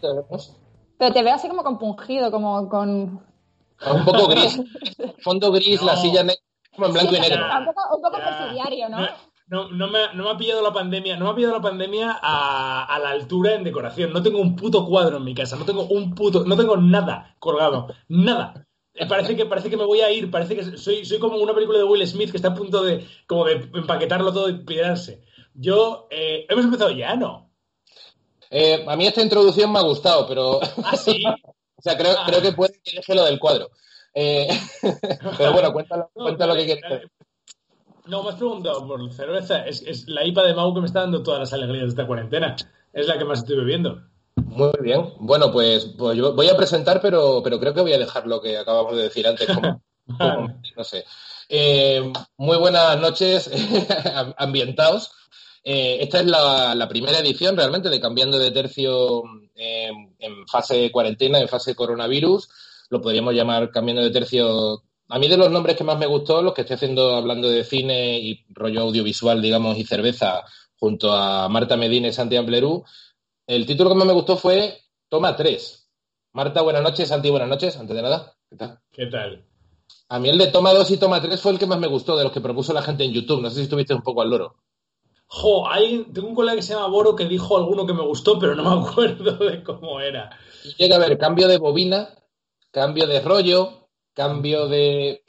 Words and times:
Sí. 0.00 0.06
¿Se 0.38 0.52
ha. 0.52 0.56
Pero 0.98 1.12
te 1.12 1.22
veo 1.22 1.34
así 1.34 1.48
como 1.48 1.62
compungido, 1.64 2.30
como 2.30 2.68
con... 2.68 3.24
Un 3.90 4.04
poco 4.04 4.28
gris. 4.28 4.60
Fondo 5.22 5.50
gris, 5.50 5.82
la 5.82 5.96
silla 5.96 6.22
negra, 6.22 6.42
como 6.74 6.88
en 6.88 6.92
blanco 6.92 7.16
y 7.16 7.20
negro. 7.20 7.42
Un 7.58 7.64
poco, 7.64 7.96
un 7.96 8.02
poco 8.02 8.16
presidiario, 8.18 8.88
¿no? 8.90 8.98
No, 9.46 9.68
no 9.70 9.88
me, 9.88 10.14
no 10.14 10.24
me 10.24 10.30
ha 10.30 10.36
pillado 10.36 10.62
la 10.62 10.72
pandemia, 10.72 11.16
no 11.16 11.24
me 11.24 11.30
ha 11.32 11.34
pillado 11.34 11.54
la 11.54 11.62
pandemia 11.62 12.18
a, 12.22 12.84
a 12.84 12.98
la 12.98 13.10
altura 13.10 13.54
en 13.54 13.64
decoración. 13.64 14.12
No 14.12 14.22
tengo 14.22 14.38
un 14.38 14.54
puto 14.54 14.86
cuadro 14.86 15.16
en 15.16 15.24
mi 15.24 15.34
casa, 15.34 15.56
no 15.56 15.64
tengo 15.64 15.84
un 15.84 16.14
puto, 16.14 16.44
no 16.44 16.56
tengo 16.56 16.76
nada 16.76 17.34
colgado, 17.38 17.88
nada. 18.08 18.66
Eh, 18.94 19.06
Parece 19.06 19.34
que, 19.34 19.46
parece 19.46 19.70
que 19.70 19.76
me 19.76 19.86
voy 19.86 20.02
a 20.02 20.12
ir, 20.12 20.30
parece 20.30 20.54
que 20.54 20.76
soy, 20.76 21.04
soy 21.04 21.18
como 21.18 21.38
una 21.38 21.54
película 21.54 21.78
de 21.78 21.84
Will 21.84 22.06
Smith 22.06 22.30
que 22.30 22.36
está 22.36 22.48
a 22.48 22.54
punto 22.54 22.82
de, 22.82 23.06
como 23.26 23.44
de 23.44 23.70
empaquetarlo 23.74 24.32
todo 24.32 24.48
y 24.50 24.64
pirarse. 24.64 25.24
Yo, 25.54 26.06
eh, 26.10 26.46
hemos 26.48 26.64
empezado 26.64 26.90
ya, 26.90 27.16
¿no? 27.16 27.49
Eh, 28.50 28.84
a 28.86 28.96
mí 28.96 29.06
esta 29.06 29.22
introducción 29.22 29.72
me 29.72 29.78
ha 29.78 29.82
gustado, 29.82 30.26
pero 30.26 30.60
Ah, 30.84 30.96
sí. 30.96 31.22
o 31.76 31.82
sea, 31.82 31.96
creo, 31.96 32.14
Ah. 32.18 32.24
creo 32.26 32.42
que 32.42 32.52
puede 32.52 32.80
que 32.82 32.96
deje 32.96 33.14
lo 33.14 33.24
del 33.24 33.38
cuadro. 33.38 33.70
Eh, 34.12 34.48
pero 35.38 35.52
bueno, 35.52 35.72
cuéntalo, 35.72 36.10
No, 36.16 36.22
cuéntalo 36.24 36.52
vale, 36.54 36.66
que 36.66 36.72
quieres. 36.80 36.90
vale. 36.90 37.10
No, 38.06 38.22
me 38.24 38.30
has 38.30 38.36
preguntado 38.36 38.86
por 38.88 39.12
cerveza. 39.12 39.64
Es, 39.66 39.82
es 39.82 40.08
la 40.08 40.24
IPA 40.24 40.42
de 40.44 40.54
Mau 40.54 40.74
que 40.74 40.80
me 40.80 40.86
está 40.86 41.00
dando 41.00 41.22
todas 41.22 41.38
las 41.40 41.52
alegrías 41.52 41.84
de 41.84 41.88
esta 41.90 42.06
cuarentena. 42.06 42.56
Es 42.92 43.06
la 43.06 43.16
que 43.16 43.24
más 43.24 43.38
estoy 43.40 43.56
bebiendo. 43.56 44.02
Muy 44.34 44.72
bien. 44.80 45.12
Bueno, 45.20 45.52
pues, 45.52 45.84
pues 45.96 46.16
yo 46.18 46.34
voy 46.34 46.48
a 46.48 46.56
presentar, 46.56 47.00
pero, 47.00 47.40
pero 47.44 47.60
creo 47.60 47.72
que 47.72 47.82
voy 47.82 47.92
a 47.92 47.98
dejar 47.98 48.26
lo 48.26 48.40
que 48.40 48.56
acabamos 48.58 48.96
de 48.96 49.02
decir 49.04 49.28
antes. 49.28 49.46
Como, 49.46 49.80
como- 50.18 50.60
no 50.76 50.82
sé. 50.84 51.04
Eh, 51.48 52.12
muy 52.36 52.56
buenas 52.56 52.98
noches, 53.00 53.48
ambientados. 54.36 55.12
Eh, 55.62 55.98
esta 56.00 56.20
es 56.20 56.26
la, 56.26 56.74
la 56.74 56.88
primera 56.88 57.18
edición 57.18 57.56
realmente 57.56 57.90
de 57.90 58.00
Cambiando 58.00 58.38
de 58.38 58.50
Tercio 58.50 59.22
eh, 59.54 59.90
en 60.18 60.46
fase 60.48 60.90
cuarentena, 60.90 61.38
en 61.38 61.48
fase 61.48 61.74
coronavirus. 61.74 62.48
Lo 62.88 63.00
podríamos 63.00 63.34
llamar 63.34 63.70
Cambiando 63.70 64.02
de 64.02 64.10
Tercio. 64.10 64.82
A 65.08 65.18
mí 65.18 65.28
de 65.28 65.36
los 65.36 65.50
nombres 65.50 65.76
que 65.76 65.84
más 65.84 65.98
me 65.98 66.06
gustó, 66.06 66.40
los 66.40 66.54
que 66.54 66.62
estoy 66.62 66.76
haciendo 66.76 67.14
hablando 67.14 67.48
de 67.48 67.64
cine 67.64 68.18
y 68.18 68.44
rollo 68.50 68.82
audiovisual, 68.82 69.42
digamos, 69.42 69.76
y 69.76 69.84
cerveza, 69.84 70.44
junto 70.78 71.12
a 71.12 71.48
Marta 71.48 71.76
Medina 71.76 72.08
y 72.08 72.12
Santi 72.12 72.36
Amplerú, 72.36 72.84
el 73.46 73.66
título 73.66 73.90
que 73.90 73.96
más 73.96 74.06
me 74.06 74.12
gustó 74.12 74.36
fue 74.36 74.78
Toma 75.08 75.36
3. 75.36 75.88
Marta, 76.32 76.62
buenas 76.62 76.82
noches. 76.82 77.08
Santi, 77.08 77.28
buenas 77.28 77.48
noches. 77.48 77.76
Antes 77.76 77.96
de 77.96 78.02
nada, 78.02 78.34
¿qué 78.48 78.56
tal? 78.56 78.78
¿Qué 78.92 79.06
tal? 79.06 79.44
A 80.08 80.18
mí 80.20 80.28
el 80.28 80.38
de 80.38 80.46
Toma 80.46 80.72
2 80.72 80.90
y 80.92 80.96
Toma 80.96 81.20
3 81.20 81.40
fue 81.40 81.52
el 81.52 81.58
que 81.58 81.66
más 81.66 81.78
me 81.78 81.88
gustó 81.88 82.16
de 82.16 82.24
los 82.24 82.32
que 82.32 82.40
propuso 82.40 82.72
la 82.72 82.82
gente 82.82 83.04
en 83.04 83.12
YouTube. 83.12 83.42
No 83.42 83.50
sé 83.50 83.56
si 83.56 83.62
estuviste 83.62 83.92
un 83.92 84.02
poco 84.02 84.22
al 84.22 84.30
loro. 84.30 84.56
Jo, 85.32 85.68
hay, 85.68 86.04
tengo 86.12 86.26
un 86.26 86.34
colega 86.34 86.56
que 86.56 86.62
se 86.62 86.74
llama 86.74 86.88
Boro 86.88 87.14
que 87.14 87.26
dijo 87.26 87.56
alguno 87.56 87.86
que 87.86 87.92
me 87.92 88.02
gustó, 88.02 88.36
pero 88.38 88.56
no 88.56 88.64
me 88.64 88.82
acuerdo 88.90 89.36
de 89.36 89.62
cómo 89.62 90.00
era. 90.00 90.30
Y 90.64 90.74
llega 90.74 90.96
a 90.96 90.98
haber 90.98 91.18
cambio 91.18 91.46
de 91.46 91.58
bobina, 91.58 92.08
cambio 92.72 93.06
de 93.06 93.20
rollo, 93.20 93.88
cambio 94.12 94.66
de... 94.66 95.22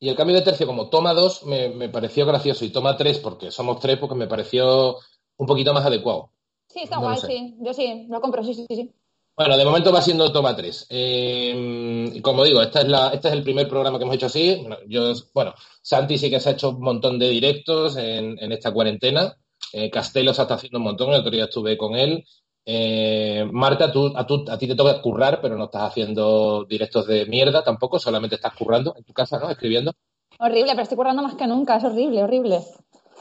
Y 0.00 0.10
el 0.10 0.16
cambio 0.16 0.36
de 0.36 0.42
tercio 0.42 0.66
como 0.66 0.90
Toma 0.90 1.14
2 1.14 1.44
me, 1.46 1.70
me 1.70 1.88
pareció 1.88 2.26
gracioso 2.26 2.64
y 2.64 2.70
Toma 2.70 2.96
3, 2.96 3.18
porque 3.20 3.50
somos 3.50 3.80
tres, 3.80 3.98
porque 3.98 4.14
me 4.14 4.28
pareció 4.28 4.98
un 5.38 5.46
poquito 5.46 5.72
más 5.72 5.86
adecuado. 5.86 6.30
Sí, 6.68 6.80
está 6.82 6.96
No 6.96 7.02
guay, 7.02 7.16
sí. 7.16 7.56
Yo 7.60 7.72
sí, 7.72 8.06
lo 8.08 8.20
compro, 8.20 8.44
sí, 8.44 8.52
sí, 8.52 8.66
sí. 8.68 8.92
Bueno, 9.38 9.56
de 9.56 9.64
momento 9.64 9.92
va 9.92 10.02
siendo 10.02 10.32
toma 10.32 10.56
3. 10.56 10.86
y 10.90 12.20
como 12.22 12.44
digo, 12.44 12.60
esta 12.60 12.80
es 12.80 12.88
la, 12.88 13.10
este 13.10 13.28
es 13.28 13.34
el 13.34 13.44
primer 13.44 13.68
programa 13.68 13.96
que 13.96 14.02
hemos 14.02 14.16
hecho 14.16 14.26
así. 14.26 14.56
Bueno, 14.60 14.76
yo, 14.88 15.12
bueno, 15.32 15.54
Santi 15.80 16.18
sí 16.18 16.28
que 16.28 16.40
se 16.40 16.48
ha 16.48 16.52
hecho 16.52 16.70
un 16.70 16.80
montón 16.80 17.20
de 17.20 17.28
directos 17.28 17.96
en, 17.96 18.36
en 18.40 18.50
esta 18.52 18.72
cuarentena. 18.72 19.36
Eh, 19.72 19.90
Castelo 19.90 20.34
se 20.34 20.42
está 20.42 20.54
haciendo 20.54 20.78
un 20.78 20.84
montón, 20.84 21.10
el 21.12 21.20
otro 21.20 21.30
día 21.30 21.44
estuve 21.44 21.76
con 21.78 21.94
él. 21.94 22.24
Eh, 22.66 23.48
Marta, 23.52 23.92
tú, 23.92 24.12
a, 24.16 24.26
tú- 24.26 24.44
a 24.50 24.58
ti 24.58 24.66
te 24.66 24.74
toca 24.74 25.00
currar, 25.00 25.40
pero 25.40 25.56
no 25.56 25.66
estás 25.66 25.82
haciendo 25.90 26.64
directos 26.68 27.06
de 27.06 27.24
mierda 27.26 27.62
tampoco, 27.62 27.98
solamente 28.00 28.34
estás 28.34 28.54
currando 28.54 28.94
en 28.98 29.04
tu 29.04 29.12
casa, 29.12 29.38
¿no? 29.38 29.48
Escribiendo. 29.50 29.92
Horrible, 30.40 30.72
pero 30.72 30.82
estoy 30.82 30.96
currando 30.96 31.22
más 31.22 31.34
que 31.36 31.46
nunca, 31.46 31.76
es 31.76 31.84
horrible, 31.84 32.24
horrible. 32.24 32.60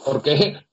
¿Por 0.04 0.22
qué? 0.24 0.67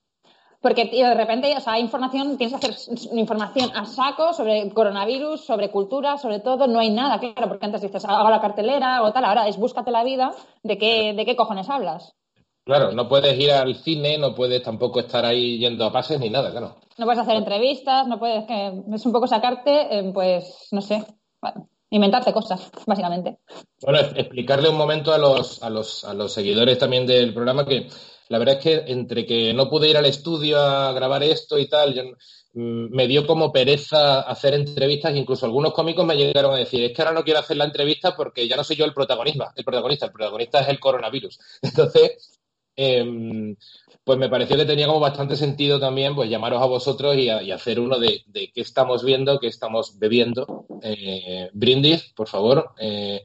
Porque, 0.65 0.87
tío, 0.87 1.07
de 1.09 1.13
repente, 1.13 1.53
o 1.55 1.59
sea, 1.59 1.73
hay 1.73 1.83
información, 1.83 2.39
tienes 2.39 2.59
que 2.59 2.71
hacer 2.71 2.97
información 3.13 3.69
a 3.75 3.85
saco 3.85 4.33
sobre 4.33 4.67
coronavirus, 4.73 5.45
sobre 5.45 5.69
cultura, 5.69 6.17
sobre 6.17 6.39
todo, 6.39 6.65
no 6.65 6.79
hay 6.79 6.89
nada, 6.89 7.19
claro, 7.19 7.47
porque 7.49 7.67
antes 7.67 7.83
dices, 7.83 8.03
hago 8.03 8.31
la 8.31 8.41
cartelera 8.41 9.03
o 9.03 9.13
tal, 9.13 9.25
ahora 9.25 9.47
es 9.47 9.57
búscate 9.57 9.91
la 9.91 10.03
vida, 10.03 10.31
¿de 10.63 10.79
qué, 10.79 11.13
de 11.13 11.23
qué 11.23 11.35
cojones 11.35 11.69
hablas? 11.69 12.15
Claro, 12.63 12.93
no 12.93 13.07
puedes 13.07 13.39
ir 13.39 13.51
al 13.51 13.75
cine, 13.75 14.17
no 14.17 14.33
puedes 14.33 14.63
tampoco 14.63 15.01
estar 15.01 15.23
ahí 15.23 15.59
yendo 15.59 15.85
a 15.85 15.91
pases 15.91 16.19
ni 16.19 16.31
nada, 16.31 16.49
claro. 16.49 16.77
No 16.97 17.05
puedes 17.05 17.21
hacer 17.21 17.35
entrevistas, 17.35 18.07
no 18.07 18.17
puedes, 18.17 18.45
que 18.45 18.73
es 18.91 19.05
un 19.05 19.11
poco 19.11 19.27
sacarte, 19.27 19.99
eh, 19.99 20.11
pues, 20.11 20.69
no 20.71 20.81
sé, 20.81 21.05
bueno, 21.43 21.69
inventarte 21.91 22.33
cosas, 22.33 22.71
básicamente. 22.87 23.37
Bueno, 23.83 23.99
explicarle 24.15 24.69
un 24.69 24.77
momento 24.77 25.13
a 25.13 25.19
los, 25.19 25.61
a 25.61 25.69
los, 25.69 26.03
a 26.05 26.15
los 26.15 26.33
seguidores 26.33 26.79
también 26.79 27.05
del 27.05 27.35
programa 27.35 27.67
que 27.67 27.87
la 28.29 28.39
verdad 28.39 28.57
es 28.57 28.63
que 28.63 28.91
entre 28.91 29.25
que 29.25 29.53
no 29.53 29.69
pude 29.69 29.89
ir 29.89 29.97
al 29.97 30.05
estudio 30.05 30.59
a 30.59 30.91
grabar 30.93 31.23
esto 31.23 31.59
y 31.59 31.67
tal, 31.67 32.15
mm, 32.53 32.95
me 32.95 33.07
dio 33.07 33.27
como 33.27 33.51
pereza 33.51 34.21
hacer 34.21 34.53
entrevistas, 34.53 35.15
incluso 35.15 35.45
algunos 35.45 35.73
cómicos 35.73 36.05
me 36.05 36.15
llegaron 36.15 36.53
a 36.53 36.57
decir, 36.57 36.83
es 36.83 36.93
que 36.93 37.01
ahora 37.01 37.13
no 37.13 37.23
quiero 37.23 37.39
hacer 37.39 37.57
la 37.57 37.65
entrevista 37.65 38.15
porque 38.15 38.47
ya 38.47 38.55
no 38.55 38.63
soy 38.63 38.77
yo 38.77 38.85
el 38.85 38.93
protagonista, 38.93 39.53
el 39.55 39.63
protagonista, 39.63 40.07
el 40.07 40.11
protagonista 40.11 40.59
es 40.61 40.69
el 40.69 40.79
coronavirus. 40.79 41.39
Entonces, 41.61 42.39
em, 42.75 43.55
pues 44.03 44.19
me 44.19 44.29
pareció 44.29 44.57
que 44.57 44.65
tenía 44.65 44.87
como 44.87 44.99
bastante 44.99 45.35
sentido 45.35 45.79
también 45.79 46.15
pues 46.15 46.29
llamaros 46.29 46.61
a 46.61 46.65
vosotros 46.65 47.15
y, 47.17 47.29
hacer 47.29 47.79
uno 47.79 47.99
de, 47.99 48.23
de 48.27 48.51
qué 48.51 48.61
estamos 48.61 49.03
viendo, 49.03 49.39
qué 49.39 49.47
estamos 49.47 49.97
bebiendo. 49.99 50.65
Eh, 50.83 51.49
brindis, 51.53 52.13
por 52.15 52.27
favor. 52.27 52.73
Eh, 52.79 53.23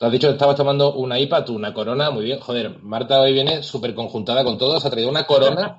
Tú 0.00 0.06
has 0.06 0.12
dicho 0.12 0.28
que 0.28 0.32
estabas 0.32 0.56
tomando 0.56 0.94
una 0.94 1.18
IPA, 1.18 1.44
tú 1.44 1.54
una 1.54 1.74
corona, 1.74 2.10
muy 2.10 2.24
bien. 2.24 2.40
Joder, 2.40 2.78
Marta 2.82 3.20
hoy 3.20 3.34
viene 3.34 3.62
súper 3.62 3.94
conjuntada 3.94 4.42
con 4.42 4.56
todo, 4.56 4.80
se 4.80 4.88
ha 4.88 4.90
traído 4.90 5.10
una 5.10 5.26
corona 5.26 5.76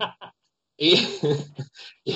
y, 0.78 0.94
y, 2.06 2.16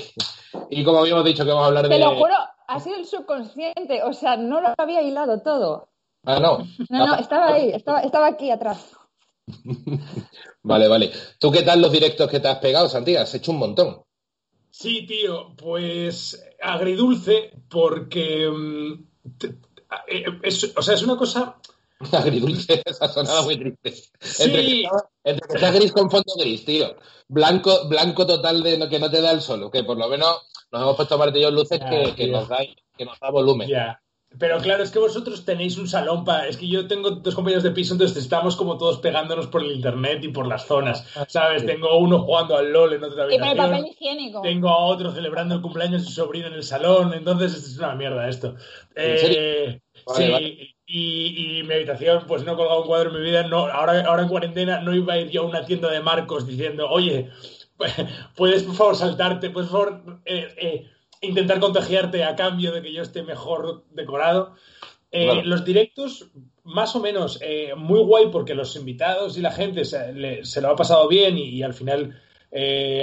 y 0.70 0.84
como 0.84 1.00
habíamos 1.00 1.26
dicho 1.26 1.44
que 1.44 1.50
vamos 1.50 1.64
a 1.64 1.68
hablar 1.70 1.88
Te 1.88 1.96
de... 1.96 2.00
lo 2.02 2.16
juro, 2.16 2.36
ha 2.68 2.80
sido 2.80 2.98
el 2.98 3.08
subconsciente, 3.08 4.04
o 4.04 4.14
sea, 4.14 4.38
no 4.38 4.62
lo 4.62 4.76
había 4.78 5.02
hilado 5.02 5.42
todo. 5.42 5.90
Ah, 6.26 6.40
no. 6.40 6.60
No, 6.90 7.08
no, 7.08 7.16
estaba 7.16 7.48
ahí, 7.54 7.72
estaba, 7.72 8.02
estaba 8.02 8.28
aquí 8.28 8.52
atrás. 8.52 8.96
Vale, 10.62 10.88
vale. 10.88 11.12
¿Tú 11.40 11.52
qué 11.52 11.62
tal 11.64 11.80
los 11.82 11.92
directos 11.92 12.30
que 12.30 12.40
te 12.40 12.48
has 12.48 12.58
pegado, 12.58 12.88
Santiago? 12.90 13.22
Has 13.24 13.34
hecho 13.36 13.52
un 13.52 13.60
montón. 13.60 14.02
Sí, 14.72 15.06
tío, 15.08 15.56
pues 15.56 16.44
agridulce 16.62 17.52
porque... 17.70 18.48
mm, 18.50 19.38
te- 19.38 19.56
eh, 20.08 20.26
es- 20.44 20.74
o 20.76 20.82
sea, 20.84 20.94
es 20.96 21.04
una 21.04 21.18
cosa... 21.18 21.58
Agridulce, 22.12 22.82
esa 22.86 23.08
sonada 23.08 23.42
muy 23.44 23.58
triste. 23.58 23.94
Entre, 24.40 24.62
que 24.62 24.70
Sí, 24.70 24.84
está, 24.84 25.10
entre 25.24 25.48
que 25.48 25.54
está 25.56 25.72
gris 25.72 25.92
con 25.92 26.10
fondo 26.12 26.34
gris, 26.38 26.66
tío. 26.66 26.96
Blanco, 27.28 27.88
blanco 27.88 28.26
total 28.26 28.62
de 28.64 28.78
no- 28.78 28.90
que 28.90 29.00
no 29.00 29.10
te 29.10 29.22
da 29.22 29.32
el 29.32 29.42
sol, 29.42 29.70
que 29.72 29.84
por 29.84 29.98
lo 29.98 30.08
menos 30.10 30.48
nos 30.72 30.82
hemos 30.82 30.96
puesto 30.96 31.18
martillos 31.18 31.54
luces 31.54 31.80
Ya, 31.80 31.90
que, 31.90 32.16
que 32.16 32.28
nos 32.28 32.48
da, 32.50 32.58
que 32.98 33.06
nos 33.06 33.20
da 33.20 33.30
volumen. 33.32 33.68
ya. 33.70 34.02
Pero 34.38 34.58
claro, 34.60 34.84
es 34.84 34.92
que 34.92 35.00
vosotros 35.00 35.46
tenéis 35.46 35.78
un 35.78 35.88
salón 35.88 36.26
para... 36.26 36.50
Es 36.50 36.58
que 36.58 36.68
yo 36.68 36.88
tengo 36.90 37.10
dos 37.12 37.34
compañeros 37.36 37.64
de 37.64 37.72
piso, 37.72 37.94
entonces 37.94 38.18
estamos 38.18 38.58
como 38.58 38.78
todos 38.78 39.00
pegándonos 39.00 39.48
por 39.48 39.64
el 39.64 39.72
internet 39.72 40.22
y 40.26 40.28
por 40.28 40.46
las 40.46 40.66
zonas, 40.66 41.06
¿sabes? 41.30 41.62
sí. 41.62 41.68
Tengo 41.68 41.98
uno 41.98 42.20
jugando 42.24 42.58
al 42.58 42.70
LOL 42.70 42.92
en 42.96 43.04
otra 43.06 43.34
Y 43.34 43.40
con 43.40 43.48
el 43.48 43.56
papel 43.56 43.76
habitación. 43.76 43.86
higiénico. 43.88 44.42
Tengo 44.42 44.68
a 44.68 44.86
otro 44.88 45.14
celebrando 45.14 45.56
el 45.56 45.62
cumpleaños 45.62 46.02
de 46.02 46.08
su 46.10 46.14
sobrino 46.16 46.48
en 46.48 46.54
el 46.56 46.64
salón, 46.64 47.14
entonces 47.14 47.54
es 47.56 47.78
una 47.78 47.96
mierda 47.96 48.28
esto. 48.28 48.56
¿En 48.94 49.18
serio? 49.20 49.38
Eh, 49.40 49.82
Vale, 50.06 50.26
sí, 50.26 50.32
vale. 50.34 50.75
Y, 50.88 51.58
y 51.60 51.64
mi 51.64 51.74
habitación, 51.74 52.26
pues 52.28 52.44
no 52.44 52.54
he 52.54 52.56
colgado 52.56 52.82
un 52.82 52.88
cuadro 52.88 53.10
en 53.10 53.18
mi 53.18 53.24
vida. 53.30 53.48
No, 53.48 53.66
ahora, 53.66 54.02
ahora 54.06 54.22
en 54.24 54.30
cuarentena 54.30 54.82
no 54.82 54.94
iba 54.96 55.14
a 55.14 55.18
ir 55.20 55.30
yo 55.32 55.42
a 55.42 55.46
una 55.46 55.66
tienda 55.66 55.90
de 55.90 56.00
marcos 56.02 56.46
diciendo, 56.46 56.88
oye, 56.90 57.30
puedes 58.36 58.64
por 58.64 58.76
favor 58.76 58.96
saltarte, 58.96 59.50
puedes 59.50 59.70
por 59.70 59.88
favor 59.88 60.22
eh, 60.26 60.48
eh, 60.58 60.86
intentar 61.22 61.60
contagiarte 61.60 62.24
a 62.24 62.36
cambio 62.36 62.72
de 62.72 62.82
que 62.82 62.94
yo 62.94 63.02
esté 63.02 63.24
mejor 63.24 63.84
decorado. 63.92 64.56
Eh, 65.12 65.26
Claro. 65.26 65.42
Los 65.46 65.64
directos, 65.66 66.30
más 66.64 66.96
o 66.96 67.00
menos, 67.00 67.40
muy 67.78 68.02
guay 68.02 68.28
porque 68.32 68.54
los 68.54 68.76
invitados 68.76 69.38
y 69.38 69.42
la 69.42 69.52
gente 69.52 69.86
se, 69.86 70.12
le- 70.14 70.44
se 70.46 70.62
lo 70.62 70.70
ha 70.70 70.76
pasado 70.76 71.08
bien 71.08 71.38
y, 71.38 71.50
y 71.50 71.64
al 71.64 71.74
final 71.74 72.20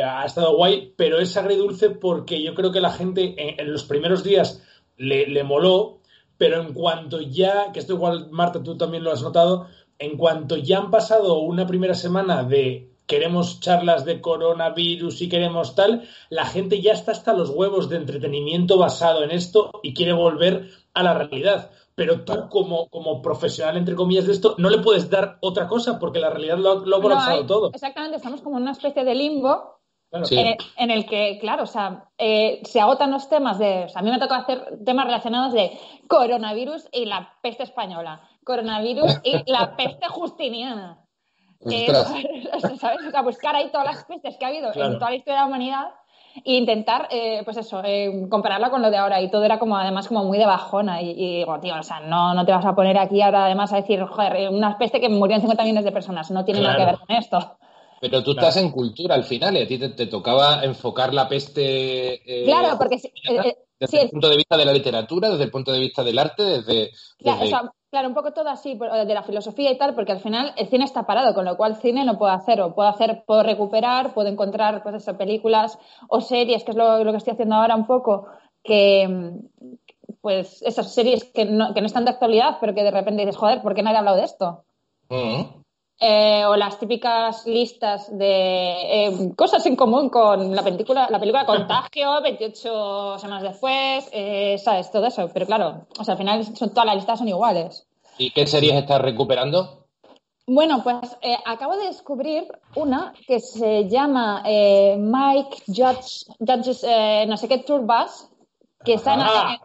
ha 0.04 0.24
estado 0.26 0.54
guay, 0.56 0.92
pero 0.96 1.18
es 1.20 1.36
agridulce 1.36 1.90
porque 1.90 2.42
yo 2.42 2.54
creo 2.54 2.70
que 2.70 2.80
la 2.80 2.90
gente 2.92 3.34
en, 3.38 3.58
en 3.60 3.72
los 3.72 3.84
primeros 3.84 4.22
días 4.24 4.62
le, 4.98 5.26
le 5.26 5.42
moló, 5.42 6.00
pero 6.42 6.60
en 6.60 6.72
cuanto 6.74 7.20
ya, 7.20 7.70
que 7.72 7.78
esto 7.78 7.92
igual 7.92 8.28
Marta 8.32 8.60
tú 8.64 8.76
también 8.76 9.04
lo 9.04 9.12
has 9.12 9.22
notado, 9.22 9.68
en 10.00 10.16
cuanto 10.16 10.56
ya 10.56 10.78
han 10.78 10.90
pasado 10.90 11.38
una 11.38 11.68
primera 11.68 11.94
semana 11.94 12.42
de 12.42 12.90
queremos 13.06 13.60
charlas 13.60 14.04
de 14.04 14.20
coronavirus 14.20 15.22
y 15.22 15.28
queremos 15.28 15.76
tal, 15.76 16.02
la 16.30 16.44
gente 16.44 16.80
ya 16.82 16.94
está 16.94 17.12
hasta 17.12 17.32
los 17.32 17.50
huevos 17.50 17.88
de 17.88 17.96
entretenimiento 17.98 18.76
basado 18.76 19.22
en 19.22 19.30
esto 19.30 19.70
y 19.84 19.94
quiere 19.94 20.14
volver 20.14 20.68
a 20.94 21.02
la 21.04 21.14
realidad. 21.14 21.70
Pero 21.94 22.24
tú, 22.24 22.48
como, 22.48 22.88
como 22.88 23.22
profesional, 23.22 23.76
entre 23.76 23.94
comillas, 23.94 24.26
de 24.26 24.32
esto, 24.32 24.56
no 24.58 24.68
le 24.68 24.78
puedes 24.78 25.10
dar 25.10 25.38
otra 25.42 25.68
cosa 25.68 26.00
porque 26.00 26.18
la 26.18 26.30
realidad 26.30 26.58
lo, 26.58 26.72
ha- 26.72 26.86
lo 26.86 26.96
ha 26.96 26.98
No, 26.98 27.02
colapsado 27.02 27.46
todo. 27.46 27.70
Exactamente, 27.72 28.16
estamos 28.16 28.40
como 28.40 28.56
en 28.56 28.62
una 28.62 28.72
especie 28.72 29.04
de 29.04 29.14
limbo 29.14 29.78
en, 30.12 30.90
el 30.90 31.06
que, 31.06 31.38
claro, 31.40 31.62
o 31.62 31.66
sea, 31.66 32.04
eh, 32.18 32.60
se 32.64 32.80
agotan 32.80 33.10
los 33.10 33.28
temas 33.28 33.58
de. 33.58 33.84
O 33.84 33.88
sea, 33.88 34.00
a 34.00 34.04
mí 34.04 34.10
me 34.10 34.18
toca 34.18 34.36
hacer 34.36 34.78
temas 34.84 35.06
relacionados 35.06 35.52
de 35.54 35.78
coronavirus 36.06 36.88
y 36.92 37.06
la 37.06 37.34
peste 37.40 37.62
española, 37.62 38.20
coronavirus 38.44 39.20
y 39.24 39.50
la 39.50 39.74
peste 39.76 40.06
justiniana. 40.08 40.98
Eh, 41.70 41.92
¿sabes? 42.78 43.06
O 43.06 43.10
sea, 43.10 43.22
buscar 43.22 43.56
ahí 43.56 43.70
todas 43.70 43.86
las 43.86 44.04
pestes 44.04 44.36
que 44.36 44.44
ha 44.44 44.48
habido 44.48 44.68
en 44.74 44.98
toda 44.98 45.10
la 45.10 45.16
historia 45.16 45.34
de 45.34 45.40
la 45.40 45.46
humanidad 45.46 45.88
e 46.44 46.54
intentar, 46.54 47.08
eh, 47.10 47.42
pues 47.44 47.58
eso, 47.58 47.82
eh, 47.84 48.26
compararla 48.30 48.70
con 48.70 48.82
lo 48.82 48.90
de 48.90 48.96
ahora. 48.96 49.20
Y 49.20 49.30
todo 49.30 49.44
era 49.44 49.58
como, 49.58 49.76
además, 49.76 50.08
como 50.08 50.24
muy 50.24 50.38
de 50.38 50.46
bajona. 50.46 51.02
Y, 51.02 51.38
digo, 51.38 51.60
tío, 51.60 51.78
o 51.78 51.82
sea, 51.82 52.00
no, 52.00 52.34
no 52.34 52.44
te 52.44 52.52
vas 52.52 52.64
a 52.64 52.74
poner 52.74 52.98
aquí 52.98 53.20
ahora, 53.20 53.46
además, 53.46 53.72
a 53.72 53.76
decir, 53.76 54.02
joder, 54.04 54.48
una 54.50 54.78
peste 54.78 55.00
que 55.00 55.08
murieron 55.08 55.42
50 55.42 55.62
millones 55.62 55.84
de 55.84 55.92
personas. 55.92 56.30
No 56.30 56.44
tiene 56.44 56.60
nada 56.60 56.76
que 56.76 56.84
ver 56.84 56.98
con 56.98 57.16
esto. 57.16 57.56
Pero 58.02 58.24
tú 58.24 58.32
estás 58.32 58.56
en 58.56 58.72
cultura 58.72 59.14
al 59.14 59.22
final 59.22 59.56
y 59.56 59.62
a 59.62 59.66
ti 59.68 59.78
te, 59.78 60.06
tocaba 60.08 60.64
enfocar 60.64 61.14
la 61.14 61.28
peste. 61.28 62.14
Eh, 62.14 62.44
claro, 62.44 62.76
porque. 62.76 62.96
Eh, 62.96 63.56
desde 63.78 64.02
el 64.02 64.10
punto 64.10 64.28
de 64.28 64.38
vista 64.38 64.56
de 64.56 64.64
la 64.64 64.72
literatura, 64.72 65.30
desde 65.30 65.44
el 65.44 65.52
punto 65.52 65.70
de 65.70 65.78
vista 65.78 66.02
del 66.02 66.18
arte, 66.18 66.42
desde. 66.42 66.90
Claro, 67.90 68.08
un 68.08 68.14
poco 68.14 68.32
todo 68.32 68.48
así, 68.48 68.74
de 68.74 69.14
la 69.14 69.22
filosofía 69.22 69.70
y 69.70 69.78
tal, 69.78 69.94
porque 69.94 70.12
al 70.12 70.20
final 70.20 70.52
el 70.56 70.66
cine 70.66 70.84
está 70.84 71.06
parado, 71.06 71.32
con 71.32 71.44
lo 71.44 71.56
cual 71.56 71.76
cine 71.76 72.04
no 72.04 72.18
puedo 72.18 72.32
hacer, 72.32 72.60
o 72.62 72.74
puedo 72.74 72.88
hacer, 72.88 73.22
puedo 73.24 73.42
recuperar, 73.42 74.14
puedo 74.14 74.28
encontrar 74.28 74.82
pues 74.82 74.96
eso, 74.96 75.16
películas 75.16 75.78
o 76.08 76.20
series, 76.22 76.64
que 76.64 76.70
es 76.70 76.76
lo, 76.76 77.04
que 77.04 77.16
estoy 77.18 77.34
haciendo 77.34 77.54
ahora 77.54 77.76
un 77.76 77.86
poco, 77.86 78.26
que 78.64 79.34
pues 80.22 80.62
esas 80.62 80.92
series 80.92 81.24
que 81.24 81.44
no, 81.44 81.74
que 81.74 81.82
no 81.82 81.86
están 81.86 82.06
de 82.06 82.12
actualidad, 82.12 82.56
pero 82.60 82.74
que 82.74 82.82
de 82.82 82.90
repente 82.90 83.20
dices, 83.26 83.36
joder, 83.36 83.60
¿por 83.62 83.74
qué 83.74 83.82
nadie 83.82 83.96
ha 83.96 84.00
hablado 84.00 84.16
de 84.16 84.24
esto? 84.24 84.64
Mm. 85.10 85.61
Eh, 86.00 86.44
o 86.46 86.56
las 86.56 86.80
típicas 86.80 87.46
listas 87.46 88.16
de 88.18 89.04
eh, 89.06 89.32
cosas 89.36 89.64
en 89.66 89.76
común 89.76 90.08
con 90.08 90.54
la 90.54 90.62
película, 90.62 91.06
la 91.08 91.20
película 91.20 91.46
Contagio, 91.46 92.20
28 92.22 93.18
semanas 93.20 93.42
después, 93.44 94.08
eh, 94.12 94.58
¿sabes? 94.58 94.90
Todo 94.90 95.06
eso. 95.06 95.30
Pero 95.32 95.46
claro, 95.46 95.86
o 95.98 96.04
sea, 96.04 96.12
al 96.12 96.18
final 96.18 96.44
son, 96.56 96.70
todas 96.70 96.86
las 96.86 96.96
listas 96.96 97.18
son 97.20 97.28
iguales. 97.28 97.86
¿Y 98.18 98.30
qué 98.30 98.46
series 98.46 98.74
estás 98.74 99.00
recuperando? 99.00 99.86
Bueno, 100.44 100.82
pues 100.82 101.16
acabo 101.46 101.76
de 101.76 101.86
descubrir 101.86 102.48
una 102.74 103.12
que 103.28 103.38
se 103.38 103.88
llama 103.88 104.42
Mike 104.44 105.62
Judge, 105.68 106.26
Judges, 106.40 106.84
no 107.28 107.36
sé 107.36 107.46
qué 107.46 107.58
Turbas, 107.58 108.28
que 108.84 108.94
está 108.94 109.14
en... 109.14 109.20
Ah, 109.20 109.58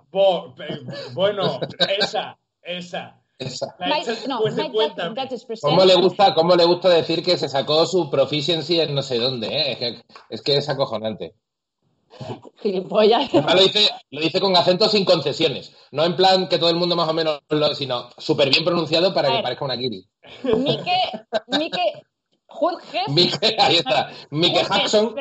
bueno, 1.13 1.59
esa, 1.99 2.37
esa. 2.61 3.19
¿Cómo 5.61 5.85
le, 5.85 5.95
gusta, 5.95 6.33
¿Cómo 6.33 6.55
le 6.55 6.65
gusta 6.65 6.89
decir 6.89 7.23
que 7.23 7.37
se 7.37 7.47
sacó 7.47 7.85
su 7.85 8.09
proficiency 8.09 8.79
en 8.79 8.95
no 8.95 9.01
sé 9.01 9.19
dónde? 9.19 9.47
Eh? 9.47 9.71
Es, 9.71 9.77
que, 9.77 10.03
es, 10.29 10.41
que, 10.41 10.57
es 10.57 10.69
acojonante. 10.69 11.35
Lo 13.53 13.61
dice, 13.61 13.89
lo 14.09 14.21
dice 14.21 14.41
con 14.41 14.57
acento 14.57 14.89
sin 14.89 15.05
concesiones. 15.05 15.75
No 15.91 16.03
en 16.03 16.15
plan 16.15 16.47
que 16.47 16.57
todo 16.57 16.71
el 16.71 16.77
mundo 16.77 16.95
más 16.95 17.09
o 17.09 17.13
menos 17.13 17.41
lo, 17.49 17.75
sino 17.75 18.09
súper 18.17 18.49
bien 18.49 18.65
pronunciado 18.65 19.13
para 19.13 19.29
que 19.29 19.43
parezca 19.43 19.65
una 19.65 19.77
Kiri. 19.77 20.03
Mike, 20.43 21.11
Mike 21.47 22.03
Mike, 23.09 23.55
ahí 23.59 23.75
está. 23.77 24.11
Mike 24.31 24.63
Jackson. 24.69 25.15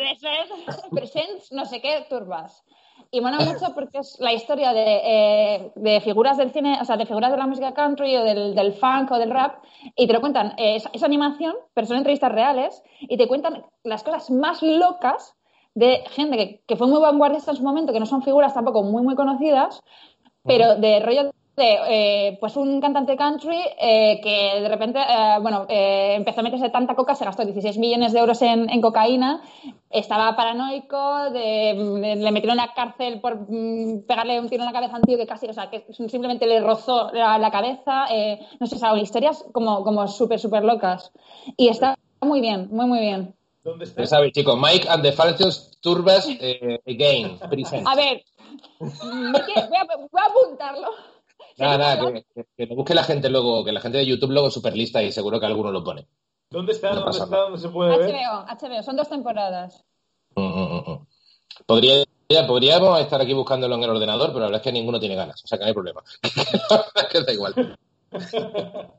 Presents, 0.90 1.52
no 1.52 1.64
sé 1.66 1.80
qué, 1.80 2.06
turbas. 2.08 2.62
Y 3.10 3.20
mola 3.20 3.38
mucho 3.38 3.74
porque 3.74 3.98
es 3.98 4.18
la 4.20 4.32
historia 4.32 4.72
de, 4.72 5.00
eh, 5.04 5.72
de, 5.74 6.00
figuras 6.00 6.36
del 6.36 6.52
cine, 6.52 6.78
o 6.80 6.84
sea, 6.84 6.96
de 6.96 7.06
figuras 7.06 7.30
de 7.30 7.36
la 7.36 7.46
música 7.46 7.72
country 7.72 8.16
o 8.16 8.24
del, 8.24 8.54
del 8.54 8.72
funk 8.74 9.10
o 9.12 9.18
del 9.18 9.30
rap, 9.30 9.62
y 9.94 10.06
te 10.06 10.12
lo 10.12 10.20
cuentan, 10.20 10.54
eh, 10.58 10.76
esa, 10.92 11.06
animación, 11.06 11.54
pero 11.74 11.86
son 11.86 11.98
entrevistas 11.98 12.32
reales, 12.32 12.82
y 13.00 13.16
te 13.16 13.28
cuentan 13.28 13.64
las 13.84 14.02
cosas 14.02 14.30
más 14.30 14.62
locas 14.62 15.34
de 15.74 16.02
gente 16.10 16.36
que, 16.36 16.62
que 16.66 16.76
fue 16.76 16.88
muy 16.88 17.00
vanguardista 17.00 17.52
en 17.52 17.58
su 17.58 17.62
momento, 17.62 17.92
que 17.92 18.00
no 18.00 18.06
son 18.06 18.22
figuras 18.22 18.54
tampoco 18.54 18.82
muy, 18.82 19.02
muy 19.02 19.14
conocidas, 19.14 19.82
pero 20.44 20.76
de 20.76 21.00
rollo 21.00 21.30
eh, 21.58 22.36
pues 22.38 22.54
un 22.56 22.82
cantante 22.82 23.16
country 23.16 23.58
eh, 23.80 24.20
que 24.22 24.60
de 24.60 24.68
repente, 24.68 24.98
eh, 24.98 25.36
bueno, 25.40 25.64
empezó 25.68 26.40
a 26.40 26.42
meterse 26.42 26.68
tanta 26.68 26.94
coca, 26.94 27.14
se 27.14 27.24
gastó 27.24 27.44
16 27.44 27.78
millones 27.78 28.12
de 28.12 28.18
euros 28.18 28.42
en, 28.42 28.80
cocaína, 28.82 29.40
estaba 29.88 30.36
paranoico, 30.36 31.30
le 31.32 32.30
metieron 32.30 32.58
en 32.58 32.66
la 32.66 32.74
cárcel 32.74 33.20
por 33.20 33.46
mm, 33.48 34.02
pegarle 34.06 34.38
un 34.38 34.50
tiro 34.50 34.64
en 34.64 34.66
la 34.66 34.72
cabeza 34.72 34.96
a 34.96 34.98
un 34.98 35.04
tío 35.04 35.16
que 35.16 35.26
casi, 35.26 35.46
o 35.46 35.54
sea, 35.54 35.70
que 35.70 35.86
simplemente 35.92 36.46
le 36.46 36.60
rozó 36.60 37.10
la, 37.12 37.50
cabeza, 37.50 38.04
no 38.60 38.66
sé, 38.66 38.76
o 38.86 38.96
historias 38.98 39.42
como, 39.52 39.82
como 39.82 40.06
súper, 40.08 40.38
súper 40.38 40.62
locas. 40.62 41.10
Y 41.56 41.68
está 41.68 41.96
muy 42.20 42.42
bien, 42.42 42.68
muy, 42.70 42.86
muy 42.86 42.98
bien. 42.98 43.34
¿Dónde 43.64 43.86
está? 43.86 44.02
Ya 44.02 44.06
sabes, 44.06 44.32
chicos, 44.32 44.58
Mike 44.60 44.88
and 44.90 45.02
the 45.02 45.12
Falcons 45.12 45.78
Turbas 45.80 46.28
Again. 46.86 47.38
A 47.86 47.96
ver, 47.96 48.22
voy 48.78 48.90
a, 49.56 49.66
voy 49.66 50.20
a 50.20 50.26
apuntarlo. 50.26 51.15
Nada, 51.58 51.78
nada, 51.78 52.22
que, 52.56 52.66
lo 52.66 52.76
busque 52.76 52.94
la 52.94 53.04
gente 53.04 53.30
luego, 53.30 53.64
que 53.64 53.72
la 53.72 53.80
gente 53.80 53.98
de 53.98 54.06
YouTube 54.06 54.30
luego 54.30 54.50
superlista 54.50 55.02
y 55.02 55.10
seguro 55.10 55.40
que 55.40 55.46
alguno 55.46 55.72
lo 55.72 55.82
pone. 55.82 56.06
¿Dónde 56.50 56.72
está? 56.72 56.94
¿Dónde 56.94 57.10
está? 57.10 57.24
¿Dónde 57.24 57.58
se 57.58 57.68
puede 57.70 57.96
ver? 57.96 58.14
HBO, 58.14 58.46
HBO, 58.46 58.82
son 58.82 58.96
dos 58.96 59.08
temporadas. 59.08 59.84
Mm, 60.34 60.42
mm, 60.42 60.84
mm, 60.86 61.06
Podría, 61.64 62.04
podríamos 62.46 63.00
estar 63.00 63.20
aquí 63.20 63.32
buscándolo 63.32 63.74
en 63.76 63.82
el 63.82 63.90
ordenador, 63.90 64.28
pero 64.28 64.40
la 64.40 64.46
verdad 64.46 64.60
es 64.60 64.64
que 64.64 64.72
ninguno 64.72 65.00
tiene 65.00 65.16
ganas, 65.16 65.42
o 65.42 65.46
sea 65.46 65.56
que 65.56 65.64
no 65.64 65.68
hay 65.68 65.74
problema. 65.74 66.02
que 67.10 67.22
da 67.22 67.32
igual. 67.32 67.78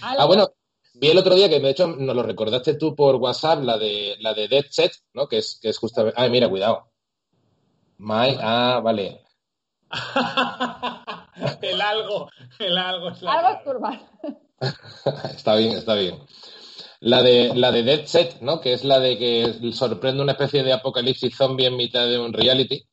ah, 0.00 0.24
bueno, 0.24 0.48
vi 0.94 1.08
el 1.08 1.18
otro 1.18 1.34
día 1.34 1.50
que 1.50 1.60
de 1.60 1.70
hecho 1.70 1.88
nos 1.88 2.16
lo 2.16 2.22
recordaste 2.22 2.74
tú 2.74 2.94
por 2.96 3.16
WhatsApp, 3.16 3.62
la 3.62 3.76
de 3.76 4.16
la 4.20 4.32
de 4.32 4.48
Dead 4.48 4.64
Set, 4.70 4.92
¿no? 5.12 5.28
Que 5.28 5.38
es, 5.38 5.58
que 5.60 5.68
es 5.68 5.78
justamente. 5.78 6.18
Ah, 6.18 6.28
mira, 6.28 6.48
cuidado. 6.48 6.88
My, 7.98 8.36
ah, 8.40 8.80
vale. 8.82 9.25
el 11.62 11.80
algo, 11.80 12.28
el 12.58 12.78
algo 12.78 13.10
es 13.10 13.22
Algo 13.22 13.60
está 15.34 15.56
bien, 15.56 15.72
está 15.72 15.94
bien. 15.94 16.18
La 17.00 17.22
de, 17.22 17.54
la 17.54 17.72
de 17.72 17.82
Dead 17.82 18.06
Set, 18.06 18.40
¿no? 18.40 18.60
Que 18.60 18.72
es 18.72 18.84
la 18.84 19.00
de 19.00 19.18
que 19.18 19.72
sorprende 19.72 20.22
una 20.22 20.32
especie 20.32 20.62
de 20.62 20.72
apocalipsis 20.72 21.36
zombie 21.36 21.66
en 21.66 21.76
mitad 21.76 22.06
de 22.06 22.18
un 22.18 22.32
reality. 22.32 22.86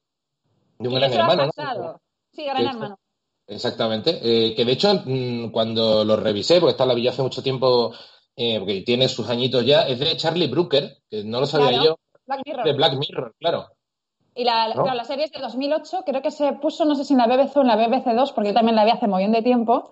De 0.78 0.90
un 0.90 0.96
gran 0.96 1.14
hermano, 1.14 1.46
¿no? 1.46 2.02
Sí, 2.32 2.44
gran 2.46 2.66
hermano. 2.68 3.00
Exactamente. 3.48 4.20
Eh, 4.22 4.56
que 4.56 4.66
de 4.66 4.72
hecho, 4.72 4.94
mm, 5.06 5.52
cuando 5.52 6.04
lo 6.04 6.16
revisé, 6.16 6.60
porque 6.60 6.72
esta 6.72 6.86
la 6.86 6.94
vi 6.94 7.08
hace 7.08 7.22
mucho 7.22 7.44
tiempo, 7.44 7.94
eh, 8.36 8.60
porque 8.60 8.82
tiene 8.82 9.08
sus 9.08 9.30
añitos 9.30 9.66
ya, 9.66 9.88
es 9.88 10.00
de 10.00 10.18
Charlie 10.18 10.48
Brooker, 10.48 10.98
que 11.10 11.24
no 11.24 11.40
lo 11.40 11.46
sabía 11.46 11.84
yo. 11.84 11.98
De 12.64 12.74
Black 12.74 12.98
Mirror, 12.98 13.36
claro. 13.40 13.68
Y 14.36 14.44
la, 14.44 14.68
la 14.68 15.04
serie 15.06 15.26
es 15.26 15.32
de 15.32 15.40
2008, 15.40 16.04
creo 16.06 16.22
que 16.22 16.32
se 16.32 16.54
puso, 16.54 16.86
no 16.86 16.96
sé 16.96 17.06
si 17.06 17.14
en 17.14 17.20
la 17.20 17.28
BBC 17.28 17.58
o 17.58 17.62
en 17.62 17.68
la 17.68 17.76
BBC 17.76 18.14
2, 18.14 18.32
porque 18.32 18.50
yo 18.50 18.54
también 18.54 18.76
la 18.76 18.86
vi 18.86 18.92
hace 18.92 19.08
muy 19.08 19.20
bien 19.20 19.32
de 19.32 19.44
tiempo. 19.44 19.92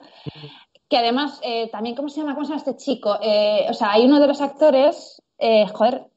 Que 0.90 0.98
además, 0.98 1.40
eh, 1.44 1.70
también, 1.70 1.96
¿cómo 1.96 2.10
se 2.10 2.20
llama? 2.20 2.34
¿Cómo 2.34 2.46
se 2.46 2.50
llama 2.50 2.64
este 2.66 2.76
chico? 2.76 3.18
Eh, 3.22 3.68
o 3.70 3.74
sea, 3.74 3.92
hay 3.92 4.06
uno 4.06 4.20
de 4.20 4.28
los 4.28 4.42
actores, 4.42 5.22
eh, 5.38 5.68
joder, 5.68 6.08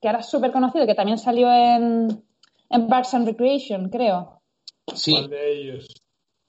que 0.00 0.08
ahora 0.08 0.20
es 0.20 0.26
súper 0.26 0.52
conocido, 0.52 0.86
que 0.86 0.94
también 0.94 1.18
salió 1.18 1.52
en, 1.52 2.24
en 2.70 2.88
Parks 2.88 3.14
and 3.14 3.26
Recreation, 3.26 3.90
creo. 3.90 4.40
Sí. 4.94 5.12
¿Cuál 5.12 5.30
de 5.30 5.52
ellos? 5.52 5.86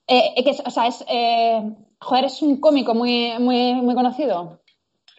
que, 0.08 0.58
o 0.66 0.72
sea, 0.72 0.88
es, 0.88 1.06
joder, 2.00 2.26
es 2.26 2.42
un 2.42 2.60
cómico 2.60 2.94
muy, 2.94 3.34
muy, 3.40 3.74
muy 3.76 3.96
conocido. 3.96 4.61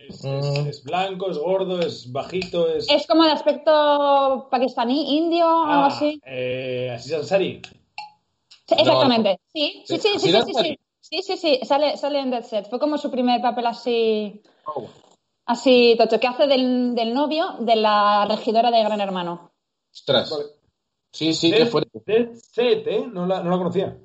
Mm. 0.08 0.68
Es, 0.68 0.82
blanco, 0.82 1.30
es 1.30 1.38
gordo, 1.38 1.80
es 1.80 2.10
bajito, 2.10 2.68
es... 2.68 2.88
Es 2.90 3.06
como 3.06 3.24
de 3.24 3.32
aspecto 3.32 4.48
pakistaní, 4.50 5.16
indio, 5.16 5.46
algo 5.46 5.84
ah, 5.84 5.86
así. 5.86 6.20
Eh, 6.24 6.90
Aziz 6.94 7.12
Ansari. 7.14 7.62
Sí, 8.66 8.74
exactamente. 8.78 9.40
Sí, 9.52 9.82
sí, 9.86 9.98
sí, 9.98 10.08
sí, 10.18 10.30
sí, 10.30 10.54
sí, 10.54 10.78
sí, 11.00 11.22
sí, 11.22 11.36
sí, 11.36 11.60
sale, 11.64 11.96
sale 11.96 12.20
en 12.20 12.30
Dead 12.30 12.44
Set. 12.44 12.68
Fue 12.68 12.78
como 12.78 12.98
su 12.98 13.10
primer 13.10 13.40
papel 13.40 13.66
así... 13.66 14.42
Oh. 14.66 14.86
Así, 15.44 15.96
tocho, 15.98 16.20
que 16.20 16.28
hace 16.28 16.46
del, 16.46 16.94
del, 16.94 17.12
novio 17.12 17.56
de 17.58 17.76
la 17.76 18.26
regidora 18.26 18.70
de 18.70 18.82
Gran 18.82 19.00
Hermano. 19.00 19.50
Ostras. 19.92 20.32
Sí, 21.10 21.34
sí, 21.34 21.50
qué 21.50 21.66
fuerte. 21.66 22.00
Dead 22.06 22.28
Set, 22.34 22.86
¿eh? 22.86 23.04
No 23.12 23.26
la, 23.26 23.42
no 23.42 23.50
la 23.50 23.58
conocía. 23.58 23.98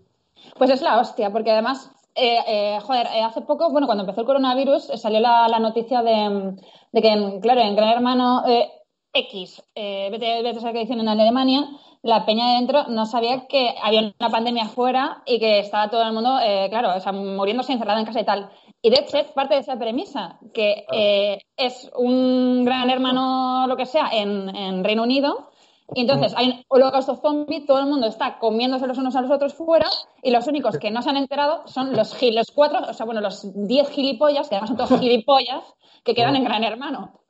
Pues 0.58 0.72
es 0.72 0.82
la 0.82 1.00
hostia, 1.00 1.32
porque 1.32 1.51
además 1.51 1.92
eh, 2.18 2.40
eh, 2.48 2.80
joder, 2.82 3.08
eh, 3.14 3.22
hace 3.22 3.42
poco, 3.42 3.70
bueno, 3.70 3.86
cuando 3.86 4.04
empezó 4.04 4.22
el 4.22 4.28
coronavirus, 4.28 4.86
salió 4.96 5.20
la, 5.20 5.60
noticia 5.60 6.02
de, 6.02 6.56
que, 6.94 7.40
claro, 7.42 7.62
en 7.62 7.76
Gran 7.76 7.90
Hermano 7.90 8.44
X, 9.14 9.62
vete, 9.76 10.42
vete 10.42 10.58
a 10.58 10.60
saber 10.60 10.74
qué 10.74 10.80
dicen 10.80 11.00
en 11.00 11.10
Alemania, 11.10 11.70
la 12.02 12.26
peña 12.26 12.48
de 12.48 12.56
dentro 12.56 12.88
no 12.88 13.06
sabía 13.06 13.46
que 13.48 13.76
había 13.84 14.14
una 14.20 14.30
pandemia 14.30 14.64
afuera 14.64 15.22
y 15.28 15.40
que 15.40 15.60
estaba 15.60 15.90
todo 15.90 16.02
el 16.04 16.14
mundo, 16.14 16.40
claro, 16.70 16.96
o 16.96 17.00
sea, 17.00 17.12
muriéndose 17.12 17.74
encerrado 17.74 18.00
en 18.00 18.06
casa 18.06 18.22
y 18.22 18.26
tal. 18.26 18.50
Y 18.82 18.90
de 18.90 19.00
hecho, 19.00 19.18
parte 19.36 19.54
de 19.54 19.62
esa 19.62 19.78
premisa, 19.78 20.40
que 20.54 20.86
es 21.56 21.92
un 21.96 22.66
gran 22.66 22.90
hermano, 22.90 23.68
lo 23.68 23.78
que 23.78 23.86
sea, 23.86 24.10
en, 24.12 24.56
en 24.56 24.84
Reino 24.84 25.04
Unido, 25.04 25.50
y 25.94 26.01
entonces 26.01 26.34
hay 26.36 26.50
un 26.50 26.63
holocausto 26.67 27.15
zombie, 27.15 27.65
todo 27.65 27.79
el 27.79 27.86
mundo 27.86 28.08
está 28.08 28.39
comiéndose 28.39 28.88
los 28.88 28.98
unos 28.98 29.15
a 29.15 29.22
los 29.22 29.32
otros 29.32 29.53
fuera 29.53 29.89
y 30.22 30.32
los 30.32 30.48
únicos 30.48 30.77
que 30.77 30.91
no 30.91 31.01
se 31.01 31.10
han 31.10 31.17
enterado 31.17 31.67
son 31.67 31.96
los, 31.96 32.15
los 32.22 32.51
cuatro, 32.51 32.79
o 32.89 32.94
sea, 32.94 33.06
bueno, 33.06 33.22
los 33.22 33.48
diez 33.67 33.89
gilipollas, 33.89 34.50
que 34.50 34.56
además 34.56 34.70
son 34.70 34.77
todos 34.77 35.00
gilipollas, 35.00 35.63
que 36.03 36.13
quedan 36.13 36.36
en 36.36 36.44
Gran 36.44 36.63
Hermano. 36.63 37.22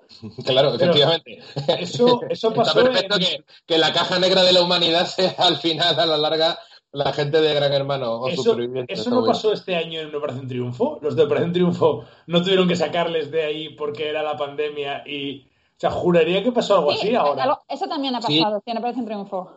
Claro, 0.46 0.74
efectivamente. 0.74 1.40
Eso, 1.80 2.22
eso 2.30 2.54
pasó. 2.54 2.80
Está 2.80 2.84
perfecto 2.84 3.18
que, 3.20 3.44
que, 3.66 3.78
la 3.78 3.92
caja 3.92 4.20
negra 4.20 4.42
de 4.44 4.54
la 4.54 4.62
humanidad 4.62 5.06
sea 5.16 5.36
al 5.38 5.58
final, 5.58 6.00
a 6.00 6.06
la 6.06 6.18
larga, 6.18 6.58
la 6.92 7.14
gente 7.14 7.42
de 7.42 7.54
Gran 7.54 7.74
Hermano 7.74 8.14
o 8.14 8.28
eso, 8.28 8.44
supervivientes. 8.44 9.00
¿Eso 9.00 9.10
no 9.10 9.26
pasó 9.26 9.54
este 9.54 9.76
año 9.76 10.00
en 10.00 10.16
Operación 10.16 10.48
Triunfo? 10.48 11.00
Los 11.02 11.16
de 11.16 11.24
Operación 11.24 11.54
Triunfo 11.54 12.06
no 12.28 12.42
tuvieron 12.42 12.68
que 12.68 12.76
sacarles 12.76 13.30
de 13.32 13.44
ahí 13.44 13.70
porque 13.70 14.10
era 14.10 14.24
la 14.24 14.38
pandemia 14.38 15.04
y. 15.06 15.48
O 15.78 15.80
sea, 15.80 15.92
juraría 15.92 16.44
que 16.44 16.52
pasó 16.52 16.78
algo 16.78 16.92
sí, 16.94 17.10
así 17.10 17.16
ahora. 17.16 17.44
Algo, 17.44 17.60
eso 17.70 17.88
también 17.88 18.16
ha 18.16 18.20
pasado, 18.20 18.64
sí. 18.66 18.72
en 18.72 19.06
Triunfo. 19.06 19.52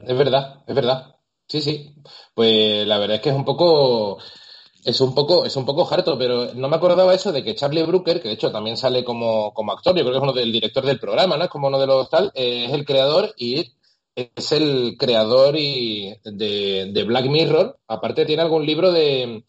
Es 0.00 0.16
verdad, 0.16 0.62
es 0.68 0.74
verdad. 0.74 1.16
Sí, 1.48 1.60
sí. 1.60 1.94
Pues 2.32 2.86
la 2.86 2.98
verdad 2.98 3.16
es 3.16 3.22
que 3.22 3.30
es 3.30 3.34
un 3.34 3.44
poco. 3.44 4.18
Es 4.84 5.00
un 5.00 5.16
poco, 5.16 5.44
es 5.44 5.56
un 5.56 5.66
poco 5.66 5.92
harto, 5.92 6.16
pero 6.16 6.54
no 6.54 6.68
me 6.68 6.76
acordaba 6.76 7.12
eso 7.12 7.32
de 7.32 7.42
que 7.42 7.56
Charlie 7.56 7.82
Brooker, 7.82 8.22
que 8.22 8.28
de 8.28 8.34
hecho 8.34 8.52
también 8.52 8.76
sale 8.76 9.02
como, 9.04 9.52
como 9.52 9.72
actor, 9.72 9.96
yo 9.96 10.04
creo 10.04 10.12
que 10.12 10.18
es 10.18 10.22
uno 10.22 10.32
del 10.32 10.52
director 10.52 10.86
del 10.86 11.00
programa, 11.00 11.36
¿no? 11.36 11.42
Es 11.42 11.50
como 11.50 11.66
uno 11.66 11.80
de 11.80 11.88
los 11.88 12.08
tal, 12.08 12.30
eh, 12.36 12.66
es 12.66 12.72
el 12.72 12.84
creador 12.84 13.34
y 13.36 13.74
es 14.14 14.52
el 14.52 14.96
creador 14.96 15.56
y 15.58 16.14
de, 16.22 16.92
de, 16.92 17.02
Black 17.02 17.26
Mirror. 17.26 17.80
Aparte 17.88 18.24
tiene 18.26 18.42
algún 18.42 18.64
libro 18.64 18.92
de... 18.92 19.44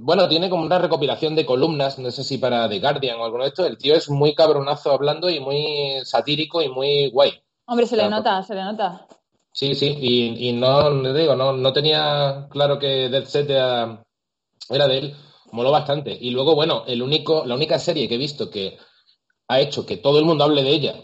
Bueno, 0.00 0.28
tiene 0.28 0.50
como 0.50 0.62
una 0.62 0.78
recopilación 0.78 1.34
de 1.34 1.46
columnas, 1.46 1.98
no 1.98 2.10
sé 2.10 2.24
si 2.24 2.38
para 2.38 2.68
The 2.68 2.80
Guardian 2.80 3.18
o 3.18 3.24
alguno 3.24 3.44
de 3.44 3.50
estos. 3.50 3.66
El 3.66 3.78
tío 3.78 3.94
es 3.94 4.10
muy 4.10 4.34
cabronazo 4.34 4.92
hablando 4.92 5.28
y 5.30 5.40
muy 5.40 6.04
satírico 6.04 6.62
y 6.62 6.68
muy 6.68 7.10
guay. 7.10 7.32
Hombre, 7.66 7.86
se 7.86 7.96
le 7.96 8.08
nota, 8.08 8.42
se 8.42 8.54
le 8.54 8.62
nota. 8.62 9.06
Sí, 9.52 9.74
sí, 9.74 9.96
y, 9.98 10.48
y 10.48 10.52
no, 10.52 10.90
no 10.90 11.12
digo, 11.14 11.34
no, 11.34 11.52
no 11.52 11.72
tenía 11.72 12.46
claro 12.50 12.78
que 12.78 13.08
Dead 13.08 13.24
Set 13.24 13.48
era, 13.48 14.02
era 14.68 14.86
de 14.86 14.98
él. 14.98 15.16
Moló 15.52 15.70
bastante. 15.70 16.16
Y 16.20 16.30
luego, 16.30 16.54
bueno, 16.54 16.84
el 16.86 17.02
único, 17.02 17.44
la 17.46 17.54
única 17.54 17.78
serie 17.78 18.08
que 18.08 18.16
he 18.16 18.18
visto 18.18 18.50
que 18.50 18.78
ha 19.48 19.60
hecho 19.60 19.86
que 19.86 19.96
todo 19.96 20.18
el 20.18 20.24
mundo 20.24 20.44
hable 20.44 20.62
de 20.62 20.70
ella 20.70 20.94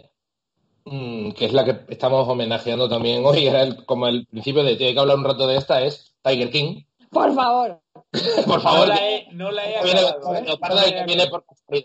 que 0.84 1.46
es 1.46 1.52
la 1.52 1.64
que 1.64 1.92
estamos 1.92 2.28
homenajeando 2.28 2.88
también 2.88 3.25
hoy, 3.25 3.46
era 3.46 3.62
el, 3.62 3.84
como 3.84 4.06
el 4.08 4.26
principio 4.26 4.62
de 4.64 4.72
hay 4.72 4.94
que 4.94 4.99
hablar 4.99 5.16
un 5.16 5.25
rato 5.25 5.46
de 5.46 5.56
esta, 5.56 5.82
es 5.82 6.14
Tiger 6.22 6.50
King. 6.50 6.84
Por 7.12 7.35
favor. 7.35 7.83
por 8.47 8.61
favor. 8.62 8.88
No 8.88 8.95
la 8.95 9.09
he, 9.09 9.28
no 9.33 9.50
la 9.52 9.64
he 9.66 9.76
acabado. 9.76 10.33
Viene, 10.33 10.49
¿eh? 10.49 11.00
no 11.00 11.07
viene, 11.07 11.26
por, 11.28 11.45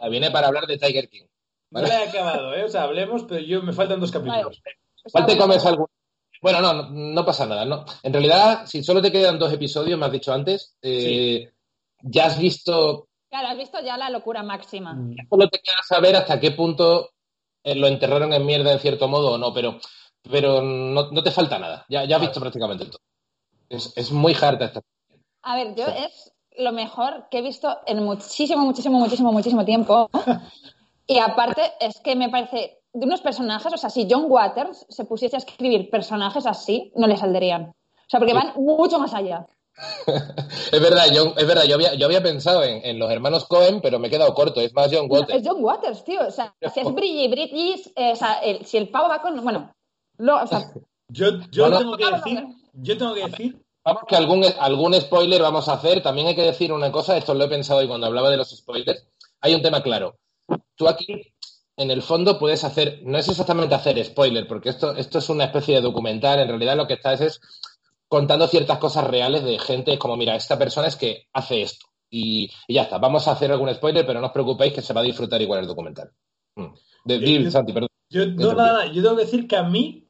viene 0.10 0.32
para 0.32 0.48
hablar 0.48 0.66
de 0.66 0.78
Tiger 0.78 1.10
King. 1.10 1.26
¿vale? 1.70 1.88
No 1.88 1.94
la 1.94 2.04
he 2.04 2.08
acabado, 2.08 2.54
¿eh? 2.56 2.64
O 2.64 2.70
sea, 2.70 2.84
hablemos, 2.84 3.26
pero 3.28 3.42
yo 3.42 3.62
me 3.62 3.74
faltan 3.74 4.00
dos 4.00 4.12
capítulos. 4.12 4.62
Vale. 4.64 4.78
¿Cuál 5.12 5.26
te 5.26 5.38
comes 5.38 5.66
algún? 5.66 5.88
Bueno, 6.42 6.62
no, 6.62 6.74
no, 6.74 6.90
no, 6.90 7.26
pasa 7.26 7.46
nada. 7.46 7.66
No. 7.66 7.84
En 8.04 8.14
realidad, 8.14 8.66
si 8.66 8.84
solo 8.84 9.02
te 9.02 9.12
quedan 9.12 9.40
dos 9.40 9.52
episodios, 9.52 10.00
me 10.00 10.06
has 10.06 10.12
dicho 10.12 10.32
antes, 10.32 10.76
eh, 10.82 11.50
sí. 11.50 11.50
ya 12.04 12.28
has 12.28 12.40
visto. 12.40 13.10
Claro, 13.30 13.50
has 13.50 13.58
visto 13.58 13.80
ya 13.84 13.98
la 13.98 14.10
locura 14.10 14.44
máxima. 14.44 14.96
Ya 15.10 15.24
solo 15.30 15.50
te 15.50 15.60
queda 15.60 15.82
saber 15.86 16.16
hasta 16.16 16.40
qué 16.40 16.52
punto 16.52 17.10
lo 17.64 17.88
enterraron 17.88 18.32
en 18.32 18.46
mierda 18.46 18.72
en 18.72 18.80
cierto 18.80 19.10
modo 19.10 19.34
o 19.34 19.38
no, 19.38 19.54
pero, 19.54 19.80
pero 20.30 20.62
no, 20.62 21.12
no 21.12 21.24
te 21.24 21.32
falta 21.32 21.60
nada. 21.60 21.86
Ya, 21.90 22.06
ya 22.06 22.16
has 22.16 22.22
visto 22.22 22.40
prácticamente 22.40 22.86
todo. 22.86 23.02
Es, 23.68 23.92
es 23.98 24.12
muy 24.12 24.34
harta 24.40 24.66
esta. 24.66 24.82
A 25.48 25.56
ver, 25.56 25.76
yo 25.76 25.86
sí. 25.86 25.94
es 25.96 26.34
lo 26.58 26.74
mejor 26.74 27.28
que 27.32 27.38
he 27.38 27.42
visto 27.42 27.78
en 27.86 28.04
muchísimo, 28.04 28.66
muchísimo, 28.66 29.00
muchísimo, 29.00 29.32
muchísimo 29.32 29.64
tiempo. 29.64 30.10
y 31.08 31.20
aparte 31.20 31.62
es 31.80 32.02
que 32.02 32.18
me 32.18 32.30
parece 32.30 32.80
de 32.92 33.06
unos 33.06 33.22
personajes, 33.22 33.72
o 33.72 33.78
sea, 33.78 33.90
si 33.90 34.08
John 34.10 34.26
Waters 34.28 34.86
se 34.90 35.06
pusiese 35.06 35.38
a 35.38 35.40
escribir 35.40 35.90
personajes 35.90 36.46
así, 36.46 36.92
no 36.96 37.08
le 37.08 37.16
saldrían. 37.16 37.68
O 37.68 38.10
sea, 38.10 38.20
porque 38.20 38.34
van 38.34 38.52
mucho 38.58 39.00
más 39.00 39.14
allá. 39.14 39.48
es 40.08 40.82
verdad, 40.82 41.06
yo, 41.14 41.34
es 41.38 41.48
verdad, 41.48 41.64
yo 41.64 41.76
había, 41.76 41.94
yo 41.94 42.08
había 42.08 42.22
pensado 42.22 42.64
en, 42.64 42.84
en, 42.84 43.00
los 43.00 43.10
hermanos 43.10 43.46
Cohen, 43.46 43.80
pero 43.80 44.00
me 44.00 44.10
he 44.10 44.12
quedado 44.12 44.34
corto, 44.34 44.60
es 44.60 44.74
más 44.74 44.90
John 44.92 45.08
Waters. 45.10 45.30
No, 45.30 45.36
es 45.36 45.48
John 45.48 45.64
Waters, 45.64 46.04
tío, 46.04 46.28
o 46.28 46.32
sea, 46.32 46.54
si 46.74 46.82
es 46.82 46.94
Bridgie, 46.94 47.30
Bridges, 47.30 47.94
eh, 47.96 48.12
o 48.12 48.16
sea, 48.18 48.40
el, 48.40 48.66
si 48.66 48.76
el 48.76 48.90
pavo 48.90 49.08
va 49.08 49.22
con, 49.22 49.42
bueno, 49.42 49.74
lo, 50.18 50.44
o 50.44 50.48
sea, 50.48 50.74
yo, 51.08 51.40
yo 51.52 51.78
tengo 51.78 51.96
que 51.96 52.12
decir, 52.12 52.48
yo 52.74 52.98
tengo 52.98 53.14
que 53.14 53.26
decir... 53.28 53.67
Vamos 53.88 54.04
que 54.06 54.18
algún, 54.18 54.44
algún 54.60 54.94
spoiler 54.96 55.42
vamos 55.42 55.70
a 55.70 55.74
hacer, 55.76 56.04
también 56.04 56.28
hay 56.28 56.36
que 56.36 56.42
decir 56.42 56.74
una 56.74 56.92
cosa, 56.92 57.16
esto 57.16 57.34
lo 57.34 57.46
he 57.46 57.48
pensado 57.48 57.80
hoy 57.80 57.88
cuando 57.88 58.08
hablaba 58.08 58.30
de 58.30 58.36
los 58.36 58.50
spoilers, 58.50 59.08
hay 59.40 59.56
un 59.56 59.62
tema 59.62 59.82
claro, 59.82 60.20
tú 60.76 60.90
aquí 60.90 61.34
en 61.78 61.90
el 61.90 62.02
fondo 62.02 62.38
puedes 62.38 62.66
hacer, 62.66 63.00
no 63.04 63.18
es 63.18 63.30
exactamente 63.30 63.76
hacer 63.76 64.04
spoiler, 64.04 64.46
porque 64.46 64.68
esto, 64.68 64.94
esto 64.94 65.20
es 65.20 65.30
una 65.30 65.46
especie 65.46 65.76
de 65.76 65.82
documental, 65.82 66.38
en 66.42 66.50
realidad 66.50 66.76
lo 66.76 66.86
que 66.86 66.96
estás 66.96 67.22
es 67.22 67.40
contando 68.10 68.50
ciertas 68.50 68.78
cosas 68.78 69.08
reales 69.08 69.46
de 69.46 69.58
gente 69.58 69.98
como, 69.98 70.18
mira, 70.18 70.36
esta 70.36 70.60
persona 70.60 70.88
es 70.88 70.98
que 70.98 71.28
hace 71.32 71.62
esto. 71.62 71.86
Y, 72.10 72.52
y, 72.68 72.74
ya 72.74 72.84
está, 72.84 72.98
vamos 72.98 73.26
a 73.30 73.32
hacer 73.32 73.54
algún 73.54 73.74
spoiler, 73.74 74.06
pero 74.06 74.20
no 74.20 74.28
os 74.28 74.34
preocupéis 74.34 74.74
que 74.74 74.82
se 74.82 74.94
va 74.94 75.00
a 75.00 75.06
disfrutar 75.06 75.42
igual 75.42 75.62
el 75.62 75.68
documental. 75.68 76.12
Mm. 76.56 76.74
De, 77.06 77.20
de, 77.20 77.44
yo, 77.44 77.52
Santi, 77.52 77.72
perdón. 77.72 77.90
Yo, 78.10 78.26
no, 78.26 78.54
nada, 78.54 78.88
yo 78.88 79.02
tengo 79.02 79.16
que 79.16 79.24
decir 79.24 79.48
que 79.48 79.56
a 79.56 79.64
mí 79.64 80.08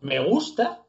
me 0.00 0.24
gusta, 0.26 0.79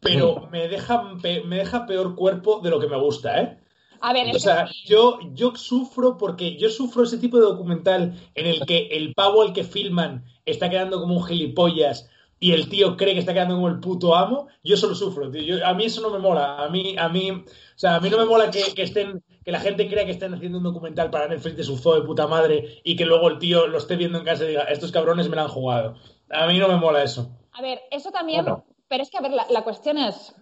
pero 0.00 0.48
me, 0.52 0.68
deja, 0.68 1.02
me 1.02 1.56
deja 1.56 1.86
peor 1.86 2.14
cuerpo 2.14 2.60
de 2.60 2.70
lo 2.70 2.80
que 2.80 2.88
me 2.88 2.98
gusta, 2.98 3.40
¿eh? 3.40 3.58
A 4.00 4.12
ver, 4.12 4.34
o 4.34 4.38
sea, 4.38 4.66
que 4.66 4.88
yo, 4.88 5.18
yo 5.32 5.54
sufro 5.56 6.16
porque 6.16 6.56
yo 6.56 6.70
sufro 6.70 7.02
ese 7.02 7.18
tipo 7.18 7.38
de 7.38 7.44
documental 7.44 8.14
en 8.34 8.46
el 8.46 8.64
que 8.64 8.88
el 8.92 9.12
pavo 9.14 9.42
al 9.42 9.52
que 9.52 9.64
filman 9.64 10.24
está 10.46 10.70
quedando 10.70 11.00
como 11.00 11.16
un 11.16 11.24
gilipollas 11.24 12.08
y 12.40 12.52
el 12.52 12.68
tío 12.68 12.96
cree 12.96 13.14
que 13.14 13.20
está 13.20 13.34
quedando 13.34 13.56
como 13.56 13.68
el 13.68 13.80
puto 13.80 14.14
amo, 14.14 14.46
yo 14.62 14.76
solo 14.76 14.94
sufro, 14.94 15.30
tío. 15.30 15.42
Yo, 15.42 15.66
a 15.66 15.74
mí 15.74 15.86
eso 15.86 16.00
no 16.00 16.10
me 16.10 16.20
mola. 16.20 16.62
A 16.62 16.68
mí, 16.68 16.94
a 16.96 17.08
mí, 17.08 17.30
o 17.32 17.44
sea, 17.74 17.96
a 17.96 18.00
mí 18.00 18.08
no 18.10 18.18
me 18.18 18.26
mola 18.26 18.50
que, 18.50 18.62
que, 18.74 18.82
estén, 18.82 19.24
que 19.44 19.50
la 19.50 19.58
gente 19.58 19.88
crea 19.88 20.04
que 20.04 20.12
estén 20.12 20.34
haciendo 20.34 20.58
un 20.58 20.64
documental 20.64 21.10
para 21.10 21.26
Netflix 21.26 21.56
de 21.56 21.64
su 21.64 21.76
zoo 21.76 21.96
de 21.96 22.06
puta 22.06 22.28
madre 22.28 22.80
y 22.84 22.94
que 22.94 23.06
luego 23.06 23.28
el 23.28 23.38
tío 23.38 23.66
lo 23.66 23.78
esté 23.78 23.96
viendo 23.96 24.18
en 24.18 24.24
casa 24.24 24.44
y 24.44 24.48
diga, 24.48 24.62
estos 24.64 24.92
cabrones 24.92 25.28
me 25.28 25.34
la 25.34 25.42
han 25.42 25.48
jugado. 25.48 25.96
A 26.30 26.46
mí 26.46 26.58
no 26.58 26.68
me 26.68 26.76
mola 26.76 27.02
eso. 27.02 27.32
A 27.52 27.62
ver, 27.62 27.80
eso 27.90 28.12
también, 28.12 28.44
bueno. 28.44 28.64
Pero 28.88 29.02
es 29.02 29.10
que, 29.10 29.18
a 29.18 29.22
ver, 29.22 29.32
la, 29.32 29.46
la 29.50 29.62
cuestión 29.62 29.98
es, 29.98 30.34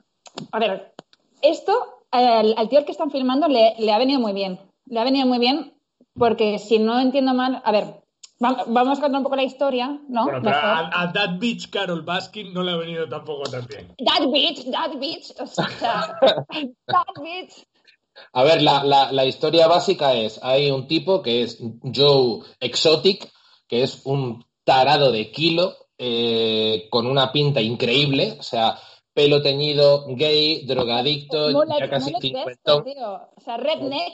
a 0.53 0.59
ver, 0.59 0.95
esto 1.43 2.05
al, 2.11 2.55
al 2.57 2.69
tío 2.69 2.79
al 2.79 2.85
que 2.85 2.93
están 2.93 3.11
filmando 3.11 3.49
le, 3.49 3.75
le 3.79 3.93
ha 3.93 3.99
venido 3.99 4.21
muy 4.21 4.33
bien. 4.33 4.61
Le 4.87 5.01
ha 5.01 5.05
venido 5.05 5.27
muy 5.27 5.39
bien 5.39 5.75
porque 6.15 6.59
si 6.59 6.79
no 6.79 6.99
entiendo 7.01 7.35
mal, 7.35 7.61
a 7.65 7.73
ver, 7.73 8.03
Vamos 8.39 8.99
a 8.99 9.01
contar 9.01 9.19
un 9.19 9.23
poco 9.23 9.37
la 9.37 9.45
historia, 9.45 9.99
¿no? 10.09 10.25
Bueno, 10.25 10.41
pero 10.43 10.57
a, 10.57 10.91
a, 10.93 11.11
That 11.13 11.39
Bitch 11.39 11.71
Carol 11.71 12.03
Baskin 12.03 12.53
no 12.53 12.63
le 12.63 12.73
ha 12.73 12.77
venido 12.77 13.09
tampoco 13.09 13.45
tan 13.45 13.67
bien. 13.67 13.95
That 14.05 14.27
Bitch, 14.31 14.71
That 14.71 14.99
Bitch, 14.99 15.33
o 15.41 15.47
sea, 15.47 16.19
That 16.21 17.23
Bitch. 17.23 17.67
A 18.33 18.45
ver, 18.45 18.61
la, 18.61 18.85
la, 18.85 19.11
la, 19.11 19.25
historia 19.25 19.67
básica 19.69 20.15
es, 20.15 20.39
hay 20.43 20.71
un 20.71 20.87
tipo 20.87 21.23
que 21.23 21.43
es 21.43 21.59
Joe 21.95 22.45
Exotic, 22.61 23.31
que 23.69 23.83
es 23.83 24.05
un 24.05 24.45
tarado 24.65 25.13
de 25.13 25.31
kilo, 25.31 25.75
eh, 25.99 26.89
con 26.91 27.07
una 27.07 27.33
pinta 27.33 27.61
increíble, 27.61 28.37
o 28.39 28.43
sea, 28.43 28.79
pelo 29.13 29.41
teñido, 29.41 30.05
gay, 30.09 30.67
drogadicto, 30.67 31.51
ya 31.79 31.89
casi 31.89 32.13
cincuentón. 32.21 32.85
O 33.37 33.41
sea, 33.41 33.57
redneck. 33.57 34.13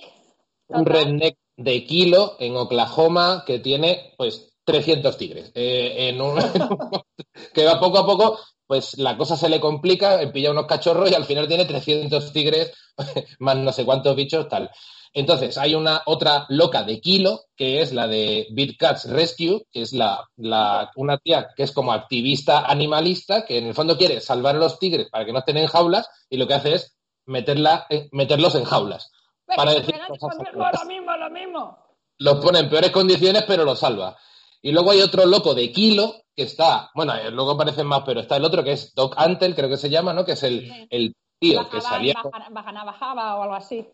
Un 0.69 0.87
redneck 0.87 1.37
de 1.57 1.85
kilo 1.85 2.37
en 2.39 2.57
Oklahoma 2.57 3.45
que 3.47 3.59
tiene 3.59 4.15
pues 4.17 4.53
300 4.65 5.17
tigres. 5.17 5.53
Eh, 5.55 6.09
en 6.09 6.21
un, 6.21 6.37
que 7.55 7.65
va 7.65 7.81
poco 7.81 7.99
a 7.99 8.07
poco, 8.07 8.39
pues 8.67 8.97
la 8.99 9.17
cosa 9.17 9.37
se 9.37 9.49
le 9.49 9.61
complica, 9.61 10.21
pilla 10.33 10.51
unos 10.51 10.67
cachorros 10.67 11.11
y 11.11 11.15
al 11.15 11.25
final 11.25 11.49
tiene 11.49 11.65
300 11.65 12.33
tigres 12.33 12.73
más 13.39 13.57
no 13.57 13.73
sé 13.73 13.85
cuántos 13.85 14.17
bichos 14.17 14.49
tal. 14.49 14.71
Entonces, 15.15 15.59
hay 15.59 15.75
una 15.75 16.03
otra 16.07 16.47
loca 16.49 16.85
de 16.85 17.01
kilo, 17.01 17.43
que 17.57 17.83
es 17.83 17.93
la 17.93 18.07
de 18.09 18.47
Big 18.53 18.79
Cats 18.79 19.11
Rescue, 19.11 19.67
que 19.71 19.83
es 19.83 19.93
la, 19.93 20.27
la, 20.37 20.91
una 20.97 21.19
tía 21.19 21.51
que 21.55 21.65
es 21.65 21.73
como 21.73 21.93
activista 21.93 22.67
animalista, 22.67 23.45
que 23.45 23.59
en 23.59 23.67
el 23.67 23.75
fondo 23.75 23.99
quiere 23.99 24.21
salvar 24.21 24.57
a 24.57 24.59
los 24.59 24.79
tigres 24.79 25.09
para 25.11 25.25
que 25.27 25.33
no 25.33 25.41
estén 25.41 25.59
en 25.59 25.67
jaulas, 25.67 26.09
y 26.31 26.39
lo 26.39 26.47
que 26.47 26.55
hace 26.55 26.75
es 26.75 26.97
meterla, 27.27 27.87
eh, 27.91 28.09
meterlos 28.13 28.55
en 28.55 28.65
jaulas 28.65 29.11
para 29.57 29.73
decir 29.73 29.95
cosas 30.09 30.39
lo 30.53 30.85
mismo, 30.87 31.17
lo 31.17 31.31
mismo. 31.31 31.79
Los 32.19 32.37
pone 32.37 32.61
en 32.61 32.71
peores 32.71 32.91
condiciones, 32.91 33.45
pero 33.47 33.65
los 33.65 33.79
salva. 33.79 34.17
Y 34.61 34.73
luego 34.73 34.93
hay 34.93 35.01
otro 35.01 35.27
loco 35.27 35.55
de 35.55 35.73
kilo 35.73 36.15
que 36.35 36.45
está, 36.45 36.91
bueno, 36.95 37.15
eh, 37.15 37.31
luego 37.31 37.53
aparecen 37.53 37.87
más, 37.87 38.03
pero 38.07 38.21
está 38.21 38.37
el 38.37 38.45
otro 38.45 38.63
que 38.63 38.73
es 38.73 38.95
Doc 38.95 39.15
Antel, 39.19 39.55
creo 39.55 39.69
que 39.69 39.77
se 39.77 39.91
llama, 39.91 40.13
¿no? 40.13 40.25
Que 40.25 40.33
es 40.33 40.43
el, 40.45 40.61
Sí. 40.61 40.87
el 40.91 41.17
tío 41.39 41.59
Bajaba, 41.59 41.71
que 41.71 41.81
salía, 41.81 42.15
bajaba, 42.51 42.85
bajaba 42.85 43.37
o 43.37 43.43
algo 43.43 43.55
así. 43.55 43.87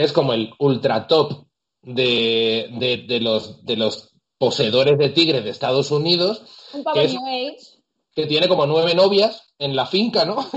Que 0.00 0.06
es 0.06 0.12
como 0.14 0.32
el 0.32 0.50
ultra 0.58 1.06
top 1.06 1.44
de, 1.82 2.70
de, 2.78 3.04
de 3.06 3.20
los, 3.20 3.62
de 3.66 3.76
los 3.76 4.14
poseedores 4.38 4.96
de 4.96 5.10
tigres 5.10 5.44
de 5.44 5.50
Estados 5.50 5.90
Unidos, 5.90 6.42
Un 6.72 6.84
que, 6.94 7.04
es- 7.04 7.12
New 7.12 7.26
Age. 7.26 7.58
que 8.14 8.26
tiene 8.26 8.48
como 8.48 8.64
nueve 8.64 8.94
novias 8.94 9.52
en 9.58 9.76
la 9.76 9.84
finca, 9.84 10.24
¿no? 10.24 10.36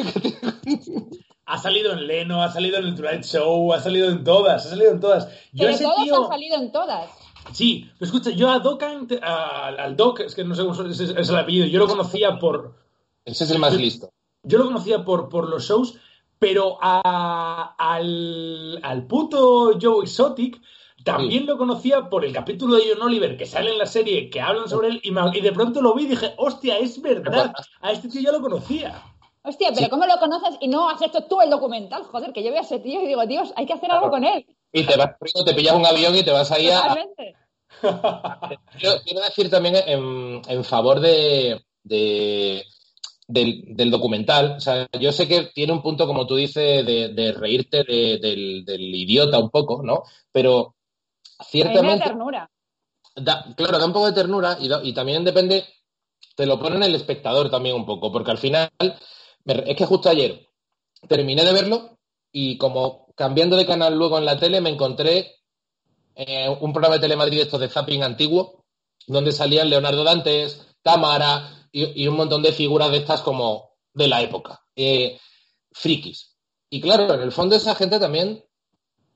Ha 1.46 1.58
salido 1.58 1.92
en 1.92 2.08
Leno, 2.08 2.42
ha 2.42 2.50
salido 2.52 2.78
en 2.78 2.86
el 2.86 2.96
Tonight 2.96 3.26
Show, 3.26 3.74
ha 3.74 3.80
salido 3.82 4.10
en 4.10 4.24
todas, 4.24 4.66
ha 4.66 4.70
salido 4.70 4.92
en 4.92 5.02
todas. 5.02 5.28
Yo 5.52 5.66
Pero 5.66 5.70
ese 5.72 5.84
todos 5.84 6.04
tío... 6.04 6.24
han 6.24 6.30
salido 6.30 6.58
en 6.58 6.72
todas. 6.72 7.12
Sí, 7.52 7.90
pero 8.00 8.06
escucha, 8.10 8.30
yo 8.32 8.50
a 8.50 8.60
Doc, 8.60 8.82
Ant- 8.82 9.20
a- 9.22 9.68
al 9.68 9.98
Doc, 9.98 10.22
es 10.22 10.34
que 10.36 10.46
no 10.46 10.56
sé 10.56 10.64
cómo 10.66 10.82
es, 10.90 11.00
es 11.02 11.30
el 11.30 11.36
apellido, 11.36 11.68
yo 11.68 11.80
lo 11.80 11.88
conocía 11.88 12.40
por, 12.40 12.78
Ese 13.26 13.44
es 13.44 13.52
el 13.52 13.60
más 13.60 13.76
listo. 13.76 14.10
yo 14.44 14.58
lo 14.60 14.66
conocía 14.66 15.04
por, 15.04 15.28
por 15.28 15.50
los 15.50 15.68
shows, 15.68 15.96
pero 16.44 16.78
a- 16.82 17.74
al, 17.78 18.78
al 18.84 19.08
puto 19.08 19.80
Joe 19.82 20.04
Exotic, 20.04 20.60
también 21.06 21.46
lo 21.46 21.58
conocía 21.58 22.10
por 22.10 22.26
el 22.26 22.34
capítulo 22.34 22.76
de 22.76 22.84
John 22.90 23.02
Oliver 23.04 23.38
que 23.38 23.46
sale 23.46 23.72
en 23.72 23.78
la 23.78 23.86
serie, 23.86 24.30
que 24.30 24.42
hablan 24.42 24.68
sobre 24.68 24.90
él, 24.90 25.02
y, 25.04 25.40
de 25.40 25.52
pronto 25.54 25.82
lo 25.82 25.94
vi 25.94 26.04
y 26.04 26.08
dije, 26.08 26.34
hostia, 26.36 26.78
es 26.80 27.02
verdad, 27.02 27.54
a 27.80 27.92
este 27.94 28.10
tío 28.10 28.20
ya 28.20 28.34
lo 28.34 28.42
conocía. 28.42 29.02
Hostia, 29.42 29.72
pero 29.74 29.90
¿cómo 29.90 30.06
lo 30.06 30.18
conoces 30.20 30.58
y 30.60 30.68
no 30.68 30.90
has 30.90 31.02
hecho 31.02 31.24
tú 31.30 31.40
el 31.40 31.50
documental? 31.50 32.04
Joder, 32.04 32.34
que 32.34 32.44
yo 32.44 32.52
veo 32.52 32.60
a 32.60 32.66
ese 32.66 32.80
tío 32.80 33.02
y 33.02 33.08
digo, 33.08 33.26
Dios, 33.26 33.54
hay 33.56 33.66
que 33.66 33.74
hacer 33.74 33.90
algo 33.90 34.10
con 34.10 34.26
él. 34.26 34.46
Y 34.74 34.84
te 34.84 34.98
vas, 34.98 35.12
te 35.46 35.54
pillas 35.54 35.76
un 35.76 35.86
avión 35.86 36.14
y 36.14 36.24
te 36.24 36.32
vas 36.32 36.52
ahí 36.52 36.70
a... 36.70 36.94
quiero, 38.78 38.96
quiero, 39.06 39.22
decir 39.22 39.50
también 39.50 39.76
en, 39.88 40.64
favor 40.66 41.00
de, 41.00 41.64
del, 43.28 43.92
documental. 43.92 44.56
O 44.58 44.60
sea, 44.60 44.88
yo 45.00 45.12
sé 45.12 45.28
que 45.28 45.52
tiene 45.54 45.74
un 45.74 45.82
punto, 45.82 46.08
como 46.08 46.28
tú 46.28 46.36
dices, 46.36 46.86
de, 46.86 47.36
reírte 47.38 47.84
del, 47.84 48.96
idiota 48.96 49.40
un 49.40 49.50
poco, 49.50 49.82
¿no? 49.84 50.04
Pero 50.32 50.76
ciertamente. 51.48 52.06
ternura. 52.06 52.50
claro, 53.56 53.80
da 53.80 53.86
un 53.86 53.94
poco 53.94 54.08
de 54.08 54.14
ternura 54.14 54.58
y, 54.60 54.70
y 54.90 54.94
también 54.94 55.24
depende, 55.24 55.66
te 56.36 56.46
lo 56.46 56.60
pone 56.60 56.78
en 56.78 56.84
el 56.84 56.96
espectador 56.96 57.50
también 57.50 57.76
un 57.76 57.86
poco, 57.86 58.12
porque 58.12 58.32
al 58.32 58.38
final, 58.38 58.72
es 59.46 59.76
que 59.76 59.86
justo 59.86 60.10
ayer 60.10 60.48
terminé 61.08 61.44
de 61.44 61.54
verlo 61.54 61.98
y 62.32 62.58
como 62.58 63.08
cambiando 63.16 63.58
de 63.58 63.66
canal 63.66 63.96
luego 63.96 64.18
en 64.18 64.26
la 64.26 64.40
tele 64.40 64.62
me 64.62 64.70
encontré 64.70 65.36
eh, 66.16 66.50
un 66.50 66.72
programa 66.74 66.96
de 66.96 67.02
Telemadrid 67.02 67.42
estos 67.42 67.60
de 67.60 67.70
zapping 67.70 68.04
antiguo, 68.04 68.66
donde 69.08 69.32
salían 69.32 69.70
Leonardo 69.70 70.04
Dantes, 70.04 70.68
Cámara 70.82 71.63
y, 71.74 72.08
un 72.08 72.16
montón 72.16 72.44
de 72.44 72.54
figuras 72.54 72.92
de 72.92 72.98
estas 72.98 73.22
como 73.22 73.72
de 73.94 74.08
la 74.08 74.22
época, 74.22 74.62
eh, 74.76 75.20
frikis. 75.72 76.38
Y 76.70 76.80
claro, 76.80 77.12
en 77.14 77.22
el 77.22 77.32
fondo 77.32 77.56
esa 77.56 77.76
gente 77.76 78.00
también 78.00 78.44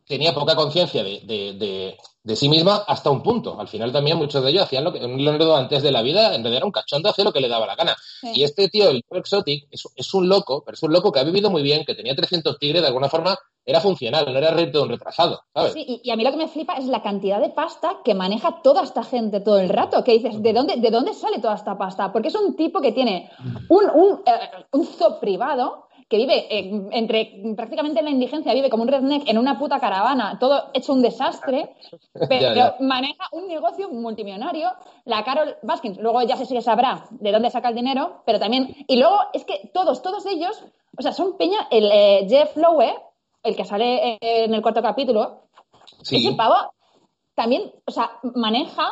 tenía 0.07 0.33
poca 0.33 0.55
conciencia 0.55 1.03
de, 1.03 1.95
de 2.27 2.35
sí 2.35 2.49
misma 2.49 2.83
hasta 2.85 3.09
un 3.09 3.23
punto. 3.23 3.57
Al 3.57 3.69
final 3.69 3.93
también 3.93 4.17
muchos 4.17 4.43
de 4.43 4.49
ellos 4.49 4.63
hacían 4.63 4.83
lo 4.83 4.91
que 4.91 5.03
un 5.03 5.23
Leonardo 5.23 5.55
antes 5.55 5.81
de 5.81 5.91
la 5.91 6.01
vida, 6.01 6.35
en 6.35 6.43
realidad 6.43 6.57
era 6.57 6.65
un 6.65 6.73
cachondo, 6.73 7.09
hacía 7.09 7.23
lo 7.23 7.31
que 7.31 7.39
le 7.39 7.47
daba 7.47 7.65
la 7.65 7.75
gana. 7.75 7.95
Y 8.21 8.43
este 8.43 8.67
tío, 8.67 8.89
el 8.89 9.01
Exotic, 9.09 9.69
es, 9.71 10.13
un 10.13 10.27
loco, 10.27 10.61
pero 10.65 10.75
es 10.75 10.83
un 10.83 10.91
loco 10.91 11.09
que 11.09 11.21
ha 11.21 11.23
vivido 11.23 11.49
muy 11.49 11.61
bien, 11.61 11.85
que 11.85 11.95
tenía 11.95 12.13
300 12.13 12.59
tigres, 12.59 12.81
de 12.81 12.89
alguna 12.89 13.07
forma 13.07 13.37
era 13.63 13.79
funcional, 13.79 14.25
no 14.25 14.37
era 14.37 14.51
reto 14.51 14.83
un 14.83 14.89
retrasado, 14.89 15.41
¿sabes? 15.53 15.71
Sí, 15.71 16.01
y, 16.03 16.11
a 16.11 16.17
mí 16.17 16.23
lo 16.25 16.31
que 16.31 16.37
me 16.37 16.47
flipa 16.49 16.73
es 16.75 16.85
la 16.87 17.01
cantidad 17.01 17.39
de 17.39 17.49
pasta 17.49 17.99
que 18.03 18.13
maneja 18.13 18.61
toda 18.61 18.83
esta 18.83 19.03
gente 19.03 19.39
todo 19.39 19.59
el 19.59 19.69
rato. 19.69 20.03
Que 20.03 20.13
dices, 20.13 20.41
¿de 20.43 20.51
dónde, 20.51 20.75
de 20.75 20.91
dónde 20.91 21.13
sale 21.13 21.39
toda 21.39 21.55
esta 21.55 21.77
pasta? 21.77 22.11
Porque 22.11 22.27
es 22.27 22.35
un 22.35 22.57
tipo 22.57 22.81
que 22.81 22.91
tiene 22.91 23.29
un, 23.69 23.89
un, 23.89 24.21
eh, 24.25 24.65
un 24.73 24.85
zoo 24.85 25.19
privado 25.21 25.87
que 26.09 26.17
vive 26.17 26.47
entre 26.91 27.53
prácticamente 27.55 27.99
en 27.99 28.05
la 28.05 28.11
indigencia, 28.11 28.53
vive 28.53 28.69
como 28.69 28.83
un 28.83 28.89
redneck 28.89 29.27
en 29.27 29.37
una 29.37 29.59
puta 29.59 29.79
caravana, 29.79 30.37
todo 30.39 30.69
hecho 30.73 30.93
un 30.93 31.01
desastre, 31.01 31.75
pero 32.29 32.75
maneja 32.79 33.25
un 33.33 33.47
negocio 33.47 33.89
multimillonario. 33.89 34.69
La 35.05 35.23
Carol 35.23 35.57
Baskins, 35.63 35.97
luego 35.97 36.21
ya 36.21 36.37
se 36.37 36.61
sabrá 36.61 37.05
de 37.11 37.31
dónde 37.31 37.49
saca 37.49 37.69
el 37.69 37.75
dinero, 37.75 38.21
pero 38.25 38.39
también. 38.39 38.73
Y 38.87 38.97
luego 38.97 39.17
es 39.33 39.43
que 39.43 39.69
todos, 39.73 40.01
todos 40.01 40.25
ellos, 40.25 40.63
o 40.97 41.01
sea, 41.01 41.11
son 41.11 41.37
Peña, 41.37 41.67
el 41.71 41.89
eh, 41.91 42.25
Jeff 42.29 42.55
Lowe, 42.55 42.93
el 43.43 43.55
que 43.55 43.65
sale 43.65 44.13
eh, 44.13 44.17
en 44.45 44.53
el 44.53 44.61
cuarto 44.61 44.81
capítulo, 44.81 45.43
ese 46.01 46.33
pavo 46.33 46.55
también, 47.35 47.71
o 47.85 47.91
sea, 47.91 48.11
maneja 48.35 48.89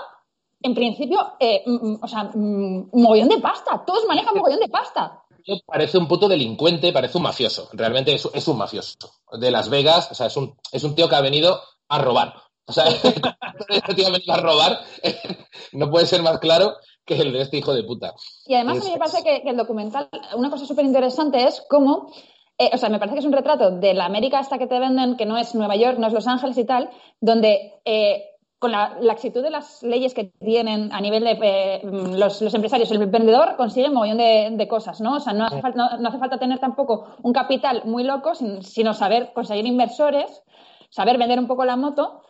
en 0.61 0.73
principio, 0.73 1.33
eh, 1.39 1.63
o 1.65 2.07
sea, 2.07 2.29
un 2.33 2.89
mogollón 2.91 3.29
de 3.29 3.39
pasta. 3.39 3.83
Todos 3.85 4.05
manejan 4.07 4.33
un 4.33 4.39
mogollón 4.39 4.59
de 4.59 4.69
pasta 4.69 5.24
parece 5.65 5.97
un 5.97 6.07
puto 6.07 6.27
delincuente, 6.27 6.93
parece 6.93 7.17
un 7.17 7.23
mafioso. 7.23 7.69
Realmente 7.73 8.13
es, 8.13 8.47
un 8.47 8.57
mafioso. 8.57 8.97
De 9.39 9.51
Las 9.51 9.69
Vegas, 9.69 10.11
o 10.11 10.15
sea, 10.15 10.27
es 10.27 10.37
un, 10.37 10.55
es 10.71 10.83
un 10.83 10.95
tío 10.95 11.09
que 11.09 11.15
ha 11.15 11.21
venido 11.21 11.61
a 11.89 11.99
robar. 11.99 12.33
O 12.65 12.73
sea, 12.73 12.85
este 13.69 13.93
tío 13.93 14.07
ha 14.07 14.11
venido 14.11 14.33
a 14.33 14.41
robar, 14.41 14.79
no 15.73 15.89
puede 15.89 16.05
ser 16.05 16.23
más 16.23 16.39
claro 16.39 16.75
que 17.05 17.15
el 17.15 17.31
de 17.31 17.41
este 17.41 17.57
hijo 17.57 17.73
de 17.73 17.83
puta. 17.83 18.13
Y 18.45 18.55
además 18.55 18.81
a 18.81 18.85
mí 18.85 18.91
me 18.91 18.97
parece 18.97 19.23
que, 19.23 19.43
el 19.45 19.57
documental, 19.57 20.09
una 20.35 20.49
cosa 20.49 20.65
súper 20.65 20.85
interesante 20.85 21.45
es 21.45 21.63
cómo 21.69 22.11
eh, 22.57 22.69
o 22.73 22.77
sea, 22.77 22.89
me 22.89 22.99
parece 22.99 23.15
que 23.15 23.19
es 23.19 23.25
un 23.25 23.33
retrato 23.33 23.71
de 23.71 23.93
la 23.93 24.05
América 24.05 24.39
esta 24.39 24.57
que 24.57 24.67
te 24.67 24.79
venden, 24.79 25.17
que 25.17 25.25
no 25.25 25.37
es 25.37 25.55
Nueva 25.55 25.75
York, 25.75 25.97
no 25.97 26.07
es 26.07 26.13
Los 26.13 26.27
Ángeles 26.27 26.57
y 26.57 26.65
tal, 26.65 26.89
donde 27.19 27.81
eh, 27.83 28.23
con 28.59 28.71
la 28.71 28.97
laxitud 29.01 29.43
de 29.43 29.49
las 29.49 29.83
leyes 29.83 30.13
que 30.13 30.25
tienen 30.39 30.91
a 30.93 31.01
nivel 31.01 31.23
de 31.23 31.37
eh, 31.41 31.81
los, 31.83 32.41
empresarios, 32.41 32.89
el 32.91 33.01
emprendedor 33.01 33.55
consigue 33.57 33.89
un 33.89 33.95
montón 33.95 34.17
de, 34.17 34.67
cosas, 34.67 35.01
¿no? 35.01 35.17
O 35.17 35.19
sea, 35.19 35.33
no 35.33 35.45
hace, 35.45 35.61
falta, 35.61 35.97
no, 35.97 36.07
hace, 36.07 36.17
falta, 36.17 36.39
tener 36.39 36.59
tampoco 36.59 37.15
un 37.21 37.33
capital 37.33 37.83
muy 37.85 38.03
loco, 38.03 38.33
sino 38.35 38.93
saber 38.93 39.33
conseguir 39.33 39.65
inversores, 39.65 40.43
saber 40.89 41.17
vender 41.17 41.39
un 41.39 41.47
poco 41.47 41.65
la 41.65 41.75
moto 41.75 42.21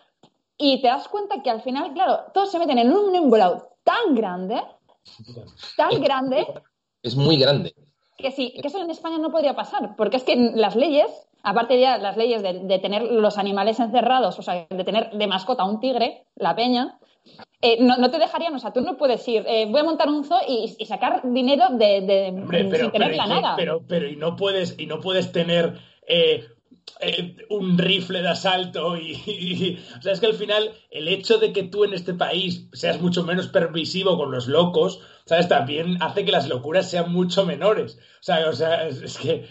y 0.58 0.82
te 0.82 0.88
das 0.88 1.08
cuenta 1.08 1.42
que 1.44 1.50
al 1.50 1.62
final, 1.62 1.94
claro, 1.94 2.32
todos 2.34 2.52
se 2.52 2.60
meten 2.60 2.80
en 2.80 2.92
un 2.92 3.14
embolado 3.14 3.78
tan 3.84 4.16
grande, 4.16 4.62
tan 5.78 6.02
grande. 6.02 6.48
Es 7.04 7.16
muy 7.16 7.38
grande. 7.38 7.76
Que 8.18 8.32
sí, 8.32 8.54
que 8.62 8.68
eso 8.68 8.82
en 8.82 8.90
España 8.90 9.18
no 9.18 9.32
podría 9.32 9.56
pasar, 9.56 9.96
porque 9.96 10.18
es 10.18 10.24
que 10.24 10.36
las 10.56 10.76
leyes 10.76 11.28
aparte 11.46 11.80
ya 11.80 11.98
las 11.98 12.18
leyes 12.18 12.42
de, 12.42 12.80
tener 12.80 13.04
los 13.04 13.38
animales 13.38 13.80
encerrados, 13.80 14.38
o 14.40 14.42
sea, 14.42 14.68
de 14.70 14.84
tener 14.84 15.12
de 15.12 15.28
mascota 15.28 15.64
un 15.64 15.80
tigre, 15.80 16.26
la 16.36 16.56
peña, 16.56 17.00
eh, 17.62 17.78
no, 17.80 18.10
te 18.10 18.18
dejarían, 18.18 18.56
o 18.56 18.60
sea, 18.60 18.74
tú 18.74 18.82
no 18.82 18.98
puedes 18.98 19.26
ir, 19.28 19.46
eh, 19.48 19.68
voy 19.70 19.82
a 19.82 19.84
montar 19.84 20.10
un 20.10 20.24
zoo 20.24 20.40
y, 20.48 20.68
sacar 20.86 21.22
dinero 21.24 21.66
de, 21.72 22.34
sin 22.78 22.92
tener 22.92 23.16
nada. 23.16 23.56
Pero, 23.58 23.84
pero 23.88 24.08
y 24.08 24.16
no 24.16 24.36
puedes, 24.36 24.76
y 24.80 24.88
no 24.88 25.00
puedes 25.00 25.32
tener 25.32 25.80
eh, 26.08 26.48
un 27.50 27.78
rifle 27.78 28.24
de 28.24 28.30
asalto 28.30 28.98
y, 28.98 29.80
o 29.98 30.02
sea, 30.02 30.14
es 30.14 30.20
que 30.20 30.26
al 30.26 30.34
final 30.34 30.72
el 30.90 31.08
hecho 31.08 31.38
de 31.38 31.54
que 31.54 31.64
tú 31.64 31.84
en 31.84 31.94
este 31.94 32.16
país 32.16 32.68
seas 32.74 33.00
mucho 33.00 33.24
menos 33.24 33.48
permisivo 33.48 34.18
con 34.18 34.32
los 34.32 34.48
locos, 34.48 35.00
¿sabes? 35.26 35.48
También 35.48 36.02
hace 36.02 36.26
que 36.26 36.32
las 36.32 36.48
locuras 36.50 36.90
sean 36.90 37.12
mucho 37.12 37.46
menores. 37.46 38.00
O 38.20 38.24
sea, 38.24 38.50
o 38.50 38.54
sea 38.54 38.88
es, 38.88 39.18
que... 39.18 39.48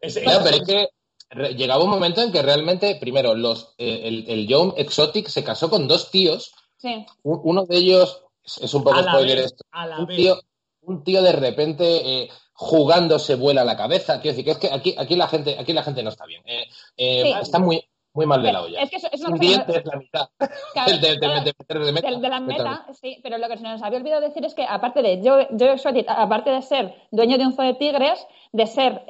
pero 0.00 0.46
es 0.50 0.66
que 0.66 0.88
llegaba 1.30 1.84
un 1.84 1.90
momento 1.90 2.22
en 2.22 2.32
que 2.32 2.42
realmente, 2.42 2.96
primero, 2.96 3.34
los, 3.34 3.74
eh, 3.78 4.02
el, 4.04 4.24
el 4.28 4.46
John 4.48 4.74
Exotic 4.76 5.28
se 5.28 5.44
casó 5.44 5.68
con 5.68 5.88
dos 5.88 6.10
tíos. 6.10 6.52
Sí. 6.76 7.04
Uno 7.22 7.64
de 7.64 7.76
ellos, 7.76 8.22
es, 8.44 8.74
un 8.74 8.84
poco 8.84 9.02
spoiler 9.02 9.38
esto, 9.38 9.64
un, 9.98 10.06
tío, 10.06 10.38
un 10.82 11.02
tío 11.02 11.22
de 11.22 11.32
repente 11.32 11.84
eh, 12.22 12.28
jugando 12.52 13.18
se 13.18 13.34
vuela 13.34 13.64
la 13.64 13.76
cabeza. 13.76 14.20
Quiero 14.20 14.36
decir 14.36 14.44
que 14.44 14.50
es 14.52 14.58
que 14.58 14.72
aquí, 14.72 14.94
aquí, 14.96 15.16
la, 15.16 15.26
gente, 15.26 15.56
aquí 15.58 15.72
la 15.72 15.82
gente 15.82 16.02
no 16.02 16.10
está 16.10 16.26
bien. 16.26 16.42
Eh, 16.46 17.34
Está 17.40 17.58
muy, 17.58 17.82
muy 18.12 18.26
mal 18.26 18.42
de 18.42 18.52
la 18.52 18.62
olla. 18.62 18.82
Es 18.82 18.90
que 18.90 18.96
es 18.96 19.20
una 19.22 19.36
dientes, 19.36 19.84
la 19.84 19.96
mitad. 19.96 20.28
el 20.86 21.00
de, 21.00 21.16
de, 21.16 22.28
la 22.28 22.40
meta, 22.40 22.86
sí, 23.00 23.18
pero 23.22 23.38
lo 23.38 23.48
que 23.48 23.56
se 23.56 23.64
nos 23.64 23.82
había 23.82 23.98
olvidado 23.98 24.20
decir 24.20 24.44
es 24.44 24.54
que 24.54 24.64
aparte 24.64 25.02
de 25.02 25.20
Joe, 25.24 25.48
Exotic, 25.72 26.06
aparte 26.08 26.50
de 26.50 26.62
ser 26.62 26.94
dueño 27.10 27.36
de 27.36 27.46
un 27.46 27.54
zoo 27.54 27.64
de 27.64 27.74
tigres, 27.74 28.24
de 28.52 28.66
ser 28.66 29.02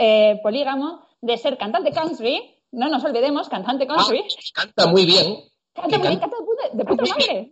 polígamo, 0.42 1.05
de 1.20 1.36
ser 1.36 1.58
cantante 1.58 1.92
country, 1.92 2.62
no 2.72 2.88
nos 2.88 3.04
olvidemos, 3.04 3.48
cantante 3.48 3.86
country. 3.86 4.20
Ah, 4.20 4.62
canta 4.62 4.86
muy 4.86 5.06
bien. 5.06 5.36
Canta 5.72 5.98
muy 5.98 6.08
bien, 6.08 6.20
canta 6.20 6.36
de 6.72 6.84
puta, 6.84 7.04
madre. 7.04 7.50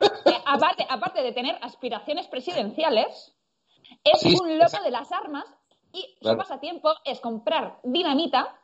Eh, 0.00 0.42
aparte, 0.46 0.86
aparte 0.88 1.22
de 1.22 1.32
tener 1.32 1.58
aspiraciones 1.62 2.26
presidenciales, 2.28 3.34
es 4.04 4.24
un 4.24 4.58
loco 4.58 4.82
de 4.82 4.90
las 4.90 5.12
armas 5.12 5.44
y 5.92 6.16
su 6.22 6.36
pasatiempo 6.36 6.90
es 7.04 7.20
comprar 7.20 7.80
dinamita, 7.82 8.60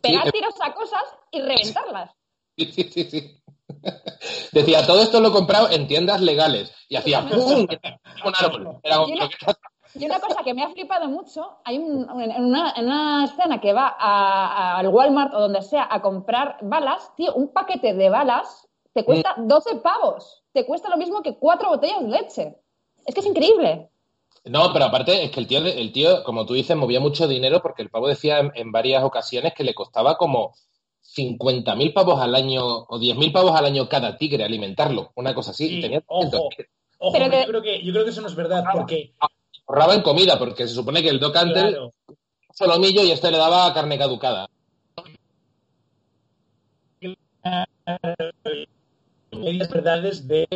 pegar 0.00 0.30
tiros 0.30 0.54
a 0.60 0.72
cosas 0.72 1.02
y 1.30 1.40
reventarlas. 1.40 2.10
Sí, 2.56 2.72
sí, 2.72 2.84
sí, 2.84 3.04
sí. 3.04 3.42
Decía, 4.52 4.86
todo 4.86 5.02
esto 5.02 5.20
lo 5.20 5.28
he 5.28 5.32
comprado 5.32 5.70
en 5.70 5.86
tiendas 5.86 6.20
legales. 6.20 6.72
Y 6.88 6.96
hacía 6.96 7.26
¡pum! 7.28 7.66
Un 8.24 8.34
árbol. 8.38 8.80
Era. 8.82 9.00
Y 9.94 10.06
una 10.06 10.20
cosa 10.20 10.42
que 10.42 10.54
me 10.54 10.62
ha 10.62 10.70
flipado 10.70 11.08
mucho, 11.08 11.58
hay 11.64 11.76
en, 11.76 11.84
una, 11.84 13.24
escena 13.24 13.60
que 13.60 13.72
va 13.72 13.88
al 14.78 14.88
Walmart 14.88 15.34
o 15.34 15.40
donde 15.40 15.62
sea 15.62 15.86
a 15.90 16.00
comprar 16.00 16.56
balas, 16.62 17.14
tío, 17.16 17.34
un 17.34 17.52
paquete 17.52 17.92
de 17.92 18.08
balas 18.08 18.68
te 18.94 19.04
cuesta 19.04 19.34
12 19.38 19.74
mm. 19.74 19.80
pavos. 19.80 20.42
Te 20.52 20.66
cuesta 20.66 20.90
lo 20.90 20.96
mismo 20.96 21.22
que 21.22 21.36
cuatro 21.36 21.70
botellas 21.70 22.02
de 22.02 22.08
leche. 22.08 22.56
Es 23.06 23.14
que 23.14 23.20
es 23.20 23.26
increíble. 23.26 23.88
No, 24.44 24.72
pero 24.72 24.86
aparte 24.86 25.24
es 25.24 25.30
que 25.30 25.40
el 25.40 25.46
tío, 25.46 25.64
el 25.64 25.92
tío, 25.92 26.24
como 26.24 26.46
tú 26.46 26.54
dices, 26.54 26.76
movía 26.76 27.00
mucho 27.00 27.28
dinero 27.28 27.62
porque 27.62 27.82
el 27.82 27.90
pavo 27.90 28.08
decía 28.08 28.40
en, 28.54 28.72
varias 28.72 29.04
ocasiones 29.04 29.54
que 29.54 29.64
le 29.64 29.74
costaba 29.74 30.16
como 30.16 30.54
50.000 31.16 31.92
pavos 31.92 32.20
al 32.20 32.34
año 32.34 32.64
o 32.64 32.98
10.000 32.98 33.32
pavos 33.32 33.54
al 33.54 33.66
año 33.66 33.88
cada 33.88 34.16
tigre 34.16 34.44
alimentarlo, 34.44 35.12
una 35.14 35.34
cosa 35.34 35.52
así. 35.52 35.80
tenía 35.80 36.02
ojo, 36.06 36.48
ojo 36.98 37.18
yo, 37.18 37.28
creo 37.46 37.62
que, 37.62 37.82
yo 37.84 37.92
creo 37.92 38.04
que 38.04 38.10
eso 38.10 38.20
no 38.20 38.28
es 38.28 38.34
verdad 38.34 38.64
porque 38.72 39.14
ahorraba 39.66 39.94
en 39.94 40.02
comida, 40.02 40.38
porque 40.38 40.66
se 40.66 40.74
supone 40.74 41.02
que 41.02 41.08
el 41.08 41.20
Doc 41.20 41.36
Antel 41.36 41.68
claro. 41.70 41.94
solomillo 42.54 43.02
y 43.02 43.10
este 43.10 43.30
le 43.30 43.38
daba 43.38 43.72
carne 43.72 43.98
caducada. 43.98 44.48
Medias 49.32 49.70
verdades 49.70 50.28
de 50.28 50.46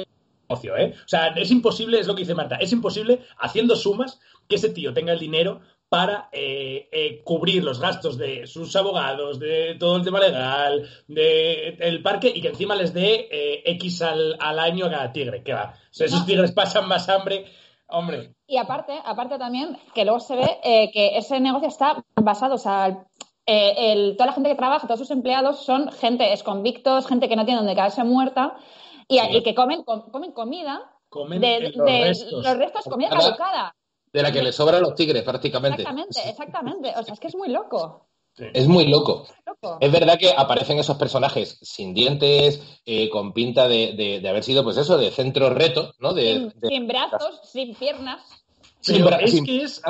negocio, 0.48 0.76
¿eh? 0.76 0.94
O 1.04 1.08
sea, 1.08 1.28
es 1.28 1.50
imposible, 1.50 1.98
es 1.98 2.06
lo 2.06 2.14
que 2.14 2.22
dice 2.22 2.34
Marta, 2.34 2.56
es 2.56 2.72
imposible 2.72 3.20
haciendo 3.38 3.74
sumas 3.74 4.20
que 4.48 4.56
ese 4.56 4.68
tío 4.68 4.92
tenga 4.92 5.12
el 5.12 5.18
dinero 5.18 5.60
para 5.88 6.28
eh, 6.32 6.88
eh, 6.90 7.22
cubrir 7.22 7.62
los 7.62 7.80
gastos 7.80 8.18
de 8.18 8.46
sus 8.46 8.74
abogados, 8.74 9.38
de 9.38 9.76
todo 9.78 9.96
el 9.96 10.04
tema 10.04 10.18
legal, 10.18 10.88
del 11.06 11.76
el 11.80 12.02
parque 12.02 12.32
y 12.34 12.40
que 12.40 12.48
encima 12.48 12.74
les 12.74 12.92
dé 12.92 13.28
eh, 13.30 13.62
X 13.64 14.02
al, 14.02 14.36
al, 14.40 14.58
año 14.58 14.86
a 14.86 14.90
cada 14.90 15.12
tigre. 15.12 15.42
Que 15.42 15.52
va. 15.52 15.74
O 15.74 15.94
sea, 15.94 16.06
esos 16.06 16.26
tigres 16.26 16.52
pasan 16.52 16.88
más 16.88 17.08
hambre. 17.08 17.46
Hombre. 17.88 18.34
Y 18.46 18.56
aparte, 18.56 19.00
aparte 19.04 19.38
también, 19.38 19.78
que 19.94 20.04
luego 20.04 20.20
se 20.20 20.36
ve 20.36 20.58
eh, 20.64 20.90
que 20.92 21.16
ese 21.18 21.40
negocio 21.40 21.68
está 21.68 22.02
basado, 22.16 22.54
o 22.54 22.58
sea, 22.58 23.04
eh, 23.46 23.92
el, 23.92 24.16
toda 24.16 24.26
la 24.26 24.32
gente 24.32 24.50
que 24.50 24.56
trabaja, 24.56 24.86
todos 24.86 25.00
sus 25.00 25.10
empleados 25.10 25.64
son 25.64 25.92
gente, 25.92 26.32
es 26.32 26.42
convictos, 26.42 27.06
gente 27.06 27.28
que 27.28 27.36
no 27.36 27.44
tiene 27.44 27.60
donde 27.60 27.76
caerse 27.76 28.02
muerta 28.02 28.56
y, 29.06 29.18
sí. 29.18 29.26
y 29.30 29.42
que 29.42 29.54
comen, 29.54 29.84
com, 29.84 30.10
comen 30.10 30.32
comida 30.32 30.90
comen 31.08 31.40
de, 31.40 31.60
los, 31.60 31.86
de 31.86 32.04
restos. 32.04 32.44
los 32.44 32.56
restos, 32.56 32.84
comida 32.84 33.10
caducada. 33.10 33.74
De 34.12 34.22
la 34.22 34.32
que 34.32 34.42
le 34.42 34.52
sobran 34.52 34.82
los 34.82 34.94
tigres, 34.94 35.22
prácticamente. 35.22 35.82
Exactamente, 35.82 36.28
exactamente. 36.28 36.94
O 36.96 37.02
sea, 37.02 37.14
es 37.14 37.20
que 37.20 37.26
es 37.28 37.36
muy 37.36 37.48
loco. 37.48 38.06
Sí. 38.36 38.44
Es 38.52 38.68
muy 38.68 38.86
loco. 38.86 39.26
Es, 39.28 39.46
loco. 39.46 39.78
es 39.80 39.92
verdad 39.92 40.18
que 40.18 40.30
aparecen 40.36 40.78
esos 40.78 40.96
personajes 40.96 41.58
sin 41.62 41.94
dientes, 41.94 42.80
eh, 42.84 43.08
con 43.08 43.32
pinta 43.32 43.66
de, 43.66 43.94
de, 43.96 44.20
de, 44.20 44.28
haber 44.28 44.44
sido, 44.44 44.62
pues 44.62 44.76
eso, 44.76 44.98
de 44.98 45.10
centro 45.10 45.50
reto, 45.50 45.94
¿no? 45.98 46.12
De, 46.12 46.50
sin, 46.60 46.68
sin, 46.68 46.86
brazos, 46.86 47.40
sin 47.50 47.74
piernas. 47.74 48.22
Sin, 48.80 49.02
pero 49.04 49.18
es 49.18 49.30
sin, 49.30 49.44
que 49.44 49.62
es. 49.62 49.80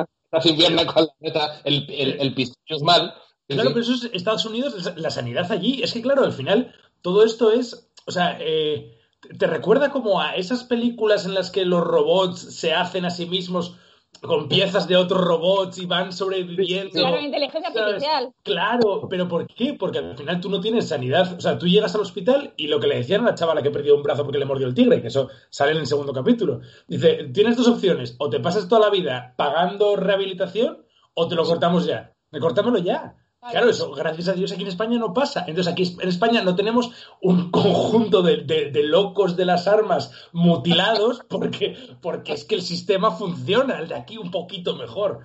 Sin 0.42 0.56
piernas 0.56 0.86
con 0.86 1.04
la 1.04 1.12
neta, 1.20 1.60
el, 1.64 1.86
el, 1.88 2.34
es 2.66 2.82
mal. 2.82 3.14
Claro, 3.48 3.70
pero 3.70 3.80
eso 3.80 3.94
es 3.94 4.10
Estados 4.12 4.44
Unidos, 4.44 4.92
la 4.96 5.10
sanidad 5.10 5.50
allí. 5.50 5.82
Es 5.82 5.92
que, 5.92 6.02
claro, 6.02 6.24
al 6.24 6.32
final, 6.32 6.74
todo 7.02 7.24
esto 7.24 7.52
es. 7.52 7.90
O 8.06 8.12
sea, 8.12 8.38
eh, 8.40 8.98
te 9.38 9.46
recuerda 9.46 9.90
como 9.90 10.20
a 10.20 10.36
esas 10.36 10.64
películas 10.64 11.26
en 11.26 11.34
las 11.34 11.50
que 11.50 11.64
los 11.64 11.82
robots 11.82 12.40
se 12.56 12.72
hacen 12.72 13.04
a 13.04 13.10
sí 13.10 13.26
mismos 13.26 13.76
con 14.20 14.48
piezas 14.48 14.88
de 14.88 14.96
otros 14.96 15.20
robots 15.20 15.78
y 15.78 15.86
van 15.86 16.12
sobreviviendo. 16.12 16.92
Claro, 16.92 17.20
inteligencia 17.20 17.68
artificial. 17.68 18.32
Claro, 18.42 19.06
pero 19.08 19.28
¿por 19.28 19.46
qué? 19.46 19.74
Porque 19.74 19.98
al 19.98 20.16
final 20.16 20.40
tú 20.40 20.50
no 20.50 20.60
tienes 20.60 20.88
sanidad. 20.88 21.34
O 21.36 21.40
sea, 21.40 21.58
tú 21.58 21.66
llegas 21.66 21.94
al 21.94 22.00
hospital 22.00 22.54
y 22.56 22.68
lo 22.68 22.80
que 22.80 22.86
le 22.86 22.96
decían 22.96 23.22
a 23.22 23.30
la 23.30 23.34
chavala 23.34 23.62
que 23.62 23.70
perdió 23.70 23.96
un 23.96 24.02
brazo 24.02 24.24
porque 24.24 24.38
le 24.38 24.44
mordió 24.44 24.66
el 24.66 24.74
tigre, 24.74 25.00
que 25.00 25.08
eso 25.08 25.28
sale 25.50 25.72
en 25.72 25.78
el 25.78 25.86
segundo 25.86 26.12
capítulo. 26.12 26.60
Dice, 26.86 27.30
tienes 27.32 27.56
dos 27.56 27.68
opciones, 27.68 28.16
o 28.18 28.30
te 28.30 28.40
pasas 28.40 28.68
toda 28.68 28.82
la 28.82 28.90
vida 28.90 29.34
pagando 29.36 29.96
rehabilitación 29.96 30.84
o 31.14 31.28
te 31.28 31.34
lo 31.34 31.44
cortamos 31.44 31.86
ya. 31.86 32.12
Recortámoslo 32.30 32.78
ya. 32.78 33.16
Claro, 33.50 33.70
eso, 33.70 33.90
gracias 33.92 34.28
a 34.28 34.32
Dios 34.32 34.52
aquí 34.52 34.62
en 34.62 34.68
España 34.68 34.98
no 34.98 35.12
pasa. 35.12 35.44
Entonces 35.46 35.72
aquí 35.72 35.96
en 36.00 36.08
España 36.08 36.42
no 36.42 36.56
tenemos 36.56 36.90
un 37.20 37.50
conjunto 37.50 38.22
de, 38.22 38.38
de, 38.38 38.70
de 38.70 38.82
locos 38.82 39.36
de 39.36 39.44
las 39.44 39.66
armas 39.66 40.10
mutilados 40.32 41.22
porque, 41.28 41.76
porque 42.00 42.32
es 42.32 42.44
que 42.44 42.56
el 42.56 42.62
sistema 42.62 43.10
funciona, 43.10 43.78
el 43.78 43.88
de 43.88 43.94
aquí 43.94 44.18
un 44.18 44.30
poquito 44.30 44.76
mejor. 44.76 45.20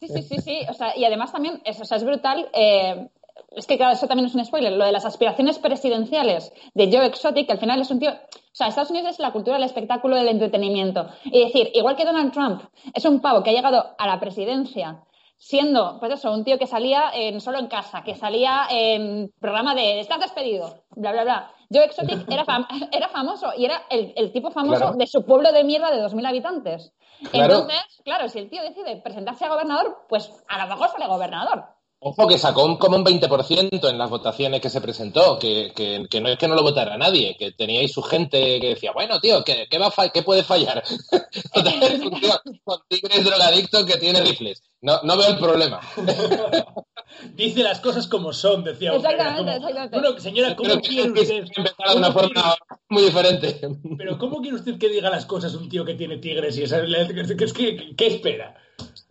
Sí, 0.00 0.08
sí, 0.08 0.22
sí, 0.22 0.36
sí. 0.40 0.60
O 0.68 0.74
sea, 0.74 0.96
y 0.96 1.04
además 1.04 1.32
también, 1.32 1.62
es, 1.64 1.80
o 1.80 1.84
sea, 1.84 1.96
es 1.96 2.04
brutal. 2.04 2.48
Eh, 2.52 3.08
es 3.50 3.66
que 3.66 3.76
claro, 3.76 3.92
eso 3.92 4.06
también 4.06 4.26
es 4.26 4.34
un 4.34 4.44
spoiler, 4.44 4.72
lo 4.72 4.84
de 4.84 4.92
las 4.92 5.04
aspiraciones 5.04 5.58
presidenciales 5.58 6.52
de 6.74 6.90
Joe 6.90 7.06
Exotic, 7.06 7.46
que 7.46 7.52
al 7.52 7.58
final 7.58 7.80
es 7.80 7.90
un 7.90 8.00
tío... 8.00 8.10
O 8.10 8.54
sea, 8.54 8.66
Estados 8.66 8.90
Unidos 8.90 9.12
es 9.12 9.18
la 9.18 9.32
cultura 9.32 9.56
del 9.56 9.64
espectáculo 9.64 10.16
del 10.16 10.28
entretenimiento. 10.28 11.08
Y 11.24 11.44
decir, 11.44 11.70
igual 11.74 11.96
que 11.96 12.04
Donald 12.04 12.32
Trump 12.32 12.62
es 12.92 13.04
un 13.04 13.20
pavo 13.20 13.42
que 13.42 13.50
ha 13.50 13.54
llegado 13.54 13.94
a 13.96 14.06
la 14.06 14.20
presidencia 14.20 15.02
siendo, 15.42 15.98
pues 15.98 16.12
eso, 16.12 16.30
un 16.30 16.44
tío 16.44 16.56
que 16.56 16.68
salía 16.68 17.10
en, 17.12 17.40
solo 17.40 17.58
en 17.58 17.66
casa, 17.66 18.04
que 18.04 18.14
salía 18.14 18.68
en 18.70 19.32
programa 19.40 19.74
de 19.74 19.98
estás 19.98 20.20
despedido, 20.20 20.84
bla, 20.90 21.10
bla, 21.10 21.24
bla. 21.24 21.50
Joe 21.68 21.84
Exotic 21.84 22.24
era, 22.30 22.44
fam 22.44 22.64
era 22.92 23.08
famoso 23.08 23.52
y 23.56 23.64
era 23.64 23.82
el, 23.90 24.12
el 24.14 24.30
tipo 24.30 24.52
famoso 24.52 24.78
Claro. 24.78 24.96
de 24.96 25.06
su 25.08 25.24
pueblo 25.24 25.50
de 25.50 25.64
mierda 25.64 25.90
de 25.90 26.00
2.000 26.00 26.28
habitantes. 26.28 26.92
Claro. 27.32 27.54
Entonces, 27.54 27.82
claro, 28.04 28.28
si 28.28 28.38
el 28.38 28.50
tío 28.50 28.62
decide 28.62 28.98
presentarse 29.02 29.44
a 29.44 29.48
gobernador, 29.48 30.06
pues 30.08 30.30
a 30.48 30.58
lo 30.64 30.68
mejor 30.68 30.90
sale 30.90 31.08
gobernador. 31.08 31.64
Ojo, 32.04 32.26
que 32.26 32.36
sacó 32.36 32.64
un, 32.64 32.78
como 32.78 32.96
un 32.96 33.04
20% 33.04 33.88
en 33.88 33.96
las 33.96 34.10
votaciones 34.10 34.60
que 34.60 34.68
se 34.68 34.80
presentó, 34.80 35.38
que, 35.38 35.70
que, 35.72 36.04
que, 36.10 36.20
no 36.20 36.30
es 36.30 36.36
que 36.36 36.48
no 36.48 36.56
lo 36.56 36.62
votara 36.64 36.98
nadie, 36.98 37.36
que 37.38 37.52
teníais 37.52 37.92
su 37.92 38.02
gente 38.02 38.58
que 38.58 38.70
decía, 38.70 38.90
bueno, 38.90 39.20
tío, 39.20 39.44
¿qué, 39.44 39.68
qué, 39.70 39.78
va 39.78 39.92
¿qué 40.12 40.24
puede 40.24 40.42
fallar? 40.42 40.82
con 42.64 42.80
tigres 42.88 43.24
drogadictos 43.24 43.86
que 43.86 43.98
tiene 43.98 44.20
rifles. 44.20 44.64
No, 44.80 45.00
no 45.04 45.16
veo 45.16 45.28
el 45.28 45.38
problema. 45.38 45.80
Dice 47.34 47.62
las 47.62 47.78
cosas 47.78 48.08
como 48.08 48.32
son, 48.32 48.64
decía. 48.64 48.94
Exactamente, 48.94 49.38
como, 49.38 49.68
exactamente. 49.68 50.00
Bueno, 50.00 50.18
señora, 50.18 50.56
¿cómo 50.56 50.80
quiere 50.80 51.08
usted? 51.08 51.44
empezar 51.54 51.90
de 51.90 51.96
una 51.98 52.10
forma 52.10 52.56
muy 52.88 53.04
diferente. 53.04 53.60
Pero 53.96 54.18
¿cómo 54.18 54.40
quiere 54.40 54.56
usted 54.56 54.76
que 54.76 54.88
diga 54.88 55.08
las 55.08 55.26
cosas 55.26 55.54
un 55.54 55.68
tío 55.68 55.84
que 55.84 55.94
tiene 55.94 56.16
tigres 56.16 56.58
y 56.58 56.64
esa, 56.64 56.82
¿qué, 56.84 57.94
qué 57.96 58.06
espera? 58.08 58.56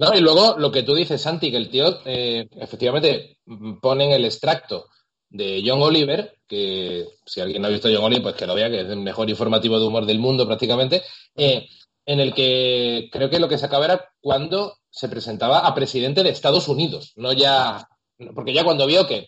No, 0.02 0.16
y 0.16 0.20
luego 0.20 0.56
lo 0.58 0.72
que 0.72 0.82
tú 0.82 0.96
dices, 0.96 1.22
Santi, 1.22 1.52
que 1.52 1.58
el 1.58 1.70
tío 1.70 2.00
eh, 2.06 2.50
efectivamente 2.60 3.38
pone 3.80 4.06
en 4.06 4.12
el 4.14 4.26
extracto 4.26 4.88
de 5.30 5.62
John 5.64 5.80
Oliver, 5.80 6.40
que 6.48 7.06
si 7.24 7.40
alguien 7.40 7.62
no 7.62 7.68
ha 7.68 7.72
visto 7.72 7.88
John 7.88 8.06
Oliver, 8.06 8.24
pues 8.24 8.36
que 8.36 8.48
lo 8.48 8.56
vea, 8.56 8.72
que 8.72 8.82
es 8.82 8.90
el 8.90 8.98
mejor 8.98 9.30
informativo 9.30 9.80
de 9.80 9.86
humor 9.86 10.08
del 10.08 10.18
mundo 10.18 10.48
prácticamente, 10.48 11.04
eh, 11.36 11.68
en 12.04 12.20
el 12.20 12.34
que 12.34 13.10
creo 13.12 13.30
que 13.30 13.40
lo 13.40 13.48
que 13.48 13.60
se 13.60 13.68
acaba 13.68 13.86
era 13.86 14.10
cuando 14.20 14.80
se 14.90 15.08
presentaba 15.08 15.60
a 15.60 15.76
presidente 15.76 16.24
de 16.24 16.32
Estados 16.32 16.68
Unidos, 16.68 17.14
no 17.16 17.32
ya, 17.32 17.88
porque 18.34 18.54
ya 18.54 18.64
cuando 18.64 18.88
vio 18.88 19.06
que, 19.06 19.28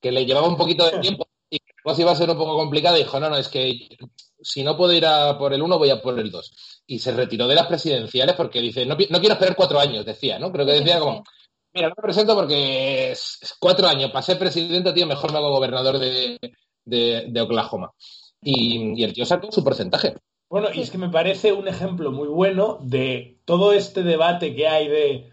que 0.00 0.10
le 0.10 0.24
llevaba 0.24 0.48
un 0.48 0.56
poquito 0.56 0.90
de 0.90 1.00
tiempo 1.00 1.28
y 1.50 1.58
que 1.58 1.72
la 1.76 1.82
cosa 1.82 2.00
iba 2.00 2.12
a 2.12 2.16
ser 2.16 2.30
un 2.30 2.38
poco 2.38 2.56
complicada, 2.56 2.96
dijo, 2.96 3.20
no, 3.20 3.28
no, 3.28 3.36
es 3.36 3.48
que 3.48 3.90
si 4.40 4.62
no 4.62 4.74
puedo 4.74 4.94
ir 4.94 5.04
a 5.04 5.36
por 5.36 5.52
el 5.52 5.60
uno, 5.60 5.76
voy 5.76 5.90
a 5.90 6.00
por 6.00 6.18
el 6.18 6.30
dos 6.30 6.77
y 6.90 6.98
se 6.98 7.12
retiró 7.12 7.46
de 7.46 7.54
las 7.54 7.66
presidenciales 7.66 8.34
porque 8.34 8.62
dice, 8.62 8.86
no, 8.86 8.94
no 8.94 9.20
quiero 9.20 9.34
esperar 9.34 9.54
cuatro 9.54 9.78
años, 9.78 10.06
decía, 10.06 10.38
¿no? 10.38 10.50
Creo 10.50 10.64
que 10.64 10.72
decía 10.72 10.98
como, 10.98 11.22
mira, 11.74 11.88
no 11.90 11.94
me 11.96 12.02
presento 12.02 12.34
porque 12.34 13.12
es 13.12 13.54
cuatro 13.60 13.86
años, 13.86 14.10
para 14.10 14.22
ser 14.22 14.38
presidente, 14.38 14.94
tío, 14.94 15.06
mejor 15.06 15.30
me 15.30 15.38
hago 15.38 15.52
gobernador 15.52 15.98
de, 15.98 16.38
de, 16.86 17.26
de 17.28 17.40
Oklahoma. 17.42 17.92
Y, 18.42 18.98
y, 18.98 19.04
el 19.04 19.12
tío 19.12 19.26
sacó 19.26 19.52
su 19.52 19.62
porcentaje. 19.62 20.14
Bueno, 20.48 20.68
y 20.72 20.80
es 20.80 20.90
que 20.90 20.96
me 20.96 21.10
parece 21.10 21.52
un 21.52 21.68
ejemplo 21.68 22.10
muy 22.10 22.28
bueno 22.28 22.78
de 22.80 23.38
todo 23.44 23.74
este 23.74 24.02
debate 24.02 24.54
que 24.54 24.66
hay 24.66 24.88
de, 24.88 25.30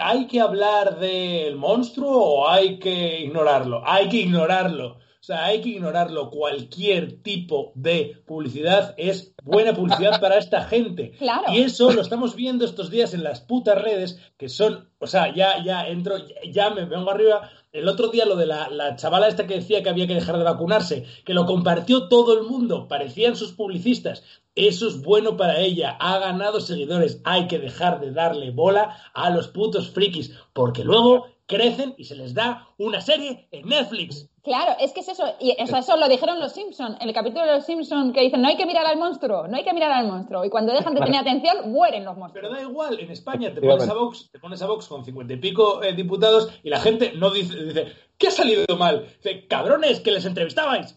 ¿hay 0.00 0.26
que 0.26 0.40
hablar 0.42 0.98
del 0.98 1.56
monstruo 1.56 2.18
o 2.18 2.48
hay 2.50 2.78
que 2.78 3.20
ignorarlo? 3.20 3.82
Hay 3.86 4.10
que 4.10 4.18
ignorarlo. 4.18 4.98
O 5.26 5.32
sea, 5.34 5.46
hay 5.46 5.60
que 5.60 5.70
ignorarlo. 5.70 6.30
Cualquier 6.30 7.20
tipo 7.20 7.72
de 7.74 8.22
publicidad 8.26 8.94
es 8.96 9.34
buena 9.42 9.74
publicidad 9.74 10.20
para 10.20 10.38
esta 10.38 10.62
gente. 10.62 11.16
Claro. 11.18 11.52
Y 11.52 11.62
eso 11.62 11.90
lo 11.90 12.00
estamos 12.00 12.36
viendo 12.36 12.64
estos 12.64 12.90
días 12.90 13.12
en 13.12 13.24
las 13.24 13.40
putas 13.40 13.82
redes, 13.82 14.20
que 14.36 14.48
son, 14.48 14.88
o 15.00 15.08
sea, 15.08 15.34
ya, 15.34 15.60
ya 15.64 15.88
entro, 15.88 16.14
ya 16.48 16.70
me 16.70 16.84
vengo 16.84 17.10
arriba. 17.10 17.50
El 17.72 17.88
otro 17.88 18.06
día 18.06 18.24
lo 18.24 18.36
de 18.36 18.46
la, 18.46 18.70
la 18.70 18.94
chavala 18.94 19.26
esta 19.26 19.48
que 19.48 19.54
decía 19.54 19.82
que 19.82 19.90
había 19.90 20.06
que 20.06 20.14
dejar 20.14 20.38
de 20.38 20.44
vacunarse, 20.44 21.04
que 21.24 21.34
lo 21.34 21.44
compartió 21.44 22.06
todo 22.06 22.38
el 22.38 22.44
mundo, 22.44 22.86
parecían 22.86 23.34
sus 23.34 23.50
publicistas. 23.50 24.22
Eso 24.54 24.86
es 24.86 25.02
bueno 25.02 25.36
para 25.36 25.58
ella, 25.58 25.96
ha 25.98 26.20
ganado 26.20 26.60
seguidores. 26.60 27.20
Hay 27.24 27.48
que 27.48 27.58
dejar 27.58 27.98
de 27.98 28.12
darle 28.12 28.52
bola 28.52 28.96
a 29.12 29.30
los 29.30 29.48
putos 29.48 29.90
frikis, 29.90 30.38
porque 30.52 30.84
luego 30.84 31.26
crecen 31.46 31.94
y 31.96 32.04
se 32.04 32.16
les 32.16 32.34
da 32.34 32.68
una 32.78 33.00
serie 33.00 33.48
en 33.50 33.68
Netflix. 33.68 34.28
Claro, 34.46 34.76
es 34.78 34.92
que 34.92 35.00
es 35.00 35.08
eso. 35.08 35.24
Y 35.40 35.56
eso, 35.58 35.76
eso 35.76 35.96
lo 35.96 36.08
dijeron 36.08 36.38
los 36.38 36.52
Simpsons, 36.52 36.96
en 37.00 37.08
el 37.08 37.12
capítulo 37.12 37.44
de 37.44 37.56
los 37.56 37.66
Simpsons, 37.66 38.14
que 38.14 38.20
dicen, 38.20 38.40
no 38.40 38.46
hay 38.46 38.56
que 38.56 38.64
mirar 38.64 38.86
al 38.86 38.96
monstruo, 38.96 39.48
no 39.48 39.56
hay 39.56 39.64
que 39.64 39.74
mirar 39.74 39.90
al 39.90 40.06
monstruo. 40.06 40.44
Y 40.44 40.50
cuando 40.50 40.72
dejan 40.72 40.94
de 40.94 41.00
tener 41.00 41.20
atención, 41.20 41.72
mueren 41.72 42.04
los 42.04 42.16
monstruos. 42.16 42.46
Pero 42.46 42.54
da 42.54 42.62
igual, 42.62 43.00
en 43.00 43.10
España 43.10 43.52
te 43.52 43.60
pones 43.60 43.88
a 43.88 43.94
Vox, 43.94 44.30
te 44.30 44.38
pones 44.38 44.62
a 44.62 44.66
Vox 44.66 44.86
con 44.86 45.04
cincuenta 45.04 45.34
y 45.34 45.38
pico 45.38 45.82
eh, 45.82 45.94
diputados 45.94 46.60
y 46.62 46.70
la 46.70 46.78
gente 46.78 47.12
no 47.16 47.30
dice, 47.30 47.60
dice, 47.60 47.92
¿qué 48.16 48.28
ha 48.28 48.30
salido 48.30 48.76
mal? 48.78 49.08
Dice, 49.16 49.48
cabrones, 49.48 49.98
que 49.98 50.12
les 50.12 50.24
entrevistabais. 50.24 50.96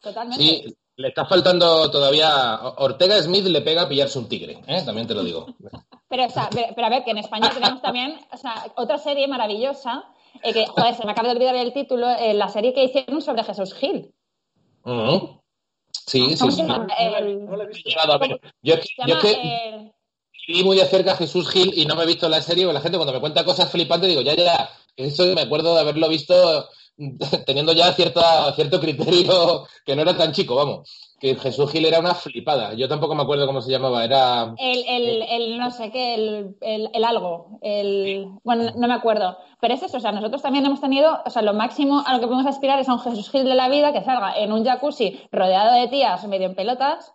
Totalmente. 0.00 0.42
Sí, 0.42 0.76
le 0.96 1.08
está 1.08 1.26
faltando 1.26 1.88
todavía. 1.92 2.58
Ortega 2.78 3.22
Smith 3.22 3.46
le 3.46 3.60
pega 3.60 3.82
a 3.82 3.88
pillarse 3.88 4.18
un 4.18 4.28
tigre, 4.28 4.64
¿eh? 4.66 4.82
también 4.84 5.06
te 5.06 5.14
lo 5.14 5.22
digo. 5.22 5.46
Pero, 6.10 6.24
o 6.24 6.30
sea, 6.30 6.48
pero, 6.50 6.68
pero, 6.74 6.86
a 6.86 6.90
ver, 6.90 7.04
que 7.04 7.10
en 7.10 7.18
España 7.18 7.50
tenemos 7.50 7.82
también 7.82 8.18
o 8.32 8.36
sea, 8.38 8.64
otra 8.76 8.96
serie 8.96 9.28
maravillosa, 9.28 10.06
eh, 10.42 10.52
que, 10.52 10.66
joder, 10.66 10.94
se 10.94 11.04
me 11.04 11.12
acaba 11.12 11.28
de 11.28 11.34
olvidar 11.34 11.56
el 11.56 11.72
título, 11.72 12.08
eh, 12.10 12.34
la 12.34 12.48
serie 12.48 12.72
que 12.72 12.84
hicieron 12.84 13.20
sobre 13.22 13.44
Jesús 13.44 13.74
Gil. 13.74 14.12
Uh 14.84 14.90
-huh. 14.90 15.40
Sí, 15.90 16.36
sí, 16.36 16.50
sí. 16.50 16.62
El... 16.62 17.44
No, 17.44 17.56
la 17.56 17.64
he 17.64 17.66
visto. 17.66 17.90
Yo 18.62 18.74
es 18.74 18.80
que, 18.80 18.96
yo 19.06 19.14
es 19.14 19.20
que 19.20 19.92
vi 20.48 20.64
muy 20.64 20.76
de 20.76 20.86
cerca 20.86 21.12
a 21.12 21.16
Jesús 21.16 21.50
Gil 21.50 21.72
y 21.76 21.84
no 21.84 21.94
me 21.94 22.04
he 22.04 22.06
visto 22.06 22.28
la 22.28 22.40
serie, 22.40 22.64
porque 22.64 22.74
la 22.74 22.80
gente 22.80 22.96
cuando 22.96 23.12
me 23.12 23.20
cuenta 23.20 23.44
cosas 23.44 23.70
flipantes 23.70 24.08
digo, 24.08 24.22
ya, 24.22 24.34
ya, 24.34 24.70
eso 24.96 25.24
me 25.34 25.42
acuerdo 25.42 25.74
de 25.74 25.80
haberlo 25.80 26.08
visto 26.08 26.68
teniendo 27.46 27.72
ya 27.72 27.92
cierta, 27.92 28.52
cierto 28.54 28.80
criterio 28.80 29.66
que 29.84 29.94
no 29.94 30.02
era 30.02 30.16
tan 30.16 30.32
chico, 30.32 30.54
vamos. 30.54 31.07
Que 31.18 31.34
Jesús 31.34 31.72
Gil 31.72 31.84
era 31.84 31.98
una 31.98 32.14
flipada. 32.14 32.74
Yo 32.74 32.88
tampoco 32.88 33.14
me 33.14 33.22
acuerdo 33.22 33.46
cómo 33.46 33.60
se 33.60 33.72
llamaba. 33.72 34.04
Era. 34.04 34.54
El, 34.56 34.84
el, 34.86 35.22
el 35.22 35.58
no 35.58 35.70
sé 35.70 35.90
qué, 35.90 36.14
el, 36.14 36.56
el, 36.60 36.90
el 36.94 37.04
algo. 37.04 37.58
El, 37.60 38.28
bueno, 38.44 38.70
no 38.76 38.86
me 38.86 38.94
acuerdo. 38.94 39.36
Pero 39.60 39.74
es 39.74 39.82
eso, 39.82 39.96
o 39.96 40.00
sea, 40.00 40.12
nosotros 40.12 40.42
también 40.42 40.64
hemos 40.64 40.80
tenido, 40.80 41.20
o 41.26 41.30
sea, 41.30 41.42
lo 41.42 41.54
máximo 41.54 42.04
a 42.06 42.14
lo 42.14 42.20
que 42.20 42.26
podemos 42.26 42.46
aspirar 42.46 42.78
es 42.78 42.88
a 42.88 42.94
un 42.94 43.00
Jesús 43.00 43.30
Gil 43.30 43.44
de 43.44 43.56
la 43.56 43.68
vida 43.68 43.92
que 43.92 44.04
salga 44.04 44.38
en 44.38 44.52
un 44.52 44.64
jacuzzi 44.64 45.20
rodeado 45.32 45.74
de 45.74 45.88
tías 45.88 46.24
medio 46.28 46.46
en 46.46 46.54
pelotas 46.54 47.12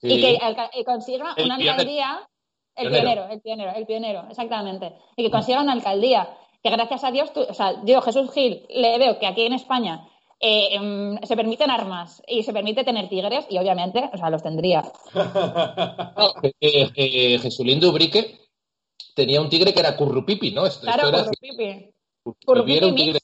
y 0.00 0.20
que 0.20 0.84
consiga 0.84 1.34
una 1.42 1.56
alcaldía. 1.56 2.28
El 2.74 2.90
pionero. 2.90 3.28
el 3.28 3.40
pionero, 3.40 3.72
el 3.74 3.86
pionero, 3.86 4.24
exactamente. 4.30 4.94
Y 5.16 5.24
que 5.24 5.30
consiga 5.30 5.60
una 5.60 5.72
alcaldía. 5.72 6.28
Que 6.62 6.70
gracias 6.70 7.04
a 7.04 7.10
Dios, 7.10 7.30
o 7.34 7.54
sea, 7.54 7.82
yo, 7.84 8.00
Jesús 8.00 8.32
Gil, 8.32 8.66
le 8.70 8.96
veo 8.98 9.18
que 9.18 9.26
aquí 9.26 9.42
en 9.42 9.52
España 9.52 10.06
eh, 10.44 10.74
em, 10.74 11.20
se 11.22 11.36
permiten 11.36 11.70
armas 11.70 12.20
y 12.26 12.42
se 12.42 12.52
permite 12.52 12.82
tener 12.82 13.08
tigres 13.08 13.46
y 13.48 13.58
obviamente, 13.58 14.10
o 14.12 14.18
sea, 14.18 14.28
los 14.28 14.42
tendría. 14.42 14.82
Eh, 16.60 16.90
eh, 16.94 17.38
Jesulín 17.38 17.80
Dubrique 17.80 18.40
tenía 19.14 19.40
un 19.40 19.48
tigre 19.48 19.72
que 19.72 19.80
era 19.80 19.96
Currupipi, 19.96 20.50
¿no? 20.50 20.64
claro, 20.80 21.10
Currupipi. 21.10 21.92
Currupipi 22.44 22.76
era 22.76 22.86
un 22.86 22.94
tigre 22.94 23.20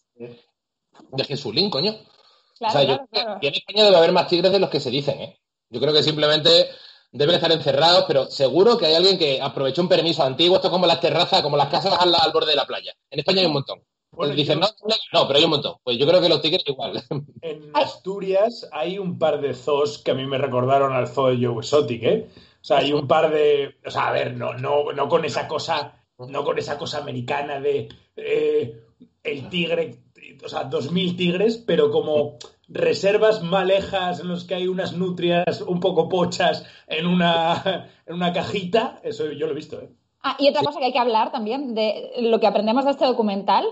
de 1.12 1.24
Jesulín, 1.24 1.70
coño. 1.70 1.92
o 1.92 2.70
sea, 2.70 2.82
yo, 2.82 2.98
en 3.40 3.54
España 3.54 3.84
debe 3.84 3.96
haber 3.96 4.12
más 4.12 4.28
tigres 4.28 4.52
de 4.52 4.58
los 4.58 4.70
que 4.70 4.80
se 4.80 4.90
dicen, 4.90 5.20
¿eh? 5.20 5.38
Yo 5.70 5.80
creo 5.80 5.92
que 5.92 6.02
simplemente 6.02 6.68
deben 7.10 7.34
estar 7.34 7.50
encerrados, 7.52 8.04
pero 8.06 8.26
seguro 8.26 8.78
que 8.78 8.86
hay 8.86 8.94
alguien 8.94 9.18
que 9.18 9.40
aprovechó 9.40 9.82
un 9.82 9.88
permiso 9.88 10.22
antiguo, 10.22 10.56
esto 10.56 10.70
como 10.70 10.86
las 10.86 11.00
terrazas, 11.00 11.42
como 11.42 11.56
las 11.56 11.68
casas 11.68 11.94
al, 11.98 12.32
borde 12.32 12.50
de 12.50 12.56
la 12.56 12.66
playa. 12.66 12.92
En 13.10 13.18
España 13.18 13.40
hay 13.40 13.46
un 13.46 13.54
montón. 13.54 13.82
Pues 14.18 14.34
dicen, 14.34 14.58
no, 14.58 14.66
no, 15.12 15.28
pero 15.28 15.38
hay 15.38 15.44
un 15.44 15.50
montón. 15.50 15.76
Pues 15.84 15.96
yo 15.96 16.04
creo 16.04 16.20
que 16.20 16.28
los 16.28 16.42
tigres 16.42 16.64
igual. 16.66 17.00
En 17.40 17.70
Asturias 17.72 18.68
hay 18.72 18.98
un 18.98 19.16
par 19.16 19.40
de 19.40 19.54
zoos 19.54 19.98
que 19.98 20.10
a 20.10 20.14
mí 20.14 20.26
me 20.26 20.38
recordaron 20.38 20.92
al 20.92 21.06
zoo 21.06 21.28
de 21.28 21.46
Joe 21.46 21.58
Exotic, 21.58 22.02
¿eh? 22.02 22.28
O 22.60 22.64
sea, 22.64 22.78
hay 22.78 22.92
un 22.92 23.06
par 23.06 23.32
de. 23.32 23.76
O 23.86 23.90
sea, 23.92 24.08
a 24.08 24.12
ver, 24.12 24.36
no, 24.36 24.54
no, 24.54 24.92
no 24.92 25.08
con 25.08 25.24
esa 25.24 25.46
cosa, 25.46 26.04
no 26.18 26.42
con 26.42 26.58
esa 26.58 26.76
cosa 26.76 26.98
americana 26.98 27.60
de 27.60 27.88
eh, 28.16 28.82
el 29.22 29.48
tigre, 29.50 30.00
o 30.44 30.48
sea, 30.48 30.64
dos 30.64 30.90
mil 30.90 31.16
tigres, 31.16 31.56
pero 31.56 31.92
como 31.92 32.38
reservas 32.66 33.44
malejas 33.44 34.18
en 34.18 34.26
los 34.26 34.42
que 34.42 34.56
hay 34.56 34.66
unas 34.66 34.94
nutrias 34.94 35.60
un 35.60 35.78
poco 35.78 36.08
pochas 36.08 36.66
en 36.88 37.06
una, 37.06 37.88
en 38.06 38.14
una 38.16 38.32
cajita, 38.32 39.00
eso 39.04 39.30
yo 39.30 39.46
lo 39.46 39.52
he 39.52 39.56
visto. 39.56 39.80
¿eh? 39.80 39.90
Ah, 40.24 40.34
y 40.40 40.48
otra 40.48 40.64
cosa 40.64 40.80
que 40.80 40.86
hay 40.86 40.92
que 40.92 40.98
hablar 40.98 41.30
también 41.30 41.76
de 41.76 42.10
lo 42.18 42.40
que 42.40 42.48
aprendemos 42.48 42.84
de 42.84 42.90
este 42.90 43.06
documental 43.06 43.64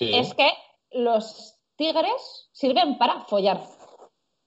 es 0.00 0.34
que 0.34 0.50
los 0.92 1.54
tigres 1.76 2.48
sirven 2.52 2.98
para 2.98 3.24
follar. 3.24 3.62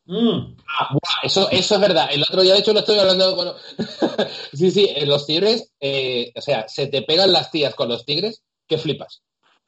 Mm. 0.05 0.57
Ah, 0.79 0.97
eso, 1.23 1.49
eso 1.51 1.75
es 1.75 1.81
verdad. 1.81 2.09
El 2.11 2.23
otro 2.23 2.41
día, 2.41 2.53
de 2.53 2.59
hecho, 2.59 2.73
lo 2.73 2.79
estoy 2.79 2.99
hablando. 2.99 3.35
Bueno, 3.35 3.53
sí, 4.53 4.71
sí, 4.71 4.89
los 5.05 5.25
tigres, 5.25 5.71
eh, 5.79 6.31
o 6.35 6.41
sea, 6.41 6.67
se 6.67 6.87
te 6.87 7.01
pegan 7.03 7.31
las 7.31 7.51
tías 7.51 7.75
con 7.75 7.89
los 7.89 8.05
tigres, 8.05 8.43
que 8.67 8.77
flipas. 8.77 9.21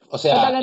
O 0.08 0.18
sea, 0.18 0.60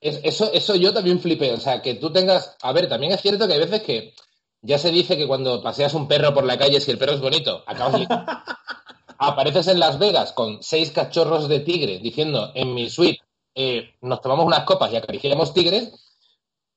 eso, 0.00 0.52
eso 0.52 0.74
yo 0.76 0.92
también 0.92 1.20
flipé. 1.20 1.52
O 1.52 1.60
sea, 1.60 1.82
que 1.82 1.94
tú 1.94 2.12
tengas. 2.12 2.56
A 2.62 2.72
ver, 2.72 2.88
también 2.88 3.12
es 3.12 3.20
cierto 3.20 3.46
que 3.46 3.54
hay 3.54 3.60
veces 3.60 3.82
que 3.82 4.14
ya 4.60 4.78
se 4.78 4.90
dice 4.90 5.16
que 5.16 5.26
cuando 5.26 5.62
paseas 5.62 5.94
un 5.94 6.06
perro 6.06 6.32
por 6.32 6.44
la 6.44 6.58
calle, 6.58 6.80
si 6.80 6.90
el 6.90 6.98
perro 6.98 7.12
es 7.12 7.20
bonito, 7.20 7.64
acabas 7.66 8.06
apareces 9.18 9.68
en 9.68 9.78
Las 9.78 9.98
Vegas 9.98 10.32
con 10.32 10.62
seis 10.62 10.90
cachorros 10.90 11.48
de 11.48 11.60
tigre 11.60 11.98
diciendo 11.98 12.50
en 12.54 12.74
mi 12.74 12.90
suite 12.90 13.20
eh, 13.54 13.94
nos 14.00 14.20
tomamos 14.20 14.46
unas 14.46 14.64
copas 14.64 14.92
y 14.92 14.96
acariciamos 14.96 15.54
tigres 15.54 15.92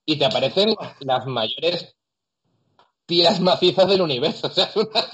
y 0.05 0.17
te 0.17 0.25
aparecen 0.25 0.75
las 0.99 1.25
mayores 1.25 1.95
tías 3.05 3.39
macizas 3.39 3.87
del 3.87 4.01
universo. 4.01 4.47
O 4.51 4.51
sea, 4.51 4.65
es 4.65 4.75
una, 4.75 5.07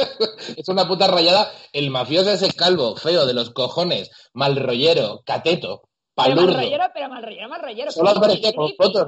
es 0.58 0.67
una 0.67 0.88
puta 0.88 1.08
rayada. 1.08 1.52
El 1.74 1.89
mafioso 1.89 2.32
es 2.32 2.41
el 2.41 2.56
calvo, 2.56 2.95
feo, 2.95 3.26
de 3.26 3.34
los 3.34 3.52
cojones, 3.52 4.10
mal 4.34 4.56
rollero, 4.56 5.21
cateto. 5.26 5.84
Pero 6.13 6.36
mal 6.36 6.54
rollero, 6.54 6.84
pero 6.93 7.10
mal 7.10 7.24
rollero, 7.24 7.50
mal 7.50 7.62
rollero. 7.62 7.91
Solo 7.91 8.10
aparecía 8.10 8.54
con 8.54 8.71
fotos 8.76 9.08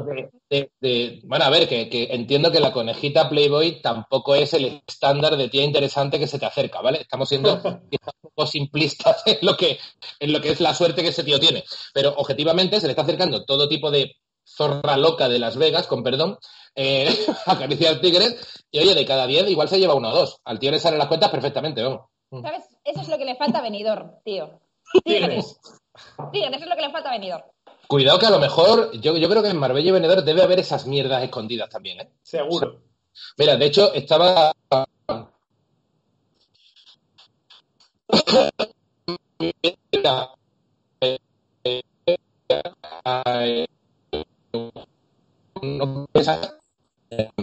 de, 0.50 1.22
Bueno, 1.26 1.46
a 1.46 1.50
ver, 1.50 1.68
que, 1.68 2.08
entiendo 2.12 2.52
que 2.52 2.60
la 2.60 2.72
conejita 2.72 3.30
Playboy 3.30 3.82
tampoco 3.82 4.36
es 4.36 4.54
el 4.54 4.82
estándar 4.88 5.36
de 5.36 5.50
tía 5.50 5.64
interesante 5.64 6.18
que 6.18 6.28
se 6.28 6.40
te 6.40 6.46
acerca, 6.46 6.82
¿vale? 6.82 7.02
Estamos 7.02 7.28
siendo 7.28 7.54
un 7.64 7.90
poco 8.22 8.48
simplistas 8.48 9.22
en 9.26 9.40
lo, 9.42 9.58
que, 9.58 9.80
en 10.20 10.32
lo 10.32 10.40
que 10.40 10.52
es 10.52 10.62
la 10.62 10.74
suerte 10.74 11.02
que 11.02 11.10
ese 11.10 11.24
tío 11.24 11.40
tiene. 11.40 11.64
Pero 11.94 12.14
objetivamente 12.16 12.80
se 12.80 12.88
le 12.88 12.92
está 12.92 13.04
acercando 13.04 13.44
todo 13.44 13.68
tipo 13.68 13.92
de 13.92 14.16
zorra 14.46 14.98
loca 14.98 15.28
de 15.28 15.40
Las 15.40 15.58
Vegas, 15.58 15.88
con 15.88 16.04
perdón, 16.04 16.38
eh, 16.76 17.10
acariciar 17.46 18.00
tigres, 18.00 18.64
y 18.72 18.80
oye, 18.80 18.96
de 18.96 19.06
cada 19.06 19.28
diez 19.28 19.50
igual 19.50 19.68
se 19.68 19.80
lleva 19.80 19.94
uno 19.94 20.10
o 20.10 20.16
dos. 20.16 20.38
Al 20.46 20.60
tío 20.60 20.72
le 20.72 20.80
salen 20.80 21.00
las 21.00 21.08
cuentas 21.08 21.30
perfectamente, 21.30 21.84
vamos. 21.84 22.08
¿Sabes? 22.42 22.64
Eso 22.84 23.02
es 23.02 23.08
lo 23.10 23.18
que 23.18 23.26
le 23.26 23.36
falta 23.36 23.60
a 23.60 23.62
Benidorm, 23.62 24.12
tío. 24.24 24.60
Tigres. 25.04 25.60
Tigres, 26.32 26.54
eso 26.54 26.64
es 26.64 26.70
lo 26.70 26.76
que 26.76 26.82
le 26.82 26.92
falta 26.92 27.10
a 27.10 27.14
Benidorm. 27.14 27.44
Cuidado 27.88 28.20
que 28.20 28.26
a 28.26 28.32
lo 28.32 28.40
mejor, 28.40 28.92
yo, 29.00 29.18
yo 29.18 29.30
creo 29.30 29.44
que 29.44 29.50
en 29.50 29.58
Marbella 29.58 29.90
y 29.90 29.92
Benidorm 29.92 30.26
debe 30.26 30.42
haber 30.42 30.60
esas 30.60 30.88
mierdas 30.88 31.24
escondidas 31.24 31.70
también, 31.70 32.02
¿eh? 32.02 32.10
Seguro. 32.22 32.82
Mira, 33.38 33.56
de 33.58 33.66
hecho, 33.66 33.94
estaba... 33.94 34.54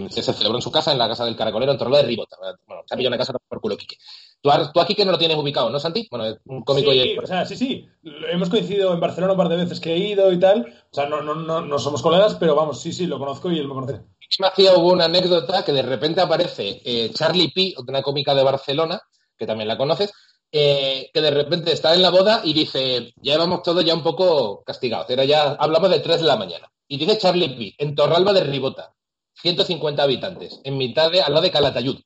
se 0.09 0.33
celebró 0.33 0.57
en 0.57 0.61
su 0.61 0.71
casa, 0.71 0.91
en 0.91 0.97
la 0.97 1.07
casa 1.07 1.25
del 1.25 1.35
caracolero, 1.35 1.71
en 1.71 1.77
Torlo 1.77 1.97
de 1.97 2.03
Ribota. 2.03 2.37
Bueno, 2.67 2.83
se 2.85 2.93
ha 2.93 2.97
pillado 2.97 3.11
una 3.11 3.17
casa 3.17 3.33
por 3.47 3.61
culo 3.61 3.77
Quique. 3.77 3.97
Tú, 4.41 4.49
aquí 4.49 4.95
que 4.95 5.05
no 5.05 5.11
lo 5.11 5.19
tienes 5.19 5.37
ubicado, 5.37 5.69
¿no, 5.69 5.79
Santi? 5.79 6.07
Bueno, 6.09 6.25
es 6.25 6.37
un 6.45 6.63
cómico 6.63 6.91
sí, 6.91 6.97
y... 6.97 7.17
O 7.17 7.27
sea, 7.27 7.45
sí, 7.45 7.55
sí. 7.55 7.87
Hemos 8.31 8.49
coincidido 8.49 8.93
en 8.93 8.99
Barcelona 8.99 9.33
un 9.33 9.37
par 9.37 9.49
de 9.49 9.57
veces 9.57 9.79
que 9.79 9.93
he 9.93 9.97
ido 9.97 10.31
y 10.31 10.39
tal. 10.39 10.73
O 10.91 10.95
sea, 10.95 11.07
no, 11.07 11.21
no, 11.21 11.35
no, 11.35 11.61
no 11.61 11.79
somos 11.79 12.01
colegas, 12.01 12.35
pero 12.39 12.55
vamos, 12.55 12.81
sí, 12.81 12.91
sí, 12.91 13.05
lo 13.05 13.19
conozco 13.19 13.51
y 13.51 13.59
él 13.59 13.67
me 13.67 13.75
conoce. 13.75 14.01
Me 14.39 14.47
hacía 14.47 14.75
hubo 14.75 14.93
una 14.93 15.05
anécdota 15.05 15.63
que 15.63 15.73
de 15.73 15.83
repente 15.83 16.21
aparece 16.21 16.81
eh, 16.83 17.11
Charlie 17.13 17.51
P., 17.51 17.75
una 17.87 18.01
cómica 18.01 18.33
de 18.33 18.43
Barcelona, 18.43 18.99
que 19.37 19.45
también 19.45 19.67
la 19.67 19.77
conoces, 19.77 20.11
eh, 20.51 21.09
que 21.13 21.21
de 21.21 21.31
repente 21.31 21.71
está 21.71 21.93
en 21.93 22.01
la 22.01 22.09
boda 22.09 22.41
y 22.43 22.53
dice, 22.53 23.13
ya 23.17 23.37
vamos 23.37 23.61
todos 23.61 23.85
ya 23.85 23.93
un 23.93 24.03
poco 24.03 24.63
castigados, 24.63 25.09
era 25.09 25.23
ya, 25.23 25.51
hablamos 25.53 25.89
de 25.89 25.99
3 25.99 26.21
de 26.21 26.27
la 26.27 26.37
mañana. 26.37 26.71
Y 26.87 26.97
dice 26.97 27.17
Charlie 27.17 27.55
P., 27.55 27.75
en 27.77 27.95
Torralba 27.95 28.33
de 28.33 28.43
Ribota, 28.43 28.93
150 29.35 30.03
habitantes, 30.03 30.59
en 30.63 30.77
mitad 30.77 31.11
de, 31.11 31.21
al 31.21 31.33
lado 31.33 31.43
de 31.43 31.51
Calatayud. 31.51 31.99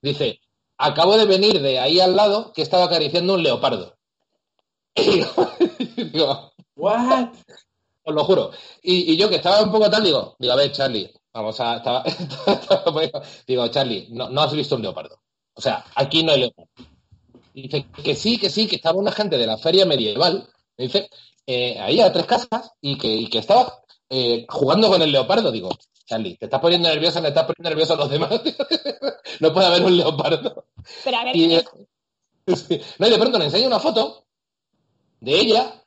Dice, 0.00 0.40
acabo 0.76 1.16
de 1.16 1.26
venir 1.26 1.60
de 1.60 1.78
ahí 1.78 2.00
al 2.00 2.16
lado 2.16 2.52
que 2.52 2.62
estaba 2.62 2.84
acariciando 2.84 3.34
un 3.34 3.42
leopardo. 3.42 3.96
Y 5.96 6.04
digo, 6.04 6.52
¿what? 6.76 7.28
Os 8.02 8.14
lo 8.14 8.24
juro. 8.24 8.50
Y, 8.82 9.16
yo 9.16 9.28
que 9.28 9.36
estaba 9.36 9.62
un 9.62 9.70
poco 9.70 9.90
tal, 9.90 10.02
digo, 10.02 10.36
digo, 10.38 10.52
a 10.52 10.56
ver, 10.56 10.72
Charlie, 10.72 11.12
vamos 11.32 11.60
a. 11.60 12.02
digo, 13.46 13.68
Charlie, 13.68 14.08
no, 14.10 14.28
no 14.30 14.40
has 14.40 14.52
visto 14.52 14.76
un 14.76 14.82
leopardo. 14.82 15.20
O 15.54 15.60
sea, 15.60 15.84
aquí 15.94 16.22
no 16.22 16.32
hay 16.32 16.40
leopardo. 16.40 16.70
Y 17.54 17.62
dice 17.62 17.86
que 18.02 18.14
sí, 18.14 18.38
que 18.38 18.50
sí, 18.50 18.66
que 18.66 18.76
estaba 18.76 18.98
una 18.98 19.12
gente 19.12 19.36
de 19.36 19.46
la 19.46 19.58
feria 19.58 19.84
medieval, 19.84 20.48
me 20.76 20.84
dice, 20.84 21.10
eh, 21.46 21.78
ahí 21.80 22.00
a 22.00 22.12
tres 22.12 22.26
casas, 22.26 22.72
y 22.80 22.96
que, 22.96 23.08
y 23.08 23.28
que 23.28 23.38
estaba 23.38 23.82
eh, 24.08 24.46
jugando 24.48 24.88
con 24.88 25.02
el 25.02 25.12
leopardo. 25.12 25.50
Digo, 25.50 25.70
Charlie, 26.08 26.36
te 26.36 26.46
estás 26.46 26.60
poniendo 26.60 26.88
nervioso, 26.88 27.20
me 27.20 27.28
estás 27.28 27.44
poniendo 27.44 27.68
nervioso 27.68 27.92
a 27.92 27.96
los 27.96 28.10
demás. 28.10 28.30
no 29.40 29.52
puede 29.52 29.66
haber 29.66 29.82
un 29.82 29.96
leopardo. 29.96 30.64
Pero 31.04 31.16
a 31.18 31.24
ver. 31.24 31.36
Y, 31.36 31.48
no, 32.98 33.06
y 33.06 33.10
de 33.10 33.18
pronto 33.18 33.38
le 33.38 33.44
enseño 33.44 33.66
una 33.66 33.78
foto 33.78 34.24
de 35.20 35.38
ella 35.38 35.84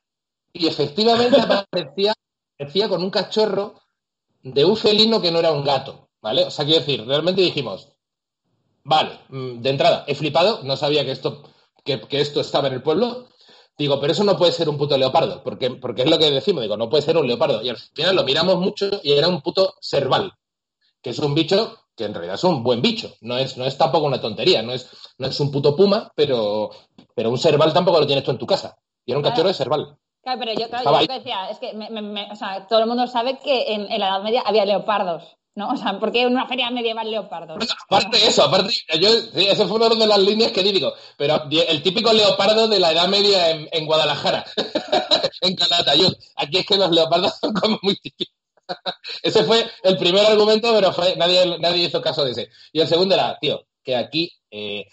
y 0.54 0.68
efectivamente 0.68 1.42
aparecía, 1.42 2.14
aparecía 2.54 2.88
con 2.88 3.04
un 3.04 3.10
cachorro 3.10 3.82
de 4.44 4.64
un 4.64 4.78
felino 4.78 5.20
que 5.20 5.32
no 5.32 5.40
era 5.40 5.52
un 5.52 5.64
gato, 5.64 6.10
¿vale? 6.22 6.46
O 6.46 6.52
sea, 6.52 6.66
quiero 6.66 6.82
decir, 6.82 7.04
realmente 7.06 7.42
dijimos, 7.42 7.90
vale, 8.84 9.20
mm, 9.30 9.62
de 9.62 9.70
entrada, 9.72 10.04
he 10.08 10.14
flipado, 10.14 10.62
no 10.64 10.78
sabía 10.78 11.04
que 11.04 11.12
esto, 11.12 11.50
que, 11.84 12.00
esto 12.12 12.42
estaba 12.42 12.68
en 12.68 12.76
el 12.76 12.84
pueblo, 12.84 13.28
Digo, 13.78 14.00
pero 14.00 14.14
eso 14.14 14.24
no 14.24 14.38
puede 14.38 14.52
ser 14.52 14.70
un 14.70 14.78
puto 14.78 14.98
leopardo, 14.98 15.42
porque, 15.44 15.72
porque 15.72 16.04
es 16.04 16.10
lo 16.10 16.20
que 16.20 16.30
decimos, 16.30 16.62
digo, 16.62 16.78
no 16.78 16.90
puede 16.90 17.04
ser 17.04 17.18
un 17.18 17.28
leopardo. 17.28 17.62
Y 17.62 17.70
al 17.70 17.78
final 17.78 18.16
lo 18.16 18.24
miramos 18.24 18.58
mucho 18.58 18.90
y 19.04 19.14
era 19.14 19.28
un 19.28 19.42
puto 19.42 19.76
cerval, 19.82 20.34
que 21.02 21.12
es 21.12 21.20
un 21.20 21.34
bicho 21.34 21.78
que 21.96 22.06
en 22.06 22.14
realidad 22.14 22.36
es 22.36 22.44
un 22.44 22.64
buen 22.64 22.82
bicho, 22.82 23.14
no 23.22 23.38
es, 23.38 23.58
no 23.58 23.66
es 23.66 23.78
tampoco 23.78 24.06
una 24.06 24.22
tontería, 24.22 24.62
no 24.62 24.72
es, 24.72 24.90
no 25.18 25.28
es 25.28 25.40
un 25.40 25.52
puto 25.52 25.76
puma, 25.76 26.12
pero, 26.16 26.72
pero 27.14 27.30
un 27.30 27.38
cerval 27.38 27.74
tampoco 27.74 28.00
lo 28.00 28.08
tienes 28.08 28.24
tú 28.24 28.32
en 28.32 28.38
tu 28.38 28.48
casa. 28.48 28.78
Y 29.06 29.12
era 29.12 29.20
un 29.20 29.24
cachorro 29.24 29.48
de 29.48 29.54
cerval. 29.54 29.98
Claro, 30.22 30.40
pero 30.40 30.54
yo, 30.54 30.70
claro, 30.70 31.02
yo 31.02 31.14
decía, 31.14 31.50
es 31.50 31.58
que 31.58 31.72
o 31.72 32.36
sea, 32.36 32.68
todo 32.68 32.80
el 32.80 32.88
mundo 32.88 33.08
sabe 33.08 33.40
que 33.40 33.74
en, 33.74 33.92
en, 33.92 34.00
la 34.00 34.10
Edad 34.10 34.24
Media 34.24 34.44
había 34.46 34.66
leopardos. 34.66 35.38
¿No? 35.56 35.70
O 35.70 35.78
sea, 35.78 36.00
porque 36.00 36.22
en 36.22 36.32
una 36.32 36.48
feria 36.48 36.70
medieval 36.72 37.10
leopardo. 37.10 37.56
aparte 37.90 38.18
de 38.18 38.28
eso, 38.28 38.44
aparte, 38.44 38.74
yo, 39.00 39.10
sí, 39.10 39.48
eso 39.48 39.68
fue 39.68 39.78
una 39.78 39.90
de 39.90 40.08
las 40.08 40.20
líneas 40.20 40.52
que 40.52 40.64
digo, 40.64 40.94
pero 41.18 41.44
el 41.50 41.84
típico 41.84 42.14
leopardo 42.14 42.68
de 42.68 42.80
la 42.80 42.92
Edad 42.92 43.08
Media 43.08 43.50
en, 43.50 43.86
Guadalajara, 43.86 44.46
en 45.42 45.56
Calatayud. 45.56 46.14
Aquí 46.38 46.58
es 46.60 46.66
que 46.66 46.78
los 46.78 46.92
leopardos 46.92 47.34
son 47.40 47.54
como 47.54 47.80
muy 47.82 47.96
típicos. 47.98 48.36
ese 49.24 49.44
fue 49.44 49.66
el 49.84 49.98
primer 49.98 50.26
argumento, 50.26 50.74
pero 50.74 50.94
nadie, 51.18 51.58
nadie 51.60 51.86
hizo 51.86 52.02
caso 52.02 52.24
de 52.24 52.32
ese. 52.32 52.50
Y 52.72 52.80
el 52.80 52.88
segundo 52.88 53.16
era, 53.16 53.38
tío, 53.40 53.68
que 53.84 53.96
aquí, 53.98 54.32
eh, 54.50 54.86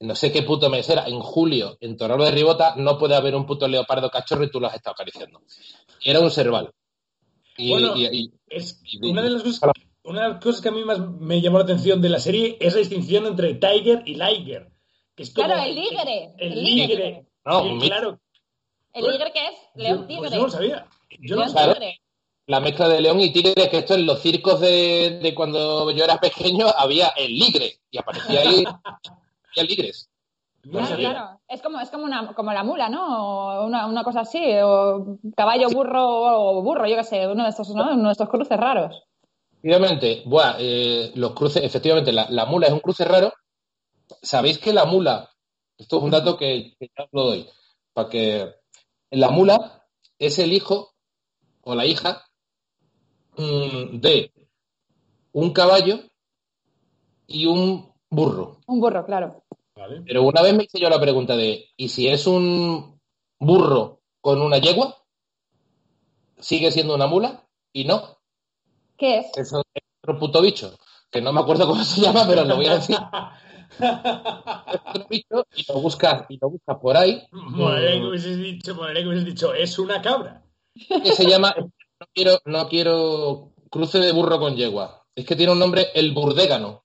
no 0.00 0.14
sé 0.14 0.32
qué 0.32 0.42
puto 0.42 0.70
mes 0.70 0.88
era, 0.88 1.06
en 1.06 1.20
julio, 1.20 1.76
en 1.80 1.96
Torralo 1.96 2.24
de 2.24 2.30
Ribota, 2.30 2.74
no 2.76 2.96
puede 2.98 3.16
haber 3.16 3.34
un 3.34 3.46
puto 3.46 3.68
leopardo 3.68 4.10
cachorro 4.10 4.44
y 4.44 4.50
tú 4.50 4.60
lo 4.60 4.68
has 4.68 4.74
estado 4.74 4.94
acariciando. 4.94 5.42
era 6.02 6.20
un 6.20 6.30
cerval. 6.30 6.72
Y, 7.58 7.70
bueno, 7.70 7.94
es 8.48 8.80
una 9.02 9.22
de 9.22 9.30
las 9.30 9.42
cosas 9.42 9.72
una 10.06 10.22
de 10.22 10.28
las 10.30 10.40
cosas 10.42 10.60
que 10.62 10.68
a 10.68 10.72
mí 10.72 10.84
más 10.84 10.98
me 11.00 11.40
llamó 11.40 11.58
la 11.58 11.64
atención 11.64 12.00
de 12.00 12.08
la 12.08 12.18
serie 12.18 12.56
es 12.60 12.72
la 12.74 12.80
distinción 12.80 13.26
entre 13.26 13.54
Tiger 13.54 14.02
y 14.06 14.14
Liger. 14.14 14.68
Que 15.14 15.22
es 15.24 15.32
como 15.34 15.46
Claro, 15.46 15.62
el 15.62 15.74
ligre. 15.74 16.34
El, 16.38 16.52
el 16.52 16.64
ligre. 16.64 17.26
No, 17.44 17.62
Sí, 17.62 17.78
claro. 17.88 18.18
El 18.92 19.04
ligre 19.06 19.32
que 19.32 19.46
es 19.46 19.54
león 19.74 19.98
Yo- 20.00 20.06
tigre. 20.06 20.18
pues 20.20 20.30
yo 20.32 20.36
no 20.38 20.44
lo 20.44 20.50
sabía. 20.50 20.86
Yo 21.20 21.36
no 21.36 21.42
León 21.42 21.52
sabía. 21.52 21.74
tigre. 21.74 22.00
La 22.48 22.60
mezcla 22.60 22.88
de 22.88 23.00
león 23.00 23.18
y 23.20 23.32
tigre, 23.32 23.68
que 23.70 23.78
esto 23.78 23.94
en 23.94 24.06
los 24.06 24.20
circos 24.20 24.60
de, 24.60 25.18
de 25.22 25.34
cuando 25.34 25.90
yo 25.90 26.04
era 26.04 26.18
pequeño 26.20 26.66
había 26.76 27.08
el 27.16 27.36
ligre 27.36 27.80
y 27.90 27.98
aparecía 27.98 28.40
ahí 28.40 28.64
había 29.56 29.64
ligres. 29.68 30.08
No 30.64 30.72
Claro, 30.72 30.86
sabía. 30.86 31.10
claro. 31.10 31.40
Es 31.48 31.62
como, 31.62 31.80
es 31.80 31.90
como, 31.90 32.04
una, 32.04 32.32
como 32.34 32.52
la 32.52 32.64
mula, 32.64 32.88
¿no? 32.88 33.60
O 33.62 33.66
una, 33.66 33.86
una 33.86 34.02
cosa 34.04 34.20
así. 34.20 34.42
O 34.62 35.18
caballo, 35.36 35.68
burro 35.70 36.04
o 36.58 36.62
burro, 36.62 36.86
yo 36.86 36.96
qué 36.96 37.04
sé. 37.04 37.26
Uno 37.26 37.44
de 37.44 37.50
estos, 37.50 37.68
¿no? 37.74 37.92
Uno 37.92 38.06
de 38.08 38.12
estos 38.12 38.28
cruces 38.28 38.56
raros. 38.58 39.02
Efectivamente, 39.66 40.22
buah, 40.24 40.58
eh, 40.60 41.10
los 41.16 41.32
cruces, 41.32 41.64
efectivamente, 41.64 42.12
la, 42.12 42.28
la 42.30 42.46
mula 42.46 42.68
es 42.68 42.72
un 42.72 42.78
cruce 42.78 43.04
raro. 43.04 43.32
¿Sabéis 44.22 44.58
que 44.58 44.72
la 44.72 44.84
mula, 44.84 45.28
esto 45.76 45.96
es 45.96 46.02
un 46.04 46.10
dato 46.12 46.36
que, 46.36 46.76
que 46.78 46.88
ya 46.96 47.02
os 47.02 47.08
lo 47.10 47.24
doy, 47.24 47.48
para 47.92 48.08
que 48.08 48.54
la 49.10 49.30
mula 49.30 49.84
es 50.20 50.38
el 50.38 50.52
hijo 50.52 50.94
o 51.62 51.74
la 51.74 51.84
hija 51.84 52.22
mm, 53.36 53.98
de 53.98 54.32
un 55.32 55.52
caballo 55.52 55.98
y 57.26 57.46
un 57.46 57.92
burro. 58.08 58.60
Un 58.68 58.78
burro, 58.78 59.04
claro. 59.04 59.42
Vale. 59.74 60.02
Pero 60.06 60.22
una 60.22 60.42
vez 60.42 60.54
me 60.54 60.62
hice 60.62 60.78
yo 60.78 60.88
la 60.88 61.00
pregunta 61.00 61.36
de, 61.36 61.70
¿y 61.76 61.88
si 61.88 62.06
es 62.06 62.28
un 62.28 63.00
burro 63.40 64.00
con 64.20 64.40
una 64.42 64.58
yegua? 64.58 65.02
¿Sigue 66.38 66.70
siendo 66.70 66.94
una 66.94 67.08
mula? 67.08 67.48
Y 67.72 67.84
no, 67.84 68.15
¿Qué 68.98 69.18
es? 69.18 69.26
eso 69.36 69.62
es 69.74 69.82
otro 70.02 70.18
puto 70.18 70.40
bicho, 70.40 70.76
que 71.10 71.20
no 71.20 71.32
me 71.32 71.40
acuerdo 71.40 71.66
cómo 71.66 71.84
se 71.84 72.00
llama, 72.00 72.24
pero 72.26 72.44
lo 72.44 72.56
voy 72.56 72.66
a 72.66 72.74
decir. 72.76 72.96
otro 73.78 75.06
bicho 75.10 75.44
y 75.54 75.64
lo 75.72 75.80
buscas 75.80 76.24
y 76.28 76.38
lo 76.40 76.50
buscas 76.50 76.76
por 76.80 76.96
ahí 76.96 77.22
Molaría 77.32 78.00
que 78.00 78.06
hubieses 78.06 78.38
dicho, 78.38 78.74
molaría 78.74 79.02
que 79.02 79.08
hubieses 79.08 79.26
dicho, 79.26 79.52
es 79.54 79.78
una 79.78 80.00
cabra. 80.00 80.42
que 80.74 81.12
se 81.12 81.26
llama 81.26 81.54
no 81.58 82.06
quiero 82.14 82.38
no 82.44 82.68
quiero 82.68 83.52
cruce 83.70 83.98
de 83.98 84.12
burro 84.12 84.38
con 84.38 84.54
yegua 84.56 85.04
es 85.14 85.26
que 85.26 85.34
tiene 85.36 85.52
un 85.52 85.58
nombre 85.58 85.88
el 85.94 86.12
burdégano 86.12 86.84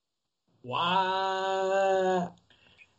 Guau. 0.63 2.35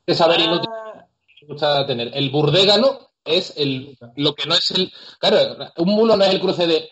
que 0.07 0.14
saber 0.14 0.40
inútil 0.40 0.70
Ah. 0.72 1.07
me 1.42 1.48
gusta 1.48 1.87
tener 1.87 2.11
el 2.14 2.31
burdégano 2.31 2.98
es 3.25 3.55
el 3.57 3.96
lo 4.16 4.35
que 4.35 4.46
no 4.46 4.55
es 4.55 4.70
el 4.72 4.92
claro 5.18 5.70
un 5.79 5.88
mulo 5.88 6.16
no 6.16 6.25
es 6.25 6.31
el 6.31 6.40
cruce 6.40 6.66
de 6.66 6.88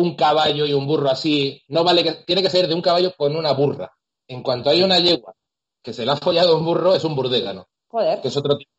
un 0.00 0.14
caballo 0.16 0.66
y 0.66 0.72
un 0.72 0.86
burro 0.86 1.10
así 1.10 1.62
no 1.68 1.84
vale 1.84 2.02
que 2.02 2.12
tiene 2.26 2.42
que 2.42 2.50
ser 2.50 2.66
de 2.68 2.74
un 2.74 2.82
caballo 2.82 3.12
con 3.16 3.36
una 3.36 3.52
burra 3.52 3.92
en 4.28 4.42
cuanto 4.42 4.70
hay 4.70 4.82
una 4.82 4.98
yegua 4.98 5.34
que 5.82 5.92
se 5.92 6.04
le 6.04 6.12
ha 6.12 6.16
follado 6.16 6.56
un 6.56 6.64
burro 6.64 6.94
es 6.94 7.04
un 7.04 7.14
burdégano 7.14 7.68
Joder. 7.88 8.20
que 8.20 8.28
es 8.28 8.36
otro 8.36 8.56
tipo 8.56 8.70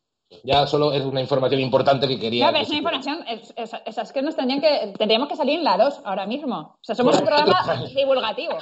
ya 0.44 0.66
solo 0.66 0.92
es 0.94 1.02
una 1.04 1.20
información 1.20 1.60
importante 1.60 2.08
que 2.08 2.18
quería 2.18 2.46
Ya, 2.46 2.52
pero 2.52 2.58
que 2.66 2.74
es 2.74 2.80
una 2.80 2.90
supiera. 2.90 2.96
información, 3.18 3.38
es, 3.56 3.72
es, 3.74 3.80
es- 3.84 3.98
es 3.98 4.12
que 4.12 4.22
nos 4.22 4.34
tendrían 4.34 4.62
que, 4.62 4.94
tendríamos 4.96 5.28
que 5.28 5.36
salir 5.36 5.58
en 5.58 5.64
la 5.64 5.76
2 5.76 6.00
ahora 6.06 6.24
mismo. 6.24 6.56
O 6.56 6.78
sea, 6.80 6.94
somos 6.94 7.18
un 7.18 7.26
programa 7.26 7.84
divulgativo. 7.94 8.56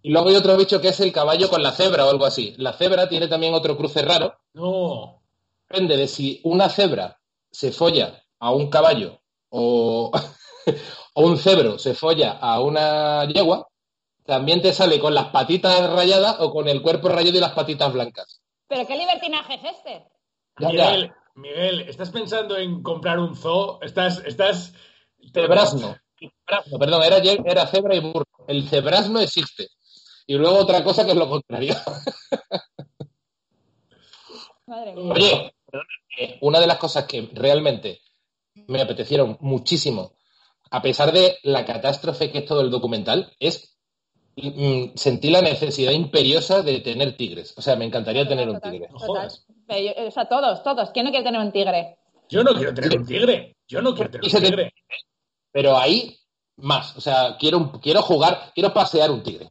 Y 0.00 0.10
luego 0.12 0.30
hay 0.30 0.36
otro 0.36 0.56
bicho 0.56 0.80
que 0.80 0.88
es 0.88 1.00
el 1.00 1.12
caballo 1.12 1.50
con 1.50 1.62
la 1.62 1.72
cebra 1.72 2.06
o 2.06 2.10
algo 2.10 2.24
así. 2.24 2.54
La 2.56 2.72
cebra 2.72 3.06
tiene 3.06 3.28
también 3.28 3.52
otro 3.52 3.76
cruce 3.76 4.00
raro. 4.00 4.34
No. 4.54 5.20
Depende 5.68 5.98
de 5.98 6.08
si 6.08 6.40
una 6.44 6.70
cebra 6.70 7.20
se 7.50 7.70
folla 7.70 8.24
a 8.38 8.52
un 8.52 8.70
caballo 8.70 9.20
o, 9.50 10.10
o 11.14 11.26
un 11.26 11.38
cebro 11.38 11.78
se 11.78 11.94
folla 11.94 12.32
a 12.32 12.60
una 12.60 13.24
yegua, 13.26 13.68
también 14.24 14.62
te 14.62 14.72
sale 14.72 14.98
con 14.98 15.14
las 15.14 15.28
patitas 15.28 15.90
rayadas 15.90 16.36
o 16.40 16.50
con 16.50 16.68
el 16.68 16.82
cuerpo 16.82 17.08
rayado 17.08 17.38
y 17.38 17.40
las 17.40 17.52
patitas 17.52 17.92
blancas. 17.92 18.40
Pero 18.68 18.86
qué 18.86 18.96
libertinaje 18.96 19.54
es 19.54 19.64
este. 19.64 20.08
Ya, 20.58 20.72
ya. 20.72 20.90
Miguel, 20.90 21.12
Miguel, 21.34 21.80
¿estás 21.82 22.10
pensando 22.10 22.56
en 22.56 22.82
comprar 22.82 23.18
un 23.18 23.36
zoo? 23.36 23.78
¿Estás, 23.82 24.22
estás... 24.24 24.72
Cebrasno. 25.32 25.96
Cebrasno, 26.18 26.78
perdón, 26.78 27.02
era, 27.02 27.18
era 27.18 27.66
cebra 27.66 27.94
y 27.94 28.00
burro. 28.00 28.26
El 28.46 28.68
cebrasno 28.68 29.20
existe. 29.20 29.68
Y 30.26 30.34
luego 30.34 30.58
otra 30.58 30.82
cosa 30.82 31.04
que 31.04 31.10
es 31.10 31.16
lo 31.16 31.28
contrario. 31.28 31.74
Madre 34.66 34.94
mía. 34.94 35.12
Oye, 35.12 35.54
que 36.16 36.38
una 36.40 36.60
de 36.60 36.66
las 36.66 36.78
cosas 36.78 37.04
que 37.04 37.28
realmente 37.34 38.00
me 38.68 38.80
apetecieron 38.80 39.36
muchísimo, 39.40 40.12
a 40.74 40.82
pesar 40.82 41.12
de 41.12 41.38
la 41.44 41.64
catástrofe 41.64 42.32
que 42.32 42.38
es 42.38 42.46
todo 42.46 42.60
el 42.60 42.68
documental, 42.68 43.32
es 43.38 43.78
mm, 44.36 44.96
sentí 44.96 45.30
la 45.30 45.40
necesidad 45.40 45.92
imperiosa 45.92 46.62
de 46.62 46.80
tener 46.80 47.16
tigres. 47.16 47.54
O 47.56 47.62
sea, 47.62 47.76
me 47.76 47.84
encantaría 47.84 48.26
tener 48.26 48.48
un 48.48 48.56
Total, 48.56 48.72
tigre. 48.72 48.88
No 48.90 48.98
total. 48.98 49.28
o 49.28 50.10
sea, 50.10 50.24
todos, 50.28 50.64
todos. 50.64 50.90
¿Quién 50.90 51.04
no 51.04 51.12
quiere 51.12 51.24
tener 51.24 51.40
un 51.40 51.52
tigre? 51.52 51.96
Yo 52.28 52.42
no 52.42 52.52
quiero 52.54 52.74
tener 52.74 52.98
un 52.98 53.06
tigre. 53.06 53.56
Yo 53.68 53.82
no 53.82 53.94
quiero 53.94 54.10
tener 54.10 54.24
un 54.24 54.42
tigre. 54.42 54.74
Pero 55.52 55.76
ahí, 55.76 56.18
más. 56.56 56.96
O 56.96 57.00
sea, 57.00 57.36
quiero, 57.38 57.70
quiero 57.80 58.02
jugar, 58.02 58.50
quiero 58.52 58.74
pasear 58.74 59.12
un 59.12 59.22
tigre. 59.22 59.50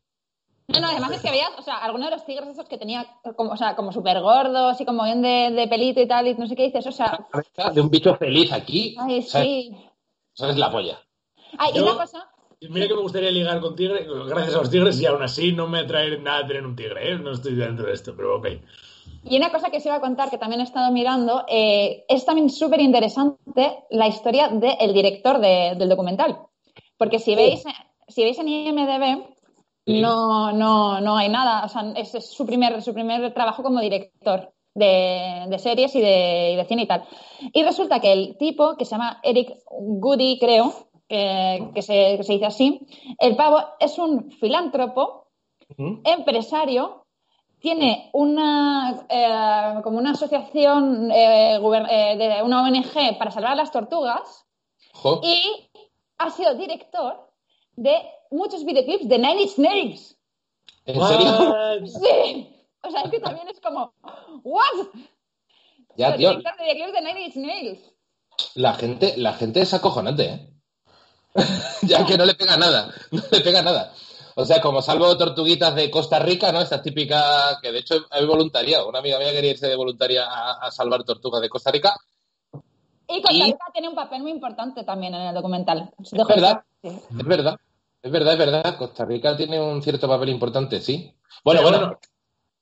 No, 0.68 0.82
no, 0.82 0.88
además 0.90 1.12
es 1.12 1.22
que 1.22 1.32
veías, 1.32 1.52
o 1.58 1.62
sea, 1.62 1.76
algunos 1.78 2.10
de 2.10 2.18
los 2.18 2.26
tigres 2.26 2.50
esos 2.50 2.68
que 2.68 2.78
tenía 2.78 3.06
como, 3.38 3.52
o 3.52 3.58
sea, 3.58 3.78
como 3.78 3.94
súper 3.94 4.20
gordos 4.20 4.80
y 4.82 4.86
como 4.86 5.06
bien 5.06 5.22
de, 5.22 5.52
de 5.52 5.68
pelito 5.70 6.02
y 6.02 6.08
tal, 6.08 6.28
y 6.28 6.34
no 6.34 6.48
sé 6.48 6.56
qué 6.58 6.64
dices, 6.64 6.86
o 6.86 6.92
sea, 6.92 7.26
De 7.74 7.80
un 7.80 7.90
bicho 7.90 8.14
feliz 8.16 8.52
aquí. 8.52 8.98
ay, 9.00 9.20
O 9.20 9.22
sea, 9.22 9.42
sí. 9.42 9.72
Eso 10.36 10.50
es 10.50 10.58
la 10.58 10.72
polla. 10.72 11.00
Ay, 11.58 11.72
y 11.74 11.78
Yo- 11.78 11.84
una 11.84 11.96
cosa, 11.98 12.30
Mira 12.70 12.88
que 12.88 12.94
me 12.96 13.02
gustaría 13.02 13.30
ligar 13.30 13.60
con 13.60 13.76
tigre, 13.76 14.06
gracias 14.26 14.56
a 14.56 14.60
los 14.60 14.70
tigres, 14.70 15.02
y 15.02 15.06
aún 15.06 15.22
así 15.22 15.52
no 15.52 15.68
me 15.68 15.80
atrae 15.80 16.18
nada 16.20 16.48
tener 16.48 16.66
un 16.66 16.78
tigre, 16.78 17.12
¿eh? 17.12 17.20
No 17.20 17.32
estoy 17.32 17.56
dentro 17.56 17.88
de 17.88 17.94
esto, 17.94 18.14
pero 18.16 18.38
ok. 18.38 18.48
Y 19.26 19.36
una 19.36 19.52
cosa 19.52 19.70
que 19.70 19.78
os 19.80 19.86
iba 19.86 19.96
a 19.96 20.00
contar, 20.00 20.30
que 20.30 20.38
también 20.38 20.62
he 20.62 20.64
estado 20.64 20.90
mirando, 20.94 21.44
eh, 21.50 22.06
es 22.08 22.24
también 22.26 22.50
súper 22.50 22.80
interesante 22.80 23.84
la 23.90 24.08
historia 24.08 24.48
del 24.48 24.94
director 24.94 25.40
de- 25.40 25.76
del 25.78 25.90
documental. 25.90 26.38
Porque 26.98 27.20
si 27.20 27.36
veis, 27.36 27.64
si 28.08 28.24
veis 28.24 28.40
en 28.40 28.48
IMDB, 28.48 29.26
Sí. 29.86 30.00
no, 30.00 30.54
no, 30.54 31.02
no 31.02 31.18
hay 31.18 31.28
nada. 31.28 31.66
O 31.66 31.68
sea, 31.68 31.92
es, 31.98 32.16
es 32.16 32.32
su, 32.32 32.46
primer, 32.46 32.82
su 32.82 32.94
primer 32.94 33.34
trabajo 33.34 33.62
como 33.62 33.82
director 33.82 34.54
de, 34.74 35.46
de 35.50 35.60
series 35.60 35.94
y 35.96 36.00
de, 36.02 36.52
y 36.54 36.56
de 36.56 36.66
cine 36.66 36.84
y 36.84 36.88
tal. 36.88 37.04
Y 37.52 37.62
resulta 37.64 38.00
que 38.00 38.14
el 38.14 38.38
tipo, 38.38 38.78
que 38.78 38.86
se 38.86 38.92
llama 38.92 39.20
Eric 39.22 39.58
Goody, 39.70 40.40
creo, 40.40 40.74
que, 41.08 41.70
que 41.74 41.82
se, 41.82 42.18
que 42.18 42.24
se 42.24 42.34
dice 42.34 42.46
así, 42.46 42.88
el 43.20 43.36
pavo 43.36 43.60
es 43.80 43.98
un 43.98 44.32
filántropo 44.32 45.28
empresario, 45.78 47.06
tiene 47.60 48.10
una 48.14 49.06
eh, 49.10 49.82
como 49.84 49.98
una 49.98 50.12
asociación 50.12 51.12
eh, 51.12 51.56
eh, 51.56 52.18
de 52.18 52.42
una 52.44 52.64
ONG 52.64 53.18
para 53.18 53.32
salvar 53.32 53.56
las 53.56 53.72
tortugas 53.72 54.46
Jo. 54.94 55.22
y 55.24 55.70
ha 56.18 56.30
sido 56.30 56.56
director 56.56 57.30
de 57.76 58.02
muchos 58.32 58.66
videoclips 58.66 59.08
de 59.08 59.18
Nine 59.18 59.42
Inch 59.44 59.58
Nails. 59.58 60.18
¿En 60.86 61.08
serio? 61.08 61.56
Sí. 61.88 62.50
O 62.84 62.92
sea, 62.92 63.02
es 63.04 63.12
que 63.12 63.20
también 63.20 63.48
es 63.48 63.60
como, 63.62 63.94
¿what? 64.44 64.88
Ya, 65.96 66.16
tío. 66.18 66.32
director 66.32 66.58
de 66.58 66.74
videoclips 66.74 66.94
de 66.94 67.02
Nine 67.02 67.26
Inch 67.26 67.36
Nails. 67.36 67.94
La 68.56 68.74
gente, 68.74 69.14
la 69.18 69.34
gente 69.34 69.62
es 69.62 69.74
acojonante, 69.74 70.26
¿eh? 70.26 70.53
ya 71.84 72.06
que 72.06 72.18
no 72.18 72.26
le 72.26 72.36
pega 72.36 72.58
nada, 72.58 72.94
no 73.12 73.22
le 73.32 73.40
pega 73.42 73.62
nada. 73.62 73.94
O 74.36 74.46
sea, 74.46 74.60
como 74.62 74.82
salvo 74.82 75.16
tortuguitas 75.16 75.76
de 75.76 75.92
Costa 75.92 76.18
Rica, 76.20 76.52
¿no? 76.52 76.60
Estas 76.62 76.82
típicas, 76.82 77.58
que 77.62 77.72
de 77.72 77.80
hecho 77.80 78.06
hay 78.10 78.26
voluntariado. 78.26 78.90
Una 78.90 79.00
amiga 79.00 79.20
mía 79.20 79.32
quería 79.32 79.52
irse 79.52 79.68
de 79.68 79.76
voluntaria 79.76 80.26
a, 80.26 80.54
a 80.54 80.72
salvar 80.72 81.04
tortugas 81.04 81.40
de 81.42 81.50
Costa 81.50 81.70
Rica. 81.72 81.94
Y 83.08 83.22
Costa 83.22 83.34
Y- 83.34 83.44
Rica 83.44 83.66
tiene 83.72 83.90
un 83.90 83.96
papel 83.96 84.22
muy 84.24 84.32
importante 84.32 84.84
también 84.84 85.14
en 85.14 85.22
el 85.28 85.36
documental. 85.36 85.92
Dejo 86.12 86.28
verdad. 86.30 86.64
Sí. 86.82 86.90
Es 86.90 87.26
verdad, 87.26 87.58
es 88.02 88.12
verdad, 88.12 88.34
es 88.34 88.40
verdad. 88.40 88.78
Costa 88.78 89.06
Rica 89.06 89.38
tiene 89.38 89.62
un 89.62 89.84
cierto 89.84 90.08
papel 90.08 90.30
importante, 90.30 90.82
sí. 90.82 91.14
Bueno, 91.44 91.60
Pero 91.62 91.70
bueno. 91.70 91.86
bueno. 91.88 92.00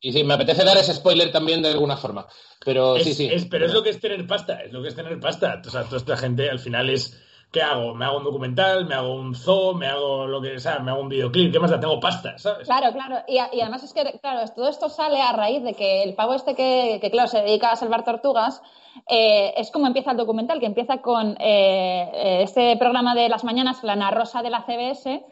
Y 0.01 0.11
sí, 0.11 0.23
me 0.23 0.33
apetece 0.33 0.65
dar 0.65 0.75
ese 0.77 0.93
spoiler 0.95 1.31
también 1.31 1.61
de 1.61 1.69
alguna 1.69 1.95
forma. 1.95 2.27
Pero 2.65 2.97
Es- 2.97 3.03
sí, 3.03 3.13
sí. 3.13 3.29
es- 3.31 3.45
pero 3.45 3.65
es 3.67 3.73
lo 3.73 3.81
que 3.81 3.91
es 3.91 3.99
tener 4.01 4.27
pasta, 4.27 4.61
es 4.63 4.73
lo 4.73 4.81
que 4.81 4.89
es 4.89 4.95
tener 4.95 5.17
pasta. 5.21 5.61
O 5.65 5.69
sea, 5.69 5.83
toda 5.85 5.97
esta 5.97 6.17
gente 6.17 6.49
al 6.49 6.59
final 6.59 6.89
es, 6.89 7.17
¿qué 7.51 7.61
hago? 7.61 7.93
¿Me 7.93 8.05
hago 8.05 8.17
un 8.17 8.23
documental? 8.23 8.85
¿Me 8.85 8.95
hago 8.95 9.13
un 9.13 9.35
zoo? 9.35 9.73
¿Me 9.73 9.87
hago 9.87 10.25
lo 10.25 10.41
que 10.41 10.59
sea? 10.59 10.79
¿Me 10.79 10.91
hago 10.91 11.01
un 11.01 11.09
videoclip? 11.09 11.51
¿Qué 11.51 11.59
más? 11.59 11.71
Tengo 11.79 11.99
pasta, 11.99 12.37
¿sabes? 12.37 12.67
Claro, 12.67 12.93
claro. 12.93 13.17
Y, 13.27 13.37
además 13.37 13.83
es 13.83 13.93
que, 13.93 14.19
claro, 14.19 14.47
todo 14.55 14.69
esto 14.69 14.89
sale 14.89 15.21
a 15.21 15.33
raíz 15.33 15.61
de 15.63 15.73
que 15.73 16.03
el 16.03 16.15
pavo 16.15 16.33
este 16.33 16.55
que, 16.55 16.99
que 17.01 17.11
claro, 17.11 17.27
se 17.27 17.41
dedica 17.41 17.71
a 17.71 17.75
salvar 17.75 18.05
tortugas, 18.05 18.61
eh, 19.07 19.53
es 19.57 19.69
como 19.71 19.87
empieza 19.87 20.11
el 20.11 20.17
documental, 20.17 20.59
que 20.59 20.65
empieza 20.65 21.01
con 21.01 21.35
eh, 21.39 22.09
eh, 22.13 22.43
este 22.43 22.77
programa 22.77 23.15
de 23.15 23.29
las 23.29 23.43
mañanas, 23.43 23.83
la 23.83 24.11
Rosa 24.11 24.41
de 24.41 24.49
la 24.49 24.63
CBS, 24.63 25.23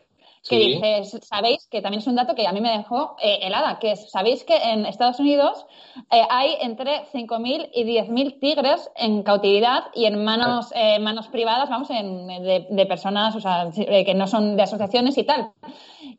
que 0.48 1.04
Sí. 1.04 1.20
sabéis, 1.22 1.68
que 1.68 1.82
también 1.82 2.00
es 2.00 2.08
un 2.08 2.16
dato 2.16 2.36
que 2.36 2.48
a 2.48 2.52
mí 2.52 2.62
me 2.62 2.78
dejó 2.78 3.16
eh, 3.22 3.40
helada, 3.42 3.80
que 3.80 3.92
es, 3.92 4.10
sabéis 4.12 4.44
que 4.44 4.56
en 4.56 4.86
Estados 4.86 5.20
Unidos 5.20 5.66
eh, 6.12 6.22
hay 6.30 6.56
entre 6.62 7.06
5.000 7.12 7.70
y 7.74 7.84
10.000 7.84 8.40
tigres 8.40 8.90
en 8.96 9.24
cautividad 9.24 9.86
y 9.94 10.06
en 10.06 10.24
manos, 10.24 10.72
eh, 10.76 11.00
manos 11.00 11.28
privadas, 11.28 11.70
vamos, 11.70 11.90
en, 11.90 12.28
de, 12.28 12.68
de 12.70 12.86
personas 12.86 13.36
o 13.36 13.40
sea, 13.40 13.70
que 13.74 14.14
no 14.14 14.28
son 14.28 14.56
de 14.56 14.64
asociaciones 14.64 15.18
y 15.18 15.24
tal. 15.24 15.52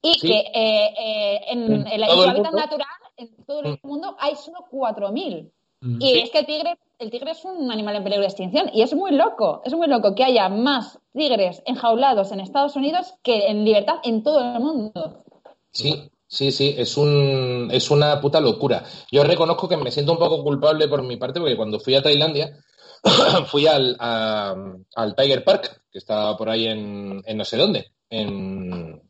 y 0.03 0.19
que 0.21 0.51
eh, 0.55 1.41
en, 1.49 1.87
el 1.87 2.03
hábitat 2.03 2.53
natural, 2.53 2.87
en 3.17 3.45
todo 3.47 3.61
el 3.61 3.73
mm. 3.73 3.87
mundo, 3.87 4.17
hay 4.19 4.35
solo 4.37 4.59
4.000. 4.71 5.51
Mm. 5.81 5.99
Y 6.01 6.19
es 6.19 6.31
que 6.31 6.41
el 6.41 6.47
tigre, 6.47 6.79
el 6.99 7.11
tigre 7.11 7.31
es 7.31 7.45
un 7.45 7.71
animal 7.71 7.97
en 7.97 8.05
peligro 8.05 8.23
de 8.23 8.29
extinción 8.29 8.71
y 8.73 8.83
es 8.83 8.93
muy 8.95 9.13
loco, 9.13 9.63
es 9.65 9.73
muy 9.75 9.89
loco 9.89 10.15
que 10.15 10.25
haya 10.25 10.49
más 10.49 10.99
tigres 11.13 11.63
enjaulados 11.67 12.33
en 12.33 12.41
Estados 12.41 12.77
Unidos 12.77 13.15
que 13.23 13.47
en 13.49 13.65
libertad 13.65 13.97
en 14.05 14.23
todo 14.23 14.41
el 14.41 14.61
mundo. 14.61 15.25
Sí, 15.73 16.11
Sí, 16.33 16.53
sí, 16.53 16.77
es, 16.79 16.97
un, 16.97 17.71
es 17.73 17.91
una 17.91 18.21
puta 18.21 18.41
locura. 18.41 18.85
Yo 19.11 19.25
reconozco 19.25 19.69
que 19.69 19.77
me 19.77 19.91
siento 19.91 20.13
un 20.13 20.19
poco 20.19 20.45
culpable 20.45 20.87
por 20.87 21.03
mi 21.03 21.17
parte 21.17 21.41
porque 21.41 21.57
cuando 21.57 21.81
fui 21.81 21.97
a 21.97 22.03
Tailandia 22.03 22.57
fui 23.47 23.67
al, 23.67 23.97
al 23.99 25.15
Tiger 25.17 25.43
Park, 25.43 25.83
que 25.91 25.99
está 25.99 26.37
por 26.37 26.49
ahí 26.49 26.69
en, 26.69 27.21
en 27.27 27.37
no 27.37 27.45
sé 27.45 27.57
dónde, 27.57 27.93
en... 28.09 29.03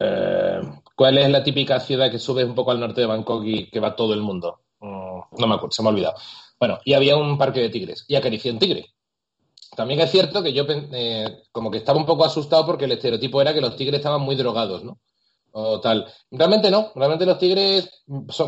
Eh, 0.00 0.60
¿Cuál 0.96 1.18
es 1.18 1.30
la 1.30 1.44
típica 1.44 1.78
ciudad 1.78 2.10
que 2.10 2.18
sube 2.18 2.44
un 2.44 2.56
poco 2.56 2.72
al 2.72 2.80
norte 2.80 3.00
de 3.00 3.06
Bangkok 3.06 3.44
y 3.44 3.70
que 3.70 3.78
va 3.78 3.94
todo 3.94 4.12
el 4.12 4.20
mundo? 4.20 4.63
No 4.84 5.46
me 5.46 5.54
acuerdo, 5.54 5.72
se 5.72 5.82
me 5.82 5.88
ha 5.88 5.92
olvidado. 5.92 6.16
Bueno, 6.58 6.78
y 6.84 6.92
había 6.92 7.16
un 7.16 7.36
parque 7.38 7.60
de 7.60 7.70
tigres 7.70 8.04
y 8.08 8.14
acaricié 8.16 8.52
un 8.52 8.58
tigre. 8.58 8.86
También 9.76 10.00
es 10.00 10.10
cierto 10.10 10.42
que 10.42 10.52
yo 10.52 10.64
eh, 10.68 11.42
como 11.50 11.70
que 11.70 11.78
estaba 11.78 11.98
un 11.98 12.06
poco 12.06 12.24
asustado 12.24 12.64
porque 12.64 12.84
el 12.84 12.92
estereotipo 12.92 13.40
era 13.40 13.52
que 13.52 13.60
los 13.60 13.76
tigres 13.76 13.98
estaban 13.98 14.20
muy 14.20 14.36
drogados, 14.36 14.84
¿no? 14.84 14.98
o 15.56 15.80
tal. 15.80 16.12
Realmente 16.32 16.68
no, 16.68 16.90
realmente 16.96 17.24
los 17.24 17.38
tigres 17.38 17.88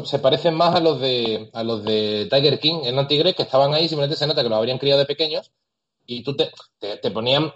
se 0.05 0.19
parecen 0.19 0.55
más 0.55 0.75
a 0.75 0.81
los 0.81 1.01
de 1.01 1.51
a 1.53 1.63
los 1.63 1.85
de 1.85 2.27
Tiger 2.29 2.59
King, 2.59 2.81
eran 2.83 3.07
tigres 3.07 3.37
que 3.37 3.45
estaban 3.45 3.73
ahí, 3.75 3.89
simplemente 3.89 4.17
se 4.17 4.27
nota 4.27 4.43
que 4.43 4.49
los 4.49 4.59
habrían 4.59 4.79
criado 4.79 4.99
de 4.99 5.07
pequeños 5.07 5.53
y 6.05 6.25
tú 6.25 6.35
te, 6.35 6.51
te, 6.81 7.11
ponían 7.13 7.53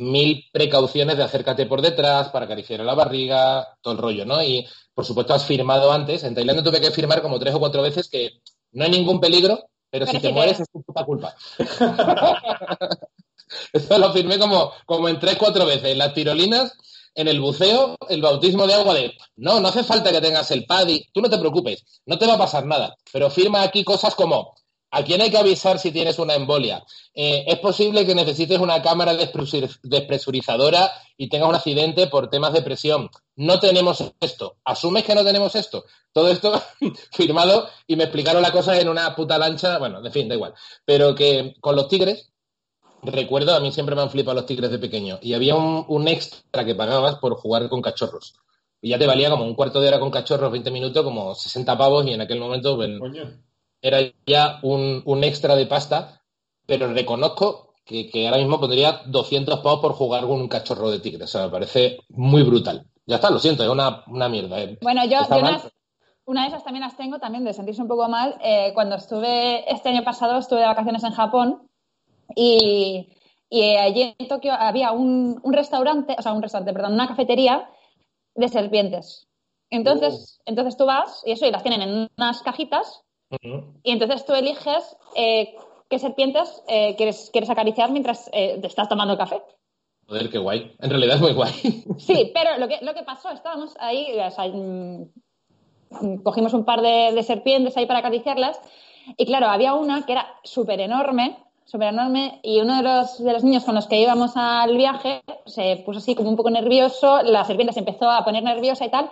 mil 0.00 0.46
precauciones 0.52 1.16
de 1.16 1.22
acércate 1.22 1.66
por 1.66 1.82
detrás 1.82 2.28
para 2.30 2.46
acariciar 2.46 2.80
la 2.80 2.94
barriga, 2.94 3.76
todo 3.82 3.94
el 3.94 4.00
rollo, 4.00 4.24
¿no? 4.24 4.42
Y 4.42 4.66
por 4.94 5.04
supuesto 5.04 5.34
has 5.34 5.44
firmado 5.44 5.92
antes, 5.92 6.24
en 6.24 6.34
Tailandia 6.34 6.64
tuve 6.64 6.80
que 6.80 6.90
firmar 6.90 7.22
como 7.22 7.38
tres 7.38 7.54
o 7.54 7.60
cuatro 7.60 7.82
veces 7.82 8.08
que 8.08 8.40
no 8.72 8.84
hay 8.84 8.90
ningún 8.90 9.20
peligro, 9.20 9.68
pero, 9.90 10.06
si 10.06 10.18
te 10.18 10.32
mueres 10.32 10.60
es 10.60 10.70
tu 10.70 10.82
puta 10.82 11.04
culpa. 11.04 11.34
Eso 13.72 13.98
lo 13.98 14.12
firmé 14.12 14.38
como, 14.38 14.72
como 14.86 15.08
en 15.08 15.18
tres, 15.18 15.36
cuatro 15.36 15.66
veces. 15.66 15.96
Las 15.96 16.14
tirolinas 16.14 16.72
en 17.14 17.28
el 17.28 17.40
buceo 17.40 17.96
el 18.08 18.22
bautismo 18.22 18.66
de 18.66 18.74
agua 18.74 18.94
de, 18.94 19.12
no, 19.36 19.60
no 19.60 19.68
hace 19.68 19.84
falta 19.84 20.12
que 20.12 20.20
tengas 20.20 20.50
el 20.50 20.64
PADI, 20.66 21.08
tú 21.12 21.20
no 21.20 21.28
te 21.28 21.38
preocupes, 21.38 21.84
no 22.06 22.18
te 22.18 22.26
va 22.26 22.34
a 22.34 22.38
pasar 22.38 22.66
nada, 22.66 22.96
pero 23.12 23.30
firma 23.30 23.62
aquí 23.62 23.84
cosas 23.84 24.14
como, 24.14 24.54
¿a 24.90 25.04
quién 25.04 25.20
hay 25.20 25.30
que 25.30 25.38
avisar 25.38 25.78
si 25.78 25.92
tienes 25.92 26.18
una 26.18 26.34
embolia? 26.34 26.84
Eh, 27.14 27.44
es 27.46 27.58
posible 27.58 28.06
que 28.06 28.14
necesites 28.14 28.58
una 28.58 28.82
cámara 28.82 29.14
despresurizadora 29.14 30.90
y 31.16 31.28
tengas 31.28 31.48
un 31.48 31.54
accidente 31.54 32.06
por 32.06 32.30
temas 32.30 32.52
de 32.52 32.62
presión. 32.62 33.10
No 33.36 33.60
tenemos 33.60 34.02
esto. 34.20 34.56
¿Asumes 34.64 35.04
que 35.04 35.14
no 35.14 35.24
tenemos 35.24 35.54
esto? 35.54 35.84
Todo 36.12 36.28
esto 36.30 36.60
firmado 37.12 37.68
y 37.86 37.96
me 37.96 38.04
explicaron 38.04 38.42
la 38.42 38.52
cosa 38.52 38.78
en 38.78 38.88
una 38.88 39.14
puta 39.14 39.38
lancha, 39.38 39.78
bueno, 39.78 40.02
de 40.02 40.10
fin, 40.10 40.28
da 40.28 40.34
igual. 40.34 40.54
Pero 40.84 41.14
que 41.14 41.54
con 41.60 41.76
los 41.76 41.88
tigres 41.88 42.30
recuerdo, 43.02 43.54
a 43.54 43.60
mí 43.60 43.72
siempre 43.72 43.94
me 43.94 44.02
han 44.02 44.10
flipado 44.10 44.36
los 44.36 44.46
tigres 44.46 44.70
de 44.70 44.78
pequeño. 44.78 45.18
Y 45.22 45.34
había 45.34 45.54
un, 45.54 46.08
extra 46.08 46.64
que 46.64 46.74
pagabas 46.74 47.16
por 47.16 47.34
jugar 47.34 47.68
con 47.68 47.82
cachorros. 47.82 48.34
Y 48.82 48.90
ya 48.90 48.98
te 48.98 49.06
valía 49.06 49.30
como 49.30 49.44
un 49.44 49.54
cuarto 49.54 49.80
de 49.80 49.88
hora 49.88 50.00
con 50.00 50.10
cachorros, 50.10 50.50
20 50.50 50.70
minutos, 50.70 51.04
como 51.04 51.34
60 51.34 51.76
pavos. 51.76 52.06
Y 52.06 52.12
en 52.12 52.20
aquel 52.20 52.40
momento 52.40 52.76
pues, 52.76 52.90
era 53.82 53.98
ya 54.26 54.58
un, 54.62 55.24
extra 55.24 55.56
de 55.56 55.66
pasta. 55.66 56.22
Pero 56.66 56.92
reconozco 56.92 57.74
que, 57.84 58.10
ahora 58.26 58.38
mismo 58.38 58.60
pondría 58.60 59.02
200 59.06 59.60
pavos 59.60 59.80
por 59.80 59.92
jugar 59.92 60.22
con 60.22 60.40
un 60.40 60.48
cachorro 60.48 60.90
de 60.90 61.00
tigre. 61.00 61.24
O 61.24 61.26
sea, 61.26 61.46
me 61.46 61.50
parece 61.50 61.98
muy 62.10 62.42
brutal. 62.42 62.86
Ya 63.06 63.16
está, 63.16 63.30
lo 63.30 63.38
siento, 63.38 63.64
es 63.64 63.68
una, 63.68 64.28
mierda. 64.28 64.60
Eh. 64.60 64.78
Bueno, 64.80 65.04
yo, 65.06 65.18
una 66.30 66.42
de 66.42 66.48
esas 66.48 66.62
también 66.62 66.84
las 66.84 66.96
tengo, 66.96 67.18
también 67.18 67.44
de 67.44 67.52
sentirse 67.52 67.82
un 67.82 67.88
poco 67.88 68.08
mal. 68.08 68.36
Eh, 68.40 68.70
cuando 68.72 68.94
estuve, 68.94 69.68
este 69.72 69.88
año 69.88 70.04
pasado, 70.04 70.38
estuve 70.38 70.60
de 70.60 70.66
vacaciones 70.66 71.02
en 71.02 71.10
Japón 71.10 71.68
y, 72.36 73.08
allí 73.50 74.14
en 74.16 74.28
Tokio 74.28 74.52
había 74.52 74.92
un, 74.92 75.40
restaurante, 75.44 76.14
o 76.16 76.22
sea, 76.22 76.32
un 76.32 76.42
restaurante, 76.42 76.72
perdón, 76.72 76.92
una 76.92 77.08
cafetería 77.08 77.68
de 78.36 78.48
serpientes. 78.48 79.26
Entonces, 79.70 80.38
oh. 80.38 80.42
entonces 80.46 80.76
tú 80.76 80.86
vas 80.86 81.22
y 81.26 81.32
eso, 81.32 81.46
y 81.46 81.50
las 81.50 81.64
tienen 81.64 81.82
en 81.82 82.08
unas 82.16 82.42
cajitas, 82.42 83.02
y 83.82 83.90
entonces 83.92 84.24
tú 84.26 84.34
eliges 84.34 84.96
eh, 85.14 85.54
qué 85.88 85.98
serpientes 85.98 86.62
eh, 86.68 86.96
quieres, 86.96 87.30
quieres 87.32 87.50
acariciar 87.50 87.90
mientras 87.90 88.28
eh, 88.32 88.58
te 88.60 88.66
estás 88.66 88.88
tomando 88.88 89.16
café. 89.16 89.42
Joder, 90.08 90.28
qué 90.30 90.38
guay. 90.38 90.72
En 90.80 90.90
realidad 90.90 91.16
es 91.16 91.20
muy 91.20 91.32
guay. 91.32 91.52
Sí, 91.98 92.32
pero 92.34 92.58
lo 92.58 92.66
que, 92.68 92.78
lo 92.82 92.94
que 92.94 93.02
pasó, 93.02 93.30
estábamos 93.30 93.74
ahí, 93.78 94.16
mm, 94.52 96.22
cogimos 96.22 96.52
un 96.54 96.64
par 96.64 96.80
de, 96.80 97.12
de 97.14 97.22
serpientes 97.22 97.76
ahí 97.76 97.86
para 97.86 98.00
acariciarlas, 98.00 98.60
y 99.16 99.26
claro, 99.26 99.46
había 99.46 99.74
una 99.74 100.04
que 100.04 100.12
era 100.12 100.26
súper 100.42 100.80
enorme, 100.80 101.36
súper 101.64 101.88
enorme 101.88 102.40
y 102.42 102.60
uno 102.60 102.76
de 102.76 102.82
los, 102.82 103.22
de 103.22 103.32
los 103.32 103.44
niños 103.44 103.64
con 103.64 103.76
los 103.76 103.86
que 103.86 104.00
íbamos 104.00 104.32
al 104.34 104.76
viaje 104.76 105.22
se 105.46 105.82
puso 105.86 105.98
así 105.98 106.14
como 106.16 106.28
un 106.28 106.36
poco 106.36 106.50
nervioso, 106.50 107.22
la 107.22 107.44
serpiente 107.44 107.72
se 107.72 107.80
empezó 107.80 108.10
a 108.10 108.24
poner 108.24 108.42
nerviosa 108.42 108.84
y 108.84 108.90
tal, 108.90 109.10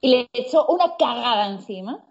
y 0.00 0.08
le 0.08 0.28
echó 0.32 0.66
una 0.66 0.96
cagada 0.96 1.46
encima. 1.46 2.04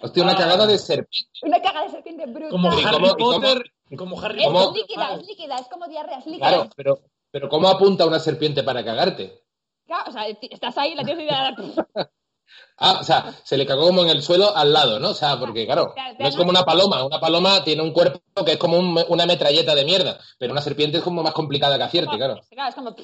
Hostia, 0.00 0.22
una 0.22 0.36
cagada 0.36 0.66
de 0.66 0.78
serpiente. 0.78 1.30
Una 1.42 1.60
cagada 1.60 1.86
de 1.86 1.90
serpiente 1.90 2.26
brutal. 2.26 2.50
Como 2.50 2.70
Harry 2.70 3.08
Potter. 3.18 3.72
Como 3.96 4.20
Harry 4.20 4.44
Potter. 4.44 4.82
Es 4.82 4.88
líquida, 4.88 5.14
es 5.14 5.26
líquida, 5.26 5.56
es 5.56 5.68
como 5.68 5.88
diarrea, 5.88 6.18
es 6.18 6.26
líquida. 6.26 6.48
Claro, 6.48 6.70
pero, 6.76 7.00
pero 7.30 7.48
¿cómo 7.48 7.68
apunta 7.68 8.06
una 8.06 8.20
serpiente 8.20 8.62
para 8.62 8.84
cagarte? 8.84 9.42
Claro, 9.86 10.10
o 10.10 10.12
sea, 10.12 10.26
estás 10.28 10.78
ahí, 10.78 10.94
la 10.94 11.04
tienes 11.04 11.24
idea. 11.24 11.54
Ah, 12.78 12.98
o 13.00 13.04
sea, 13.04 13.34
se 13.42 13.58
le 13.58 13.66
cagó 13.66 13.88
como 13.88 14.02
en 14.02 14.08
el 14.08 14.22
suelo 14.22 14.56
al 14.56 14.72
lado, 14.72 14.98
¿no? 14.98 15.10
O 15.10 15.14
sea, 15.14 15.38
porque 15.38 15.66
claro, 15.66 15.94
no 16.18 16.28
es 16.28 16.34
como 16.36 16.48
una 16.48 16.64
paloma. 16.64 17.04
Una 17.04 17.20
paloma 17.20 17.62
tiene 17.62 17.82
un 17.82 17.92
cuerpo 17.92 18.20
que 18.44 18.52
es 18.52 18.58
como 18.58 18.78
una 18.78 19.26
metralleta 19.26 19.74
de 19.74 19.84
mierda, 19.84 20.18
pero 20.38 20.52
una 20.52 20.62
serpiente 20.62 20.98
es 20.98 21.04
como 21.04 21.22
más 21.22 21.34
complicada 21.34 21.76
que 21.76 21.82
acierte, 21.82 22.16
claro. 22.16 22.40
Claro, 22.48 22.68
es 22.68 22.74
como... 22.74 22.96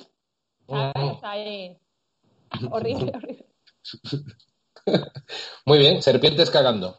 Mm. 0.66 1.18
Horrible, 2.70 3.12
horrible. 3.14 3.47
Muy 5.66 5.79
bien, 5.79 6.03
serpientes 6.03 6.51
cagando. 6.51 6.99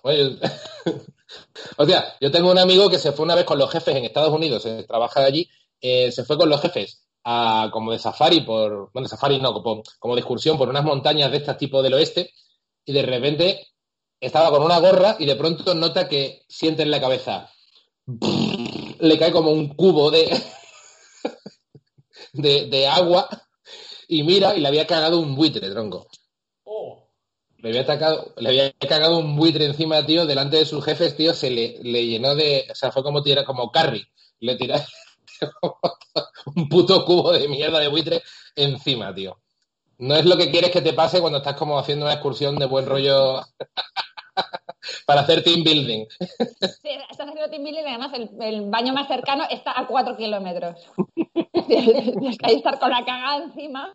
o 1.78 1.86
sea, 1.86 2.16
yo 2.22 2.32
tengo 2.32 2.52
un 2.52 2.58
amigo 2.58 2.90
que 2.90 3.00
se 3.00 3.12
fue 3.12 3.26
una 3.26 3.36
vez 3.36 3.46
con 3.46 3.60
los 3.60 3.72
jefes 3.72 3.96
en 3.96 4.06
Estados 4.06 4.34
Unidos, 4.34 4.66
eh, 4.66 4.86
trabaja 4.88 5.24
allí, 5.24 5.50
eh, 5.82 6.12
se 6.12 6.24
fue 6.24 6.38
con 6.38 6.50
los 6.50 6.62
jefes 6.62 7.06
a, 7.24 7.70
como 7.72 7.92
de 7.92 8.00
safari 8.00 8.42
por, 8.42 8.92
bueno, 8.94 9.08
safari 9.08 9.40
no, 9.40 9.54
como, 9.54 9.84
como 10.00 10.16
de 10.16 10.22
excursión 10.22 10.58
por 10.58 10.70
unas 10.70 10.84
montañas 10.84 11.32
de 11.32 11.38
este 11.38 11.54
tipo 11.56 11.82
del 11.82 11.96
oeste 11.96 12.32
y 12.86 12.94
de 12.94 13.02
repente 13.02 13.68
estaba 14.20 14.50
con 14.50 14.64
una 14.64 14.80
gorra 14.80 15.16
y 15.20 15.26
de 15.26 15.36
pronto 15.36 15.74
nota 15.76 16.08
que 16.08 16.44
siente 16.48 16.84
en 16.84 16.92
la 16.92 17.02
cabeza, 17.02 17.52
le 19.00 19.20
cae 19.20 19.32
como 19.32 19.52
un 19.52 19.76
cubo 19.76 20.12
de, 20.12 20.42
de, 22.34 22.88
agua 22.88 23.28
y 24.08 24.24
mira 24.24 24.56
y 24.56 24.62
le 24.62 24.68
había 24.68 24.88
cagado 24.88 25.20
un 25.20 25.36
buitre, 25.36 25.70
tronco. 25.72 26.08
Le 27.66 27.72
había, 27.72 27.82
atacado, 27.82 28.32
le 28.38 28.50
había 28.50 28.72
cagado 28.74 29.18
un 29.18 29.36
buitre 29.36 29.66
encima, 29.66 30.06
tío, 30.06 30.28
delante 30.28 30.58
de 30.58 30.68
sus 30.68 30.86
jefes, 30.86 31.18
tío, 31.18 31.34
se 31.34 31.50
le, 31.50 31.80
le 31.82 32.06
llenó 32.06 32.36
de, 32.36 32.68
o 32.70 32.76
sea, 32.76 32.92
fue 32.92 33.02
como 33.02 33.24
tira, 33.24 33.44
como 33.44 33.72
Carrie, 33.72 34.06
le 34.40 34.56
tira 34.56 34.86
un 36.56 36.70
puto 36.70 37.04
cubo 37.06 37.32
de 37.32 37.48
mierda 37.48 37.80
de 37.80 37.88
buitre 37.88 38.22
encima, 38.56 39.16
tío. 39.16 39.40
No 39.98 40.16
es 40.16 40.26
lo 40.26 40.38
que 40.38 40.52
quieres 40.52 40.70
que 40.70 40.84
te 40.84 40.94
pase 40.94 41.20
cuando 41.20 41.40
estás 41.40 41.56
como 41.56 41.80
haciendo 41.80 42.06
una 42.06 42.14
excursión 42.14 42.56
de 42.60 42.68
buen 42.68 42.86
rollo 42.86 43.42
para 45.08 45.22
hacer 45.22 45.44
team 45.44 45.64
building. 45.64 46.06
Sí, 46.20 46.90
estás 47.10 47.28
haciendo 47.28 47.50
team 47.50 47.64
building 47.64 47.82
y 47.84 47.88
además 47.88 48.12
el, 48.42 48.70
baño 48.70 48.94
más 48.94 49.08
cercano 49.08 49.46
está 49.50 49.72
a 49.76 49.88
cuatro 49.88 50.16
kilómetros. 50.16 50.88
Tienes 51.68 52.38
que 52.38 52.54
estar 52.54 52.78
con 52.78 52.92
la 52.92 53.04
cagada 53.04 53.44
encima. 53.44 53.92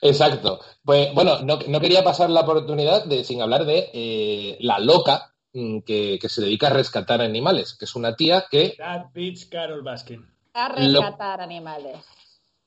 Exacto. 0.00 0.60
Pues 0.84 1.12
bueno, 1.14 1.40
no, 1.42 1.80
quería 1.80 2.04
pasar 2.04 2.30
la 2.30 2.40
oportunidad 2.40 3.04
de, 3.04 3.24
sin 3.24 3.42
hablar 3.42 3.64
de 3.64 3.90
eh, 3.92 4.56
la 4.60 4.78
loca 4.78 5.34
mm, 5.52 5.80
que, 5.80 6.18
se 6.28 6.42
dedica 6.42 6.68
a 6.68 6.74
rescatar 6.74 7.20
animales, 7.20 7.76
que 7.78 7.84
es 7.84 7.94
una 7.94 8.14
tía 8.14 8.46
que... 8.50 8.76
Beach 9.12 9.48
Carol 9.48 9.82
Baskin. 9.82 10.26
A 10.54 10.68
rescatar 10.68 11.40
animales. 11.40 11.96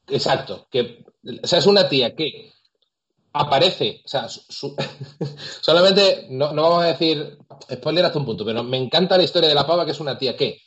Exacto, 0.08 0.68
que 0.70 1.06
o 1.44 1.48
sea, 1.48 1.60
es 1.60 1.66
una 1.66 1.88
tía 1.88 2.16
que 2.16 2.52
aparece, 3.34 4.02
o 4.04 4.08
sea, 4.08 4.28
solamente, 5.62 6.28
no, 6.30 6.54
vamos 6.54 6.84
a 6.84 6.88
decir 6.88 7.38
spoiler 7.72 8.06
hasta 8.06 8.20
un 8.20 8.26
punto, 8.26 8.44
pero 8.44 8.64
me 8.64 8.78
encanta 8.78 9.18
la 9.18 9.24
historia 9.24 9.50
de 9.50 9.56
la 9.56 9.66
pava, 9.66 9.86
que 9.86 9.92
es 9.92 10.00
una 10.00 10.18
tía 10.18 10.36
que 10.36 10.62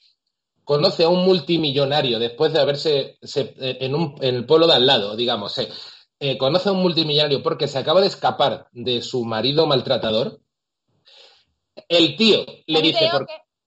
conoce 0.65 1.05
a 1.05 1.09
un 1.09 1.25
multimillonario 1.25 2.19
después 2.19 2.53
de 2.53 2.61
haberse 2.61 3.19
en, 3.37 4.15
el 4.21 4.47
pueblo 4.47 4.67
de 4.67 4.75
al 4.75 4.87
lado, 4.87 5.15
digamos, 5.15 5.59
eh, 6.21 6.39
conoce 6.39 6.69
a 6.69 6.73
un 6.73 6.83
multimillonario 6.83 7.43
porque 7.43 7.69
se 7.69 7.79
acaba 7.79 8.01
de 8.01 8.07
escapar 8.07 8.69
de 8.73 9.03
su 9.03 9.25
marido 9.25 9.67
maltratador. 9.67 10.41
El 11.89 12.17
tío 12.17 12.45
le 12.67 12.83
dice... 12.83 13.11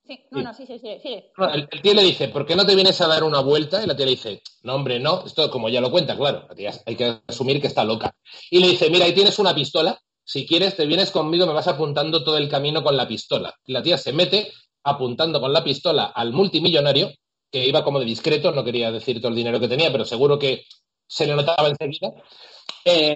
Sí, 0.08 0.22
no, 0.32 0.42
no, 0.42 0.54
sí, 0.54 0.66
sí, 0.66 0.80
sí. 0.80 0.98
sí. 1.04 1.22
el, 1.54 1.82
tío 1.82 1.94
le 1.94 2.02
dice, 2.02 2.30
¿por 2.30 2.46
qué 2.46 2.56
no 2.56 2.66
te 2.66 2.76
vienes 2.76 3.02
a 3.02 3.08
dar 3.08 3.26
una 3.26 3.42
vuelta? 3.42 3.84
Y 3.84 3.88
la 3.88 3.96
tía 3.96 4.06
le 4.06 4.12
dice, 4.12 4.42
no, 4.64 4.76
hombre, 4.76 5.02
no. 5.02 5.26
Esto 5.26 5.52
como 5.52 5.68
ya 5.68 5.82
lo 5.82 5.92
cuenta, 5.92 6.16
claro. 6.16 6.46
La 6.48 6.56
tía 6.56 6.72
hay 6.86 6.96
que 6.96 7.20
asumir 7.28 7.60
que 7.60 7.68
está 7.68 7.84
loca. 7.84 8.16
Y 8.50 8.60
le 8.60 8.70
dice, 8.70 8.90
mira, 8.90 9.04
ahí 9.04 9.14
tienes 9.14 9.38
una 9.38 9.54
pistola. 9.54 10.00
Si 10.24 10.48
quieres, 10.48 10.78
te 10.78 10.86
vienes 10.86 11.12
conmigo, 11.12 11.46
me 11.46 11.52
vas 11.52 11.68
apuntando 11.68 12.24
todo 12.24 12.38
el 12.38 12.48
camino 12.48 12.84
con 12.84 12.96
la 12.96 13.06
pistola. 13.06 13.54
Y 13.66 13.74
la 13.74 13.84
tía 13.84 13.98
se 13.98 14.14
mete 14.14 14.54
apuntando 14.84 15.42
con 15.42 15.52
la 15.52 15.64
pistola 15.64 16.06
al 16.06 16.32
multimillonario, 16.32 17.12
que 17.52 17.68
iba 17.68 17.84
como 17.84 18.00
de 18.00 18.06
discreto, 18.06 18.54
no 18.54 18.64
quería 18.64 18.92
decir 18.92 19.20
todo 19.20 19.30
el 19.30 19.36
dinero 19.36 19.60
que 19.60 19.68
tenía, 19.68 19.92
pero 19.92 20.06
seguro 20.06 20.40
que 20.40 20.66
se 21.08 21.26
le 21.26 21.36
notaba 21.36 21.70
enseguida. 21.70 22.14
Eh, 22.86 23.16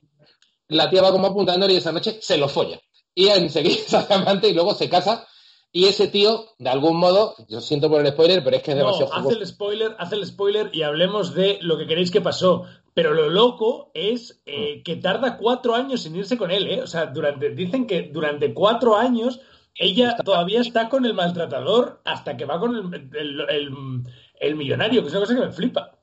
la 0.70 0.90
tía 0.90 1.02
va 1.02 1.12
como 1.12 1.28
apuntándole 1.28 1.74
y 1.74 1.78
esa 1.78 1.92
noche 1.92 2.20
se 2.22 2.38
lo 2.38 2.48
folla. 2.48 2.80
Y 3.14 3.28
enseguida 3.28 3.76
se 4.08 4.14
amante 4.14 4.48
y 4.48 4.54
luego 4.54 4.74
se 4.74 4.90
casa 4.90 5.28
y 5.74 5.86
ese 5.86 6.10
tío, 6.10 6.48
de 6.60 6.70
algún 6.70 6.98
modo, 6.98 7.34
yo 7.48 7.62
siento 7.62 7.90
por 7.90 8.02
el 8.02 8.12
spoiler, 8.12 8.44
pero 8.44 8.58
es 8.58 8.64
que 8.64 8.72
es 8.72 8.78
demasiado. 8.78 9.14
Haz 9.14 9.30
el 9.30 9.48
spoiler, 9.48 9.96
haz 10.00 10.12
el 10.12 10.26
spoiler 10.26 10.70
y 10.74 10.82
hablemos 10.82 11.34
de 11.34 11.60
lo 11.62 11.78
que 11.78 11.88
queréis 11.88 12.12
que 12.12 12.20
pasó. 12.20 12.66
Pero 12.94 13.14
lo 13.14 13.30
loco 13.30 13.90
es 13.94 14.42
eh, 14.46 14.80
mm. 14.80 14.84
que 14.84 14.98
tarda 14.98 15.38
cuatro 15.38 15.74
años 15.74 16.06
en 16.06 16.18
irse 16.18 16.38
con 16.38 16.52
él, 16.52 16.68
¿eh? 16.68 16.82
O 16.82 16.88
sea, 16.88 17.06
durante, 17.06 17.52
dicen 17.52 17.88
que 17.88 18.10
durante 18.12 18.54
cuatro 18.54 18.98
años 18.98 19.40
ella 19.76 20.18
todavía 20.18 20.60
está 20.60 20.90
con 20.90 21.06
el 21.06 21.14
maltratador 21.14 22.02
hasta 22.04 22.36
que 22.36 22.44
va 22.44 22.60
con 22.60 22.94
el, 22.94 24.06
el 24.42 24.56
millonario, 24.58 25.02
que 25.02 25.08
es 25.08 25.14
una 25.14 25.22
cosa 25.22 25.36
que 25.36 25.46
me 25.46 25.54
flipa 25.54 26.01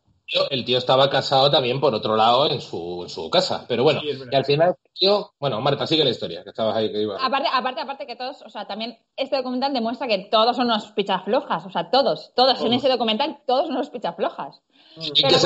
el 0.51 0.65
tío 0.65 0.79
estaba 0.79 1.09
casado 1.09 1.51
también 1.51 1.81
por 1.81 1.95
otro 1.95 2.17
lado 2.17 2.51
en 2.51 2.61
su, 2.61 3.03
en 3.03 3.09
su 3.09 3.31
casa. 3.31 3.65
Pero 3.67 3.83
bueno, 3.83 4.01
y 4.03 4.35
al 4.35 4.45
final 4.45 4.77
tío, 4.99 5.33
bueno, 5.39 5.61
Marta, 5.61 5.87
sigue 5.87 6.05
la 6.05 6.11
historia, 6.11 6.43
que 6.43 6.51
estabas 6.51 6.77
ahí 6.77 6.93
que 6.93 7.03
iba. 7.03 7.17
Aparte, 7.25 7.49
aparte, 7.53 7.81
aparte 7.81 8.07
que 8.07 8.17
todos, 8.17 8.43
o 8.43 8.51
sea, 8.51 8.67
también 8.67 8.99
este 9.17 9.37
documental 9.37 9.73
demuestra 9.73 10.07
que 10.07 10.29
todos 10.31 10.57
son 10.57 10.67
unos 10.67 10.93
flojas, 11.25 11.65
o 11.65 11.71
sea, 11.71 11.91
todos, 11.91 12.33
todos, 12.35 12.61
en 12.61 12.73
ese 12.73 12.89
documental, 12.89 13.39
todos 13.47 13.67
son 13.67 13.77
unos 13.77 13.91
pichaflojas. 13.91 14.63
Pero 14.97 15.39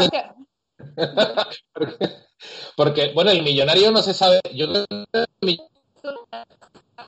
porque, 1.72 2.08
porque, 2.76 3.12
bueno, 3.14 3.30
el 3.30 3.42
millonario 3.42 3.90
no 3.92 4.02
se 4.02 4.14
sabe. 4.14 4.40
Yo 4.52 4.66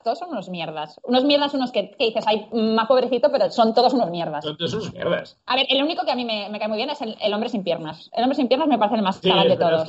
todos 0.05 0.19
son 0.19 0.29
unos 0.29 0.49
mierdas. 0.51 1.01
Unos 1.03 1.25
mierdas, 1.25 1.55
unos 1.55 1.73
que, 1.73 1.97
dices, 1.99 2.25
ay, 2.29 2.47
más 2.53 2.87
pobrecito, 2.87 3.33
pero 3.33 3.51
son 3.51 3.75
todos 3.75 3.95
unos 3.95 4.11
mierdas. 4.11 4.45
Son 4.45 4.57
todos 4.57 4.75
unos 4.75 4.93
mierdas. 4.93 5.39
A 5.47 5.57
ver, 5.57 5.67
el 5.71 5.83
único 5.83 6.05
que 6.05 6.13
a 6.13 6.15
mí 6.15 6.25
me, 6.25 6.57
cae 6.59 6.69
muy 6.69 6.77
bien 6.77 6.91
es 6.91 7.01
el, 7.01 7.35
hombre 7.35 7.49
sin 7.49 7.65
piernas. 7.65 8.11
El 8.13 8.23
hombre 8.23 8.37
sin 8.37 8.47
piernas 8.47 8.69
me 8.69 8.79
parece 8.79 8.97
el 8.97 9.03
más 9.03 9.19
cabal 9.19 9.49
de 9.49 9.57
todos. 9.57 9.89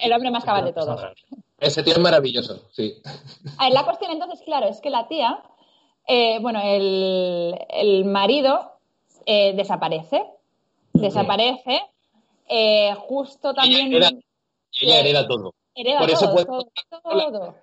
el, 0.00 0.12
hombre 0.12 0.30
más 0.30 0.44
cabal 0.44 0.64
de 0.64 0.72
todos. 0.72 1.00
Ese 1.58 1.82
tío 1.82 1.92
es 1.92 1.98
maravilloso, 1.98 2.62
sí. 2.70 3.02
A 3.58 3.64
ver, 3.64 3.72
la 3.72 3.84
cuestión 3.84 4.12
entonces, 4.12 4.40
claro, 4.42 4.68
es 4.68 4.80
que 4.80 4.90
la 4.90 5.08
tía, 5.08 5.42
eh, 6.06 6.38
bueno, 6.40 6.60
el, 6.62 8.04
marido 8.06 8.78
eh, 9.26 9.52
desaparece. 9.54 10.24
Desaparece. 10.92 11.82
Eh, 12.48 12.94
justo 13.08 13.52
también. 13.52 13.92
Ella 14.80 15.00
hereda, 15.00 15.26
todo. 15.26 15.54
Hereda 15.74 15.98
Por 15.98 16.10
eso 16.10 16.34
todo, 16.34 16.68
todo 17.02 17.54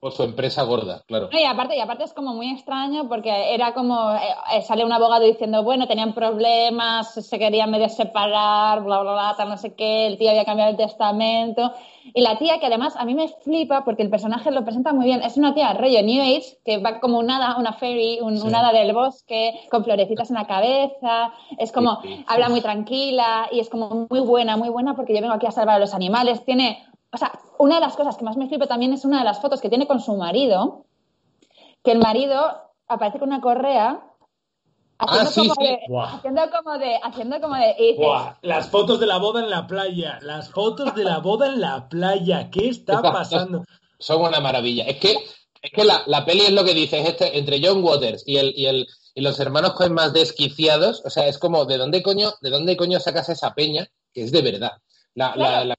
por 0.00 0.12
su 0.12 0.22
empresa 0.22 0.62
gorda, 0.62 1.02
claro. 1.06 1.28
y 1.32 1.44
aparte, 1.44 1.76
y 1.76 1.80
aparte 1.80 2.04
es 2.04 2.12
como 2.12 2.34
muy 2.34 2.50
extraño 2.50 3.08
porque 3.08 3.54
era 3.54 3.72
como, 3.72 4.14
eh, 4.14 4.62
sale 4.62 4.84
un 4.84 4.92
abogado 4.92 5.24
diciendo, 5.24 5.62
bueno, 5.62 5.86
tenían 5.86 6.12
problemas, 6.14 7.14
se 7.14 7.38
querían 7.38 7.70
medio 7.70 7.88
separar, 7.88 8.82
bla, 8.82 9.00
bla, 9.00 9.12
bla, 9.12 9.34
tal, 9.36 9.48
no 9.48 9.56
sé 9.56 9.74
qué, 9.74 10.06
el 10.06 10.18
tío 10.18 10.30
había 10.30 10.44
cambiado 10.44 10.70
el 10.70 10.76
testamento. 10.76 11.72
Y 12.14 12.20
la 12.20 12.38
tía, 12.38 12.60
que 12.60 12.66
además 12.66 12.94
a 12.96 13.04
mí 13.04 13.14
me 13.14 13.28
flipa 13.28 13.84
porque 13.84 14.02
el 14.02 14.10
personaje 14.10 14.50
lo 14.50 14.64
presenta 14.64 14.92
muy 14.92 15.06
bien, 15.06 15.22
es 15.22 15.36
una 15.36 15.54
tía 15.54 15.72
rollo 15.72 16.02
New 16.02 16.22
Age, 16.22 16.58
que 16.64 16.78
va 16.78 17.00
como 17.00 17.18
un 17.18 17.30
hada, 17.30 17.56
una 17.56 17.72
fairy, 17.72 18.20
un, 18.20 18.54
hada 18.54 18.72
del 18.72 18.92
bosque, 18.92 19.60
con 19.70 19.82
florecitas 19.82 20.30
en 20.30 20.36
la 20.36 20.46
cabeza, 20.46 21.32
es 21.58 21.72
como, 21.72 22.00
habla 22.26 22.48
muy 22.48 22.60
tranquila 22.60 23.48
y 23.50 23.60
es 23.60 23.68
como 23.68 24.06
muy 24.08 24.20
buena, 24.20 24.56
muy 24.56 24.68
buena 24.68 24.94
porque 24.94 25.14
yo 25.14 25.20
vengo 25.20 25.34
aquí 25.34 25.46
a 25.46 25.50
salvar 25.50 25.76
a 25.76 25.80
los 25.80 25.94
animales, 25.94 26.44
tiene 26.44 26.85
o 27.12 27.16
sea, 27.16 27.32
una 27.58 27.76
de 27.76 27.80
las 27.80 27.96
cosas 27.96 28.16
que 28.16 28.24
más 28.24 28.36
me 28.36 28.48
flipa 28.48 28.66
también 28.66 28.92
es 28.92 29.04
una 29.04 29.18
de 29.18 29.24
las 29.24 29.40
fotos 29.40 29.60
que 29.60 29.68
tiene 29.68 29.86
con 29.86 30.00
su 30.00 30.16
marido, 30.16 30.84
que 31.82 31.92
el 31.92 31.98
marido 31.98 32.62
aparece 32.88 33.18
con 33.18 33.28
una 33.28 33.40
correa 33.40 34.02
haciendo, 34.98 35.30
ah, 35.30 35.32
como, 35.34 35.66
De, 35.66 35.78
haciendo 36.04 36.42
como 36.50 36.78
de, 36.78 36.96
haciendo 37.02 37.40
como 37.40 37.54
de, 37.56 38.38
las 38.42 38.70
fotos 38.70 38.98
de 39.00 39.06
la 39.06 39.18
boda 39.18 39.40
en 39.40 39.50
la 39.50 39.66
playa, 39.66 40.18
las 40.22 40.50
fotos 40.50 40.94
de 40.94 41.04
la 41.04 41.18
boda 41.18 41.46
en 41.46 41.60
la 41.60 41.88
playa, 41.88 42.50
¿qué 42.50 42.68
está 42.68 43.00
pasando? 43.02 43.64
Son 43.98 44.22
una 44.22 44.40
maravilla. 44.40 44.84
Es 44.84 44.98
que, 44.98 45.16
es 45.62 45.70
que 45.72 45.84
la, 45.84 46.02
la 46.06 46.24
peli 46.24 46.42
es 46.42 46.52
lo 46.52 46.64
que 46.64 46.74
dices, 46.74 47.06
este, 47.08 47.38
entre 47.38 47.60
John 47.62 47.82
Waters 47.82 48.24
y 48.26 48.36
el, 48.36 48.52
y 48.56 48.66
el 48.66 48.86
y 49.16 49.22
los 49.22 49.40
hermanos 49.40 49.72
con 49.72 49.94
más 49.94 50.12
desquiciados, 50.12 51.02
o 51.02 51.08
sea, 51.08 51.26
es 51.26 51.38
como, 51.38 51.64
¿de 51.64 51.78
dónde 51.78 52.02
coño, 52.02 52.34
de 52.42 52.50
dónde 52.50 52.76
coño 52.76 53.00
sacas 53.00 53.30
esa 53.30 53.54
peña? 53.54 53.88
Que 54.12 54.22
es 54.22 54.30
de 54.30 54.42
verdad. 54.42 54.72
La, 55.14 55.34
la, 55.34 55.74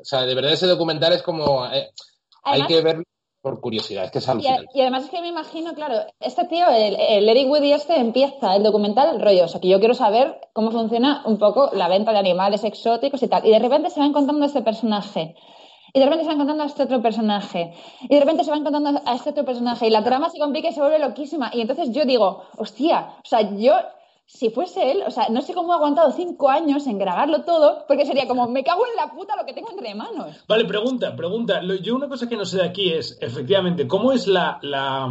o 0.00 0.04
sea, 0.04 0.22
de 0.22 0.34
verdad 0.34 0.52
ese 0.52 0.66
documental 0.66 1.12
es 1.12 1.22
como... 1.22 1.66
Eh, 1.66 1.90
hay 2.42 2.66
que 2.66 2.80
verlo 2.80 3.04
por 3.42 3.60
curiosidad, 3.60 4.04
es 4.04 4.10
que 4.10 4.18
es 4.18 4.28
alucinante. 4.28 4.66
Y, 4.74 4.80
además 4.80 5.04
es 5.04 5.10
que 5.10 5.20
me 5.20 5.28
imagino, 5.28 5.74
claro, 5.74 5.94
este 6.20 6.44
tío, 6.44 6.66
el, 6.68 6.96
el 6.98 7.28
Eric 7.28 7.48
Woody 7.48 7.72
este, 7.72 7.98
empieza 7.98 8.54
el 8.54 8.62
documental 8.62 9.14
el 9.14 9.22
rollo, 9.22 9.44
o 9.44 9.48
sea, 9.48 9.60
que 9.60 9.68
yo 9.68 9.78
quiero 9.78 9.94
saber 9.94 10.38
cómo 10.52 10.70
funciona 10.70 11.22
un 11.24 11.38
poco 11.38 11.70
la 11.72 11.88
venta 11.88 12.12
de 12.12 12.18
animales 12.18 12.64
exóticos 12.64 13.22
y 13.22 13.28
tal. 13.28 13.46
Y 13.46 13.50
de 13.50 13.58
repente 13.58 13.90
se 13.90 14.00
va 14.00 14.06
encontrando 14.06 14.44
este 14.44 14.62
personaje. 14.62 15.34
Y 15.92 15.98
de 15.98 16.04
repente 16.04 16.24
se 16.24 16.28
va 16.28 16.34
encontrando 16.34 16.64
a 16.64 16.66
este 16.66 16.82
otro 16.84 17.02
personaje. 17.02 17.72
Y 18.02 18.14
de 18.14 18.20
repente 18.20 18.44
se 18.44 18.50
va 18.50 18.58
encontrando 18.58 19.00
a 19.04 19.14
este 19.14 19.30
otro 19.30 19.44
personaje. 19.44 19.86
Y 19.86 19.90
la 19.90 20.04
trama 20.04 20.28
se 20.28 20.38
complica 20.38 20.68
y 20.68 20.72
se 20.72 20.80
vuelve 20.80 20.98
loquísima. 20.98 21.50
Y 21.52 21.62
entonces 21.62 21.90
yo 21.90 22.04
digo, 22.04 22.44
hostia, 22.58 23.16
o 23.24 23.28
sea, 23.28 23.56
yo 23.56 23.72
si 24.32 24.48
fuese 24.50 24.92
él, 24.92 25.02
o 25.04 25.10
sea, 25.10 25.28
no 25.28 25.42
sé 25.42 25.52
cómo 25.54 25.72
ha 25.72 25.76
aguantado 25.76 26.12
cinco 26.12 26.48
años 26.48 26.86
en 26.86 26.98
grabarlo 26.98 27.42
todo, 27.42 27.84
porque 27.88 28.06
sería 28.06 28.28
como, 28.28 28.48
me 28.48 28.62
cago 28.62 28.86
en 28.86 28.96
la 28.96 29.12
puta 29.12 29.36
lo 29.36 29.44
que 29.44 29.52
tengo 29.52 29.70
entre 29.70 29.94
manos. 29.94 30.44
Vale, 30.46 30.64
pregunta, 30.64 31.16
pregunta. 31.16 31.60
Yo 31.82 31.96
una 31.96 32.08
cosa 32.08 32.28
que 32.28 32.36
no 32.36 32.44
sé 32.44 32.58
de 32.58 32.64
aquí 32.64 32.92
es, 32.92 33.18
efectivamente, 33.20 33.88
¿cómo 33.88 34.12
es 34.12 34.28
la, 34.28 34.58
la, 34.62 35.10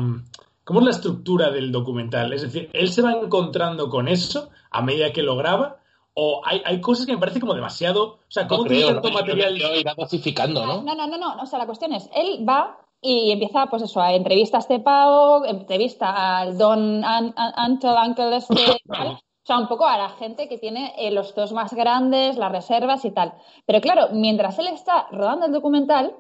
cómo 0.64 0.80
es 0.80 0.86
la 0.86 0.92
estructura 0.92 1.52
del 1.52 1.72
documental? 1.72 2.32
Es 2.32 2.44
decir, 2.44 2.70
¿él 2.72 2.90
se 2.90 3.02
va 3.02 3.12
encontrando 3.12 3.90
con 3.90 4.08
eso 4.08 4.50
a 4.72 4.82
medida 4.82 5.12
que 5.12 5.22
lo 5.22 5.36
graba? 5.36 5.80
¿O 6.14 6.42
hay, 6.46 6.62
hay 6.66 6.80
cosas 6.80 7.06
que 7.06 7.12
me 7.12 7.20
parece 7.20 7.42
como 7.42 7.54
demasiado... 7.54 8.06
O 8.06 8.20
sea, 8.30 8.48
¿cómo 8.48 8.64
no 8.64 8.70
creo, 8.70 8.88
tanto 8.88 9.12
material? 9.12 9.58
irá 9.58 9.94
dosificando, 9.96 10.66
¿no? 10.66 10.82
No, 10.82 10.96
no, 10.96 11.08
no, 11.08 11.18
no. 11.18 11.42
O 11.42 11.46
sea, 11.46 11.60
la 11.60 11.66
cuestión 11.66 11.92
es, 11.94 12.10
él 12.16 12.48
va 12.48 12.80
y 13.02 13.32
empieza, 13.32 13.68
pues 13.68 13.84
eso, 13.84 14.02
a 14.02 14.14
entrevista 14.14 14.58
a 14.58 14.60
este 14.60 14.80
pavo, 14.80 15.46
entrevista 15.46 16.40
al 16.40 16.58
Don 16.58 17.02
Anto 17.04 17.96
Uncle 17.96 18.36
este, 18.36 18.54
o 18.90 19.20
sea, 19.44 19.58
un 19.58 19.68
poco 19.68 19.86
a 19.86 19.98
la 19.98 20.10
gente 20.10 20.50
que 20.50 20.58
tiene 20.58 20.94
eh, 20.98 21.12
los 21.12 21.34
dos 21.34 21.54
más 21.54 21.74
grandes, 21.74 22.38
las 22.38 22.52
reservas 22.52 23.06
y 23.06 23.12
tal. 23.12 23.34
Pero 23.66 23.80
claro, 23.82 24.10
mientras 24.12 24.60
él 24.60 24.68
está 24.68 25.08
rodando 25.12 25.46
el 25.46 25.54
documental, 25.54 26.16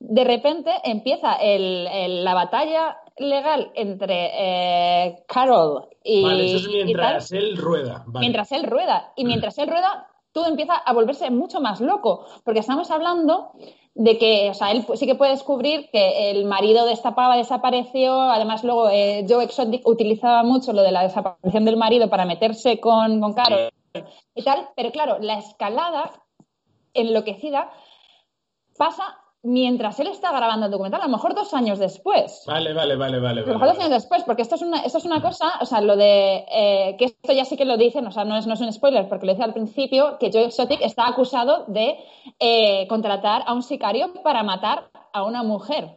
de 0.00 0.24
repente 0.24 0.72
empieza 0.82 1.34
el, 1.34 2.24
la 2.24 2.34
batalla 2.34 2.98
legal 3.16 3.70
entre 3.74 4.30
eh, 4.32 5.24
Carol 5.28 5.88
y. 6.02 6.24
Vale, 6.24 6.46
eso 6.46 6.56
es 6.56 6.68
mientras 6.68 7.32
él 7.32 7.56
rueda. 7.56 8.04
Mientras 8.18 8.50
él 8.52 8.64
rueda. 8.64 9.12
Y 9.14 9.24
mientras 9.24 9.58
él 9.58 9.68
rueda, 9.68 10.09
todo 10.32 10.46
empieza 10.46 10.74
a 10.74 10.92
volverse 10.92 11.30
mucho 11.30 11.60
más 11.60 11.80
loco. 11.80 12.26
Porque 12.44 12.60
estamos 12.60 12.90
hablando 12.90 13.52
de 13.94 14.18
que, 14.18 14.50
o 14.50 14.54
sea, 14.54 14.70
él 14.70 14.86
sí 14.94 15.06
que 15.06 15.14
puede 15.14 15.32
descubrir 15.32 15.90
que 15.90 16.30
el 16.30 16.44
marido 16.44 16.86
de 16.86 16.92
esta 16.92 17.14
pava 17.14 17.36
desapareció, 17.36 18.20
además 18.20 18.62
luego 18.64 18.88
eh, 18.88 19.26
Joe 19.28 19.44
Exotic 19.44 19.86
utilizaba 19.86 20.42
mucho 20.42 20.72
lo 20.72 20.82
de 20.82 20.92
la 20.92 21.02
desaparición 21.02 21.64
del 21.64 21.76
marido 21.76 22.08
para 22.08 22.24
meterse 22.24 22.80
con, 22.80 23.20
con 23.20 23.34
Carol 23.34 23.70
y 24.34 24.42
tal, 24.42 24.68
pero 24.76 24.92
claro, 24.92 25.18
la 25.20 25.38
escalada 25.38 26.12
enloquecida 26.94 27.70
pasa 28.78 29.18
mientras 29.42 29.98
él 30.00 30.08
está 30.08 30.32
grabando 30.32 30.66
el 30.66 30.72
documental, 30.72 31.00
a 31.00 31.06
lo 31.06 31.12
mejor 31.12 31.34
dos 31.34 31.54
años 31.54 31.78
después. 31.78 32.44
Vale, 32.46 32.72
vale, 32.74 32.96
vale, 32.96 33.18
vale. 33.18 33.40
A 33.40 33.46
lo 33.46 33.54
mejor 33.54 33.68
dos 33.68 33.78
años 33.78 33.90
después, 33.90 34.22
porque 34.24 34.42
esto 34.42 34.56
es 34.56 34.62
una, 34.62 34.80
esto 34.80 34.98
es 34.98 35.04
una 35.04 35.22
cosa, 35.22 35.52
o 35.60 35.66
sea, 35.66 35.80
lo 35.80 35.96
de 35.96 36.44
eh, 36.50 36.96
que 36.98 37.06
esto 37.06 37.32
ya 37.32 37.44
sí 37.44 37.56
que 37.56 37.64
lo 37.64 37.76
dicen, 37.76 38.06
o 38.06 38.12
sea, 38.12 38.24
no 38.24 38.36
es, 38.36 38.46
no 38.46 38.54
es 38.54 38.60
un 38.60 38.72
spoiler, 38.72 39.08
porque 39.08 39.26
lo 39.26 39.32
dice 39.32 39.44
al 39.44 39.54
principio, 39.54 40.18
que 40.18 40.30
Joe 40.32 40.44
Exotic 40.44 40.80
está 40.82 41.08
acusado 41.08 41.64
de 41.68 41.96
eh, 42.38 42.86
contratar 42.88 43.42
a 43.46 43.54
un 43.54 43.62
sicario 43.62 44.12
para 44.22 44.42
matar 44.42 44.90
a 45.12 45.24
una 45.24 45.42
mujer. 45.42 45.96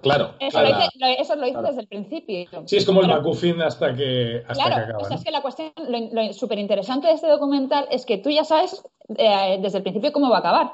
Claro. 0.00 0.34
Eso, 0.40 0.62
Lo, 0.62 0.68
hice, 0.68 1.20
eso 1.20 1.36
lo 1.36 1.62
desde 1.62 1.82
el 1.82 1.88
principio. 1.88 2.46
Sí, 2.64 2.78
es 2.78 2.86
como 2.86 3.02
el 3.02 3.08
McGuffin 3.08 3.60
hasta 3.60 3.94
que, 3.94 4.42
hasta 4.48 4.54
claro, 4.54 4.76
que 4.76 4.82
acaba. 4.82 4.98
O 5.02 5.04
sea, 5.04 5.16
es 5.18 5.24
que 5.24 5.30
la 5.30 5.42
cuestión, 5.42 5.72
lo, 5.76 6.32
súper 6.32 6.58
interesante 6.58 7.06
de 7.06 7.12
este 7.12 7.28
documental 7.28 7.86
es 7.90 8.06
que 8.06 8.16
tú 8.16 8.30
ya 8.30 8.44
sabes 8.44 8.82
eh, 9.14 9.58
desde 9.60 9.78
el 9.78 9.82
principio 9.82 10.10
cómo 10.10 10.30
va 10.30 10.36
a 10.36 10.40
acabar. 10.40 10.72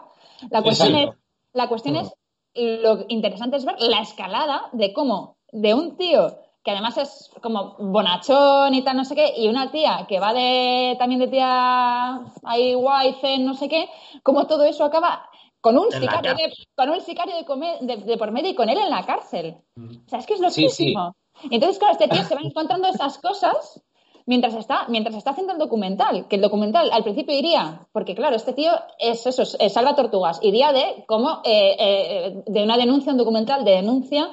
La 0.48 0.62
cuestión 0.62 0.94
es, 0.94 1.10
la 1.54 1.68
cuestión 1.68 1.96
es 1.96 2.12
lo 2.54 3.04
interesante 3.08 3.56
es 3.56 3.64
ver 3.64 3.76
la 3.80 4.00
escalada 4.00 4.68
de 4.72 4.92
cómo 4.92 5.38
de 5.50 5.74
un 5.74 5.96
tío 5.96 6.38
que 6.62 6.70
además 6.70 6.96
es 6.96 7.30
como 7.42 7.76
bonachón 7.78 8.72
y 8.72 8.82
tal, 8.82 8.96
no 8.96 9.04
sé 9.04 9.14
qué, 9.14 9.34
y 9.36 9.48
una 9.48 9.70
tía 9.70 10.06
que 10.08 10.18
va 10.18 10.32
de 10.32 10.96
también 10.98 11.20
de 11.20 11.28
tía 11.28 12.20
ahí 12.42 12.72
guay, 12.72 13.16
zen, 13.20 13.44
no 13.44 13.52
sé 13.54 13.68
qué, 13.68 13.88
cómo 14.22 14.46
todo 14.46 14.64
eso 14.64 14.82
acaba 14.84 15.28
con 15.60 15.76
un 15.76 15.92
sicario, 15.92 16.34
de, 16.34 16.52
con 16.74 16.88
un 16.88 17.00
sicario 17.02 17.34
de, 17.80 17.96
de, 17.96 18.16
por 18.16 18.32
medio 18.32 18.50
y 18.50 18.54
con 18.54 18.70
él 18.70 18.78
en 18.78 18.90
la 18.90 19.04
cárcel. 19.04 19.56
O 19.76 20.08
sea, 20.08 20.18
es 20.18 20.26
que 20.26 20.34
es 20.34 20.40
loquísimo. 20.40 21.14
Entonces, 21.50 21.78
claro, 21.78 21.92
este 21.92 22.08
tío 22.08 22.22
se 22.22 22.34
va 22.34 22.40
encontrando 22.42 22.88
esas 22.88 23.18
cosas 23.18 23.82
mientras 24.26 24.54
está, 24.54 24.86
mientras 24.88 25.16
está 25.16 25.30
haciendo 25.30 25.52
el 25.52 25.58
documental, 25.58 26.26
que 26.28 26.36
el 26.36 26.42
documental 26.42 26.90
al 26.92 27.02
principio 27.02 27.36
iría, 27.36 27.86
porque 27.92 28.14
claro, 28.14 28.36
este 28.36 28.52
tío 28.52 28.72
es 28.98 29.26
eso, 29.26 29.42
es, 29.42 29.72
salva 29.72 29.94
tortugas, 29.94 30.38
iría 30.42 30.72
de 30.72 31.04
cómo, 31.06 31.42
eh, 31.44 31.76
eh, 31.78 32.42
de 32.46 32.62
una 32.62 32.76
denuncia, 32.76 33.12
un 33.12 33.18
documental 33.18 33.64
de 33.64 33.72
denuncia 33.72 34.30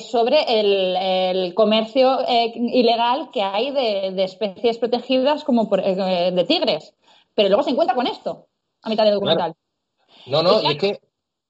sobre 0.00 0.60
el, 0.60 1.54
comercio 1.54 2.20
eh, 2.28 2.52
ilegal 2.54 3.30
que 3.32 3.42
hay 3.42 3.70
de, 3.70 4.22
especies 4.22 4.78
protegidas 4.78 5.44
como 5.44 5.66
de 5.66 6.44
tigres. 6.46 6.94
Pero 7.34 7.48
luego 7.48 7.62
se 7.62 7.70
encuentra 7.70 7.94
con 7.94 8.06
esto 8.06 8.46
a 8.82 8.88
mitad 8.88 9.04
del 9.04 9.14
documental. 9.14 9.54
No, 10.26 10.42
no, 10.42 10.60
y, 10.62 10.66
es 10.66 10.76
que 10.76 11.00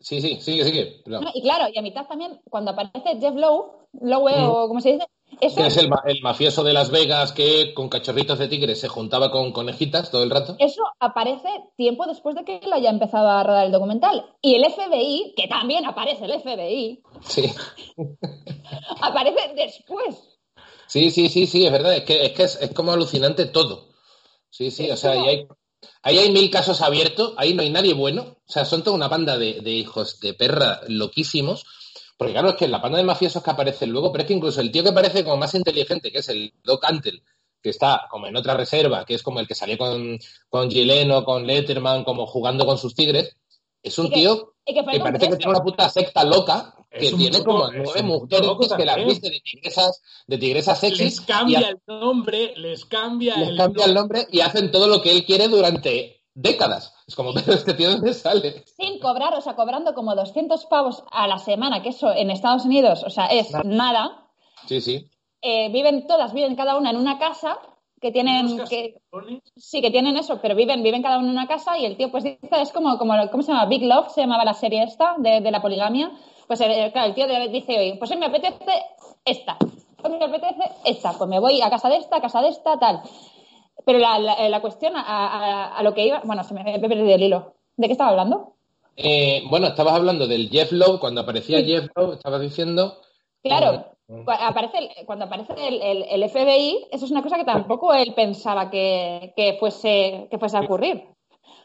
Sí, 0.01 0.21
sí, 0.21 0.41
sigue, 0.41 0.65
sigue. 0.65 1.03
y 1.35 1.43
claro, 1.43 1.69
y 1.73 1.79
a 1.79 1.83
mitad 1.83 2.07
también, 2.07 2.41
cuando 2.49 2.71
aparece 2.71 3.19
Jeff 3.21 3.35
Lowe, 3.35 3.89
Lowe 4.01 4.45
o 4.47 4.69
como 4.69 4.81
se 4.81 4.93
dice, 4.93 5.07
eso... 5.41 5.65
es 5.65 5.77
el, 5.77 5.89
mafioso 6.23 6.65
de 6.65 6.73
Las 6.73 6.91
Vegas 6.91 7.33
que 7.33 7.73
con 7.75 7.89
cachorritos 7.89 8.39
de 8.39 8.49
tigre 8.49 8.75
se 8.75 8.89
juntaba 8.89 9.31
con 9.31 9.53
conejitas 9.53 10.11
todo 10.11 10.23
el 10.23 10.31
rato. 10.31 10.57
Eso 10.59 10.83
aparece 10.99 11.49
tiempo 11.77 12.07
después 12.07 12.35
de 12.35 12.45
que 12.45 12.59
él 12.59 12.73
haya 12.73 12.91
empezado 12.91 13.29
a 13.29 13.43
rodar 13.43 13.67
el 13.67 13.73
documental. 13.73 14.25
Y 14.43 14.55
el 14.55 14.65
FBI, 14.65 15.35
que 15.37 15.49
también 15.49 15.87
aparece 15.87 16.25
el 16.25 16.41
FBI, 16.41 17.03
sí. 17.21 17.53
aparece 19.01 19.55
después. 19.55 20.39
Sí, 20.87 21.11
sí, 21.11 21.29
sí, 21.29 21.47
sí, 21.47 21.67
es 21.67 21.73
verdad. 21.73 21.95
Es 21.95 22.05
que 22.05 22.25
es, 22.25 22.33
que 22.33 22.43
es, 22.45 22.71
como 22.75 22.93
alucinante 22.93 23.47
todo. 23.47 23.89
Sí, 24.51 24.71
sí, 24.71 24.91
o 24.91 24.97
sea, 24.97 25.13
hay, 25.13 25.47
ahí 26.03 26.19
hay 26.19 26.33
mil 26.33 26.51
casos 26.51 26.81
abiertos, 26.81 27.35
ahí 27.37 27.55
no 27.55 27.63
hay 27.63 27.71
nadie 27.71 27.93
bueno. 27.93 28.23
O 28.23 28.51
sea, 28.51 28.65
son 28.65 28.83
toda 28.83 28.97
una 28.97 29.09
banda 29.09 29.37
de, 29.37 29.61
de 29.61 29.71
hijos 29.71 30.19
de 30.21 30.33
perra 30.33 30.81
loquísimos 30.89 31.67
porque 32.19 32.33
claro, 32.33 32.51
es 32.51 32.57
que 32.57 32.67
la 32.67 32.83
panda 32.83 32.99
de 32.99 33.05
mafiosos 33.05 33.43
que 33.43 33.51
aparecen 33.51 33.91
luego, 33.91 34.11
pero 34.11 34.23
es 34.23 34.29
que 34.29 34.35
incluso 34.35 34.61
el 34.61 34.73
tío 34.73 34.83
que 34.83 34.93
parece 34.93 35.23
como 35.23 35.37
más 35.37 35.55
inteligente, 35.55 36.11
que 36.11 36.19
es 36.19 36.29
el 36.29 36.53
Doc 36.65 36.85
Antle, 36.85 37.23
que 37.63 37.71
está 37.71 38.09
como 38.11 38.27
en 38.27 38.37
otra 38.37 38.55
reserva, 38.55 39.05
que 39.05 39.15
es 39.15 39.23
como 39.23 39.39
el 39.39 39.47
que 39.47 39.55
salió 39.55 39.79
con, 39.79 40.19
con 40.49 40.69
Gileno, 40.69 41.25
con 41.25 41.47
Letterman, 41.47 42.03
como 42.03 42.27
jugando 42.27 42.67
con 42.67 42.77
sus 42.77 42.97
tigres, 42.97 43.37
es 43.83 43.97
un 43.99 44.11
tío 44.11 44.55
que, 44.67 44.83
parece 44.83 45.29
que 45.29 45.37
tiene 45.37 45.53
una 45.53 45.63
puta 45.63 45.89
secta 45.89 46.25
loca 46.25 46.75
que 46.91 47.13
tiene 47.13 47.45
como 47.45 47.71
nueve 47.71 48.03
mujeres 48.03 48.73
que 48.77 48.85
las 48.85 49.05
viste 49.05 49.31
de 49.31 49.41
tigresas, 49.41 50.03
de 50.27 50.39
tigresas 50.39 50.81
sexy. 50.81 51.05
Les 51.05 51.21
cambia 51.21 51.69
el 51.69 51.81
nombre, 51.87 52.55
les 52.57 52.85
cambia, 52.85 53.37
les 53.37 53.57
cambia 53.57 53.85
el 53.85 53.95
nombre 53.95 54.27
y 54.33 54.41
hacen 54.41 54.73
todo 54.73 54.89
lo 54.89 55.01
que 55.03 55.13
él 55.13 55.25
quiere 55.25 55.47
durante 55.47 56.25
décadas. 56.35 56.95
Es 57.09 57.17
como, 57.17 57.33
pero 57.33 57.55
este 57.55 57.73
tío 57.73 57.91
dónde 57.91 58.13
sale. 58.13 58.65
Sin 58.77 59.01
cobrar, 59.01 59.35
o 59.35 59.41
sea, 59.41 59.57
cobrando 59.57 59.95
como 59.95 60.15
200 60.15 60.67
pavos 60.67 61.03
a 61.11 61.27
la 61.27 61.39
semana, 61.39 61.83
que 61.83 61.89
eso 61.89 62.13
en 62.13 62.31
Estados 62.31 62.67
Unidos, 62.67 63.03
o 63.03 63.09
sea, 63.09 63.27
es 63.27 63.51
nada. 63.65 64.29
Sí, 64.67 64.83
sí. 64.83 65.09
Eh, 65.41 65.71
viven 65.73 66.07
todas, 66.07 66.35
viven 66.35 66.55
cada 66.55 66.77
una 66.77 66.91
en 66.91 66.97
una 66.97 67.19
casa 67.19 67.59
que 68.01 68.13
tienen 68.13 68.65
que 68.67 69.01
sí 69.57 69.81
que 69.81 69.91
tienen 69.91 70.17
eso 70.17 70.39
pero 70.41 70.55
viven 70.55 70.85
viven 70.85 71.03
cada 71.03 71.19
una 71.19 71.27
en 71.27 71.33
una 71.33 71.49
casa 71.49 71.77
y 71.77 71.85
el 71.85 71.97
tío 71.97 72.13
pues 72.13 72.23
dice 72.23 72.39
es 72.63 72.71
como 72.71 72.97
como 72.97 73.15
cómo 73.29 73.43
se 73.43 73.51
llama 73.51 73.67
Big 73.67 73.83
Love 73.83 74.13
se 74.13 74.21
llamaba 74.21 74.45
la 74.45 74.55
serie 74.55 74.85
esta 74.85 75.17
de, 75.19 75.41
la 75.51 75.61
poligamia 75.61 76.13
pues 76.47 76.61
eh, 76.61 76.91
claro 76.93 77.09
el 77.09 77.15
tío 77.15 77.27
dice 77.51 77.77
hoy 77.77 77.99
pues 77.99 78.13
hoy 78.13 78.19
me 78.19 78.27
apetece 78.27 78.85
esta 79.25 79.57
hoy 80.05 80.13
me 80.13 80.25
apetece 80.25 80.63
esta 80.85 81.13
pues 81.15 81.29
me 81.29 81.41
voy 81.41 81.61
a 81.61 81.71
casa 81.71 81.89
de 81.89 81.97
esta 81.97 82.19
a 82.19 82.21
casa 82.21 82.41
de 82.41 82.51
esta 82.51 82.79
tal 82.79 83.03
pero 83.85 83.99
la, 83.99 84.19
la, 84.19 84.61
cuestión 84.61 84.93
a, 84.97 85.81
lo 85.83 85.95
que 85.95 86.07
iba, 86.07 86.21
bueno, 86.25 86.45
se 86.45 86.55
me 86.55 86.75
he 86.75 86.81
perdido 86.81 87.15
el 87.15 87.23
hilo. 87.23 87.55
¿De 87.77 87.87
qué 87.87 87.93
estaba 87.93 88.11
hablando? 88.11 88.55
Eh, 88.97 89.43
bueno, 89.49 89.69
estabas 89.69 89.95
hablando 89.95 90.27
del 90.27 90.49
Jeff 90.51 90.73
Lowe, 90.73 90.99
cuando 90.99 91.21
aparecía 91.21 91.63
Jeff 91.63 91.89
Lowe, 91.95 92.15
estabas 92.15 92.41
diciendo... 92.41 93.01
Claro, 93.43 93.85
eh, 94.09 94.25
aparece, 94.41 94.91
cuando 95.07 95.27
aparece 95.27 95.55
el, 95.57 96.03
el, 96.03 96.29
FBI, 96.29 96.89
eso 96.91 97.05
es 97.05 97.11
una 97.11 97.23
cosa 97.23 97.37
que 97.37 97.45
tampoco 97.45 97.95
él 97.95 98.15
pensaba 98.15 98.71
que, 98.71 99.33
que 99.37 99.57
fuese, 99.61 100.27
que 100.31 100.39
fuese 100.39 100.57
a 100.57 100.63
ocurrir. 100.63 101.05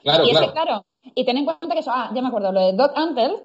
Claro, 0.03 0.25
y 0.25 0.29
claro. 0.31 0.51
claro. 0.53 0.85
Y 1.15 1.25
ten 1.25 1.37
en 1.37 1.45
cuenta 1.45 1.73
que 1.73 1.79
eso, 1.79 1.91
ah, 1.93 2.11
ya 2.13 2.21
me 2.21 2.27
acuerdo, 2.27 2.51
lo 2.51 2.61
de 2.61 2.73
Doc 2.73 2.91
Antle, 2.95 3.41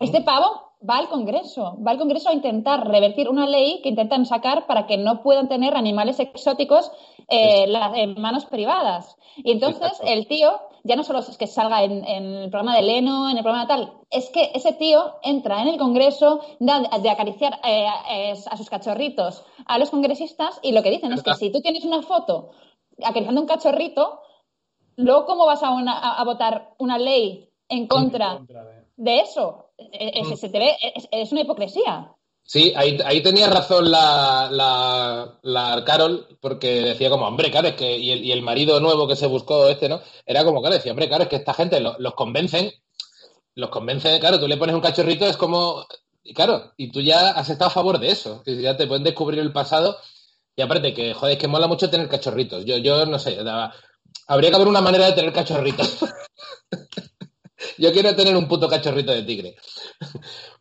este 0.00 0.22
pavo 0.22 0.69
va 0.88 0.98
al 0.98 1.08
Congreso, 1.08 1.78
va 1.86 1.92
al 1.92 1.98
Congreso 1.98 2.30
a 2.30 2.34
intentar 2.34 2.86
revertir 2.86 3.28
una 3.28 3.46
ley 3.46 3.80
que 3.82 3.90
intentan 3.90 4.24
sacar 4.24 4.66
para 4.66 4.86
que 4.86 4.96
no 4.96 5.22
puedan 5.22 5.48
tener 5.48 5.76
animales 5.76 6.18
exóticos 6.20 6.90
eh, 7.28 7.66
en 7.94 8.20
manos 8.20 8.46
privadas. 8.46 9.16
Y 9.36 9.52
entonces 9.52 9.92
el 10.04 10.26
tío, 10.26 10.60
ya 10.82 10.96
no 10.96 11.04
solo 11.04 11.20
es 11.20 11.36
que 11.36 11.46
salga 11.46 11.84
en, 11.84 12.04
el 12.04 12.50
programa 12.50 12.76
de 12.76 12.82
Leno, 12.82 13.30
en 13.30 13.36
el 13.36 13.42
programa 13.42 13.66
de 13.66 13.68
tal, 13.68 13.92
es 14.10 14.30
que 14.30 14.50
ese 14.54 14.72
tío 14.72 15.16
entra 15.22 15.62
en 15.62 15.68
el 15.68 15.78
Congreso 15.78 16.40
de 16.58 17.10
acariciar 17.10 17.60
eh, 17.64 17.86
eh, 18.10 18.34
a 18.50 18.56
sus 18.56 18.70
cachorritos 18.70 19.44
a 19.66 19.78
los 19.78 19.90
congresistas 19.90 20.58
y 20.62 20.72
lo 20.72 20.82
que 20.82 20.90
dicen 20.90 21.12
es 21.12 21.22
que 21.22 21.34
si 21.34 21.52
tú 21.52 21.60
tienes 21.60 21.84
una 21.84 22.02
foto 22.02 22.50
acariciando 23.04 23.40
un 23.40 23.46
cachorrito, 23.46 24.20
luego 24.96 25.26
cómo 25.26 25.46
vas 25.46 25.62
a, 25.62 26.24
votar 26.24 26.74
una 26.78 26.98
ley 26.98 27.48
en 27.68 27.86
contra, 27.86 28.40
de... 28.96 29.20
eso. 29.20 29.69
Mm. 29.80 30.36
se 30.36 30.48
te 30.48 30.58
ve, 30.58 30.76
es 31.10 31.32
una 31.32 31.42
hipocresía. 31.42 32.14
Sí, 32.44 32.72
ahí, 32.74 32.98
ahí 33.04 33.22
tenía 33.22 33.48
razón 33.48 33.90
la, 33.90 34.48
la, 34.50 35.38
la, 35.42 35.84
Carol, 35.84 36.36
porque 36.40 36.80
decía 36.80 37.08
como, 37.08 37.26
hombre, 37.26 37.50
claro, 37.50 37.68
es 37.68 37.74
que, 37.74 37.96
y 37.96 38.10
el, 38.10 38.24
y 38.24 38.32
el 38.32 38.42
marido 38.42 38.80
nuevo 38.80 39.06
que 39.06 39.14
se 39.14 39.26
buscó 39.26 39.68
este, 39.68 39.88
¿no? 39.88 40.00
Era 40.26 40.44
como, 40.44 40.60
claro, 40.60 40.74
decía, 40.74 40.90
hombre, 40.90 41.06
claro, 41.06 41.22
es 41.22 41.28
que 41.28 41.36
esta 41.36 41.54
gente 41.54 41.80
los 41.80 42.14
convencen, 42.14 42.72
los 43.54 43.70
convencen, 43.70 44.18
claro, 44.18 44.40
tú 44.40 44.48
le 44.48 44.56
pones 44.56 44.74
un 44.74 44.80
cachorrito, 44.80 45.26
es 45.26 45.36
como, 45.36 45.86
claro, 46.34 46.72
y 46.76 46.90
tú 46.90 47.00
ya 47.00 47.30
has 47.30 47.50
estado 47.50 47.68
a 47.68 47.74
favor 47.74 48.00
de 48.00 48.10
eso, 48.10 48.42
que 48.42 48.60
ya 48.60 48.76
te 48.76 48.88
pueden 48.88 49.04
descubrir 49.04 49.38
el 49.38 49.52
pasado, 49.52 49.96
y 50.56 50.62
aparte 50.62 50.92
que, 50.92 51.14
joder, 51.14 51.34
es 51.34 51.38
que 51.38 51.46
mola 51.46 51.68
mucho 51.68 51.88
tener 51.88 52.08
cachorritos. 52.08 52.64
Yo, 52.64 52.78
yo 52.78 53.06
no 53.06 53.20
sé, 53.20 53.38
habría 54.26 54.50
que 54.50 54.56
haber 54.56 54.68
una 54.68 54.80
manera 54.80 55.06
de 55.06 55.12
tener 55.12 55.32
cachorritos. 55.32 55.98
yo 57.78 57.92
quiero 57.92 58.14
tener 58.14 58.36
un 58.36 58.48
puto 58.48 58.68
cachorrito 58.68 59.12
de 59.12 59.22
tigre. 59.22 59.56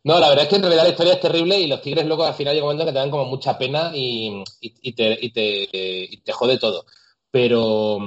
No, 0.04 0.18
la 0.20 0.30
verdad 0.30 0.46
es 0.46 0.50
que 0.50 0.56
en 0.56 0.62
realidad 0.62 0.84
la 0.84 0.90
historia 0.90 1.14
es 1.14 1.20
terrible 1.20 1.60
y 1.60 1.68
los 1.68 1.82
tigres 1.82 2.06
luego 2.06 2.24
al 2.24 2.34
final 2.34 2.54
llega 2.54 2.66
un 2.66 2.70
momento 2.70 2.86
que 2.86 2.94
te 2.94 3.00
dan 3.00 3.12
como 3.12 3.26
mucha 3.26 3.58
pena 3.58 3.92
y, 3.94 4.44
te, 4.96 5.18
y, 5.22 5.32
te, 5.32 6.32
jode 6.32 6.58
todo. 6.58 6.86
Pero, 7.30 8.00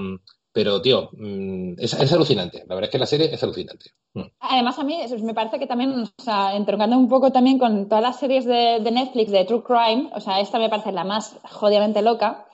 pero 0.53 0.81
tío, 0.81 1.11
mm, 1.13 1.75
es, 1.79 2.13
alucinante. 2.13 2.65
La 2.67 2.75
verdad 2.75 2.89
es 2.89 2.91
que 2.91 2.99
la 2.99 3.07
serie 3.07 3.33
es 3.33 3.43
alucinante. 3.43 3.91
Mm. 4.15 4.23
Además, 4.41 4.79
a 4.79 4.85
mí 4.85 4.99
me 5.23 5.35
parece 5.35 5.59
que 5.59 5.67
también, 5.67 5.93
o 5.93 6.23
sea, 6.23 6.57
entroncando 6.57 6.97
un 6.97 7.09
poco 7.09 7.31
también 7.31 7.59
con 7.59 7.89
todas 7.89 8.03
las 8.03 8.19
series 8.19 8.45
de, 8.45 8.81
Netflix 8.81 9.31
de 9.31 9.45
True 9.45 9.63
Crime, 9.63 10.11
o 10.15 10.21
sea, 10.21 10.41
esta 10.41 10.59
me 10.59 10.69
parece 10.69 10.93
la 10.93 11.05
más 11.05 11.37
jodidamente 11.45 12.03
loca. 12.03 12.47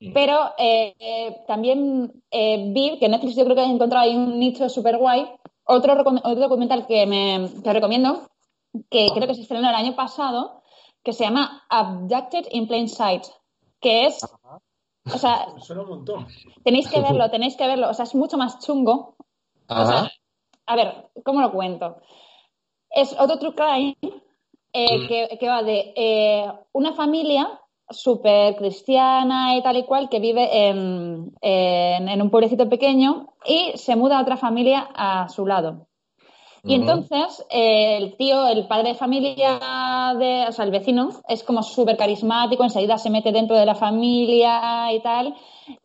Mm. 0.00 0.12
Pero 0.12 0.52
eh, 0.58 0.94
eh, 0.98 1.36
también 1.46 2.22
eh, 2.30 2.70
vi 2.72 2.98
que 2.98 3.08
Netflix 3.08 3.36
yo 3.36 3.44
creo 3.44 3.56
que 3.56 3.62
ha 3.62 3.70
encontrado 3.70 4.04
ahí 4.04 4.16
un 4.16 4.38
nicho 4.38 4.68
súper 4.68 4.96
guay. 4.96 5.26
Otro, 5.70 5.92
otro 5.92 6.34
documental 6.34 6.86
que, 6.86 7.06
me, 7.06 7.50
que 7.62 7.72
recomiendo 7.74 8.30
que 8.90 9.08
creo 9.14 9.26
que 9.26 9.34
se 9.34 9.42
estrenó 9.42 9.68
el 9.68 9.74
año 9.74 9.94
pasado, 9.94 10.62
que 11.02 11.12
se 11.12 11.24
llama 11.24 11.62
Abducted 11.68 12.46
in 12.52 12.66
Plain 12.66 12.88
Sight, 12.88 13.24
que 13.78 14.06
es... 14.06 14.24
O 15.12 15.18
sea, 15.18 15.46
un 15.70 15.88
montón. 15.88 16.26
Tenéis 16.64 16.88
que 16.88 17.00
verlo, 17.00 17.30
tenéis 17.30 17.54
que 17.56 17.66
verlo. 17.66 17.90
O 17.90 17.94
sea, 17.94 18.04
es 18.04 18.14
mucho 18.14 18.38
más 18.38 18.58
chungo. 18.60 19.16
O 19.68 19.86
sea, 19.86 20.10
a 20.64 20.76
ver, 20.76 21.10
¿cómo 21.22 21.42
lo 21.42 21.52
cuento? 21.52 22.00
Es 22.90 23.14
otro 23.18 23.38
true 23.38 23.54
crime 23.54 23.96
eh, 24.72 24.98
mm. 24.98 25.38
que, 25.38 25.48
va 25.48 25.62
de 25.62 25.92
eh, 25.94 26.52
una 26.72 26.94
familia 26.94 27.60
súper 27.90 28.56
cristiana 28.56 29.56
y 29.56 29.62
tal 29.62 29.76
y 29.76 29.84
cual 29.84 30.08
que 30.08 30.20
vive 30.20 30.68
en, 30.68 31.32
en, 31.40 32.22
un 32.22 32.30
pueblecito 32.30 32.68
pequeño 32.68 33.28
y 33.46 33.72
se 33.76 33.96
muda 33.96 34.18
a 34.18 34.22
otra 34.22 34.36
familia 34.36 34.88
a 34.94 35.28
su 35.28 35.46
lado. 35.46 35.86
Y 36.64 36.74
entonces 36.74 37.46
el 37.50 38.16
tío, 38.16 38.46
el 38.48 38.66
padre 38.66 38.90
de 38.90 38.94
familia, 38.94 39.58
de, 40.18 40.46
o 40.48 40.52
sea, 40.52 40.64
el 40.64 40.70
vecino, 40.70 41.10
es 41.28 41.42
como 41.42 41.62
súper 41.62 41.96
carismático, 41.96 42.64
enseguida 42.64 42.98
se 42.98 43.10
mete 43.10 43.32
dentro 43.32 43.56
de 43.56 43.64
la 43.64 43.74
familia 43.74 44.92
y 44.92 45.00
tal, 45.00 45.34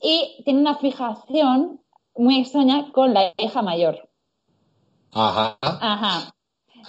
y 0.02 0.42
tiene 0.44 0.60
una 0.60 0.76
fijación 0.76 1.80
muy 2.16 2.40
extraña 2.40 2.92
con 2.92 3.14
la 3.14 3.34
hija 3.38 3.62
mayor. 3.62 4.10
Ajá. 5.12 5.58
Ajá. 5.62 6.34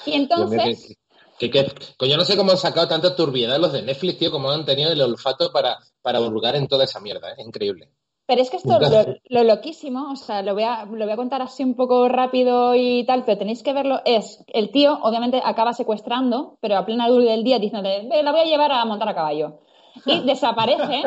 Y 0.06 0.14
entonces... 0.14 0.96
Que, 1.38 1.50
coño, 1.96 2.16
no 2.16 2.24
sé 2.24 2.36
cómo 2.36 2.52
han 2.52 2.58
sacado 2.58 2.88
tanta 2.88 3.16
turbiedad 3.16 3.58
los 3.58 3.72
de 3.72 3.82
Netflix, 3.82 4.18
tío, 4.18 4.30
como 4.30 4.50
han 4.50 4.64
tenido 4.64 4.92
el 4.92 5.00
olfato 5.00 5.50
para, 5.52 5.78
para 6.00 6.20
hurgar 6.20 6.54
en 6.56 6.68
toda 6.68 6.84
esa 6.84 7.00
mierda, 7.00 7.32
¿eh? 7.32 7.42
Increíble. 7.44 7.90
Pero 8.26 8.40
es 8.40 8.48
que 8.48 8.56
esto, 8.56 8.78
lo, 9.28 9.44
loquísimo, 9.44 10.10
o 10.10 10.16
sea, 10.16 10.40
lo 10.40 10.54
voy, 10.54 10.62
a, 10.62 10.86
lo 10.86 11.04
voy 11.04 11.12
a 11.12 11.16
contar 11.16 11.42
así 11.42 11.62
un 11.62 11.74
poco 11.74 12.08
rápido 12.08 12.74
y 12.74 13.04
tal, 13.04 13.24
pero 13.24 13.36
tenéis 13.36 13.62
que 13.62 13.74
verlo, 13.74 14.00
es, 14.06 14.42
el 14.46 14.70
tío 14.70 14.98
obviamente 15.02 15.42
acaba 15.44 15.74
secuestrando, 15.74 16.56
pero 16.62 16.78
a 16.78 16.86
plena 16.86 17.08
luz 17.08 17.24
del 17.24 17.44
día 17.44 17.58
diciéndole, 17.58 18.08
la 18.22 18.32
voy 18.32 18.40
a 18.40 18.44
llevar 18.44 18.72
a 18.72 18.84
montar 18.86 19.10
a 19.10 19.14
caballo. 19.14 19.60
Y 20.06 20.20
desaparece. 20.26 21.02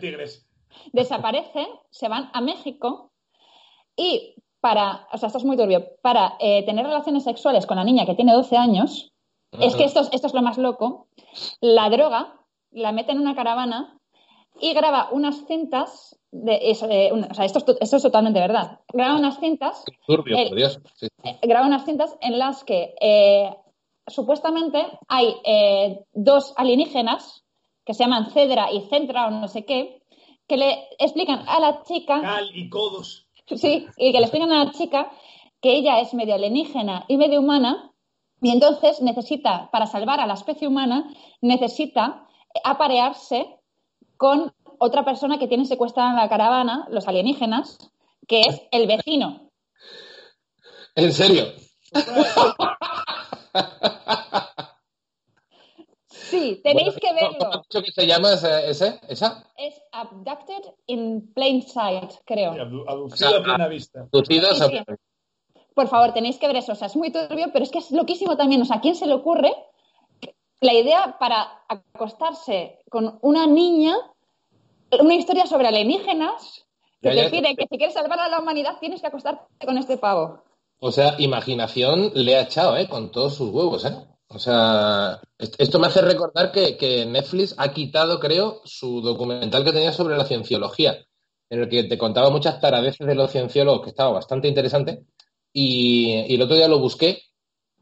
tigres. 0.00 0.48
Desaparece, 0.92 1.66
se 1.90 2.08
van 2.08 2.30
a 2.32 2.40
México 2.40 3.12
y 3.96 4.35
para, 4.60 5.06
o 5.12 5.18
sea, 5.18 5.28
esto 5.28 5.38
es 5.38 5.44
muy 5.44 5.56
turbio, 5.56 5.86
para 6.02 6.34
eh, 6.40 6.64
tener 6.64 6.84
relaciones 6.84 7.24
sexuales 7.24 7.66
con 7.66 7.76
la 7.76 7.84
niña 7.84 8.06
que 8.06 8.14
tiene 8.14 8.32
12 8.32 8.56
años, 8.56 9.12
Es 9.52 9.74
que 9.74 9.84
esto, 9.84 10.00
esto 10.12 10.26
es 10.26 10.34
lo 10.34 10.42
más 10.42 10.58
loco. 10.58 11.08
La 11.60 11.88
droga 11.88 12.34
la 12.72 12.92
mete 12.92 13.12
en 13.12 13.20
una 13.20 13.34
caravana 13.34 13.98
y 14.60 14.74
graba 14.74 15.08
unas 15.12 15.46
cintas 15.46 16.18
de, 16.30 16.56
eh, 16.56 17.12
o 17.12 17.34
sea, 17.34 17.44
esto 17.44 17.58
es, 17.58 17.76
esto 17.80 17.96
es, 17.96 18.02
totalmente 18.02 18.40
verdad. 18.40 18.80
Graba 18.92 19.16
unas 19.16 19.38
cintas. 19.38 19.84
Turbio, 20.06 20.36
por 20.48 20.56
Dios. 20.56 20.80
Sí. 20.94 21.08
Eh, 21.24 21.38
graba 21.42 21.66
unas 21.66 21.84
cintas 21.84 22.16
en 22.20 22.38
las 22.38 22.64
que 22.64 22.94
eh, 23.00 23.54
supuestamente 24.06 24.86
hay 25.08 25.34
eh, 25.44 26.04
dos 26.12 26.52
alienígenas 26.56 27.44
que 27.84 27.94
se 27.94 28.04
llaman 28.04 28.30
Cedra 28.30 28.70
y 28.72 28.82
Centra 28.82 29.28
o 29.28 29.30
no 29.30 29.48
sé 29.48 29.64
qué, 29.64 30.02
que 30.48 30.56
le 30.56 30.88
explican 30.98 31.48
a 31.48 31.60
la 31.60 31.82
chica. 31.82 32.20
Cal 32.20 32.50
y 32.54 32.68
codos. 32.68 33.25
Sí, 33.54 33.86
y 33.96 34.12
que 34.12 34.18
le 34.18 34.24
explican 34.24 34.52
a 34.52 34.64
la 34.64 34.72
chica 34.72 35.10
que 35.60 35.76
ella 35.76 36.00
es 36.00 36.14
medio 36.14 36.34
alienígena 36.34 37.04
y 37.08 37.16
medio 37.16 37.40
humana, 37.40 37.92
y 38.42 38.50
entonces 38.50 39.00
necesita, 39.00 39.70
para 39.70 39.86
salvar 39.86 40.20
a 40.20 40.26
la 40.26 40.34
especie 40.34 40.68
humana, 40.68 41.08
necesita 41.40 42.26
aparearse 42.64 43.46
con 44.16 44.52
otra 44.78 45.04
persona 45.04 45.38
que 45.38 45.48
tiene 45.48 45.64
secuestrada 45.64 46.10
en 46.10 46.16
la 46.16 46.28
caravana, 46.28 46.86
los 46.90 47.08
alienígenas, 47.08 47.78
que 48.26 48.40
es 48.40 48.62
el 48.72 48.86
vecino. 48.86 49.50
¿En 50.94 51.12
serio? 51.12 51.46
Sí, 56.30 56.60
tenéis 56.64 56.94
Bueno, 56.94 57.00
que 57.00 57.12
verlo. 57.14 57.38
¿Cómo 57.38 57.52
has 57.52 57.62
dicho 57.68 57.82
que 57.84 57.92
se 57.92 58.06
llama 58.06 58.32
ese, 58.32 58.70
ese- 58.70 59.00
esa? 59.08 59.44
Es 59.56 59.80
Abducted 59.92 60.62
in 60.86 61.32
Plain 61.34 61.62
Sight, 61.62 62.10
creo. 62.24 62.52
Abdu- 62.52 62.84
Abducido 62.88 63.36
a 63.36 63.42
plena 63.42 63.68
vista. 63.68 64.00
Abducidos 64.00 64.58
Sí, 64.58 64.64
a- 64.64 64.68
sí. 64.68 64.94
Por 65.74 65.88
favor, 65.88 66.12
tenéis 66.14 66.38
que 66.38 66.46
ver 66.46 66.56
eso. 66.56 66.72
O 66.72 66.74
sea, 66.74 66.86
es 66.86 66.96
muy 66.96 67.10
turbio, 67.12 67.50
pero 67.52 67.62
es 67.64 67.70
que 67.70 67.78
es 67.78 67.90
loquísimo 67.90 68.36
también. 68.36 68.62
O 68.62 68.64
sea, 68.64 68.76
¿a 68.76 68.80
quién 68.80 68.94
se 68.94 69.06
le 69.06 69.14
ocurre 69.14 69.52
la 70.60 70.72
idea 70.72 71.16
para 71.20 71.64
acostarse 71.68 72.78
con 72.90 73.18
una 73.22 73.46
niña, 73.46 73.94
una 74.98 75.14
historia 75.14 75.46
sobre 75.46 75.68
alienígenas, 75.68 76.66
que 77.02 77.10
Ya, 77.10 77.14
te 77.14 77.22
ya. 77.24 77.30
pide 77.30 77.56
que 77.56 77.66
si 77.70 77.76
quieres 77.76 77.94
salvar 77.94 78.18
a 78.20 78.28
la 78.28 78.40
humanidad 78.40 78.78
tienes 78.80 79.00
que 79.02 79.06
acostarte 79.08 79.66
con 79.66 79.76
este 79.76 79.98
pavo? 79.98 80.42
O 80.80 80.90
sea, 80.90 81.14
imaginación 81.18 82.10
le 82.14 82.36
ha 82.36 82.42
echado, 82.42 82.76
¿eh? 82.76 82.88
Con 82.88 83.10
todos 83.12 83.34
sus 83.34 83.50
huevos, 83.50 83.84
¿eh? 83.84 83.94
O 84.28 84.38
sea, 84.38 85.20
est- 85.38 85.54
esto 85.58 85.78
me 85.78 85.86
hace 85.86 86.02
recordar 86.02 86.50
que, 86.50 86.76
que 86.76 87.06
Netflix 87.06 87.54
ha 87.58 87.72
quitado, 87.72 88.18
creo, 88.18 88.60
su 88.64 89.00
documental 89.00 89.64
que 89.64 89.72
tenía 89.72 89.92
sobre 89.92 90.16
la 90.16 90.24
cienciología, 90.24 90.96
en 91.48 91.60
el 91.60 91.68
que 91.68 91.84
te 91.84 91.96
contaba 91.98 92.30
muchas 92.30 92.60
taradeces 92.60 93.06
de 93.06 93.14
los 93.14 93.30
cienciólogos, 93.30 93.82
que 93.82 93.90
estaba 93.90 94.10
bastante 94.10 94.48
interesante. 94.48 95.04
Y, 95.52 96.34
el 96.34 96.42
otro 96.42 96.56
día 96.56 96.68
lo 96.68 96.80
busqué, 96.80 97.22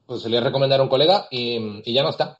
pues 0.06 0.22
se 0.22 0.28
le 0.28 0.40
recomendar 0.40 0.80
a 0.80 0.82
un 0.82 0.88
colega 0.88 1.26
y, 1.30 1.92
ya 1.92 2.02
no 2.02 2.10
está. 2.10 2.38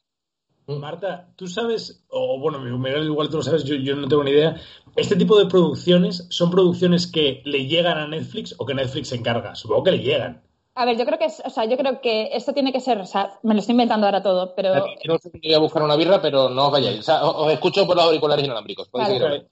Marta, 0.66 1.32
tú 1.36 1.46
sabes, 1.46 2.04
o 2.08 2.38
bueno, 2.38 2.58
Miguel, 2.58 3.04
igual 3.04 3.28
tú 3.28 3.38
lo 3.38 3.42
sabes, 3.42 3.64
yo, 3.64 3.74
yo 3.74 3.96
no 3.96 4.08
tengo 4.08 4.24
ni 4.24 4.30
idea. 4.30 4.56
Este 4.96 5.16
tipo 5.16 5.38
de 5.38 5.46
producciones 5.46 6.26
son 6.30 6.50
producciones 6.50 7.06
que 7.06 7.42
le 7.44 7.66
llegan 7.66 7.98
a 7.98 8.06
Netflix 8.06 8.54
o 8.58 8.64
que 8.64 8.74
Netflix 8.74 9.08
se 9.08 9.16
encarga. 9.16 9.54
Supongo 9.54 9.84
que 9.84 9.90
le 9.90 9.98
llegan. 9.98 10.42
A 10.76 10.84
ver, 10.84 10.98
yo 10.98 11.04
creo 11.06 11.18
que 11.18 11.26
es, 11.26 11.40
o 11.44 11.50
sea, 11.50 11.66
yo 11.66 11.76
creo 11.76 12.00
que 12.00 12.30
esto 12.32 12.52
tiene 12.52 12.72
que 12.72 12.80
ser, 12.80 12.98
o 12.98 13.06
sea, 13.06 13.38
me 13.42 13.54
lo 13.54 13.60
estoy 13.60 13.74
inventando 13.74 14.06
ahora 14.06 14.22
todo, 14.22 14.54
pero 14.56 14.74
Yo 14.74 15.12
no 15.12 15.18
sé 15.18 15.30
si 15.30 15.38
voy 15.38 15.54
a 15.54 15.58
buscar 15.60 15.82
una 15.82 15.94
birra, 15.94 16.20
pero 16.20 16.48
no 16.48 16.66
os 16.66 16.72
vayáis. 16.72 16.98
O 16.98 17.02
sea, 17.02 17.24
os, 17.24 17.46
os 17.46 17.52
escucho 17.52 17.86
por 17.86 17.94
los 17.94 18.04
auriculares 18.04 18.44
inalámbricos. 18.44 18.88
Podéis 18.88 19.20
Vale. 19.20 19.36
seguir. 19.36 19.48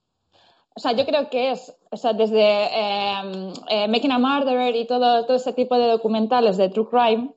O 0.75 0.81
sea, 0.81 0.93
yo 0.93 1.05
creo 1.05 1.29
que 1.29 1.51
es, 1.51 1.75
o 1.91 1.97
sea, 1.97 2.13
desde 2.13 2.41
eh, 2.41 3.53
eh, 3.69 3.89
Making 3.89 4.13
a 4.13 4.19
Murderer 4.19 4.75
y 4.75 4.87
todo, 4.87 5.25
todo 5.27 5.37
ese 5.37 5.53
tipo 5.53 5.77
de 5.77 5.87
documentales 5.87 6.57
de 6.57 6.71
True 6.71 6.89
Crime, 6.89 7.31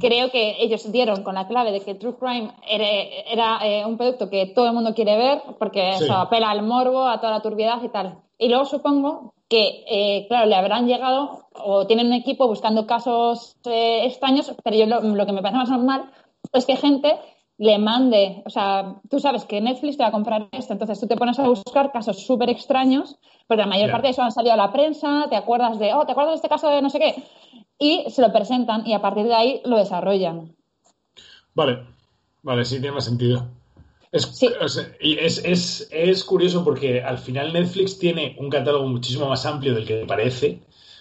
creo 0.00 0.30
que 0.32 0.56
ellos 0.58 0.90
dieron 0.90 1.22
con 1.22 1.36
la 1.36 1.46
clave 1.46 1.70
de 1.70 1.80
que 1.80 1.94
True 1.94 2.16
Crime 2.18 2.50
era, 2.66 2.84
era, 3.30 3.66
eh, 3.66 3.86
un 3.86 3.96
producto 3.96 4.28
que 4.28 4.46
todo 4.46 4.66
el 4.66 4.72
mundo 4.72 4.94
quiere 4.94 5.16
ver 5.16 5.42
porque 5.58 5.92
Sí. 5.98 6.04
eso 6.04 6.14
apela 6.14 6.50
al 6.50 6.62
morbo, 6.62 7.06
a 7.06 7.20
toda 7.20 7.32
la 7.32 7.42
turbiedad 7.42 7.80
y 7.82 7.88
tal. 7.90 8.18
Y 8.38 8.48
luego 8.48 8.64
supongo 8.64 9.34
que, 9.52 9.84
eh, 9.86 10.26
claro, 10.28 10.46
le 10.46 10.54
habrán 10.54 10.86
llegado 10.86 11.46
o 11.52 11.86
tienen 11.86 12.06
un 12.06 12.14
equipo 12.14 12.48
buscando 12.48 12.86
casos 12.86 13.58
eh, 13.66 14.06
extraños, 14.06 14.50
pero 14.64 14.76
yo 14.78 14.86
lo, 14.86 15.02
lo 15.02 15.26
que 15.26 15.32
me 15.32 15.42
parece 15.42 15.58
más 15.58 15.68
normal 15.68 16.10
es 16.54 16.64
que 16.64 16.76
gente 16.76 17.18
le 17.58 17.76
mande, 17.76 18.42
o 18.46 18.48
sea, 18.48 18.94
tú 19.10 19.20
sabes 19.20 19.44
que 19.44 19.60
Netflix 19.60 19.98
te 19.98 20.04
va 20.04 20.08
a 20.08 20.12
comprar 20.12 20.48
esto, 20.52 20.72
entonces 20.72 20.98
tú 20.98 21.06
te 21.06 21.18
pones 21.18 21.38
a 21.38 21.46
buscar 21.46 21.92
casos 21.92 22.24
súper 22.24 22.48
extraños, 22.48 23.18
porque 23.46 23.60
la 23.60 23.66
mayor 23.66 23.90
parte 23.90 24.06
de 24.06 24.12
eso 24.12 24.22
han 24.22 24.32
salido 24.32 24.54
a 24.54 24.56
la 24.56 24.72
prensa, 24.72 25.26
te 25.28 25.36
acuerdas 25.36 25.78
de, 25.78 25.92
oh, 25.92 26.06
¿te 26.06 26.12
acuerdas 26.12 26.32
de 26.32 26.36
este 26.36 26.48
caso 26.48 26.70
de 26.70 26.80
no 26.80 26.88
sé 26.88 26.98
qué? 26.98 27.22
Y 27.78 28.10
se 28.10 28.22
lo 28.22 28.32
presentan 28.32 28.86
y 28.86 28.94
a 28.94 29.02
partir 29.02 29.24
de 29.24 29.34
ahí 29.34 29.60
lo 29.66 29.76
desarrollan. 29.76 30.56
Vale, 31.52 31.80
vale, 32.42 32.64
sí, 32.64 32.80
tiene 32.80 32.94
más 32.94 33.04
sentido. 33.04 33.46
Es, 34.12 34.24
Sí. 34.24 34.48
es, 35.00 35.38
es, 35.44 35.88
es 35.90 36.24
curioso 36.24 36.62
porque 36.64 37.00
al 37.02 37.18
final 37.18 37.52
Netflix 37.52 37.98
tiene 37.98 38.36
un 38.38 38.50
catálogo 38.50 38.86
muchísimo 38.86 39.28
más 39.28 39.46
amplio 39.46 39.74
del 39.74 39.86
que 39.86 40.04
parece. 40.06 40.60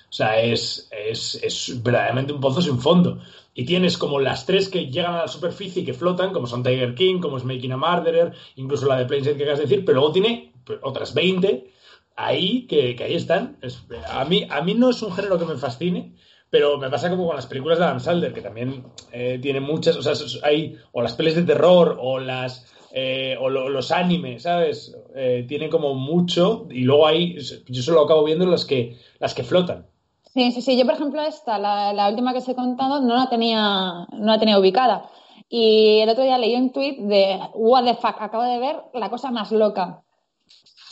O 0.10 0.14
sea, 0.14 0.42
es, 0.42 0.90
es, 0.92 1.36
es 1.44 1.84
verdaderamente 1.84 2.34
un 2.34 2.40
pozo 2.42 2.62
sin 2.62 2.80
fondo. 2.80 3.22
Y 3.54 3.66
tienes 3.66 3.98
como 3.98 4.20
las 4.20 4.46
tres 4.46 4.70
que 4.70 4.88
llegan 4.88 5.14
a 5.16 5.22
la 5.24 5.28
superficie 5.28 5.82
y 5.82 5.86
que 5.86 5.94
flotan, 5.94 6.32
como 6.32 6.48
son 6.48 6.64
Tiger 6.64 6.96
King, 6.96 7.20
como 7.20 7.38
es 7.38 7.44
Making 7.44 7.74
a 7.74 7.78
Murderer, 7.78 8.32
incluso 8.56 8.86
la 8.88 8.98
de 8.98 9.06
Plainsight 9.06 9.36
que 9.38 9.44
acabas 9.44 9.60
de 9.60 9.66
decir, 9.66 9.84
pero 9.86 10.00
luego 10.00 10.14
tiene 10.14 10.54
otras 10.82 11.14
20 11.14 11.70
ahí 12.16 12.66
que, 12.68 12.96
que 12.96 13.04
ahí 13.04 13.16
están. 13.16 13.58
Es- 13.62 13.84
a, 14.10 14.24
mí, 14.26 14.48
a 14.50 14.62
mí 14.62 14.74
no 14.74 14.90
es 14.90 15.02
un 15.02 15.12
género 15.14 15.38
que 15.38 15.46
me 15.46 15.56
fascine, 15.58 16.14
pero 16.50 16.78
me 16.78 16.90
pasa 16.90 17.10
como 17.10 17.28
con 17.28 17.36
las 17.36 17.46
películas 17.48 17.78
de 17.80 17.86
Adam 17.86 18.00
Sandler, 18.00 18.34
que 18.34 18.42
también 18.42 18.86
eh, 19.12 19.40
tiene 19.42 19.60
muchas, 19.60 19.96
o 19.98 20.02
sea, 20.02 20.14
hay 20.44 20.78
o 20.94 21.02
las 21.02 21.14
pelis 21.16 21.36
de 21.36 21.44
terror 21.44 21.98
o 22.02 22.20
las 22.20 22.66
eh, 22.94 23.36
o 23.40 23.50
lo- 23.50 23.70
los 23.70 23.92
animes, 23.92 24.44
¿sabes? 24.44 24.96
Eh, 25.16 25.46
tiene 25.48 25.70
como 25.70 25.94
mucho 25.94 26.68
y 26.70 26.82
luego 26.82 27.08
hay, 27.08 27.38
yo 27.68 27.82
solo 27.84 28.02
acabo 28.02 28.24
viendo 28.24 28.46
las 28.46 28.66
que 28.66 28.98
las 29.20 29.34
que 29.34 29.44
flotan. 29.44 29.86
Sí, 30.34 30.52
sí, 30.52 30.62
sí. 30.62 30.78
Yo, 30.78 30.86
por 30.86 30.96
ejemplo, 30.96 31.22
esta, 31.22 31.58
la, 31.58 31.92
la 31.94 32.08
última 32.10 32.32
que 32.32 32.40
os 32.40 32.48
he 32.48 32.56
contado, 32.56 33.02
no 33.02 33.16
la 33.16 33.28
tenía, 33.30 34.08
no 34.12 34.26
la 34.34 34.40
tenía 34.40 34.58
ubicada. 34.60 35.10
Y 35.50 36.00
el 36.00 36.08
otro 36.10 36.24
día 36.24 36.38
leí 36.38 36.56
un 36.56 36.72
tweet 36.72 36.98
de 37.02 37.38
What 37.54 37.84
the 37.84 37.96
fuck, 37.96 38.16
acabo 38.22 38.44
de 38.44 38.58
ver 38.60 38.78
la 38.94 39.10
cosa 39.10 39.30
más 39.32 39.52
loca. 39.52 40.04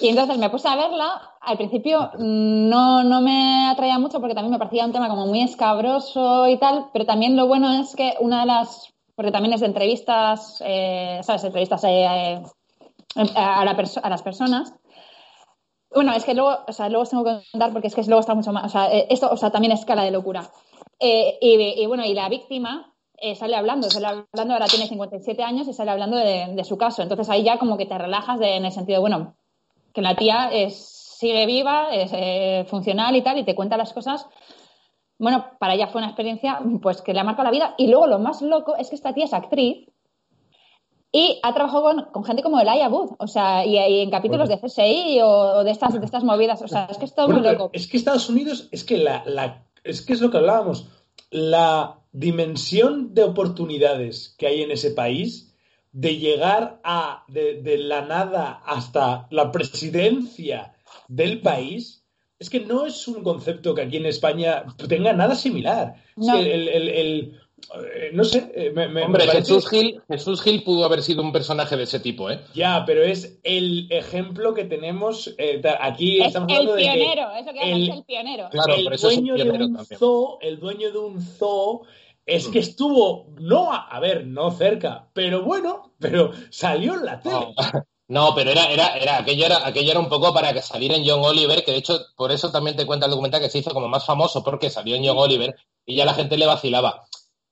Y 0.02 0.10
entonces 0.10 0.38
me 0.38 0.50
puse 0.50 0.68
a 0.68 0.76
verla. 0.76 1.22
Al 1.42 1.56
principio 1.58 2.10
mm, 2.18 2.68
no, 2.70 3.04
no 3.06 3.22
me 3.22 3.68
atraía 3.68 3.98
mucho 3.98 4.20
porque 4.20 4.36
también 4.36 4.52
me 4.52 4.60
parecía 4.60 4.86
un 4.86 4.92
tema 4.92 5.08
como 5.08 5.26
muy 5.28 5.42
escabroso 5.42 6.48
y 6.50 6.58
tal, 6.58 6.88
pero 6.92 7.06
también 7.06 7.38
lo 7.38 7.48
bueno 7.48 7.72
es 7.80 7.96
que 7.96 8.16
una 8.20 8.42
de 8.42 8.46
las, 8.48 8.94
porque 9.20 9.34
también 9.34 9.54
es 9.54 9.60
de 9.60 9.66
entrevistas, 9.66 10.64
eh, 10.66 11.20
¿sabes? 11.24 11.44
Entrevistas 11.44 11.84
eh, 11.84 12.06
eh, 12.06 12.42
a, 13.36 13.66
la 13.66 13.72
a 14.04 14.10
las 14.10 14.22
personas. 14.22 14.74
Bueno, 15.94 16.14
es 16.14 16.24
que 16.24 16.34
luego, 16.34 16.58
o 16.66 16.72
sea, 16.72 16.88
luego 16.88 17.04
os 17.04 17.10
tengo 17.10 17.26
que 17.26 17.42
contar 17.52 17.74
porque 17.74 17.88
es 17.88 17.96
que 17.96 18.04
luego 18.04 18.22
está 18.22 18.34
mucho 18.34 18.54
más, 18.54 18.64
o 18.64 18.70
sea, 18.70 18.94
eh, 18.94 19.08
esto, 19.10 19.30
o 19.30 19.36
sea, 19.36 19.50
también 19.52 19.74
es 19.74 19.82
escala 19.82 20.06
de 20.06 20.12
locura. 20.12 20.50
Eh, 21.02 21.38
y, 21.42 21.82
y 21.84 21.86
bueno, 21.86 22.06
y 22.06 22.14
la 22.14 22.30
víctima 22.30 22.94
eh, 23.18 23.36
sale 23.36 23.58
hablando, 23.58 23.90
sale 23.90 24.08
hablando, 24.08 24.54
ahora 24.54 24.68
tiene 24.68 24.88
57 24.88 25.44
años 25.44 25.68
y 25.68 25.74
sale 25.74 25.92
hablando 25.92 26.16
de, 26.16 26.54
de 26.56 26.64
su 26.64 26.78
caso. 26.78 27.02
Entonces 27.02 27.30
ahí 27.30 27.44
ya 27.44 27.60
como 27.60 27.76
que 27.78 27.88
te 27.88 27.98
relajas 27.98 28.40
de- 28.40 28.56
en 28.56 28.64
el 28.64 28.72
sentido, 28.72 29.02
bueno, 29.02 29.36
que 29.94 30.02
la 30.02 30.16
tía 30.16 30.50
es, 30.54 30.78
sigue 31.20 31.46
viva, 31.46 31.90
es 31.94 32.70
funcional 32.70 33.18
y 33.18 33.22
tal, 33.22 33.38
y 33.38 33.44
te 33.44 33.54
cuenta 33.54 33.76
las 33.76 33.92
cosas. 33.92 34.28
Bueno, 35.20 35.46
para 35.60 35.76
ella 35.76 35.88
fue 35.88 36.00
una 36.02 36.08
experiencia 36.10 36.60
pues 36.82 37.02
que 37.02 37.14
le 37.14 37.20
ha 37.20 37.24
marcado 37.24 37.44
la 37.46 37.52
vida. 37.52 37.76
Y 37.78 37.88
luego 37.88 38.08
lo 38.08 38.20
más 38.20 38.42
loco 38.42 38.76
es 38.78 38.90
que 38.90 38.96
esta 38.96 39.14
tía 39.14 39.26
es 39.26 39.34
actriz 39.34 39.88
y 41.12 41.40
ha 41.44 41.54
trabajado 41.54 41.84
con, 41.84 42.06
con 42.12 42.24
gente 42.24 42.44
como 42.44 42.60
Elijah 42.60 42.88
Wood, 42.88 43.16
o 43.18 43.28
sea, 43.28 43.66
y, 43.66 43.78
y 43.78 44.00
en 44.02 44.12
capítulos 44.12 44.48
Bueno. 44.48 44.62
de 44.62 44.68
CSI 44.68 45.20
o, 45.22 45.28
o 45.28 45.64
de 45.64 45.72
estas, 45.72 46.00
de 46.00 46.06
estas 46.06 46.24
movidas. 46.24 46.62
O 46.62 46.68
sea, 46.68 46.86
es 46.90 46.98
que 46.98 47.06
es 47.06 47.14
todo 47.16 47.26
Bueno, 47.28 47.42
muy 47.42 47.52
loco. 47.52 47.70
es 47.74 47.88
que 47.88 47.98
Estados 47.98 48.30
Unidos, 48.30 48.70
es 48.72 48.84
que 48.84 48.98
la, 48.98 49.24
la- 49.26 49.66
es 49.84 50.06
que 50.06 50.14
es 50.14 50.22
lo 50.22 50.30
que 50.30 50.38
hablábamos, 50.38 50.88
la 51.32 52.00
dimensión 52.12 53.14
de 53.14 53.24
oportunidades 53.24 54.36
que 54.38 54.48
hay 54.48 54.62
en 54.62 54.72
ese 54.72 54.92
país 54.92 55.56
de 55.92 56.18
llegar 56.18 56.80
a 56.84 57.24
de, 57.28 57.62
de 57.62 57.78
la 57.80 58.02
nada 58.04 58.62
hasta 58.66 59.28
la 59.32 59.52
presidencia 59.52 60.74
del 61.08 61.42
país 61.42 61.99
es 62.40 62.50
que 62.50 62.62
no 62.62 62.86
es 62.86 63.08
un 63.08 63.22
concepto 63.24 63.76
que 63.76 63.82
aquí 63.82 63.98
en 63.98 64.06
España 64.06 64.64
tenga 64.88 65.14
nada 65.14 65.36
similar. 65.36 65.96
Es 66.18 66.26
No. 66.28 66.34
que 66.34 66.54
el, 66.54 66.68
el- 66.70 66.90
el- 66.90 67.40
eh, 67.94 68.12
no 68.14 68.24
sé, 68.24 68.50
eh, 68.56 68.72
me, 68.74 68.88
me- 68.88 69.04
Hombre, 69.04 69.26
me 69.26 69.32
parece- 69.34 69.54
Jesús 69.54 69.70
Gil, 69.70 70.02
Jesús 70.10 70.42
Gil 70.42 70.64
pudo 70.64 70.86
haber 70.86 71.04
sido 71.04 71.22
un 71.22 71.34
personaje 71.34 71.76
de 71.76 71.84
ese 71.84 72.00
tipo, 72.00 72.30
¿eh? 72.32 72.40
Ya, 72.54 72.84
pero 72.86 73.04
es 73.04 73.38
el 73.44 73.88
ejemplo 73.92 74.54
que 74.54 74.64
tenemos 74.64 75.36
eh, 75.38 75.62
aquí. 75.82 76.22
Es 76.22 76.28
estamos 76.28 76.50
el 76.50 76.56
hablando 76.60 76.76
de 76.78 76.84
que 76.84 76.92
pionero, 76.94 77.32
eso 77.34 77.52
que 77.54 77.72
el- 77.72 77.90
es 77.90 77.96
el 77.98 78.04
pionero. 78.06 78.50
Claro, 78.50 78.76
el 78.76 78.84
por 78.86 78.94
eso 78.94 79.10
es 79.10 79.18
un 79.18 79.26
dueño 79.26 79.44
de 79.44 79.52
un 79.66 79.76
también. 79.76 80.00
zoo, 80.00 80.38
el 80.42 80.60
dueño 80.60 80.92
de 80.94 80.98
un 80.98 81.22
zoo 81.22 81.82
es 82.26 82.48
que 82.48 82.60
estuvo, 82.60 83.28
no, 83.42 83.74
a, 83.74 83.88
a 83.90 84.00
ver, 84.00 84.26
no 84.26 84.52
cerca, 84.52 85.10
pero 85.14 85.44
bueno, 85.44 85.92
pero 86.00 86.32
salió 86.52 86.94
en 86.94 87.06
la 87.06 87.20
tele. 87.20 87.54
No, 88.10 88.34
pero 88.34 88.50
era, 88.50 88.66
era, 88.66 88.98
era, 88.98 89.20
aquello 89.20 89.46
era, 89.46 89.68
aquello 89.68 89.92
era 89.92 90.00
un 90.00 90.10
poco 90.10 90.34
para 90.34 90.52
que 90.52 90.64
saliera 90.64 90.96
en 90.96 91.08
John 91.08 91.22
Oliver, 91.24 91.64
que 91.64 91.72
de 91.72 91.78
hecho, 91.78 92.00
por 92.16 92.32
eso 92.32 92.52
también 92.52 92.76
te 92.76 92.88
cuenta 92.88 93.06
el 93.06 93.12
documental 93.12 93.40
que 93.40 93.52
se 93.52 93.60
hizo 93.60 93.70
como 93.70 93.88
más 93.88 94.04
famoso, 94.04 94.44
porque 94.44 94.72
salió 94.72 94.96
en 94.96 95.06
John 95.06 95.20
Oliver 95.20 95.56
y 95.86 95.96
ya 95.96 96.06
la 96.06 96.16
gente 96.16 96.36
le 96.36 96.48
vacilaba. 96.48 97.06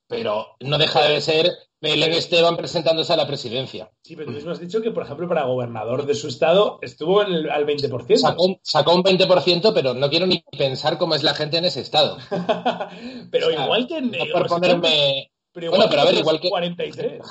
pero 0.08 0.56
no 0.62 0.80
deja 0.80 1.04
de 1.04 1.22
ser 1.22 1.52
Belén 1.80 2.12
Esteban 2.14 2.58
presentándose 2.58 3.14
a 3.14 3.18
la 3.18 3.28
presidencia. 3.28 3.92
Sí, 4.02 4.16
pero 4.16 4.30
tú 4.30 4.34
mismo 4.34 4.50
has 4.50 4.60
dicho 4.60 4.82
que, 4.82 4.90
por 4.90 5.04
ejemplo, 5.04 5.28
para 5.28 5.46
gobernador 5.46 6.08
de 6.08 6.16
su 6.16 6.28
estado 6.28 6.80
estuvo 6.82 7.22
en 7.22 7.34
el, 7.34 7.50
al 7.52 7.68
20%. 7.68 8.18
Sacó, 8.18 8.60
sacó, 8.64 8.96
un 8.96 9.04
20%, 9.04 9.74
pero 9.76 9.94
no 9.94 10.10
quiero 10.10 10.26
ni 10.26 10.44
pensar 10.58 10.98
cómo 10.98 11.14
es 11.14 11.22
la 11.22 11.36
gente 11.36 11.58
en 11.58 11.66
ese 11.66 11.82
estado. 11.82 12.18
pero 13.32 13.48
o 13.48 13.52
sea, 13.52 13.64
igual 13.64 13.88
que 13.88 13.98
en... 13.98 14.10
No 14.10 14.26
por 14.34 14.48
ponerme... 14.48 15.32
Pero 15.52 15.70
bueno, 15.70 15.86
pero 15.88 16.02
a 16.02 16.06
ver, 16.06 16.16
igual 16.16 16.40
que... 16.40 16.50
43. 16.50 17.22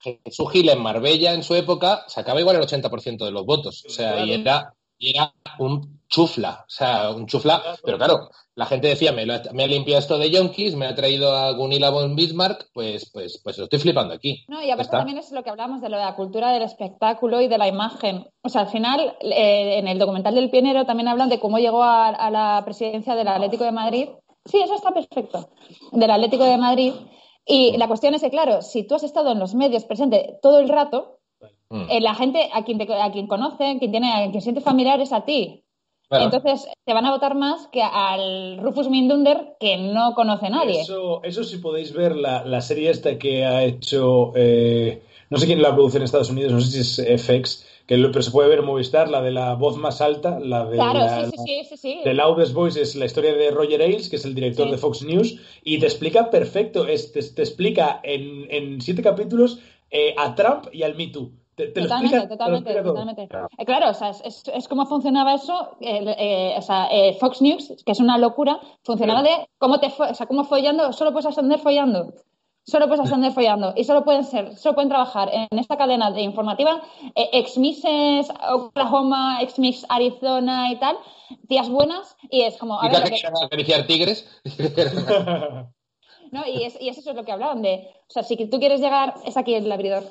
Jesús 0.00 0.50
Gil 0.50 0.68
en 0.68 0.80
Marbella 0.80 1.34
en 1.34 1.42
su 1.42 1.54
época 1.54 2.04
sacaba 2.08 2.40
igual 2.40 2.56
el 2.56 2.62
80% 2.62 3.24
de 3.24 3.30
los 3.30 3.44
votos. 3.44 3.84
O 3.86 3.90
sea, 3.90 4.24
y, 4.24 4.32
era, 4.32 4.74
y 4.98 5.10
era 5.10 5.34
un 5.58 6.00
chufla. 6.08 6.64
O 6.66 6.70
sea, 6.70 7.10
un 7.10 7.26
chufla. 7.26 7.62
Pero 7.84 7.98
claro, 7.98 8.30
la 8.54 8.66
gente 8.66 8.88
decía, 8.88 9.12
me, 9.12 9.26
lo, 9.26 9.34
me 9.52 9.64
ha 9.64 9.66
limpiado 9.66 10.00
esto 10.00 10.18
de 10.18 10.30
Yonkis, 10.30 10.74
me 10.74 10.86
ha 10.86 10.94
traído 10.94 11.34
a 11.34 11.52
Gunilla 11.52 11.90
von 11.90 12.16
Bismarck, 12.16 12.68
pues, 12.72 13.10
pues, 13.10 13.40
pues 13.42 13.58
lo 13.58 13.64
estoy 13.64 13.78
flipando 13.78 14.14
aquí. 14.14 14.44
No, 14.48 14.62
y 14.62 14.70
aparte 14.70 14.90
también 14.92 15.18
es 15.18 15.30
lo 15.32 15.42
que 15.42 15.50
hablamos 15.50 15.80
de 15.80 15.88
lo 15.88 15.96
de 15.96 16.04
la 16.04 16.16
cultura 16.16 16.52
del 16.52 16.62
espectáculo 16.62 17.40
y 17.40 17.48
de 17.48 17.58
la 17.58 17.68
imagen. 17.68 18.26
O 18.42 18.48
sea, 18.48 18.62
al 18.62 18.68
final, 18.68 19.16
eh, 19.20 19.78
en 19.78 19.88
el 19.88 19.98
documental 19.98 20.34
del 20.34 20.50
pionero 20.50 20.84
también 20.84 21.08
hablan 21.08 21.28
de 21.28 21.40
cómo 21.40 21.58
llegó 21.58 21.82
a, 21.82 22.08
a 22.08 22.30
la 22.30 22.62
presidencia 22.64 23.14
del 23.14 23.28
Atlético 23.28 23.64
de 23.64 23.72
Madrid. 23.72 24.08
Sí, 24.44 24.60
eso 24.62 24.74
está 24.74 24.92
perfecto. 24.92 25.50
Del 25.92 26.10
Atlético 26.10 26.44
de 26.44 26.56
Madrid. 26.56 26.92
Y 27.50 27.76
la 27.76 27.88
cuestión 27.88 28.14
es 28.14 28.22
que, 28.22 28.30
claro, 28.30 28.62
si 28.62 28.84
tú 28.84 28.94
has 28.94 29.02
estado 29.02 29.32
en 29.32 29.40
los 29.40 29.56
medios 29.56 29.84
presente 29.84 30.38
todo 30.40 30.60
el 30.60 30.68
rato, 30.68 31.18
eh, 31.70 32.00
la 32.00 32.14
gente 32.14 32.48
a 32.52 32.64
quien, 32.64 32.78
te, 32.78 32.86
a 32.94 33.10
quien 33.10 33.26
conoce, 33.26 33.76
quien 33.80 33.90
tiene, 33.90 34.12
a 34.12 34.30
quien 34.30 34.40
siente 34.40 34.60
familiar 34.60 35.00
es 35.00 35.12
a 35.12 35.24
ti. 35.24 35.64
Claro. 36.08 36.26
Entonces 36.26 36.68
te 36.84 36.94
van 36.94 37.06
a 37.06 37.10
votar 37.10 37.34
más 37.34 37.66
que 37.68 37.82
al 37.82 38.58
Rufus 38.58 38.88
Mindunder 38.88 39.56
que 39.58 39.78
no 39.78 40.14
conoce 40.14 40.48
nadie. 40.48 40.80
Eso, 40.80 41.22
eso 41.24 41.42
si 41.42 41.58
podéis 41.58 41.92
ver 41.92 42.14
la, 42.14 42.44
la 42.44 42.60
serie 42.60 42.90
esta 42.90 43.18
que 43.18 43.44
ha 43.44 43.64
hecho, 43.64 44.32
eh, 44.36 45.02
no 45.28 45.38
sé 45.38 45.46
quién 45.46 45.60
la 45.60 45.74
produce 45.74 45.96
en 45.96 46.04
Estados 46.04 46.30
Unidos, 46.30 46.52
no 46.52 46.60
sé 46.60 46.84
si 46.84 47.02
es 47.02 47.22
FX, 47.24 47.66
que 47.90 47.96
lo, 47.96 48.12
pero 48.12 48.22
se 48.22 48.30
puede 48.30 48.48
ver 48.48 48.60
en 48.60 48.66
Movistar, 48.66 49.08
la 49.08 49.20
de 49.20 49.32
la 49.32 49.54
voz 49.54 49.76
más 49.76 50.00
alta, 50.00 50.38
la 50.38 50.64
de 50.64 50.76
claro, 50.76 51.00
la, 51.00 51.24
sí, 51.24 51.32
sí, 51.44 51.64
sí, 51.70 51.76
sí, 51.76 52.00
The 52.04 52.14
Loudest 52.14 52.52
Voice 52.52 52.80
es 52.80 52.94
la 52.94 53.06
historia 53.06 53.34
de 53.34 53.50
Roger 53.50 53.82
Ailes, 53.82 54.08
que 54.08 54.14
es 54.14 54.24
el 54.24 54.32
director 54.32 54.66
sí. 54.66 54.70
de 54.70 54.78
Fox 54.78 55.02
News, 55.02 55.40
y 55.64 55.80
te 55.80 55.86
explica 55.86 56.30
perfecto, 56.30 56.86
es, 56.86 57.10
te, 57.10 57.20
te, 57.20 57.42
explica 57.42 57.98
en, 58.04 58.46
en, 58.48 58.80
siete 58.80 59.02
capítulos 59.02 59.58
eh, 59.90 60.14
a 60.16 60.36
Trump 60.36 60.66
y 60.70 60.84
al 60.84 60.94
Me 60.94 61.08
Too. 61.08 61.32
Te, 61.56 61.66
te 61.66 61.80
totalmente, 61.80 62.16
explica, 62.16 62.28
totalmente, 62.28 62.74
totalmente. 62.80 63.26
Claro. 63.26 63.48
Eh, 63.58 63.64
claro, 63.64 63.90
o 63.90 63.94
sea, 63.94 64.10
es, 64.10 64.44
es, 64.54 64.68
cómo 64.68 64.86
funcionaba 64.86 65.34
eso. 65.34 65.76
Eh, 65.80 66.14
eh, 66.16 66.54
o 66.56 66.62
sea, 66.62 66.86
Fox 67.18 67.42
News, 67.42 67.82
que 67.84 67.90
es 67.90 67.98
una 67.98 68.18
locura, 68.18 68.60
funcionaba 68.84 69.24
de 69.24 69.48
cómo 69.58 69.80
te, 69.80 69.88
o 69.88 70.14
sea, 70.14 70.26
cómo 70.26 70.44
follando, 70.44 70.92
solo 70.92 71.10
puedes 71.10 71.26
ascender 71.26 71.58
follando 71.58 72.14
solo 72.64 72.86
puedes 72.86 73.04
ascender 73.04 73.32
follando 73.32 73.72
y 73.76 73.84
solo 73.84 74.04
pueden 74.04 74.24
ser, 74.24 74.56
solo 74.56 74.74
pueden 74.74 74.88
trabajar 74.88 75.30
en 75.32 75.58
esta 75.58 75.76
cadena 75.76 76.10
de 76.10 76.22
informativa 76.22 76.82
eh, 77.14 77.30
ex 77.32 77.58
Misses 77.58 78.28
Oklahoma, 78.48 79.42
ex 79.42 79.58
Miss 79.58 79.84
Arizona 79.88 80.70
y 80.70 80.78
tal, 80.78 80.96
tías 81.48 81.68
buenas 81.68 82.16
y 82.30 82.42
es 82.42 82.56
como 82.56 82.80
a 82.80 82.86
¿Y 82.86 82.90
ver, 82.90 83.10
que 83.10 83.26
acariciar 83.44 83.86
tigres? 83.86 84.28
no, 86.32 86.46
y, 86.46 86.64
es, 86.64 86.80
y 86.80 86.88
eso 86.88 87.00
es 87.00 87.16
lo 87.16 87.24
que 87.24 87.32
hablaban 87.32 87.62
de, 87.62 87.88
o 88.08 88.12
sea, 88.12 88.22
si 88.22 88.36
tú 88.48 88.58
quieres 88.58 88.80
llegar, 88.80 89.14
es 89.24 89.36
aquí 89.36 89.54
el 89.54 89.70
abridor. 89.70 90.04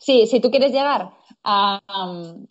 Sí, 0.00 0.26
si 0.26 0.40
tú 0.40 0.50
quieres 0.50 0.72
llegar 0.72 1.10
a, 1.44 1.80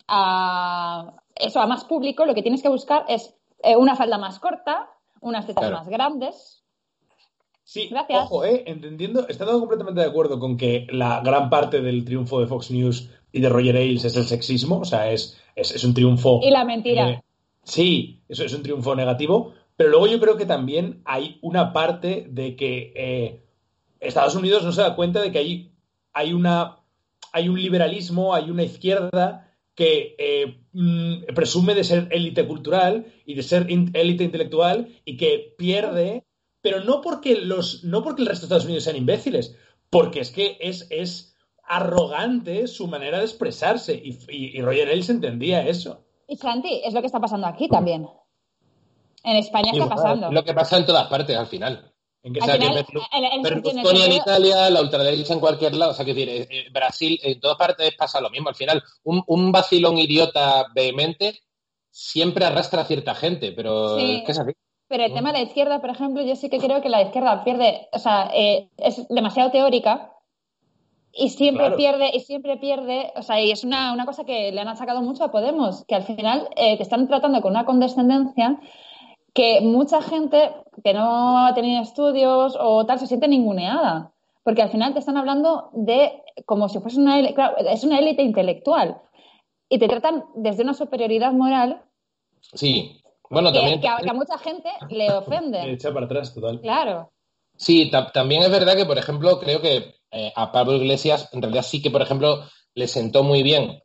a 0.06 1.12
eso, 1.34 1.60
a 1.60 1.66
más 1.66 1.84
público, 1.84 2.24
lo 2.24 2.34
que 2.34 2.42
tienes 2.42 2.62
que 2.62 2.68
buscar 2.68 3.04
es 3.08 3.34
eh, 3.62 3.76
una 3.76 3.96
falda 3.96 4.18
más 4.18 4.38
corta, 4.38 4.88
unas 5.20 5.46
tetas 5.46 5.62
claro. 5.62 5.78
más 5.78 5.88
grandes, 5.88 6.57
Sí, 7.68 7.88
Gracias. 7.90 8.18
ojo, 8.22 8.46
eh, 8.46 8.64
entendiendo, 8.66 9.28
estando 9.28 9.60
completamente 9.60 10.00
de 10.00 10.06
acuerdo 10.06 10.38
con 10.38 10.56
que 10.56 10.86
la 10.88 11.20
gran 11.20 11.50
parte 11.50 11.82
del 11.82 12.02
triunfo 12.02 12.40
de 12.40 12.46
Fox 12.46 12.70
News 12.70 13.10
y 13.30 13.40
de 13.42 13.50
Roger 13.50 13.76
Ailes 13.76 14.06
es 14.06 14.16
el 14.16 14.24
sexismo, 14.24 14.78
o 14.78 14.86
sea, 14.86 15.12
es, 15.12 15.38
es, 15.54 15.72
es 15.72 15.84
un 15.84 15.92
triunfo. 15.92 16.40
Y 16.42 16.50
la 16.50 16.64
mentira. 16.64 17.10
Eh, 17.10 17.22
sí, 17.62 18.22
eso 18.26 18.46
es 18.46 18.54
un 18.54 18.62
triunfo 18.62 18.96
negativo, 18.96 19.52
pero 19.76 19.90
luego 19.90 20.06
yo 20.06 20.18
creo 20.18 20.38
que 20.38 20.46
también 20.46 21.02
hay 21.04 21.38
una 21.42 21.74
parte 21.74 22.26
de 22.30 22.56
que 22.56 22.94
eh, 22.96 23.44
Estados 24.00 24.34
Unidos 24.34 24.64
no 24.64 24.72
se 24.72 24.80
da 24.80 24.96
cuenta 24.96 25.20
de 25.20 25.30
que 25.30 25.38
hay, 25.38 25.70
hay, 26.14 26.32
una, 26.32 26.78
hay 27.34 27.50
un 27.50 27.60
liberalismo, 27.60 28.34
hay 28.34 28.50
una 28.50 28.62
izquierda 28.62 29.52
que 29.74 30.16
eh, 30.16 30.62
mm, 30.72 31.34
presume 31.34 31.74
de 31.74 31.84
ser 31.84 32.08
élite 32.12 32.46
cultural 32.46 33.12
y 33.26 33.34
de 33.34 33.42
ser 33.42 33.66
élite 33.68 34.24
intelectual 34.24 34.88
y 35.04 35.18
que 35.18 35.54
pierde 35.58 36.24
pero 36.60 36.82
no 36.84 37.00
porque, 37.00 37.36
los, 37.36 37.84
no 37.84 38.02
porque 38.02 38.22
el 38.22 38.28
resto 38.28 38.42
de 38.42 38.46
Estados 38.46 38.64
Unidos 38.64 38.84
sean 38.84 38.96
imbéciles, 38.96 39.56
porque 39.90 40.20
es 40.20 40.30
que 40.30 40.56
es, 40.60 40.86
es 40.90 41.34
arrogante 41.62 42.66
su 42.66 42.86
manera 42.86 43.18
de 43.18 43.24
expresarse 43.24 43.94
y, 43.94 44.18
y, 44.28 44.58
y 44.58 44.62
Roger 44.62 44.88
Ailes 44.88 45.10
entendía 45.10 45.66
eso. 45.66 46.04
Y 46.26 46.36
Santi, 46.36 46.82
es 46.84 46.92
lo 46.92 47.00
que 47.00 47.06
está 47.06 47.20
pasando 47.20 47.46
aquí 47.46 47.68
también. 47.68 48.08
En 49.24 49.36
España 49.36 49.72
está 49.72 49.88
pasando. 49.88 50.30
Lo 50.30 50.44
que 50.44 50.54
pasa 50.54 50.76
en 50.76 50.86
todas 50.86 51.08
partes 51.08 51.36
al 51.36 51.46
final. 51.46 51.92
En 52.22 52.32
que, 52.32 52.40
o 52.40 52.44
sea, 52.44 52.56
final, 52.56 52.84
que 52.84 53.42
Berlusconi 53.42 54.02
en 54.02 54.12
Italia, 54.12 54.70
la 54.70 54.80
ultraderecha 54.80 55.32
en 55.32 55.40
cualquier 55.40 55.74
lado. 55.74 55.92
O 55.92 55.94
sea, 55.94 56.04
que 56.04 56.14
decir, 56.14 56.28
eh, 56.50 56.66
Brasil, 56.72 57.18
en 57.22 57.40
todas 57.40 57.56
partes 57.56 57.94
pasa 57.96 58.20
lo 58.20 58.30
mismo. 58.30 58.48
Al 58.48 58.54
final, 58.54 58.82
un, 59.04 59.22
un 59.26 59.52
vacilón 59.52 59.98
idiota 59.98 60.66
vehemente 60.74 61.40
siempre 61.90 62.44
arrastra 62.44 62.82
a 62.82 62.84
cierta 62.84 63.14
gente, 63.14 63.52
pero 63.52 63.98
sí. 63.98 64.16
es 64.16 64.24
que 64.24 64.32
es 64.32 64.38
así. 64.38 64.52
Pero 64.88 65.04
el 65.04 65.12
tema 65.12 65.32
de 65.32 65.38
la 65.38 65.44
izquierda, 65.44 65.80
por 65.80 65.90
ejemplo, 65.90 66.22
yo 66.22 66.34
sí 66.34 66.48
que 66.48 66.58
creo 66.58 66.80
que 66.80 66.88
la 66.88 67.02
izquierda 67.02 67.44
pierde, 67.44 67.88
o 67.92 67.98
sea, 67.98 68.30
eh, 68.34 68.70
es 68.78 69.06
demasiado 69.08 69.50
teórica 69.50 70.12
y 71.12 71.28
siempre 71.30 71.64
claro. 71.64 71.76
pierde, 71.76 72.10
y 72.14 72.20
siempre 72.20 72.56
pierde, 72.56 73.12
o 73.14 73.22
sea, 73.22 73.40
y 73.40 73.50
es 73.50 73.64
una, 73.64 73.92
una, 73.92 74.06
cosa 74.06 74.24
que 74.24 74.50
le 74.50 74.60
han 74.60 74.68
achacado 74.68 75.02
mucho 75.02 75.24
a 75.24 75.30
Podemos, 75.30 75.84
que 75.84 75.94
al 75.94 76.04
final 76.04 76.48
eh, 76.56 76.76
te 76.76 76.82
están 76.82 77.06
tratando 77.06 77.42
con 77.42 77.50
una 77.50 77.66
condescendencia 77.66 78.58
que 79.34 79.60
mucha 79.60 80.00
gente 80.00 80.52
que 80.82 80.94
no 80.94 81.46
ha 81.46 81.54
tenido 81.54 81.82
estudios 81.82 82.56
o 82.58 82.86
tal 82.86 82.98
se 82.98 83.06
siente 83.06 83.28
ninguneada, 83.28 84.12
porque 84.42 84.62
al 84.62 84.70
final 84.70 84.94
te 84.94 85.00
están 85.00 85.16
hablando 85.18 85.70
de 85.72 86.22
como 86.46 86.68
si 86.68 86.78
fuese 86.78 86.98
una, 86.98 87.20
claro, 87.34 87.56
es 87.58 87.84
una 87.84 87.98
élite 87.98 88.22
intelectual 88.22 89.00
y 89.68 89.78
te 89.78 89.88
tratan 89.88 90.24
desde 90.34 90.62
una 90.62 90.74
superioridad 90.74 91.32
moral. 91.32 91.82
Sí, 92.40 93.02
bueno, 93.30 93.52
que, 93.52 93.58
también. 93.58 93.80
Que 93.80 93.88
a, 93.88 93.96
que 93.98 94.10
a, 94.10 94.14
mucha 94.14 94.38
gente 94.38 94.70
le 94.90 95.12
ofende. 95.12 95.62
Le 95.64 95.72
echa 95.72 95.92
para 95.92 96.06
atrás, 96.06 96.34
total. 96.34 96.60
Claro. 96.60 97.12
Sí, 97.56 97.90
también 98.12 98.42
es 98.42 98.50
verdad 98.50 98.76
que, 98.76 98.86
por 98.86 98.98
ejemplo, 98.98 99.40
creo 99.40 99.60
que 99.60 99.96
eh, 100.12 100.32
a 100.34 100.52
Pablo 100.52 100.74
Iglesias, 100.74 101.28
en 101.32 101.42
realidad 101.42 101.64
sí 101.64 101.82
que, 101.82 101.90
por 101.90 102.02
ejemplo, 102.02 102.44
le 102.74 102.86
sentó 102.86 103.24
muy 103.24 103.42
bien 103.42 103.82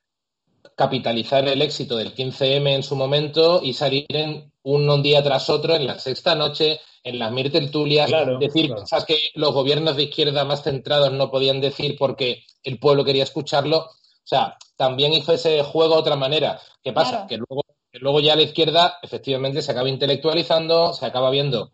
capitalizar 0.76 1.48
el 1.48 1.62
éxito 1.62 1.98
del 1.98 2.14
15M 2.14 2.76
en 2.76 2.84
su 2.84 2.96
momento 2.96 3.62
y 3.64 3.74
salir 3.74 4.06
en 4.10 4.52
un 4.64 5.04
día 5.04 5.24
tras 5.24 5.50
otro 5.50 5.76
en 5.76 5.86
la 5.88 6.00
sexta 6.00 6.36
noche, 6.36 6.80
en 7.04 7.20
las 7.20 7.32
mil 7.32 7.52
tertulias, 7.52 8.08
claro, 8.08 8.38
decir 8.40 8.68
claro. 8.68 8.82
cosas 8.82 9.06
que 9.06 9.18
los 9.36 9.54
gobiernos 9.54 9.98
de 9.98 10.04
izquierda 10.04 10.46
más 10.46 10.64
centrados 10.64 11.12
no 11.12 11.30
podían 11.30 11.60
decir 11.60 11.98
porque 11.98 12.44
el 12.64 12.80
pueblo 12.80 13.04
quería 13.04 13.24
escucharlo. 13.24 13.80
O 13.80 14.26
sea, 14.26 14.58
también 14.78 15.14
hizo 15.14 15.34
ese 15.34 15.64
juego 15.64 15.96
de 15.96 16.00
otra 16.00 16.16
manera. 16.16 16.60
¿Qué 16.82 16.94
pasa? 16.94 17.12
Claro. 17.12 17.28
Que 17.28 17.38
luego 17.38 17.64
que 17.94 18.00
luego 18.00 18.20
ya 18.22 18.36
la 18.36 18.42
izquierda 18.42 18.98
efectivamente 19.04 19.62
se 19.62 19.72
acaba 19.72 19.88
intelectualizando, 19.88 20.94
se 20.94 21.06
acaba 21.06 21.30
viendo 21.30 21.74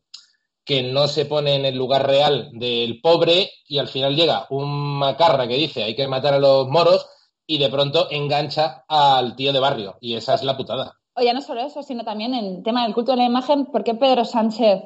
que 0.66 0.84
no 0.84 1.08
se 1.08 1.26
pone 1.26 1.56
en 1.56 1.64
el 1.64 1.78
lugar 1.78 2.06
real 2.06 2.50
del 2.52 3.00
pobre 3.00 3.50
y 3.66 3.80
al 3.80 3.88
final 3.88 4.18
llega 4.18 4.46
un 4.50 4.70
macarra 5.00 5.48
que 5.48 5.56
dice 5.56 5.82
hay 5.82 5.96
que 5.96 6.10
matar 6.10 6.34
a 6.34 6.40
los 6.40 6.68
moros 6.68 7.08
y 7.48 7.58
de 7.58 7.70
pronto 7.70 8.08
engancha 8.12 8.84
al 8.90 9.38
tío 9.38 9.54
de 9.54 9.62
barrio 9.62 9.96
y 10.02 10.16
esa 10.16 10.34
es 10.34 10.44
la 10.44 10.58
putada. 10.58 10.94
Oye, 11.16 11.34
no 11.34 11.42
solo 11.42 11.62
eso, 11.62 11.84
sino 11.84 12.04
también 12.04 12.34
el 12.34 12.64
tema 12.64 12.84
del 12.84 12.94
culto 12.94 13.14
de 13.14 13.20
la 13.20 13.26
imagen, 13.26 13.68
¿por 13.68 13.86
qué 13.86 13.96
Pedro 13.96 14.26
Sánchez, 14.26 14.84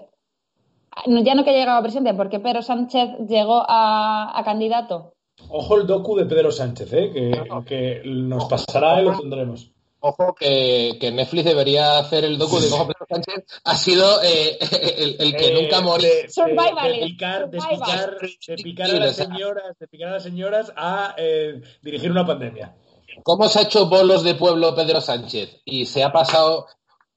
ya 1.07 1.35
no 1.35 1.43
que 1.43 1.51
llegaba 1.51 1.79
a 1.79 1.81
presidente, 1.81 2.13
por 2.13 2.29
qué 2.29 2.39
Pedro 2.39 2.61
Sánchez 2.61 3.09
llegó 3.27 3.65
a, 3.67 4.37
a 4.39 4.43
candidato? 4.43 5.15
Ojo 5.49 5.77
el 5.77 5.87
docu 5.87 6.15
de 6.15 6.25
Pedro 6.25 6.51
Sánchez, 6.51 6.93
¿eh? 6.93 7.11
que, 7.11 7.49
que 7.65 8.01
nos 8.05 8.45
pasará 8.45 9.01
y 9.01 9.05
lo 9.05 9.19
tendremos 9.19 9.72
ojo 10.03 10.35
que, 10.35 10.97
que, 10.99 11.11
Netflix 11.11 11.45
debería 11.45 11.97
hacer 11.97 12.25
el 12.25 12.37
docu 12.37 12.59
de 12.59 12.69
cómo 12.69 12.87
Pedro 12.87 13.05
Sánchez 13.09 13.45
ha 13.63 13.75
sido 13.75 14.21
eh, 14.21 14.57
el, 14.97 15.15
el, 15.19 15.35
que 15.35 15.47
eh, 15.47 15.61
nunca 15.61 15.81
morí. 15.81 16.03
De, 16.03 16.11
de, 16.11 16.19
de, 16.19 17.05
picar, 17.05 17.49
de, 17.49 17.57
picar, 17.57 18.17
de 18.19 18.55
picar 18.55 18.91
a 18.91 18.99
las 18.99 19.15
señoras, 19.15 19.79
de 19.79 19.87
picar 19.87 20.09
a 20.09 20.11
las 20.11 20.23
señoras 20.23 20.73
a 20.75 21.15
eh, 21.17 21.61
dirigir 21.81 22.11
una 22.11 22.25
pandemia. 22.25 22.75
¿Cómo 23.23 23.47
se 23.47 23.59
ha 23.59 23.61
hecho 23.61 23.87
bolos 23.87 24.23
de 24.23 24.35
pueblo 24.35 24.75
Pedro 24.75 24.99
Sánchez? 24.99 25.61
Y 25.63 25.85
se 25.85 26.03
ha 26.03 26.11
pasado 26.11 26.67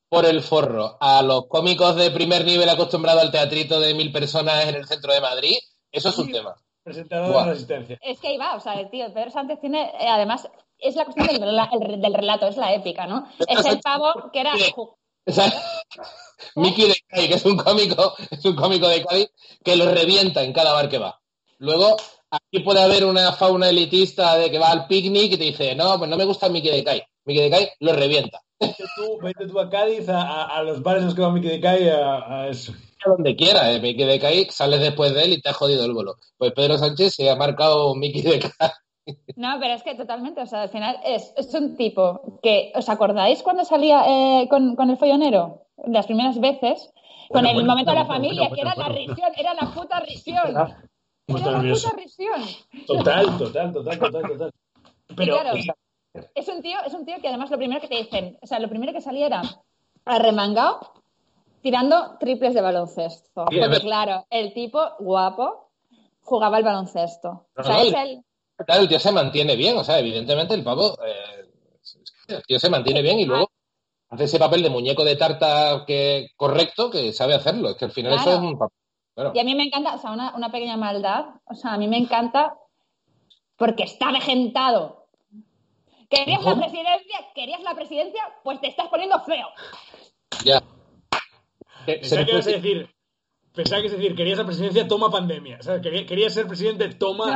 por 0.09 0.25
el 0.25 0.41
forro 0.43 0.97
a 1.01 1.23
los 1.23 1.47
cómicos 1.49 1.97
de 1.97 2.13
primer 2.13 2.45
nivel 2.45 2.69
acostumbrados 2.69 3.23
al 3.23 3.33
teatrito 3.33 3.81
de 3.81 3.95
mil 3.95 4.13
personas 4.13 4.65
en 4.67 4.77
el 4.77 4.87
centro 4.87 5.13
de 5.13 5.21
Madrid. 5.21 5.57
Eso 5.91 6.11
es 6.11 6.19
un 6.19 6.31
tema. 6.31 6.55
Presentador 6.85 7.47
de 7.47 7.51
resistencia. 7.51 7.99
Es 8.01 8.21
que 8.21 8.29
ahí 8.29 8.37
va, 8.37 8.55
o 8.55 8.61
sea, 8.61 8.75
el 8.75 8.89
tío 8.91 9.13
Pedro 9.13 9.33
Sánchez 9.33 9.61
tiene, 9.61 9.91
eh, 9.99 10.09
además, 10.09 10.49
es 10.79 10.95
la 10.97 11.05
cuestión 11.05 11.27
del, 11.27 12.01
del, 12.01 12.15
relato, 12.15 12.47
es 12.47 12.57
la 12.57 12.75
épica, 12.75 13.07
¿no? 13.07 13.29
Es 13.47 13.65
el 13.65 13.81
pavo 13.81 14.31
que 14.33 14.41
era 14.41 14.53
Mickey 16.55 16.89
de 16.89 16.97
Cádiz, 17.09 17.29
que 17.29 17.35
es 17.35 17.45
un 17.45 17.57
cómico, 17.57 18.15
es 18.31 18.45
un 18.45 18.55
cómico 18.55 18.89
de 18.89 19.05
Cádiz 19.05 19.31
que 19.65 19.77
lo 19.77 19.91
revienta 19.91 20.43
en 20.43 20.53
cada 20.53 20.73
bar 20.73 20.89
que 20.89 20.99
va. 20.99 21.21
Luego, 21.59 21.97
aquí 22.31 22.61
puede 22.61 22.83
haber 22.83 23.05
una 23.05 23.33
fauna 23.33 23.69
elitista 23.69 24.37
de 24.37 24.51
que 24.51 24.59
va 24.59 24.71
al 24.71 24.87
picnic 24.87 25.33
y 25.33 25.37
te 25.37 25.45
dice, 25.45 25.75
no, 25.75 25.99
pues 25.99 26.09
no 26.11 26.17
me 26.17 26.25
gusta 26.25 26.49
Mickey 26.49 26.71
de 26.71 26.85
Cádiz. 26.85 27.03
Mickey 27.25 27.45
de 27.45 27.51
Cádiz 27.51 27.69
lo 27.81 27.93
revienta. 27.93 28.41
Vete 28.59 28.85
tú, 28.97 29.19
vete 29.23 29.47
tú 29.47 29.61
a 29.61 29.69
Cádiz, 29.69 30.09
a, 30.09 30.45
a, 30.45 30.63
los 30.63 30.83
bares 30.83 31.01
en 31.01 31.07
los 31.07 31.15
que 31.15 31.23
va 31.23 31.33
Mickey 31.33 31.51
de 31.51 31.61
Cádiz, 31.61 31.89
a, 31.91 32.43
a 32.43 32.49
eso. 32.49 32.73
A 33.05 33.11
donde 33.11 33.37
quiera, 33.37 33.73
eh. 33.73 33.81
Mickey 33.81 34.07
de 34.07 34.21
Cádiz, 34.21 34.55
sales 34.55 34.81
después 34.81 35.15
de 35.15 35.25
él 35.25 35.33
y 35.35 35.41
te 35.41 35.49
ha 35.49 35.53
jodido 35.53 35.85
el 35.85 35.93
bolo. 35.93 36.17
Pues 36.39 36.53
Pedro 36.53 36.79
Sánchez 36.79 37.15
se 37.15 37.29
ha 37.29 37.37
marcado 37.37 37.95
Mickey 37.95 38.23
de 38.23 38.39
Cádiz. 38.39 38.77
No, 39.37 39.57
pero 39.61 39.75
es 39.75 39.83
que 39.83 39.95
totalmente, 39.95 40.41
o 40.41 40.47
sea, 40.47 40.63
al 40.63 40.69
final 40.69 40.99
es, 41.05 41.33
es 41.37 41.55
un 41.55 41.77
tipo 41.77 42.39
que, 42.43 42.73
¿os 42.75 42.89
acordáis 42.89 43.43
cuando 43.43 43.65
salía 43.65 44.03
eh, 44.07 44.49
con, 44.49 44.75
con, 44.75 44.91
el 44.91 44.97
follonero? 44.97 45.67
Las 45.87 46.07
primeras 46.07 46.41
veces, 46.41 46.93
con 47.29 47.43
bueno, 47.43 47.49
el 47.51 47.55
bueno, 47.55 47.69
momento 47.69 47.93
bueno, 47.93 48.03
de 48.03 48.09
la 48.09 48.15
familia, 48.15 48.51
que 48.51 48.61
era 48.61 48.75
la 48.75 48.89
risión, 48.89 49.31
era 49.37 49.55
la 49.55 49.71
puta 49.73 50.01
risión. 50.01 50.49
Era 50.49 50.69
la 51.29 51.73
puta 51.73 51.91
risión. 51.97 52.43
Total, 52.87 53.39
total, 53.39 53.73
total, 53.73 53.99
total, 53.99 54.23
total. 54.23 54.53
Pero, 55.15 55.39
claro, 55.39 55.57
es 56.35 56.49
un 56.49 56.63
tío, 56.63 56.79
es 56.85 56.95
un 56.95 57.05
tío 57.05 57.21
que 57.21 57.29
además 57.29 57.51
lo 57.51 57.59
primero 57.59 57.81
que 57.81 57.89
te 57.89 57.97
dicen, 57.97 58.39
o 58.43 58.47
sea, 58.47 58.59
lo 58.59 58.69
primero 58.69 58.93
que 58.93 59.01
salía 59.01 59.27
era 59.27 59.43
arremangado, 60.05 60.81
tirando 61.61 62.17
triples 62.19 62.55
de 62.55 62.61
baloncesto. 62.61 63.45
Porque 63.45 63.81
claro, 63.81 64.25
el 64.31 64.53
tipo 64.53 64.81
guapo 64.99 65.71
jugaba 66.23 66.59
el 66.59 66.65
baloncesto. 66.65 67.47
No, 67.55 67.61
o 67.61 67.63
sea, 67.63 67.75
no, 67.75 67.83
es 67.83 67.95
el 67.95 68.25
Claro, 68.65 68.83
el 68.83 68.89
tío 68.89 68.99
se 68.99 69.13
mantiene 69.13 69.55
bien, 69.57 69.77
o 69.77 69.85
sea, 69.85 69.99
evidentemente 69.99 70.55
el 70.55 70.65
pavo, 70.65 70.97
eh, 71.05 71.49
el 72.29 72.43
tío 72.45 72.59
se 72.59 72.71
mantiene 72.71 73.03
bien 73.03 73.19
y 73.21 73.27
luego 73.27 73.51
hace 74.09 74.25
ese 74.25 74.39
papel 74.39 74.63
de 74.63 74.71
muñeco 74.71 75.05
de 75.05 75.17
tarta 75.17 75.85
que 75.87 76.29
correcto 76.37 76.91
que 76.91 77.13
sabe 77.13 77.35
hacerlo. 77.35 77.71
Es 77.71 77.77
que 77.77 77.85
al 77.85 77.93
final 77.93 78.13
Claro. 78.15 78.31
eso 78.31 78.39
es 78.39 78.45
un 78.45 78.59
papel. 78.59 78.77
Claro. 79.15 79.33
Y 79.35 79.39
a 79.41 79.45
mí 79.45 79.55
me 79.55 79.65
encanta, 79.65 79.95
o 79.95 79.99
sea, 79.99 80.11
una, 80.13 80.35
una 80.35 80.51
pequeña 80.51 80.77
maldad, 80.77 81.27
o 81.45 81.55
sea, 81.55 81.73
a 81.75 81.79
mí 81.79 81.89
me 81.89 81.97
encanta 81.99 82.55
porque 83.57 83.83
está 83.85 84.11
vejentado. 84.13 85.07
¿Querías 86.09 86.45
la 86.45 86.55
presidencia? 86.55 87.19
¿Querías 87.35 87.63
la 87.63 87.75
presidencia? 87.75 88.23
Pues 88.45 88.61
te 88.61 88.69
estás 88.69 88.89
poniendo 88.89 89.21
feo. 89.25 89.49
Ya. 90.45 90.63
Eh, 91.87 92.01
se 92.05 92.17
Pensaba 92.17 92.21
me 92.21 92.27
que 92.27 92.33
ibas 92.33 92.47
a 92.47 92.51
fue- 92.51 92.53
decir, 92.61 92.96
pensaba 93.57 93.83
que 93.83 93.89
a 93.89 93.91
decir, 93.91 94.15
querías 94.15 94.39
la 94.39 94.45
presidencia, 94.47 94.87
toma 94.87 95.11
pandemia. 95.11 95.57
O 95.59 95.63
sea, 95.63 95.81
quería, 95.81 96.07
querías 96.07 96.33
ser 96.35 96.47
presidente, 96.47 96.89
toma. 96.95 97.27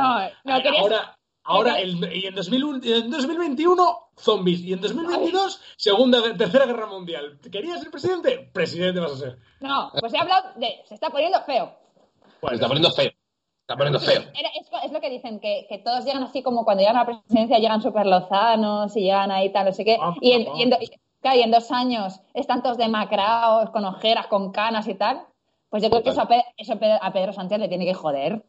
No, 0.45 0.53
no, 0.55 0.61
querías- 0.63 0.81
Ahora, 0.81 1.17
ahora 1.43 1.79
el- 1.79 2.15
y 2.15 2.27
en, 2.27 2.35
2001 2.35 2.79
y 2.83 2.93
en 2.93 3.09
2021, 3.11 3.97
zombies. 4.17 4.61
Y 4.61 4.73
en 4.73 4.79
2022, 4.81 5.59
segunda, 5.75 6.21
tercera 6.37 6.65
guerra 6.65 6.85
mundial. 6.85 7.39
¿Querías 7.51 7.81
ser 7.81 7.91
presidente? 7.91 8.49
Presidente 8.53 8.99
vas 8.99 9.13
a 9.13 9.17
ser. 9.17 9.37
No, 9.59 9.91
pues 9.99 10.13
he 10.13 10.17
hablado 10.19 10.49
de 10.55 10.81
se 10.87 10.93
está 10.93 11.09
poniendo 11.09 11.41
feo. 11.41 11.73
se 12.23 12.37
Bueno, 12.41 12.55
está 12.55 12.67
poniendo 12.67 12.91
feo. 12.91 13.05
Se 13.11 13.63
está 13.63 13.75
poniendo 13.75 13.99
feo. 13.99 14.21
Era- 14.21 14.49
es, 14.59 14.67
es 14.85 14.91
lo 14.91 15.01
que 15.01 15.09
dicen, 15.09 15.39
que, 15.39 15.65
que 15.67 15.79
todos 15.79 16.05
llegan 16.05 16.23
así 16.23 16.43
como 16.43 16.63
cuando 16.63 16.81
llegan 16.81 16.97
a 16.97 16.99
la 16.99 17.05
presidencia 17.05 17.57
llegan 17.59 17.81
súper 17.81 18.05
lozanos 18.05 18.95
y 18.95 19.01
llegan 19.01 19.31
ahí 19.31 19.51
tal, 19.51 19.65
no 19.65 19.73
sé 19.73 19.83
qué. 19.85 19.97
Y 20.21 20.31
en, 20.33 20.47
y 20.57 20.61
en 20.63 20.69
do- 20.69 20.77
claro, 21.21 21.39
y 21.39 21.41
en 21.43 21.51
dos 21.51 21.71
años 21.71 22.19
están 22.33 22.61
todos 22.63 22.77
demacrados, 22.77 23.69
con 23.71 23.85
ojeras, 23.85 24.27
con 24.27 24.51
canas 24.51 24.87
y 24.87 24.93
tal. 24.95 25.25
Pues 25.71 25.81
yo 25.81 25.89
creo 25.89 26.03
que 26.03 26.09
eso 26.09 26.21
a, 26.21 26.27
Pe- 26.27 26.45
eso 26.57 26.73
a 27.01 27.13
Pedro 27.13 27.31
Sánchez 27.33 27.57
le 27.57 27.69
tiene 27.69 27.85
que 27.85 27.93
joder. 27.93 28.43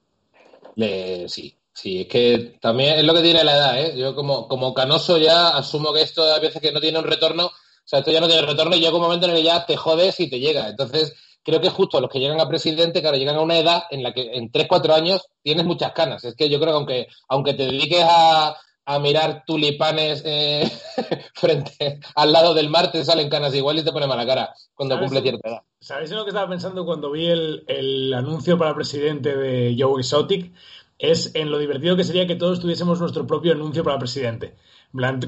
Le- 0.75 1.29
sí, 1.29 1.57
sí, 1.73 2.01
es 2.03 2.09
que 2.09 2.59
también 2.61 2.99
es 2.99 3.05
lo 3.05 3.15
que 3.15 3.23
tiene 3.23 3.45
la 3.45 3.57
edad, 3.57 3.81
¿eh? 3.81 3.97
Yo 3.97 4.15
como, 4.15 4.49
como 4.49 4.75
canoso 4.75 5.19
ya 5.19 5.57
asumo 5.57 5.93
que 5.93 6.03
esto 6.03 6.25
a 6.25 6.41
veces 6.41 6.61
que 6.61 6.73
no 6.73 6.81
tiene 6.81 6.99
un 6.99 7.05
retorno, 7.05 7.47
o 7.47 7.51
sea, 7.85 8.01
esto 8.01 8.11
ya 8.11 8.21
no 8.21 8.27
tiene 8.27 8.43
retorno 8.43 8.75
y 8.75 8.81
llega 8.81 8.97
un 8.97 9.03
momento 9.03 9.27
en 9.27 9.33
el 9.33 9.39
que 9.39 9.45
ya 9.45 9.65
te 9.65 9.77
jodes 9.77 10.19
y 10.19 10.29
te 10.29 10.41
llega. 10.41 10.69
Entonces, 10.69 11.15
creo 11.45 11.61
que 11.61 11.71
justo 11.71 12.01
los 12.01 12.11
que 12.11 12.19
llegan 12.19 12.41
a 12.41 12.49
presidente, 12.49 13.01
claro, 13.01 13.17
llegan 13.17 13.37
a 13.37 13.41
una 13.41 13.57
edad 13.59 13.85
en 13.91 14.03
la 14.03 14.13
que 14.13 14.33
en 14.35 14.51
3, 14.51 14.67
4 14.69 14.93
años 14.93 15.23
tienes 15.43 15.65
muchas 15.65 15.93
canas. 15.93 16.25
Es 16.25 16.35
que 16.35 16.49
yo 16.49 16.59
creo 16.59 16.73
que 16.73 16.77
aunque, 16.77 17.07
aunque 17.29 17.55
te 17.55 17.67
dediques 17.67 18.05
a, 18.05 18.57
a 18.85 18.99
mirar 18.99 19.45
tulipanes 19.47 20.23
eh, 20.25 20.71
frente 21.35 22.01
al 22.15 22.33
lado 22.33 22.55
del 22.55 22.69
mar, 22.69 22.91
te 22.91 23.05
salen 23.05 23.31
canas 23.31 23.55
igual 23.55 23.79
y 23.79 23.85
te 23.85 23.93
pone 23.93 24.07
mala 24.07 24.27
cara 24.27 24.55
cuando 24.75 24.99
cumple 24.99 25.23
cierta 25.23 25.49
edad. 25.49 25.63
¿Sabéis 25.81 26.11
lo 26.11 26.25
que 26.25 26.31
estaba 26.31 26.49
pensando 26.49 26.85
cuando 26.85 27.11
vi 27.11 27.27
el, 27.27 27.65
el 27.67 28.13
anuncio 28.15 28.59
para 28.59 28.75
presidente 28.75 29.37
de 29.37 29.77
Joe 29.79 30.01
Exotic? 30.01 30.53
Es 30.99 31.35
en 31.35 31.51
lo 31.51 31.59
divertido 31.59 31.97
que 31.97 32.05
sería 32.05 32.27
que 32.27 32.37
todos 32.37 32.61
tuviésemos 32.61 33.01
nuestro 33.01 33.27
propio 33.27 33.53
anuncio 33.53 33.83
para 33.83 33.99
presidente. 33.99 34.57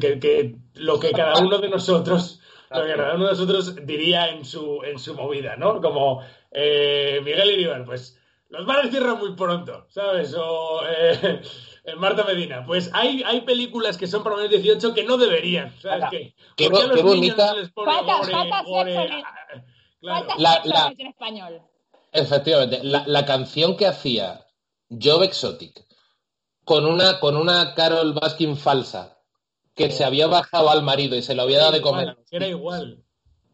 Que, 0.01 0.21
que 0.21 0.57
lo 0.75 1.01
que 1.01 1.13
cada 1.13 1.41
uno 1.41 1.59
de 1.59 1.71
nosotros, 1.71 2.41
lo 2.71 2.85
que 2.85 2.95
cada 2.95 3.15
uno 3.15 3.25
de 3.25 3.31
nosotros 3.31 3.75
diría 3.87 4.29
en 4.29 4.45
su, 4.45 4.83
en 4.85 4.99
su 4.99 5.15
movida, 5.15 5.57
¿no? 5.57 5.81
Como 5.81 6.23
eh, 6.51 7.21
Miguel 7.25 7.53
Iribar, 7.53 7.85
pues 7.87 8.21
los 8.51 8.67
bares 8.67 8.91
cierran 8.91 9.19
muy 9.19 9.35
pronto, 9.35 9.87
¿sabes? 9.89 10.35
O 10.39 10.83
eh, 10.87 11.41
Marta 11.99 12.25
Medina, 12.25 12.65
pues 12.67 12.91
hay, 12.95 13.23
hay 13.25 13.43
películas 13.43 13.99
que 13.99 14.07
son 14.07 14.23
para 14.23 14.37
menores 14.37 14.53
de 14.57 14.63
18 14.63 14.95
que 14.95 15.05
no 15.05 15.17
deberían, 15.19 15.75
¿sabes? 15.83 16.07
Qué 16.11 16.35
¿Por 16.37 16.55
qué 16.57 16.65
a 16.67 16.69
bo- 16.69 16.79
los 16.79 16.97
qué 16.97 17.03
niños 17.03 17.37
bonita- 17.37 17.47
no 17.49 17.55
se 17.55 17.61
les 17.61 17.71
pone 17.73 17.93
Falta- 17.93 18.17
gore, 18.19 18.33
falta 18.33 18.63
gore? 18.63 18.95
en 18.95 19.01
el- 19.01 19.09
Claro. 20.01 20.27
Falta 20.27 20.35
La- 20.39 20.53
sexo 20.55 20.69
la- 20.69 20.95
en 20.99 21.07
español. 21.07 21.63
Efectivamente, 22.13 22.81
la, 22.85 23.05
la 23.07 23.25
canción 23.27 23.77
que 23.77 23.87
hacía 23.87 24.47
Joe 24.89 25.25
Exotic 25.27 25.85
con 26.65 26.87
una, 26.87 27.21
con 27.21 27.37
una 27.37 27.75
Carol 27.75 28.13
Baskin 28.15 28.57
falsa 28.57 29.19
que 29.75 29.91
se 29.91 30.05
había 30.05 30.27
bajado 30.27 30.71
al 30.71 30.83
marido 30.83 31.17
y 31.17 31.23
se 31.23 31.35
lo 31.35 31.43
había 31.43 31.59
dado 31.59 31.73
de 31.73 31.81
comer, 31.83 32.09
Igual, 32.11 32.25
Era 32.31 32.47
igual. 32.49 33.05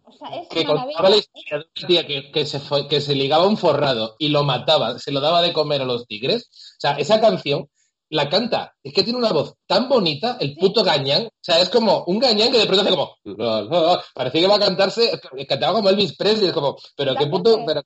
O 0.04 0.12
sea, 0.12 0.28
es 0.40 0.48
que 0.48 0.64
contaba 0.64 1.08
la 1.08 1.16
historia 1.16 1.58
de 1.58 1.64
una 1.78 1.86
tía 1.88 2.06
que, 2.06 2.30
que 2.32 2.44
se 2.44 2.58
fue- 2.60 2.86
que 2.88 3.00
se 3.00 3.14
ligaba 3.14 3.44
a 3.44 3.48
un 3.48 3.56
forrado 3.56 4.16
y 4.18 4.28
lo 4.28 4.42
mataba, 4.44 4.98
se 4.98 5.12
lo 5.12 5.20
daba 5.20 5.40
de 5.40 5.52
comer 5.52 5.82
a 5.82 5.84
los 5.86 6.06
tigres. 6.06 6.48
O 6.76 6.80
sea, 6.80 6.92
esa 6.98 7.20
canción 7.20 7.68
la 8.10 8.28
canta, 8.28 8.74
es 8.82 8.92
que 8.92 9.02
tiene 9.02 9.18
una 9.18 9.32
voz 9.32 9.54
tan 9.66 9.88
bonita, 9.88 10.36
el 10.40 10.56
puto 10.56 10.82
gañán, 10.84 11.26
o 11.26 11.30
sea, 11.40 11.60
es 11.60 11.68
como 11.70 12.04
un 12.06 12.18
gañán 12.18 12.50
que 12.52 12.58
de 12.58 12.66
pronto 12.66 12.82
hace 12.82 12.90
como, 12.90 13.16
la, 13.24 13.62
la. 13.62 14.04
parecía 14.14 14.40
que 14.42 14.46
va 14.48 14.56
a 14.56 14.60
cantarse, 14.60 15.10
cantaba 15.48 15.74
como 15.74 15.88
Elvis 15.88 16.16
Presley, 16.16 16.48
es 16.48 16.52
como, 16.52 16.76
pero 16.96 17.14
qué 17.14 17.26
puto, 17.26 17.64
pero, 17.64 17.82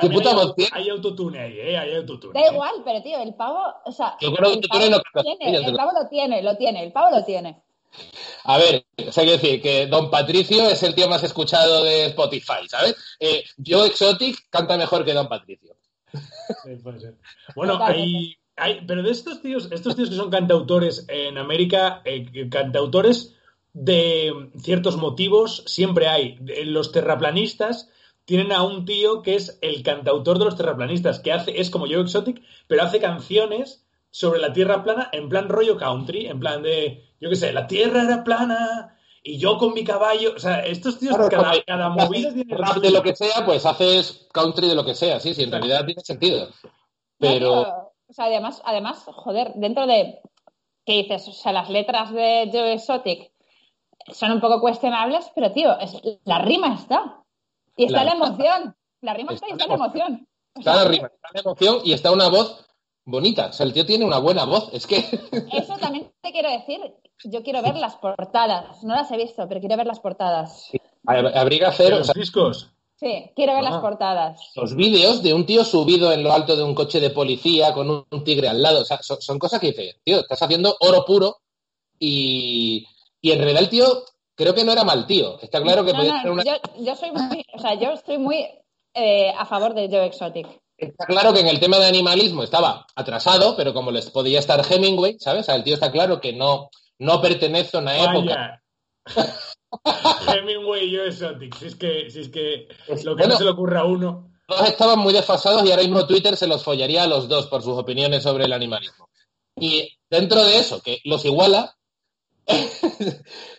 qué 0.00 0.10
puta 0.10 0.30
hay, 0.30 0.34
voz 0.34 0.54
tiene. 0.56 0.70
hay 0.74 0.88
autotune 0.88 1.38
ahí, 1.38 1.60
¿eh? 1.60 1.78
Hay 1.78 1.94
autotune. 1.94 2.32
Da 2.38 2.46
¿eh? 2.46 2.50
igual, 2.52 2.72
pero 2.84 3.02
tío, 3.02 3.22
el 3.22 3.34
pavo, 3.34 3.62
o 3.84 3.92
sea, 3.92 4.16
Yo 4.20 4.32
creo 4.34 4.50
que 4.52 4.58
el 4.58 4.68
pavo, 4.68 4.84
lo 4.84 5.02
lo 5.14 5.22
tiene, 5.22 5.56
el 5.56 5.70
lo- 5.72 5.76
pavo 5.76 5.90
lo 5.92 6.08
tiene, 6.08 6.42
lo 6.42 6.56
tiene, 6.56 6.82
el 6.84 6.92
pavo 6.92 7.16
lo 7.16 7.24
tiene. 7.24 7.62
A 8.44 8.58
ver, 8.58 8.84
o 8.98 9.12
sea, 9.12 9.24
quiero 9.24 9.38
decir 9.40 9.62
que 9.62 9.86
Don 9.86 10.10
Patricio 10.10 10.68
es 10.68 10.82
el 10.82 10.94
tío 10.94 11.08
más 11.08 11.22
escuchado 11.22 11.84
de 11.84 12.06
Spotify, 12.06 12.68
¿sabes? 12.68 12.96
Eh, 13.18 13.44
Joe 13.66 13.86
Exotic 13.86 14.48
canta 14.50 14.76
mejor 14.76 15.04
que 15.04 15.14
Don 15.14 15.28
Patricio. 15.28 15.74
Sí, 16.12 16.76
puede 16.82 17.00
ser. 17.00 17.14
Bueno, 17.54 17.74
Totalmente. 17.74 18.08
hay, 18.18 18.37
hay- 18.58 18.80
pero 18.86 19.02
de 19.02 19.10
estos 19.10 19.40
tíos, 19.42 19.68
estos 19.72 19.96
tíos 19.96 20.10
que 20.10 20.16
son 20.16 20.30
cantautores 20.30 21.06
en 21.08 21.38
América, 21.38 22.02
eh, 22.04 22.48
cantautores 22.50 23.34
de 23.72 24.32
ciertos 24.60 24.96
motivos, 24.96 25.62
siempre 25.66 26.08
hay. 26.08 26.36
De- 26.40 26.64
Los 26.64 26.90
terraplanistas 26.92 27.88
tienen 28.24 28.52
a 28.52 28.62
un 28.62 28.84
tío 28.84 29.22
que 29.22 29.34
es 29.36 29.58
el 29.62 29.82
cantautor 29.82 30.38
de 30.38 30.44
los 30.46 30.56
terraplanistas, 30.56 31.20
que 31.20 31.32
hace, 31.32 31.60
es 31.60 31.70
como 31.70 31.86
Joe 31.86 32.00
Exotic, 32.02 32.42
pero 32.66 32.82
hace 32.82 33.00
canciones 33.00 33.84
sobre 34.10 34.40
la 34.40 34.52
tierra 34.52 34.82
plana 34.82 35.08
en 35.12 35.28
plan 35.28 35.48
rollo 35.48 35.76
country, 35.76 36.26
en 36.26 36.40
plan 36.40 36.62
de, 36.62 37.04
yo 37.20 37.28
qué 37.30 37.36
sé, 37.36 37.52
la 37.52 37.66
tierra 37.66 38.02
era 38.04 38.24
plana 38.24 38.96
y 39.22 39.38
yo 39.38 39.58
con 39.58 39.74
mi 39.74 39.84
caballo. 39.84 40.32
O 40.34 40.38
sea, 40.38 40.60
estos 40.60 40.98
tíos, 40.98 41.14
Claro, 41.16 41.30
cada, 41.30 41.62
cada 41.62 41.88
movida 41.90 42.32
tiene 42.34 42.56
Rap 42.56 42.78
de 42.78 42.90
lo 42.90 43.02
que 43.02 43.14
sea, 43.14 43.44
pues 43.46 43.64
haces 43.66 44.26
country 44.32 44.68
de 44.68 44.74
lo 44.74 44.84
que 44.84 44.94
sea, 44.94 45.20
sí, 45.20 45.34
sí, 45.34 45.42
en 45.44 45.52
realidad 45.52 45.84
tiene 45.86 46.00
sentido. 46.02 46.48
Pero 47.18 47.87
o 48.08 48.12
sea, 48.12 48.26
además, 48.26 48.62
además, 48.64 49.04
joder, 49.04 49.52
dentro 49.54 49.86
de, 49.86 50.20
¿qué 50.84 50.94
dices? 51.02 51.28
O 51.28 51.32
sea, 51.32 51.52
las 51.52 51.68
letras 51.70 52.12
de 52.12 52.48
Joe 52.52 52.72
Exotic 52.74 53.30
son 54.12 54.32
un 54.32 54.40
poco 54.40 54.60
cuestionables, 54.60 55.30
pero 55.34 55.52
tío, 55.52 55.78
es, 55.78 56.00
la 56.24 56.38
rima 56.40 56.74
está. 56.74 57.22
Y 57.76 57.84
está 57.84 58.04
La- 58.04 58.14
la 58.14 58.16
emoción. 58.16 58.76
La 59.00 59.14
rima 59.14 59.32
está, 59.32 59.46
y 59.48 59.52
está 59.52 59.66
la 59.66 59.74
emoción. 59.74 60.26
O 60.56 60.58
está 60.60 60.74
sea, 60.74 60.84
la 60.84 60.90
rima, 60.90 61.06
está 61.08 61.28
la 61.34 61.40
emoción 61.40 61.80
y 61.84 61.92
está 61.92 62.10
una 62.10 62.28
voz 62.28 62.66
bonita. 63.04 63.46
O 63.48 63.52
sea, 63.52 63.64
el 63.66 63.72
tío 63.72 63.86
tiene 63.86 64.04
una 64.04 64.18
buena 64.18 64.44
voz. 64.44 64.70
Es 64.72 64.86
que 64.86 64.96
Eso 65.52 65.76
también 65.78 66.10
te 66.20 66.32
quiero 66.32 66.50
decir. 66.50 66.80
Yo 67.24 67.42
quiero 67.42 67.62
ver 67.62 67.76
las 67.76 67.96
portadas. 67.96 68.82
No 68.84 68.94
las 68.94 69.10
he 69.12 69.16
visto, 69.16 69.46
pero 69.48 69.60
quiero 69.60 69.76
ver 69.76 69.86
las 69.86 70.00
portadas. 70.00 70.70
habría 71.06 71.58
que 71.58 71.58
De 71.58 71.64
hacer 71.66 71.94
o 71.94 71.98
los 71.98 72.06
sea, 72.06 72.14
discos. 72.18 72.72
Sí, 73.00 73.30
quiero 73.36 73.54
ver 73.54 73.64
Ah. 73.64 73.70
las 73.70 73.80
portadas. 73.80 74.40
los 74.56 74.74
vídeos 74.74 75.22
de 75.22 75.32
un 75.32 75.46
tío 75.46 75.64
subido 75.64 76.12
en 76.12 76.22
lo 76.24 76.32
alto 76.32 76.56
de 76.56 76.64
un 76.64 76.74
coche 76.74 76.98
de 77.00 77.10
policía 77.10 77.72
con 77.72 77.88
un, 77.90 78.04
un 78.10 78.24
tigre 78.24 78.48
al 78.48 78.60
lado. 78.60 78.80
O 78.80 78.84
sea, 78.84 79.00
son, 79.02 79.20
son 79.22 79.38
cosas 79.38 79.60
que 79.60 79.68
dices, 79.68 79.96
tío, 80.04 80.20
estás 80.20 80.42
haciendo 80.42 80.76
oro 80.80 81.04
puro 81.04 81.36
y, 81.98 82.86
y 83.20 83.30
en 83.32 83.38
realidad 83.38 83.62
el 83.62 83.68
tío 83.68 84.04
creo 84.34 84.54
que 84.54 84.64
no 84.64 84.72
era 84.72 84.84
mal 84.84 85.06
tío. 85.06 85.38
Está 85.40 85.62
claro 85.62 85.84
que 85.84 85.92
No, 85.92 85.98
podía 85.98 86.12
no, 86.14 86.22
ser 86.22 86.30
una... 86.32 86.44
yo, 86.44 86.52
yo 86.80 86.96
soy 86.96 87.10
muy, 87.12 87.44
o 87.52 87.58
sea, 87.60 87.74
yo 87.74 87.90
estoy 87.92 88.18
muy 88.18 88.46
eh, 88.94 89.32
a 89.36 89.46
favor 89.46 89.74
de 89.74 89.88
Joe 89.88 90.06
Exotic. 90.06 90.46
Está 90.76 91.06
claro 91.06 91.32
que 91.32 91.40
en 91.40 91.48
el 91.48 91.58
tema 91.60 91.78
de 91.78 91.86
animalismo 91.86 92.42
estaba 92.44 92.86
atrasado, 92.94 93.56
pero 93.56 93.74
como 93.74 93.90
les 93.90 94.10
podía 94.10 94.38
estar 94.38 94.60
Hemingway, 94.68 95.16
¿sabes? 95.18 95.42
O 95.42 95.44
sea, 95.46 95.54
el 95.56 95.64
tío 95.64 95.74
está 95.74 95.90
claro 95.90 96.20
que 96.20 96.32
no, 96.32 96.70
no 96.98 97.20
pertenece 97.20 97.76
a 97.76 97.80
una 97.80 97.96
época. 97.96 98.62
Hemingway 100.26 100.86
y 100.86 100.90
yo 100.92 101.04
Exotic. 101.04 101.54
Si 101.56 101.66
es 101.66 101.76
que, 101.76 102.10
si 102.10 102.20
es 102.20 102.28
que 102.28 102.68
lo 103.04 103.16
que 103.16 103.26
no 103.26 103.36
se 103.36 103.44
le 103.44 103.50
ocurre 103.50 103.78
a 103.78 103.84
uno. 103.84 104.30
Dos 104.48 104.66
estaban 104.66 104.98
muy 104.98 105.12
desfasados 105.12 105.64
y 105.64 105.70
ahora 105.70 105.82
mismo 105.82 106.06
Twitter 106.06 106.36
se 106.36 106.46
los 106.46 106.64
follaría 106.64 107.02
a 107.02 107.06
los 107.06 107.28
dos 107.28 107.46
por 107.48 107.62
sus 107.62 107.76
opiniones 107.76 108.22
sobre 108.22 108.44
el 108.44 108.52
animalismo. 108.52 109.08
Y 109.56 109.88
dentro 110.08 110.42
de 110.42 110.58
eso, 110.58 110.80
que 110.82 111.00
los 111.04 111.24
iguala, 111.24 111.76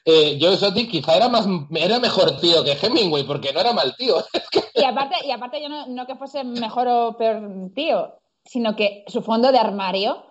eh, 0.05 0.37
Joe 0.41 0.53
Exotic 0.53 0.89
quizá 0.89 1.15
era 1.15 1.29
más 1.29 1.45
era 1.75 1.99
mejor 1.99 2.39
tío 2.39 2.63
que 2.63 2.71
Hemingway, 2.71 3.23
porque 3.23 3.53
no 3.53 3.59
era 3.59 3.71
mal 3.71 3.95
tío. 3.95 4.15
y 4.73 4.83
aparte, 4.83 5.15
y 5.25 5.31
aparte 5.31 5.61
yo 5.61 5.69
no, 5.69 5.85
no, 5.87 6.07
que 6.07 6.15
fuese 6.15 6.43
mejor 6.43 6.87
o 6.87 7.17
peor 7.17 7.69
tío, 7.75 8.15
sino 8.43 8.75
que 8.75 9.03
su 9.07 9.21
fondo 9.21 9.51
de 9.51 9.59
armario 9.59 10.23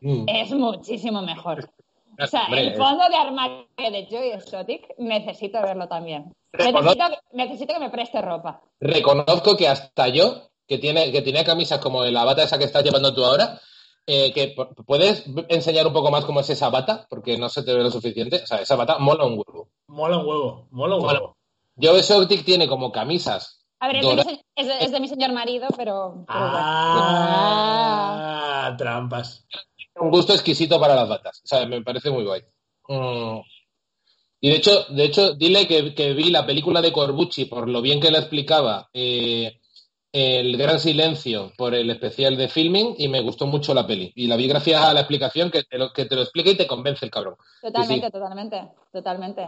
mm. 0.00 0.24
es 0.26 0.50
muchísimo 0.52 1.22
mejor. 1.22 1.70
O 2.20 2.26
sea, 2.26 2.46
el 2.46 2.74
fondo 2.74 3.04
de 3.08 3.16
armario 3.16 3.66
de 3.76 4.06
Joy 4.10 4.30
Exotic 4.30 4.94
necesito 4.98 5.60
verlo 5.62 5.88
también. 5.88 6.32
Necesito, 6.52 7.04
necesito, 7.32 7.74
que 7.74 7.80
me 7.80 7.90
preste 7.90 8.22
ropa. 8.22 8.60
Reconozco 8.80 9.56
que 9.56 9.68
hasta 9.68 10.08
yo, 10.08 10.50
que 10.66 10.78
tiene, 10.78 11.10
que 11.10 11.22
tiene 11.22 11.44
camisas 11.44 11.80
como 11.80 12.04
la 12.04 12.24
bata 12.24 12.44
esa 12.44 12.58
que 12.58 12.64
estás 12.64 12.84
llevando 12.84 13.12
tú 13.14 13.24
ahora, 13.24 13.60
eh, 14.06 14.32
que 14.32 14.54
puedes 14.86 15.24
enseñar 15.48 15.86
un 15.86 15.92
poco 15.92 16.10
más 16.10 16.24
cómo 16.24 16.40
es 16.40 16.50
esa 16.50 16.68
bata, 16.68 17.06
porque 17.08 17.38
no 17.38 17.48
se 17.48 17.62
te 17.62 17.74
ve 17.74 17.82
lo 17.82 17.90
suficiente. 17.90 18.42
O 18.42 18.46
sea, 18.46 18.58
esa 18.58 18.76
bata 18.76 18.98
mola 18.98 19.24
un 19.24 19.32
huevo. 19.32 19.68
Mola 19.88 20.18
un 20.18 20.26
huevo, 20.26 20.68
mola 20.70 20.96
un 20.96 21.04
huevo. 21.04 21.36
Joe 21.80 21.98
Exotic 21.98 22.44
tiene 22.44 22.68
como 22.68 22.92
camisas. 22.92 23.64
A 23.80 23.88
ver, 23.88 23.96
es 23.96 24.06
de, 24.06 24.14
mi, 24.24 24.40
es, 24.54 24.92
de, 24.92 25.00
mi, 25.00 25.08
señor 25.08 25.32
marido, 25.32 25.66
pero. 25.76 26.24
ah, 26.28 27.54
trampas 28.78 29.44
un 29.96 30.10
gusto 30.10 30.32
exquisito 30.32 30.80
para 30.80 30.94
las 30.94 31.08
batas. 31.08 31.40
O 31.44 31.46
sea, 31.46 31.66
me 31.66 31.82
parece 31.82 32.10
muy 32.10 32.24
guay. 32.24 32.42
Mm. 32.88 33.40
Y 34.40 34.50
de 34.50 34.56
hecho, 34.56 34.84
de 34.90 35.04
hecho, 35.04 35.34
dile 35.34 35.66
que, 35.66 36.12
vi 36.12 36.30
la 36.30 36.44
película 36.44 36.82
de 36.82 36.92
Corbucci 36.92 37.46
por 37.46 37.68
lo 37.68 37.80
bien 37.80 38.00
que 38.00 38.10
la 38.10 38.18
explicaba 38.18 38.90
eh, 38.92 39.58
El 40.12 40.56
Gran 40.58 40.78
Silencio 40.78 41.52
por 41.56 41.74
el 41.74 41.88
especial 41.88 42.36
de 42.36 42.48
filming 42.48 42.94
y 42.98 43.08
me 43.08 43.22
gustó 43.22 43.46
mucho 43.46 43.72
la 43.72 43.86
peli. 43.86 44.12
Y 44.14 44.26
la 44.26 44.36
vi 44.36 44.46
gracias 44.46 44.82
a 44.82 44.92
la 44.92 45.00
explicación 45.00 45.50
que 45.50 45.62
te 45.62 45.78
lo, 45.78 45.92
que 45.92 46.04
te 46.04 46.14
lo 46.14 46.22
explica 46.22 46.50
y 46.50 46.56
te 46.56 46.66
convence 46.66 47.06
el 47.06 47.10
cabrón. 47.10 47.36
Totalmente, 47.62 48.10
totalmente, 48.10 48.68
totalmente, 48.92 49.46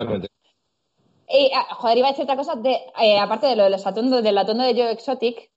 Y, 1.28 1.51
ah, 1.55 1.74
joder, 1.74 1.99
iba 1.99 2.09
a 2.09 2.12
decir 2.12 2.24
otra 2.24 2.36
cosa, 2.36 2.55
de, 2.55 2.78
eh, 3.03 3.18
aparte 3.18 3.49
de 3.49 3.57
lo 3.57 3.64
del 3.64 3.74
atuendo, 3.74 4.22
del 4.22 4.38
atuendo 4.38 4.64
de 4.64 4.72
Joe 4.72 4.92
Exotic, 4.92 5.51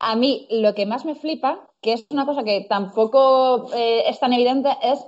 a 0.00 0.16
mí 0.16 0.48
lo 0.50 0.74
que 0.74 0.86
más 0.86 1.04
me 1.04 1.14
flipa, 1.14 1.68
que 1.80 1.92
es 1.92 2.06
una 2.10 2.26
cosa 2.26 2.42
que 2.42 2.66
tampoco 2.68 3.72
eh, 3.74 4.04
es 4.08 4.18
tan 4.18 4.32
evidente, 4.32 4.70
es 4.82 4.98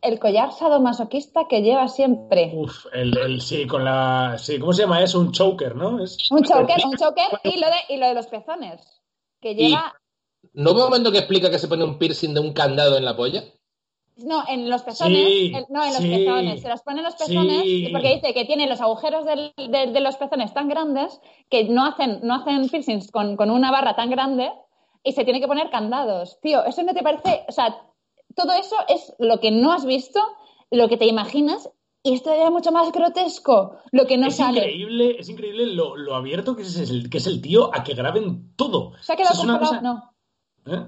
el 0.00 0.18
collar 0.18 0.52
sadomasoquista 0.52 1.46
que 1.48 1.62
lleva 1.62 1.88
siempre. 1.88 2.50
Uf, 2.54 2.86
el, 2.92 3.40
sí, 3.40 3.66
con 3.66 3.84
la. 3.84 4.36
Sí, 4.38 4.58
¿cómo 4.58 4.72
se 4.72 4.82
llama 4.82 5.02
eso? 5.02 5.20
Un 5.20 5.32
choker, 5.32 5.76
¿no? 5.76 5.90
Un 5.90 6.42
choker, 6.42 6.76
un 6.84 6.96
choker 6.96 7.40
y 7.44 7.58
lo, 7.58 7.66
de, 7.66 7.94
y 7.94 7.96
lo 7.98 8.08
de 8.08 8.14
los 8.14 8.26
pezones. 8.26 9.02
Que 9.40 9.54
lleva. 9.54 9.94
¿No 10.52 10.74
veo 10.74 10.84
un 10.84 10.90
momento 10.90 11.10
que 11.12 11.18
explica 11.18 11.50
que 11.50 11.58
se 11.58 11.68
pone 11.68 11.84
un 11.84 11.98
piercing 11.98 12.34
de 12.34 12.40
un 12.40 12.52
candado 12.52 12.96
en 12.96 13.04
la 13.04 13.16
polla? 13.16 13.44
No, 14.16 14.44
en 14.48 14.70
los 14.70 14.82
pezones. 14.82 15.66
no, 15.70 15.84
en 15.84 15.92
los 15.92 16.02
pezones. 16.02 16.62
Se 16.62 16.68
los 16.68 16.82
pone 16.82 16.98
en 16.98 17.04
los 17.04 17.16
pezones 17.16 17.64
porque 17.92 18.14
dice 18.14 18.32
que 18.32 18.44
tiene 18.44 18.68
los 18.68 18.80
agujeros 18.80 19.24
de, 19.24 20.00
los 20.00 20.16
pezones 20.16 20.54
tan 20.54 20.68
grandes 20.68 21.20
que 21.50 21.64
no 21.64 21.84
hacen, 21.84 22.20
no 22.22 22.34
hacen 22.34 22.68
piercings 22.68 23.10
con, 23.10 23.36
una 23.38 23.70
barra 23.70 23.96
tan 23.96 24.10
grande 24.10 24.52
y 25.02 25.12
se 25.12 25.24
tiene 25.24 25.40
que 25.40 25.48
poner 25.48 25.70
candados. 25.70 26.38
Tío, 26.40 26.64
¿eso 26.64 26.82
no 26.84 26.94
te 26.94 27.02
parece? 27.02 27.44
O 27.48 27.52
sea, 27.52 27.76
todo 28.36 28.52
eso 28.52 28.76
es 28.88 29.12
lo 29.18 29.40
que 29.40 29.50
no 29.50 29.72
has 29.72 29.84
visto, 29.84 30.20
lo 30.70 30.88
que 30.88 30.96
te 30.96 31.06
imaginas 31.06 31.68
y 32.06 32.12
esto 32.14 32.32
es 32.32 32.50
mucho 32.50 32.70
más 32.70 32.92
grotesco, 32.92 33.78
lo 33.90 34.06
que 34.06 34.18
no 34.18 34.26
es 34.26 34.36
sale. 34.36 34.58
Increíble, 34.58 35.16
es 35.18 35.28
increíble 35.28 35.66
lo, 35.66 36.14
abierto 36.14 36.54
que 36.54 36.62
es, 36.62 36.76
el, 36.76 37.08
que 37.08 37.16
es 37.16 37.26
el 37.26 37.40
tío 37.40 37.74
a 37.74 37.82
que 37.82 37.94
graben 37.94 38.54
todo. 38.56 38.92
¿Se 39.00 39.14
ha 39.14 39.16
quedado 39.16 39.36
congelado? 39.36 39.80
No. 39.80 40.14
¿Eh? 40.66 40.86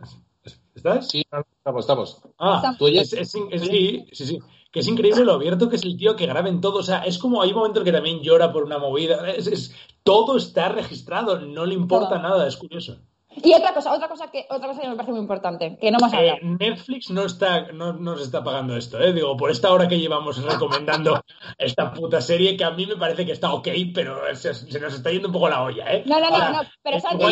¿Estás? 0.75 1.09
Sí, 1.09 1.21
estamos, 1.21 1.81
estamos. 1.81 2.23
Ah, 2.39 2.75
¿tú 2.79 2.87
es, 2.87 3.11
sí, 3.11 4.07
sí, 4.13 4.27
sí. 4.27 4.39
Que 4.71 4.81
es 4.81 4.89
increíble 4.89 5.25
lo 5.25 5.33
abierto 5.33 5.69
que 5.69 5.77
es 5.77 5.85
el 5.85 5.97
tío 5.97 6.17
que 6.17 6.27
graba 6.27 6.49
en 6.49 6.61
todo. 6.61 6.81
O 6.81 6.83
sea, 6.83 7.01
es 7.05 7.19
como 7.19 7.41
hay 7.43 7.55
momentos 7.55 7.83
que 7.83 7.93
también 7.93 8.21
llora 8.21 8.53
por 8.53 8.65
una 8.65 8.79
movida. 8.79 9.29
Es, 9.31 9.75
todo 10.03 10.37
está 10.37 10.69
registrado, 10.69 11.41
no 11.41 11.65
le 11.65 11.75
importa 11.75 12.19
nada, 12.19 12.47
es 12.47 12.57
curioso. 12.57 12.99
Y 13.43 13.55
otra 13.55 13.75
cosa, 13.75 13.93
otra 13.93 14.09
cosa 14.09 14.31
que, 14.31 14.47
otra 14.51 14.69
cosa 14.69 14.81
que 14.81 14.89
me 14.89 14.97
parece 14.97 15.13
muy 15.13 15.21
importante, 15.21 15.77
que 15.79 15.91
no 15.91 15.99
hemos 15.99 16.13
hablado. 16.13 16.39
Eh, 16.39 16.57
Netflix 16.59 17.11
no 17.11 17.25
está, 17.25 17.73
no 17.73 17.93
nos 17.93 18.23
está 18.23 18.43
pagando 18.43 18.77
esto, 18.77 19.01
¿eh? 19.01 19.13
Digo, 19.13 19.37
por 19.37 19.51
esta 19.51 19.73
hora 19.73 19.89
que 19.89 19.99
llevamos 19.99 20.43
recomendando 20.43 21.23
esta 21.59 21.93
puta 21.93 22.21
serie, 22.21 22.57
que 22.57 22.65
a 22.65 22.71
mí 22.71 22.87
me 22.87 22.97
parece 22.97 23.27
que 23.27 23.33
está 23.33 23.53
ok, 23.53 23.69
pero 23.95 24.21
se, 24.35 24.51
nos 24.81 24.95
está 24.95 25.11
yendo 25.11 25.29
un 25.29 25.35
poco 25.35 25.49
la 25.49 25.63
olla, 25.63 25.93
¿eh? 25.93 26.03
No, 26.07 26.19
no, 26.19 26.31
no, 26.31 26.53
no, 26.53 26.61
pero 26.83 27.01
Santi... 27.01 27.25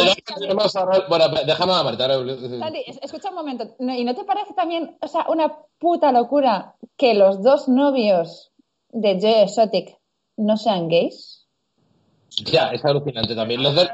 Bueno, 1.08 1.24
déjame 1.46 1.72
a 1.72 1.82
Marta. 1.82 2.08
Santi, 2.08 2.84
escucha 3.02 3.30
un 3.30 3.34
momento. 3.34 3.74
¿Y 3.78 4.04
no 4.04 4.14
te 4.14 4.24
parece 4.24 4.54
también, 4.54 4.96
o 5.00 5.08
sea, 5.08 5.26
una 5.28 5.56
puta 5.78 6.12
locura 6.12 6.74
que 6.96 7.14
los 7.14 7.42
dos 7.42 7.68
novios 7.68 8.52
de 8.90 9.18
Joe 9.20 9.42
Exotic 9.42 9.98
no 10.36 10.56
sean 10.56 10.88
gays? 10.88 11.43
Ya, 12.38 12.70
es 12.70 12.84
alucinante 12.84 13.34
también. 13.34 13.62
Los 13.62 13.74
dos 13.74 13.88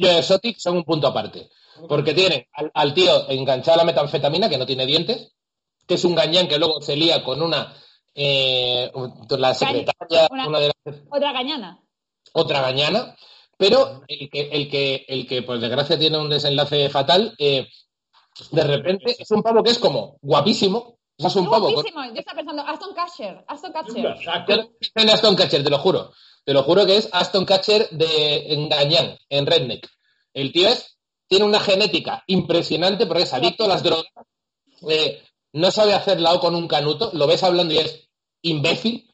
de 0.00 0.18
Exotic 0.18 0.58
son 0.58 0.76
un 0.78 0.84
punto 0.84 1.06
aparte. 1.06 1.48
Porque 1.88 2.14
tienen 2.14 2.46
al, 2.74 2.94
tío 2.94 3.28
enganchado 3.30 3.74
a 3.74 3.78
la 3.78 3.84
metanfetamina, 3.84 4.48
que 4.48 4.58
no 4.58 4.66
tiene 4.66 4.86
dientes, 4.86 5.32
que 5.86 5.94
es 5.94 6.04
un 6.04 6.14
gañán 6.14 6.48
que 6.48 6.58
luego 6.58 6.80
se 6.80 6.96
lía 6.96 7.22
con 7.24 7.42
una. 7.42 7.74
Eh, 8.14 8.90
la 9.30 9.54
secretaria. 9.54 10.28
Una, 10.30 10.60
de 10.60 10.72
Otra 11.10 11.32
gañana. 11.32 11.80
Otra 12.32 12.60
gañana. 12.60 13.16
Pero 13.56 14.02
el 14.08 14.30
que, 14.30 14.48
el 14.52 14.70
que, 14.70 15.04
el 15.08 15.26
que 15.26 15.42
por 15.42 15.58
desgracia, 15.58 15.98
tiene 15.98 16.18
un 16.18 16.28
desenlace 16.28 16.88
fatal, 16.90 17.34
eh, 17.38 17.68
de 18.50 18.64
repente 18.64 19.16
es 19.18 19.30
un 19.30 19.42
pavo 19.42 19.62
que 19.62 19.70
es 19.70 19.78
como 19.78 20.18
guapísimo. 20.22 20.98
es 21.16 21.36
un 21.36 21.48
pavo. 21.48 21.70
Guapísimo. 21.70 22.04
Yo 22.06 22.20
estaba 22.20 22.36
pensando, 22.36 22.62
Aston 22.62 22.94
Catcher. 22.94 23.44
Aston 23.46 23.72
Catcher. 23.72 25.10
Aston 25.12 25.36
Catcher, 25.36 25.64
te 25.64 25.70
lo 25.70 25.78
juro. 25.78 26.12
Te 26.44 26.52
lo 26.52 26.62
juro 26.62 26.84
que 26.84 26.96
es 26.96 27.08
Aston 27.12 27.44
Catcher 27.44 27.88
de 27.90 28.52
Engañán, 28.52 29.16
en 29.28 29.46
Redneck. 29.46 29.88
El 30.34 30.52
tío 30.52 30.68
es, 30.68 30.98
tiene 31.26 31.44
una 31.44 31.60
genética 31.60 32.22
impresionante 32.26 33.06
porque 33.06 33.22
es 33.22 33.32
adicto 33.32 33.64
a 33.64 33.68
las 33.68 33.82
drogas. 33.82 34.06
Eh, 34.88 35.22
no 35.52 35.70
sabe 35.70 35.94
hacer 35.94 36.20
lao 36.20 36.40
con 36.40 36.54
un 36.54 36.68
canuto, 36.68 37.10
lo 37.14 37.26
ves 37.26 37.42
hablando 37.42 37.72
y 37.72 37.78
es 37.78 38.08
imbécil, 38.42 39.10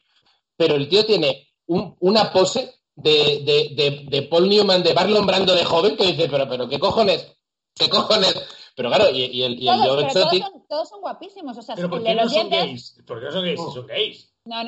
pero 0.57 0.75
el 0.75 0.89
tío 0.89 1.07
tiene 1.07 1.49
una 1.67 2.33
pose 2.33 2.81
de, 2.97 4.27
Paul 4.31 4.49
Newman, 4.49 4.83
de 4.83 4.93
Barlon 4.93 5.27
Brando 5.27 5.55
de 5.55 5.65
joven, 5.65 5.97
que 5.97 6.07
dice, 6.07 6.29
pero, 6.29 6.49
pero, 6.49 6.69
¿qué 6.69 6.79
cojones? 6.79 7.27
¿Qué 7.75 7.89
cojones? 7.89 8.35
Pero 8.75 8.89
claro, 8.89 9.11
y, 9.11 9.43
el, 9.43 9.63
y 9.63 9.67
todos, 9.67 10.13
son, 10.13 10.65
todos, 10.69 10.89
son, 10.89 11.01
guapísimos, 11.01 11.57
o 11.59 11.63
sea, 11.63 11.77
¿Pero 11.77 11.91
por 11.91 12.03
qué 12.03 12.15
no 12.15 12.29
son 12.29 12.49
gays? 12.49 12.97
¿Por 13.07 13.21
qué 13.21 13.27
no 13.27 13.33
son 13.33 13.45
gays? 13.45 13.61
Si 13.61 13.73
son 13.73 13.87
gays. 13.87 14.31
No, 14.45 14.65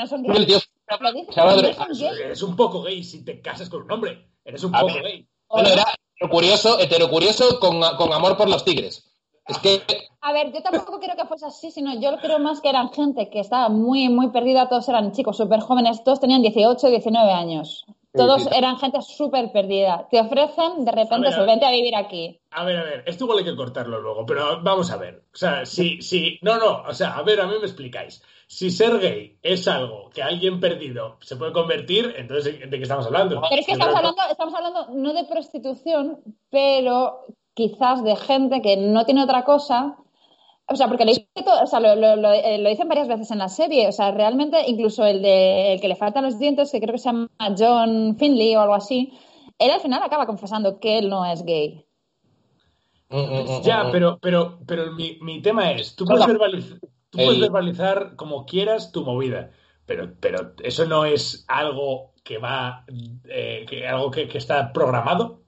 Eres 2.25 2.43
un 2.43 2.57
poco 2.57 2.83
gay 2.83 3.03
si 3.03 3.25
te 3.25 3.41
casas 3.41 3.69
con 3.69 3.83
un 3.83 3.93
hombre. 3.93 4.29
Eres 4.45 4.65
un 4.65 4.73
poco 4.73 4.95
gay. 5.03 5.27
Bueno, 5.49 5.69
era 5.69 5.85
heterocurioso, 6.17 6.79
heterocurioso 6.81 7.61
con, 7.61 7.81
con 7.97 8.13
amor 8.13 8.37
por 8.37 8.49
los 8.49 8.65
tigres. 8.65 9.13
Es 9.47 9.59
que... 9.59 9.83
A 10.21 10.33
ver, 10.33 10.53
yo 10.53 10.63
tampoco 10.63 11.01
creo 11.01 11.17
que 11.17 11.27
fuese 11.27 11.47
así, 11.47 11.71
sino 11.71 11.99
yo 12.01 12.17
creo 12.19 12.39
más 12.39 12.61
que 12.61 12.69
eran 12.69 12.93
gente 12.93 13.29
que 13.29 13.41
estaba 13.41 13.69
muy, 13.69 14.09
muy 14.09 14.31
perdida, 14.31 14.69
todos 14.69 14.89
eran 14.89 15.13
chicos 15.13 15.37
súper 15.37 15.61
jóvenes, 15.61 16.05
todos 16.05 16.21
tenían 16.21 16.43
18, 16.43 16.89
19 16.89 17.33
años. 17.33 17.85
Todos 18.15 18.47
eran 18.53 18.79
gente 18.79 19.01
súper 19.01 19.51
perdida. 19.53 20.07
Te 20.11 20.21
ofrecen, 20.21 20.85
de 20.85 20.93
repente, 20.93 21.29
a 21.29 21.43
vente 21.45 21.65
a 21.65 21.71
vivir 21.71 21.97
aquí. 21.97 22.39
A 22.51 22.65
ver, 22.65 22.77
a 22.77 22.83
ver, 22.83 23.05
esto 23.07 23.25
igual 23.25 23.39
hay 23.39 23.45
que 23.45 23.57
cortarlo 23.57 24.01
luego, 24.01 24.27
pero 24.27 24.63
vamos 24.63 24.91
a 24.91 24.99
ver. 24.99 25.25
O 25.33 25.37
sea, 25.37 25.65
si, 25.65 26.03
si, 26.03 26.39
no, 26.43 26.59
no, 26.59 26.83
o 26.83 26.93
sea, 26.93 27.17
a 27.17 27.23
ver, 27.23 27.41
a 27.41 27.47
mí 27.47 27.55
me 27.59 27.67
explicáis 27.67 28.23
si 28.53 28.71
ser 28.71 28.99
gay 28.99 29.39
es 29.43 29.67
algo 29.67 30.11
que 30.11 30.23
alguien 30.23 30.61
perdido 30.61 31.17
se 31.23 31.37
puede 31.37 31.55
convertir, 31.55 32.15
entonces 32.19 32.61
¿de 32.61 32.69
qué 32.69 32.83
estamos 32.83 33.07
hablando? 33.07 33.41
Pero 33.49 33.61
es 33.61 33.67
que 33.67 33.73
estamos 33.73 33.97
hablando, 33.97 34.23
estamos 34.31 34.55
hablando 34.55 34.89
no 34.89 35.15
de 35.15 35.25
prostitución, 35.25 36.19
pero 36.51 37.25
quizás 37.55 38.05
de 38.05 38.15
gente 38.15 38.61
que 38.61 38.77
no 38.77 39.07
tiene 39.07 39.25
otra 39.25 39.45
cosa. 39.45 39.97
O 40.67 40.77
sea, 40.77 40.87
porque 40.89 41.07
lo, 41.07 41.13
o 41.63 41.67
sea, 41.67 41.81
lo, 41.81 41.95
eh, 41.95 42.59
lo, 42.59 42.69
dicen 42.69 42.89
varias 42.89 43.09
veces 43.09 43.31
en 43.31 43.39
la 43.39 43.49
serie. 43.49 43.89
O 43.89 43.93
sea, 43.93 44.11
realmente, 44.11 44.63
incluso 44.69 45.07
el 45.07 45.23
de 45.23 45.73
el 45.73 45.81
que 45.81 45.89
le 45.89 45.97
faltan 45.97 46.25
los 46.25 46.39
dientes, 46.39 46.71
que 46.71 46.81
creo 46.81 46.93
que 46.93 46.99
se 46.99 47.09
llama 47.09 47.31
John 47.57 48.17
Finley 48.19 48.55
o 48.55 48.61
algo 48.61 48.75
así, 48.75 49.19
él 49.59 49.71
al 49.71 49.81
final 49.81 50.03
acaba 50.03 50.27
confesando 50.27 50.79
que 50.79 50.99
él 50.99 51.09
no 51.09 51.25
es 51.25 51.43
gay. 51.43 51.87
Mm, 53.09 53.17
mm, 53.17 53.45
mm, 53.45 53.63
ya, 53.63 53.89
pero, 53.91 54.19
pero, 54.21 54.59
pero 54.67 54.93
mi, 54.93 55.17
mi 55.23 55.41
tema 55.41 55.73
es, 55.73 55.97
tú 55.97 56.05
puedes 56.05 56.27
verbalizar, 56.27 56.79
Tú 57.13 57.19
puedes 57.19 57.41
verbalizar 57.41 58.17
como 58.17 58.47
quieras 58.47 58.91
tu 58.91 59.05
movida, 59.05 59.51
pero, 59.85 60.15
pero 60.19 60.55
eso 60.63 60.87
no 60.87 61.05
es 61.05 61.45
algo 61.47 62.15
que 62.25 62.39
va, 62.39 62.87
eh, 63.29 63.67
que, 63.69 63.87
algo 63.87 64.11
que, 64.11 64.27
está 64.33 64.73
programado. 64.73 65.43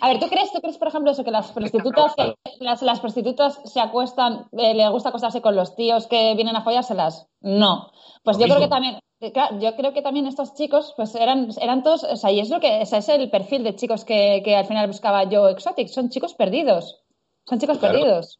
A 0.00 0.08
ver, 0.08 0.20
¿tú 0.20 0.28
crees, 0.28 0.52
tú 0.52 0.60
crees, 0.60 0.78
por 0.78 0.86
ejemplo, 0.86 1.10
eso 1.10 1.24
que 1.24 1.32
las 1.32 1.50
prostitutas, 1.50 2.14
las, 2.60 2.82
las 2.82 3.00
prostitutas 3.00 3.60
se 3.64 3.80
acuestan, 3.80 4.46
eh, 4.52 4.72
le 4.72 4.88
gusta 4.90 5.08
acostarse 5.08 5.42
con 5.42 5.56
los 5.56 5.74
tíos 5.74 6.06
que 6.06 6.32
vienen 6.36 6.54
a 6.54 6.62
follárselas? 6.62 7.26
No. 7.40 7.90
Pues 8.22 8.38
yo 8.38 8.44
creo 8.44 8.60
que 8.60 8.68
también, 8.68 9.00
claro, 9.32 9.58
yo 9.58 9.74
creo 9.74 9.92
que 9.92 10.02
también 10.02 10.28
estos 10.28 10.54
chicos, 10.54 10.94
pues 10.96 11.16
eran, 11.16 11.48
eran 11.60 11.82
todos, 11.82 12.04
o 12.04 12.16
sea, 12.16 12.30
y 12.30 12.38
es 12.38 12.50
lo 12.50 12.60
que, 12.60 12.82
ese 12.82 12.98
es 12.98 13.08
el 13.08 13.30
perfil 13.30 13.64
de 13.64 13.74
chicos 13.74 14.04
que, 14.04 14.42
que 14.44 14.54
al 14.54 14.66
final 14.66 14.86
buscaba 14.86 15.24
yo 15.24 15.48
Exotic, 15.48 15.88
son 15.88 16.08
chicos 16.08 16.34
perdidos, 16.34 17.02
son 17.46 17.58
chicos 17.58 17.78
Claro. 17.78 17.98
perdidos. 17.98 18.38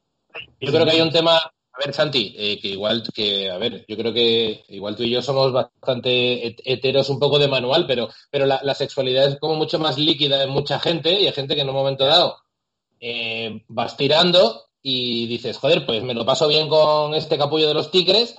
Yo 0.60 0.70
creo 0.70 0.84
que 0.84 0.92
hay 0.92 1.00
un 1.00 1.10
tema, 1.10 1.40
a 1.76 1.84
ver, 1.84 1.94
Santi, 1.94 2.34
eh, 2.38 2.58
que 2.60 2.68
igual 2.68 3.02
que, 3.12 3.50
a 3.50 3.58
ver, 3.58 3.84
yo 3.88 3.96
creo 3.96 4.12
que 4.12 4.64
igual 4.68 4.94
tú 4.96 5.02
y 5.02 5.10
yo 5.10 5.20
somos 5.22 5.52
bastante 5.52 6.46
het- 6.46 6.60
heteros 6.64 7.08
un 7.10 7.18
poco 7.18 7.38
de 7.38 7.48
manual, 7.48 7.86
pero, 7.86 8.08
pero 8.30 8.46
la, 8.46 8.60
la 8.62 8.74
sexualidad 8.74 9.26
es 9.26 9.38
como 9.40 9.56
mucho 9.56 9.78
más 9.80 9.98
líquida 9.98 10.44
en 10.44 10.50
mucha 10.50 10.78
gente 10.78 11.20
y 11.20 11.26
hay 11.26 11.32
gente 11.32 11.54
que 11.56 11.62
en 11.62 11.68
un 11.68 11.74
momento 11.74 12.04
dado 12.04 12.36
eh, 13.00 13.64
vas 13.68 13.96
tirando 13.96 14.66
y 14.82 15.26
dices, 15.28 15.58
joder, 15.58 15.86
pues 15.86 16.02
me 16.04 16.14
lo 16.14 16.26
paso 16.26 16.48
bien 16.48 16.68
con 16.68 17.14
este 17.14 17.38
capullo 17.38 17.68
de 17.68 17.74
los 17.74 17.90
tigres, 17.90 18.36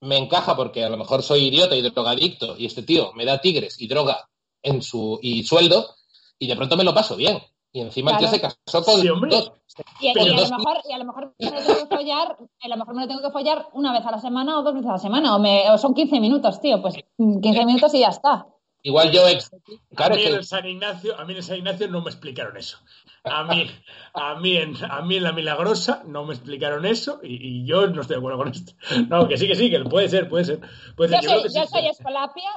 me 0.00 0.18
encaja 0.18 0.56
porque 0.56 0.84
a 0.84 0.90
lo 0.90 0.96
mejor 0.98 1.22
soy 1.22 1.46
idiota 1.48 1.76
y 1.76 1.82
drogadicto 1.82 2.56
y 2.58 2.66
este 2.66 2.82
tío 2.84 3.12
me 3.14 3.24
da 3.26 3.40
tigres 3.40 3.80
y 3.80 3.88
droga 3.88 4.28
en 4.62 4.82
su 4.82 5.18
y 5.22 5.44
sueldo 5.44 5.96
y 6.38 6.48
de 6.48 6.56
pronto 6.56 6.76
me 6.76 6.84
lo 6.84 6.94
paso 6.94 7.16
bien. 7.16 7.40
Y 7.72 7.80
encima 7.80 8.12
el 8.12 8.18
tío 8.18 8.28
se 8.28 8.38
Claro. 8.40 8.54
casó 8.66 8.84
con 8.84 9.00
Sí, 9.00 9.08
dos. 9.08 9.52
Y, 10.00 10.08
a 10.10 10.14
lo 10.14 10.58
mejor, 10.58 10.78
y 10.88 10.92
a 10.92 10.98
lo 10.98 11.04
mejor 11.06 11.34
me 11.38 11.50
lo 11.50 11.56
tengo 11.62 11.88
que 11.88 11.96
follar, 11.96 12.36
a 12.60 12.68
lo 12.68 12.76
mejor 12.76 12.94
me 12.94 13.00
lo 13.02 13.08
tengo 13.08 13.22
que 13.22 13.30
follar 13.30 13.68
una 13.72 13.92
vez 13.92 14.04
a 14.04 14.10
la 14.10 14.18
semana 14.20 14.58
o 14.58 14.62
dos 14.62 14.74
veces 14.74 14.88
a 14.90 14.92
la 14.92 14.98
semana, 14.98 15.34
o, 15.34 15.38
me, 15.38 15.70
o 15.70 15.78
son 15.78 15.94
15 15.94 16.20
minutos, 16.20 16.60
tío, 16.60 16.82
pues 16.82 16.96
mm, 17.16 17.40
15 17.40 17.64
minutos 17.64 17.94
y 17.94 18.00
ya 18.00 18.08
está. 18.08 18.46
Igual 18.84 19.10
yo, 19.12 19.26
ex- 19.28 19.48
claro, 19.94 20.14
a 20.14 20.16
mí 20.16 20.22
en 20.24 20.30
que- 20.32 20.36
el 20.36 20.44
San 20.44 20.66
Ignacio, 20.66 21.18
a 21.18 21.24
mí 21.24 21.32
en 21.32 21.36
el 21.38 21.44
San 21.44 21.56
Ignacio 21.56 21.88
no 21.88 22.02
me 22.02 22.10
explicaron 22.10 22.56
eso. 22.58 22.78
A 23.24 23.44
mí, 23.44 23.70
a 24.12 24.34
mí, 24.34 24.56
en, 24.56 24.74
a 24.90 25.00
mí 25.02 25.16
en 25.16 25.22
la 25.22 25.32
Milagrosa 25.32 26.02
no 26.04 26.24
me 26.24 26.34
explicaron 26.34 26.84
eso 26.84 27.20
y, 27.22 27.60
y 27.60 27.64
yo 27.64 27.86
no 27.86 28.00
estoy 28.02 28.16
de 28.16 28.18
acuerdo 28.18 28.38
con 28.38 28.48
esto. 28.48 28.72
No, 29.08 29.28
que 29.28 29.38
sí, 29.38 29.46
que 29.46 29.54
sí, 29.54 29.70
que 29.70 29.78
puede 29.84 30.08
ser, 30.08 30.28
puede 30.28 30.44
ser. 30.44 30.60
Puede 30.96 31.14
Yo 31.14 31.20
ser. 31.22 31.30
soy, 31.30 31.42
que 31.44 31.48
yo 31.54 31.62
sí, 31.62 31.68
soy 31.70 31.82
sí. 31.82 31.88
escolapia 31.88 32.50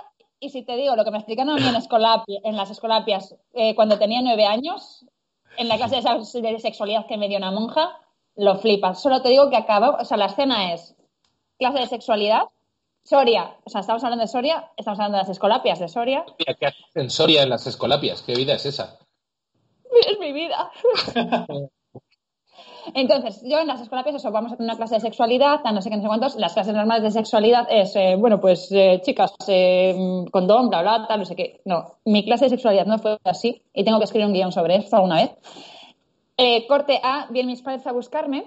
y 0.45 0.49
si 0.49 0.63
te 0.63 0.75
digo 0.75 0.95
lo 0.95 1.03
que 1.03 1.11
me 1.11 1.17
explicaron 1.17 1.57
a 1.57 1.59
mí 1.59 1.67
en, 1.67 1.75
escolapia, 1.75 2.39
en 2.43 2.55
las 2.55 2.69
escolapias 2.69 3.35
eh, 3.53 3.73
cuando 3.75 3.97
tenía 3.97 4.21
nueve 4.21 4.45
años, 4.45 5.05
en 5.57 5.67
la 5.67 5.77
clase 5.77 6.01
de 6.41 6.59
sexualidad 6.59 7.07
que 7.07 7.17
me 7.17 7.27
dio 7.27 7.37
una 7.37 7.51
monja, 7.51 7.99
lo 8.35 8.57
flipas. 8.57 9.01
Solo 9.01 9.21
te 9.21 9.29
digo 9.29 9.49
que 9.49 9.57
acaba, 9.57 9.91
o 9.91 10.05
sea, 10.05 10.17
la 10.17 10.27
escena 10.27 10.73
es 10.73 10.95
clase 11.57 11.79
de 11.79 11.87
sexualidad, 11.87 12.43
Soria, 13.03 13.55
o 13.63 13.69
sea, 13.69 13.81
estamos 13.81 14.03
hablando 14.03 14.23
de 14.23 14.27
Soria, 14.27 14.71
estamos 14.77 14.99
hablando 14.99 15.17
de 15.17 15.23
las 15.23 15.29
escolapias 15.29 15.79
de 15.79 15.87
Soria. 15.87 16.25
¿Qué 16.37 16.65
haces 16.65 16.95
en 16.95 17.09
Soria 17.09 17.43
en 17.43 17.49
las 17.49 17.67
escolapias? 17.67 18.23
¿Qué 18.23 18.33
vida 18.33 18.55
es 18.55 18.65
esa? 18.65 18.97
Es 20.09 20.19
mi 20.19 20.31
vida. 20.33 20.71
Entonces, 22.93 23.41
yo 23.43 23.59
en 23.59 23.67
las 23.67 23.81
escolapias, 23.81 24.15
eso, 24.15 24.31
vamos 24.31 24.51
a 24.51 24.57
tener 24.57 24.69
una 24.69 24.77
clase 24.77 24.95
de 24.95 25.01
sexualidad, 25.01 25.61
tal, 25.63 25.73
no 25.73 25.81
sé 25.81 25.89
qué, 25.89 25.95
no 25.95 26.01
sé 26.01 26.07
cuántos. 26.07 26.35
Las 26.35 26.53
clases 26.53 26.73
normales 26.73 27.03
de 27.03 27.11
sexualidad 27.11 27.67
es, 27.69 27.95
eh, 27.95 28.15
bueno, 28.17 28.39
pues, 28.39 28.71
eh, 28.71 29.01
chicas, 29.03 29.33
eh, 29.47 29.95
condón, 30.31 30.69
bla, 30.69 30.81
bla, 30.81 31.05
tal, 31.07 31.19
no 31.19 31.25
sé 31.25 31.35
qué. 31.35 31.61
No, 31.65 31.97
mi 32.05 32.23
clase 32.23 32.45
de 32.45 32.49
sexualidad 32.49 32.85
no 32.85 32.99
fue 32.99 33.17
así 33.23 33.63
y 33.73 33.83
tengo 33.83 33.97
que 33.97 34.05
escribir 34.05 34.27
un 34.27 34.33
guion 34.33 34.51
sobre 34.51 34.75
esto 34.75 34.95
alguna 34.97 35.15
vez. 35.15 35.31
Eh, 36.37 36.67
corte 36.67 36.99
A, 37.01 37.27
vienen 37.29 37.51
mis 37.51 37.61
padres 37.61 37.87
a 37.87 37.93
buscarme 37.93 38.43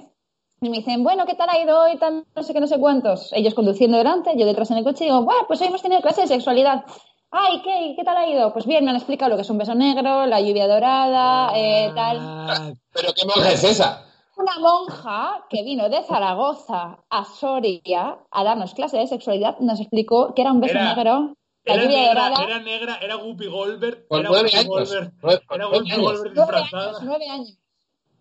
y 0.60 0.68
me 0.68 0.78
dicen, 0.78 1.02
bueno, 1.02 1.24
¿qué 1.24 1.34
tal 1.34 1.48
ha 1.48 1.58
ido 1.58 1.80
hoy? 1.80 1.96
Tal, 1.96 2.24
no 2.34 2.42
sé 2.42 2.52
qué, 2.52 2.60
no 2.60 2.66
sé 2.66 2.78
cuántos. 2.78 3.32
Ellos 3.32 3.54
conduciendo 3.54 3.96
delante, 3.96 4.36
yo 4.36 4.46
detrás 4.46 4.70
en 4.70 4.78
el 4.78 4.84
coche 4.84 5.04
y 5.04 5.08
digo, 5.08 5.22
bueno, 5.22 5.42
pues 5.46 5.60
hoy 5.60 5.68
hemos 5.68 5.82
tenido 5.82 6.02
clase 6.02 6.22
de 6.22 6.26
sexualidad. 6.26 6.84
Ay, 7.30 7.60
¿qué? 7.62 7.94
¿Qué 7.96 8.04
tal 8.04 8.16
ha 8.16 8.26
ido? 8.26 8.52
Pues 8.52 8.66
bien, 8.66 8.84
me 8.84 8.90
han 8.90 8.96
explicado 8.96 9.30
lo 9.30 9.36
que 9.36 9.42
es 9.42 9.50
un 9.50 9.58
beso 9.58 9.74
negro, 9.74 10.26
la 10.26 10.40
lluvia 10.40 10.66
dorada, 10.66 11.52
tal. 11.94 12.18
Ah, 12.20 12.72
¿Pero 12.92 13.12
qué 13.14 13.26
monja 13.26 13.52
es 13.52 13.64
esa? 13.64 14.07
Una 14.38 14.58
monja 14.60 15.44
que 15.50 15.64
vino 15.64 15.88
de 15.88 16.02
Zaragoza 16.04 16.98
a 17.10 17.24
Soria 17.24 18.18
a 18.30 18.44
darnos 18.44 18.72
clase 18.72 18.96
de 18.96 19.06
sexualidad 19.08 19.58
nos 19.58 19.80
explicó 19.80 20.32
que 20.32 20.42
era 20.42 20.52
un 20.52 20.60
beso 20.60 20.74
Era- 20.78 20.94
negro, 20.94 21.34
la 21.64 21.74
Era 21.74 21.82
lluvia 21.82 21.98
negra, 21.98 22.28
dorada. 22.28 22.44
era 22.44 22.58
negra, 22.60 22.98
era 23.02 23.14
Guppy 23.16 23.46
Goldberg. 23.48 24.06
Con 24.06 24.20
era 24.20 24.28
nueve 24.30 24.50
años. 24.54 24.66
Goldberg, 24.68 25.12
Nueve- 25.22 25.42
con 25.46 25.60
era 25.60 25.68
Whoopi. 25.68 25.90
Goldberg 26.02 26.34
disfrazada. 26.34 26.92
nueve 27.02 27.28
años. 27.28 27.58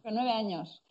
Con 0.04 0.16
nueve 0.16 0.32
años. 0.32 0.82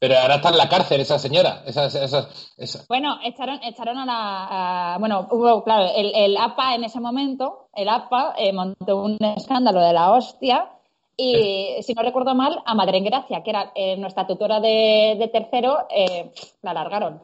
Pero 0.00 0.18
ahora 0.18 0.34
está 0.34 0.48
en 0.48 0.56
la 0.58 0.68
cárcel 0.68 1.00
esa 1.00 1.16
señora. 1.20 1.62
Esa, 1.64 1.84
esa, 1.86 2.28
esa. 2.56 2.84
Bueno, 2.88 3.18
echaron, 3.22 3.60
echaron 3.62 3.98
a 3.98 4.04
la. 4.04 4.94
a- 4.94 4.98
bueno, 4.98 5.28
hubo, 5.30 5.62
claro, 5.62 5.86
el, 5.94 6.12
el 6.16 6.36
APA 6.36 6.74
en 6.74 6.82
ese 6.82 6.98
momento, 6.98 7.68
el 7.72 7.88
APA 7.88 8.34
eh, 8.36 8.52
montó 8.52 8.96
un 9.00 9.16
escándalo 9.36 9.80
de 9.80 9.92
la 9.92 10.10
hostia. 10.10 10.68
Y 11.16 11.76
si 11.82 11.94
no 11.94 12.02
recuerdo 12.02 12.34
mal, 12.34 12.62
a 12.64 12.74
Madre 12.74 13.00
Gracia, 13.00 13.42
que 13.42 13.50
era 13.50 13.72
eh, 13.74 13.96
nuestra 13.96 14.26
tutora 14.26 14.60
de, 14.60 15.16
de 15.18 15.28
tercero, 15.28 15.86
eh, 15.94 16.32
la 16.62 16.72
largaron. 16.72 17.22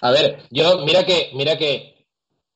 A 0.00 0.10
ver, 0.10 0.42
yo, 0.50 0.84
mira 0.84 1.04
que, 1.04 1.30
mira 1.34 1.56
que 1.56 2.06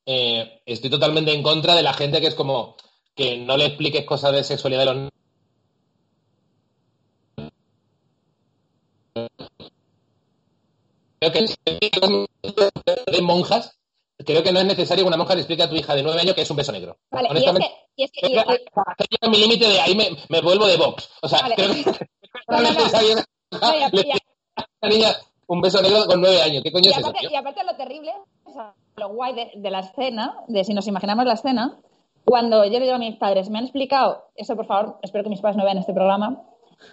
eh, 0.05 0.61
estoy 0.65 0.89
totalmente 0.89 1.33
en 1.33 1.43
contra 1.43 1.75
de 1.75 1.83
la 1.83 1.93
gente 1.93 2.21
que 2.21 2.27
es 2.27 2.35
como 2.35 2.75
que 3.15 3.37
no 3.37 3.57
le 3.57 3.65
expliques 3.65 4.05
cosas 4.05 4.31
de 4.31 4.43
sexualidad 4.43 4.87
a 4.87 4.93
los 4.93 5.09
Creo 11.19 11.33
que 11.33 11.45
de 13.11 13.21
monjas, 13.21 13.77
creo 14.17 14.41
que 14.41 14.53
no 14.53 14.59
es 14.61 14.65
necesario 14.65 15.03
que 15.03 15.07
una 15.09 15.17
monja 15.17 15.35
le 15.35 15.41
explique 15.41 15.63
a 15.63 15.69
tu 15.69 15.75
hija 15.75 15.93
de 15.93 16.03
nueve 16.03 16.21
años 16.21 16.33
que 16.33 16.41
es 16.41 16.49
un 16.49 16.55
beso 16.55 16.71
negro. 16.71 16.97
Vale, 17.11 17.29
y 17.33 17.43
es 17.43 17.51
que. 17.51 17.65
Y 17.99 18.03
es 18.03 18.11
que- 18.11 18.27
y- 18.27 18.29
llega 18.29 18.45
mi 19.29 19.37
límite 19.37 19.67
de 19.67 19.79
ahí 19.81 19.95
me, 19.95 20.09
me 20.29 20.41
vuelvo 20.41 20.65
de 20.67 20.77
box. 20.77 21.09
O 21.21 21.27
sea, 21.27 21.41
Vale. 21.41 21.55
creo 21.55 21.69
que 21.73 21.79
y 24.01 24.01
y 24.81 24.89
niña 24.89 25.09
un 25.47 25.61
beso 25.61 25.81
negro 25.81 26.05
con 26.05 26.21
nueve 26.21 26.41
años. 26.41 26.61
¿Qué 26.63 26.71
coño 26.71 26.85
Y 26.87 26.89
es 26.91 26.97
eso, 26.97 27.07
aparte, 27.07 27.27
tío? 27.27 27.31
y 27.31 27.35
aparte 27.35 27.63
lo 27.63 27.75
terrible, 27.75 28.11
o 28.43 28.51
sea, 28.51 28.73
lo 28.97 29.09
guay 29.09 29.33
de, 29.33 29.51
de 29.55 29.71
la 29.71 29.79
escena, 29.79 30.35
de 30.47 30.63
si 30.63 30.73
nos 30.73 30.87
imaginamos 30.87 31.25
la 31.25 31.33
escena, 31.33 31.77
cuando 32.25 32.63
yo 32.65 32.71
le 32.73 32.81
digo 32.81 32.93
a 32.95 32.99
mis 32.99 33.15
padres, 33.15 33.49
me 33.49 33.57
han 33.57 33.63
explicado, 33.65 34.25
eso 34.35 34.55
por 34.55 34.67
favor, 34.67 34.99
espero 35.01 35.23
que 35.23 35.31
mis 35.31 35.41
padres 35.41 35.57
no 35.57 35.65
vean 35.65 35.79
este 35.79 35.93
programa, 35.93 36.43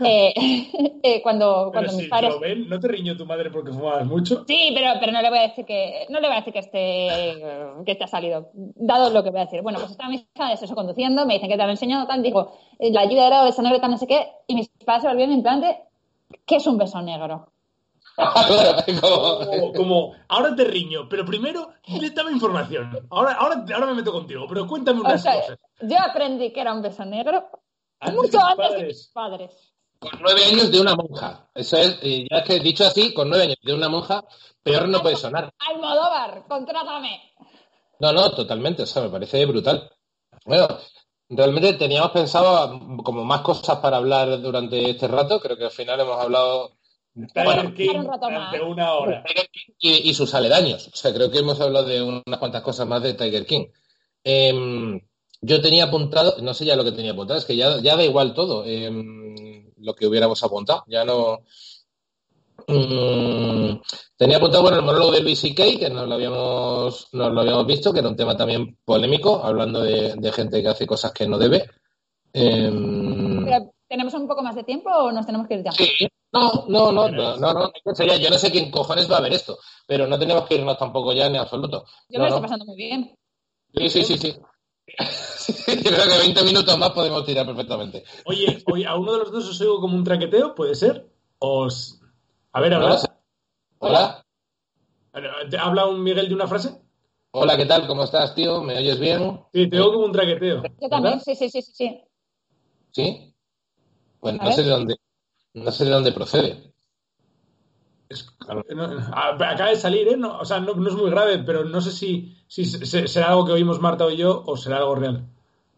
eh, 0.01 0.33
eh, 1.03 1.23
cuando, 1.23 1.71
Pero 1.71 1.73
cuando 1.73 1.91
si 1.93 1.97
mis 1.99 2.09
padres... 2.09 2.35
lo 2.35 2.41
ven, 2.41 2.69
¿no 2.69 2.79
te 2.81 2.89
riñó 2.89 3.17
tu 3.17 3.27
madre 3.27 3.51
porque 3.51 3.73
fumabas 3.73 4.07
mucho? 4.07 4.45
Sí, 4.47 4.73
pero, 4.75 4.93
pero 5.01 5.13
no 5.13 5.23
le 5.23 5.29
voy 5.31 5.39
a 5.39 5.49
decir 5.49 5.65
que 5.65 6.07
no 6.09 6.21
le 6.21 6.29
voy 6.29 6.37
a 6.37 6.41
decir 6.41 6.53
que 6.53 6.59
esté 6.61 7.43
que 7.85 7.95
te 7.95 8.05
ha 8.05 8.09
salido, 8.09 8.51
dado 8.55 9.11
lo 9.11 9.23
que 9.23 9.31
voy 9.31 9.41
a 9.41 9.45
decir. 9.45 9.63
Bueno, 9.63 9.79
pues 9.79 9.93
estaba 9.93 10.11
mis 10.11 10.23
padres 10.35 10.63
eso 10.63 10.75
conduciendo, 10.75 11.27
me 11.27 11.35
dicen 11.35 11.49
que 11.49 11.57
te 11.57 11.63
han 11.63 11.71
enseñado 11.71 12.07
tal, 12.07 12.23
digo, 12.23 12.53
eh, 12.79 12.93
la 12.93 13.05
lluvia 13.05 13.27
era 13.27 13.45
beso 13.45 13.63
negro, 13.63 13.81
tal, 13.81 13.91
no 13.93 13.99
sé 13.99 14.07
qué, 14.07 14.29
y 14.47 14.55
mis 14.55 14.69
padres 14.85 15.03
se 15.03 15.09
volvieron 15.09 15.35
en 15.35 15.43
plan 15.43 15.61
de, 15.61 15.77
¿qué 16.45 16.57
es 16.57 16.67
un 16.67 16.79
beso 16.79 17.01
negro? 17.03 17.53
Como- 19.77 20.15
ahora 20.29 20.55
te 20.57 20.65
riño, 20.65 21.09
pero 21.09 21.25
primero 21.25 21.69
dame 22.15 22.33
información. 22.33 23.07
Ahora, 23.11 23.33
ahora, 23.33 23.65
ahora 23.75 23.87
me 23.87 23.95
meto 23.95 24.13
contigo, 24.13 24.47
pero 24.49 24.67
cuéntame 24.67 25.01
O 25.01 25.05
unas 25.05 25.23
sea, 25.23 25.41
cosas. 25.41 25.59
yo 25.83 25.97
aprendí 26.01 26.53
que 26.53 26.61
era 26.61 26.73
un 26.73 26.83
beso 26.83 27.05
negro 27.05 27.47
Antes 28.01 28.17
mucho 28.17 28.39
de 28.39 28.45
antes 28.45 28.57
que 28.57 28.73
padres. 28.73 28.87
mis 28.87 29.07
padres. 29.13 29.73
Con 29.99 30.13
nueve 30.21 30.45
años 30.45 30.71
de 30.71 30.81
una 30.81 30.95
monja. 30.95 31.49
Eso 31.55 31.77
es, 31.77 31.99
y 32.03 32.27
ya 32.31 32.39
es 32.39 32.45
que 32.45 32.61
dicho 32.61 32.85
así, 32.85 33.15
con 33.15 33.29
nueve 33.29 33.45
años 33.45 33.59
de 33.63 33.75
una 33.75 33.89
monja, 33.89 34.25
peor 34.63 34.89
no 34.89 35.03
puede 35.03 35.17
sonar. 35.17 35.53
Almodóvar, 35.59 36.45
contrátame. 36.49 37.35
No, 37.99 38.13
no, 38.13 38.31
totalmente. 38.33 38.83
O 38.83 38.87
sea, 38.87 39.03
me 39.03 39.11
parece 39.11 39.45
brutal. 39.47 39.91
Bueno, 40.45 40.69
realmente 41.29 41.75
teníamos 41.75 42.11
pensado 42.11 42.79
como 43.03 43.25
más 43.25 43.41
cosas 43.41 43.79
para 43.79 43.97
hablar 43.97 44.41
durante 44.41 44.91
este 44.91 45.09
rato. 45.09 45.41
Creo 45.41 45.57
que 45.57 45.65
al 45.65 45.71
final 45.71 46.01
hemos 46.01 46.21
hablado 46.21 46.77
Tiger 47.15 47.45
Bueno, 47.45 47.75
King 47.75 47.99
un 47.99 48.73
una 48.73 48.93
hora. 48.93 49.25
Tiger 49.25 49.49
King 49.51 49.73
y, 49.79 50.11
y 50.11 50.15
sus 50.15 50.35
aledaños. 50.35 50.89
O 50.89 50.97
sea, 50.97 51.15
creo 51.15 51.31
que 51.31 51.39
hemos 51.39 51.61
hablado 51.61 51.87
de 51.87 52.03
unas 52.03 52.39
cuantas 52.39 52.63
cosas 52.63 52.87
más 52.87 53.03
de 53.03 53.15
Tiger 53.15 53.47
King. 53.47 53.67
Em, 54.23 55.01
yo 55.41 55.61
tenía 55.63 55.85
apuntado, 55.85 56.37
no 56.43 56.53
sé 56.53 56.65
ya 56.65 56.77
lo 56.77 56.85
que 56.85 56.93
tenía 56.93 57.13
apuntado, 57.13 57.39
es 57.39 57.45
que 57.47 57.57
ya, 57.57 57.81
ya 57.81 57.97
da 57.97 58.05
igual 58.05 58.35
todo 58.35 58.65
em, 58.67 59.46
lo 59.77 59.95
que 59.95 60.07
hubiéramos 60.07 60.43
apuntado. 60.43 60.85
Ya 60.87 61.05
no. 61.05 61.41
Mm, 62.69 63.81
tenía 64.17 64.39
apuntado 64.39 64.63
bueno, 64.63 64.79
el 64.79 64.85
monólogo 64.85 65.13
de 65.13 65.21
Luis 65.21 65.41
que 65.43 65.91
nos 65.91 66.09
lo, 66.09 66.15
habíamos, 66.15 67.09
nos 67.13 67.33
lo 67.33 67.41
habíamos 67.41 67.67
visto, 67.67 67.93
que 67.93 68.01
era 68.01 68.09
un 68.09 68.17
tema 68.17 68.37
también 68.37 68.79
polémico, 68.85 69.45
hablando 69.45 69.83
de, 69.83 70.15
de 70.17 70.33
gente 70.33 70.63
que 70.63 70.69
hace 70.69 70.87
cosas 70.87 71.13
que 71.13 71.29
no 71.29 71.39
debe. 71.39 71.69
Em, 72.33 73.45
Pero, 73.45 73.73
¿Tenemos 73.89 74.15
un 74.15 74.27
poco 74.27 74.43
más 74.43 74.57
de 74.57 74.65
tiempo 74.65 74.91
o 74.91 75.13
nos 75.13 75.27
tenemos 75.27 75.47
que 75.47 75.55
ir 75.55 75.65
ya? 75.65 75.73
Sí, 75.73 76.09
no, 76.33 76.65
no, 76.69 76.91
no, 76.91 77.09
no, 77.09 77.37
no, 77.37 77.53
no, 77.53 77.73
yo 78.19 78.31
no 78.31 78.39
sé 78.39 78.51
quién 78.51 78.71
cojones 78.71 79.11
va 79.11 79.19
a 79.19 79.21
ver 79.21 79.33
esto, 79.33 79.59
pero 79.87 80.07
no 80.07 80.19
tenemos 80.19 80.45
que 80.47 80.57
irnos 80.57 80.77
tampoco 80.77 81.13
ya 81.13 81.27
en 81.27 81.37
absoluto. 81.37 81.85
Yo 82.09 82.19
No, 82.19 82.25
me 82.25 82.31
lo 82.31 82.37
estoy 82.37 82.43
pasando 82.43 82.65
muy 82.65 82.77
bien. 82.77 83.17
Sí, 83.75 83.89
sí, 83.89 84.05
sí, 84.05 84.19
sí. 84.19 84.37
Yo 85.67 85.91
creo 85.91 86.09
que 86.09 86.19
20 86.19 86.45
minutos 86.45 86.79
más 86.79 86.91
podemos 86.91 87.25
tirar 87.25 87.45
perfectamente. 87.45 88.05
Oye, 88.25 88.63
oye, 88.67 88.87
a 88.87 88.97
uno 88.97 89.13
de 89.13 89.19
los 89.19 89.33
dos 89.33 89.49
os 89.49 89.61
oigo 89.61 89.81
como 89.81 89.97
un 89.97 90.05
traqueteo, 90.05 90.55
¿puede 90.55 90.75
ser? 90.75 91.11
Os... 91.39 92.01
A 92.53 92.61
ver, 92.61 92.75
habla. 92.75 93.01
Hola, 93.79 94.27
¿Te 95.51 95.59
¿Habla 95.59 95.87
un 95.87 96.03
Miguel 96.03 96.29
de 96.29 96.35
una 96.35 96.47
frase? 96.47 96.81
hola, 97.31 97.57
¿qué 97.57 97.67
tal? 97.67 97.87
¿Cómo 97.87 98.05
estás, 98.05 98.35
tío? 98.35 98.63
¿Me 98.63 98.79
oyes 98.79 98.99
bien? 98.99 99.41
Sí, 99.53 99.69
te 99.69 99.79
oigo 99.79 99.95
como 99.95 100.07
un 100.07 100.13
traqueteo. 100.13 100.63
Yo 100.81 100.89
también, 100.89 101.21
sí, 101.21 101.35
sí, 101.35 101.51
sí, 101.51 101.61
sí, 101.61 101.73
sí. 101.75 102.01
¿Sí? 102.93 103.35
Pues 104.21 104.35
no 104.35 104.53
sé 104.53 104.63
de 104.63 104.71
dónde, 104.71 104.97
no 105.55 105.71
sé 105.71 105.85
de 105.85 105.91
dónde 105.91 106.13
procede. 106.13 106.73
Es- 108.09 108.29
no, 108.75 108.85
a- 109.13 109.31
acaba 109.35 109.71
de 109.71 109.77
salir, 109.77 110.07
¿eh? 110.09 110.17
No, 110.17 110.39
o 110.39 110.45
sea, 110.45 110.61
no, 110.61 110.75
no 110.75 110.89
es 110.89 110.95
muy 110.95 111.11
grave, 111.11 111.39
pero 111.41 111.65
no 111.65 111.81
sé 111.81 111.91
si, 111.93 112.37
si 112.47 112.65
se- 112.65 113.09
será 113.09 113.31
algo 113.31 113.45
que 113.47 113.53
oímos 113.53 113.81
Marta 113.81 114.05
o 114.05 114.11
yo 114.11 114.45
o 114.47 114.57
será 114.57 114.79
algo 114.79 114.95
real. 114.95 115.27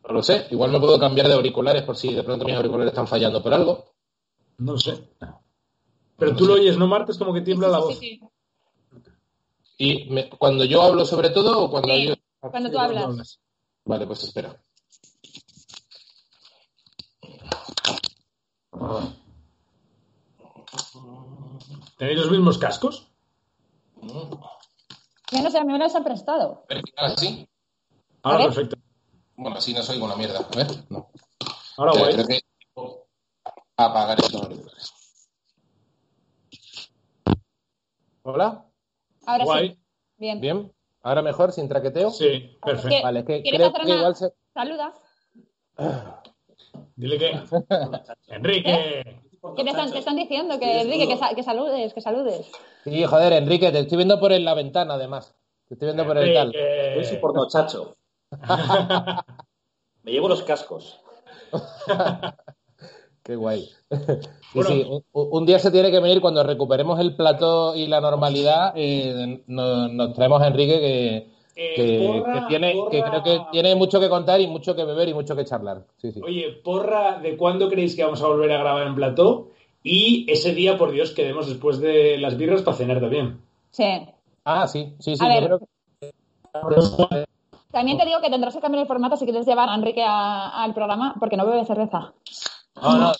No 0.06 0.14
lo 0.14 0.22
sé. 0.22 0.46
Igual 0.50 0.70
me 0.72 0.80
puedo 0.80 0.98
cambiar 0.98 1.26
de 1.28 1.34
auriculares 1.34 1.82
por 1.82 1.96
si 1.96 2.12
de 2.14 2.22
pronto 2.22 2.44
mis 2.44 2.54
auriculares 2.54 2.92
están 2.92 3.06
fallando 3.06 3.42
por 3.42 3.52
algo. 3.54 3.92
No 4.58 4.72
lo 4.72 4.78
sé. 4.78 5.08
Pero 6.18 6.34
tú 6.34 6.46
lo 6.46 6.54
oyes, 6.54 6.76
¿no, 6.76 6.86
Marta? 6.86 7.12
Es 7.12 7.18
como 7.18 7.32
que 7.32 7.42
tiembla 7.42 7.68
Sí, 7.68 7.72
la 7.72 7.78
sí, 7.78 7.84
voz. 7.84 7.98
sí, 7.98 8.20
sí. 8.20 8.20
Y 9.78 10.10
me- 10.10 10.28
cuando 10.30 10.64
yo 10.64 10.82
hablo 10.82 11.04
sobre 11.04 11.30
todo 11.30 11.62
o 11.64 11.70
cuando 11.70 11.94
Sí, 11.94 12.08
yo... 12.08 12.14
Cuando 12.50 12.70
tú 12.70 12.78
hablas. 12.78 13.38
Vale, 13.84 14.06
pues 14.06 14.24
espera. 14.24 14.60
¿Tenéis 21.98 22.18
los 22.20 22.30
mismos 22.30 22.58
cascos? 22.58 23.08
Ya 25.32 25.42
no 25.42 25.50
sé, 25.50 25.58
a 25.58 25.64
mí 25.64 25.72
me 25.72 25.78
los 25.80 25.94
han 25.94 26.04
prestado. 26.04 26.64
¿Así? 26.96 27.48
Ahora 28.22 28.38
A 28.44 28.46
ver. 28.46 28.54
perfecto. 28.54 28.76
Bueno, 29.36 29.56
así 29.56 29.74
no 29.74 29.82
soy 29.82 30.00
una 30.00 30.16
mierda. 30.16 30.38
A 30.40 30.56
ver, 30.56 30.66
no. 30.88 31.10
Ahora 31.76 31.92
creo 32.12 32.26
que 32.26 32.40
apagar 33.76 34.18
estos 34.20 34.42
auriculares. 34.42 34.92
Hola, 38.22 38.64
Ahora 39.26 39.44
Guay. 39.44 39.68
sí. 39.70 39.78
Bien. 40.18 40.40
bien. 40.40 40.72
¿Ahora 41.02 41.22
mejor, 41.22 41.52
sin 41.52 41.68
traqueteo? 41.68 42.10
Sí, 42.10 42.56
perfecto. 42.62 42.88
¿Qué? 42.90 43.02
Vale, 43.02 43.20
es 43.20 43.26
que 43.26 43.42
¿Quieres 43.42 43.60
creo 43.60 43.72
que 43.72 43.92
igual 43.92 44.16
se... 44.16 44.32
saluda? 44.54 44.94
Dile 46.96 47.18
que. 47.18 47.42
Enrique. 48.28 49.20
¿Qué 49.56 49.64
te 49.64 49.70
están, 49.70 49.90
te 49.92 49.98
están 49.98 50.16
diciendo? 50.16 50.58
Que 50.58 50.80
Enrique, 50.82 51.06
que, 51.08 51.16
sa- 51.16 51.34
que 51.34 51.42
saludes, 51.42 51.94
que 51.94 52.00
saludes. 52.00 52.50
Sí, 52.84 53.04
joder, 53.04 53.32
Enrique, 53.34 53.70
te 53.70 53.80
estoy 53.80 53.96
viendo 53.96 54.18
por 54.18 54.32
en 54.32 54.44
la 54.44 54.54
ventana, 54.54 54.94
además. 54.94 55.34
Te 55.68 55.74
estoy 55.74 55.86
viendo 55.86 56.06
por 56.06 56.18
el 56.18 56.32
tal. 56.34 56.52
Yo 56.52 56.58
soy 56.60 56.96
Enrique. 56.96 57.16
porno 57.18 57.46
chacho. 57.48 57.96
Me 60.02 60.12
llevo 60.12 60.28
los 60.28 60.42
cascos. 60.42 61.00
Qué 63.22 63.36
guay. 63.36 63.68
Sí, 63.90 63.98
Bueno. 64.54 64.68
sí, 64.70 64.86
un, 64.88 65.04
un 65.12 65.46
día 65.46 65.58
se 65.58 65.70
tiene 65.70 65.90
que 65.90 66.00
venir 66.00 66.20
cuando 66.22 66.42
recuperemos 66.42 66.98
el 67.00 67.14
plató 67.14 67.74
y 67.74 67.86
la 67.86 68.00
normalidad. 68.00 68.72
eh, 68.74 69.42
nos, 69.46 69.92
nos 69.92 70.14
traemos 70.14 70.40
a 70.42 70.46
Enrique 70.46 70.80
que, 70.80 71.30
Eh, 71.60 71.74
que, 71.74 72.20
porra, 72.22 72.40
que 72.42 72.46
tiene, 72.46 72.72
que 72.88 73.02
creo 73.02 73.22
que 73.24 73.40
tiene 73.50 73.74
mucho 73.74 73.98
que 73.98 74.08
contar 74.08 74.40
y 74.40 74.46
mucho 74.46 74.76
que 74.76 74.84
beber 74.84 75.08
y 75.08 75.14
mucho 75.14 75.34
que 75.34 75.44
charlar. 75.44 75.84
Sí, 75.96 76.12
sí. 76.12 76.20
Oye, 76.22 76.52
porra, 76.62 77.18
¿de 77.18 77.36
cuándo 77.36 77.68
creéis 77.68 77.96
que 77.96 78.04
vamos 78.04 78.22
a 78.22 78.28
volver 78.28 78.52
a 78.52 78.58
grabar 78.58 78.86
en 78.86 78.94
plató? 78.94 79.48
Y 79.82 80.24
ese 80.30 80.54
día, 80.54 80.78
por 80.78 80.92
Dios, 80.92 81.10
quedemos 81.10 81.48
después 81.48 81.80
de 81.80 82.16
las 82.18 82.36
birras 82.36 82.62
para 82.62 82.76
cenar 82.76 83.00
también. 83.00 83.40
Sí. 83.72 83.84
Ah, 84.44 84.68
sí, 84.68 84.94
sí, 85.00 85.16
sí. 85.16 85.24
A 85.24 85.34
yo 85.34 85.40
ver. 85.40 85.44
creo 85.46 85.58
que- 85.58 87.26
También 87.72 87.98
te 87.98 88.06
digo 88.06 88.20
que 88.20 88.30
tendrás 88.30 88.54
que 88.54 88.60
cambiar 88.60 88.82
el 88.82 88.86
formato 88.88 89.16
si 89.16 89.24
quieres 89.24 89.44
llevar 89.44 89.68
a 89.68 89.74
Enrique 89.74 90.02
al 90.04 90.72
programa, 90.74 91.16
porque 91.18 91.36
no 91.36 91.44
bebe 91.44 91.64
cerveza. 91.64 92.14
No, 92.80 92.98
no. 92.98 93.12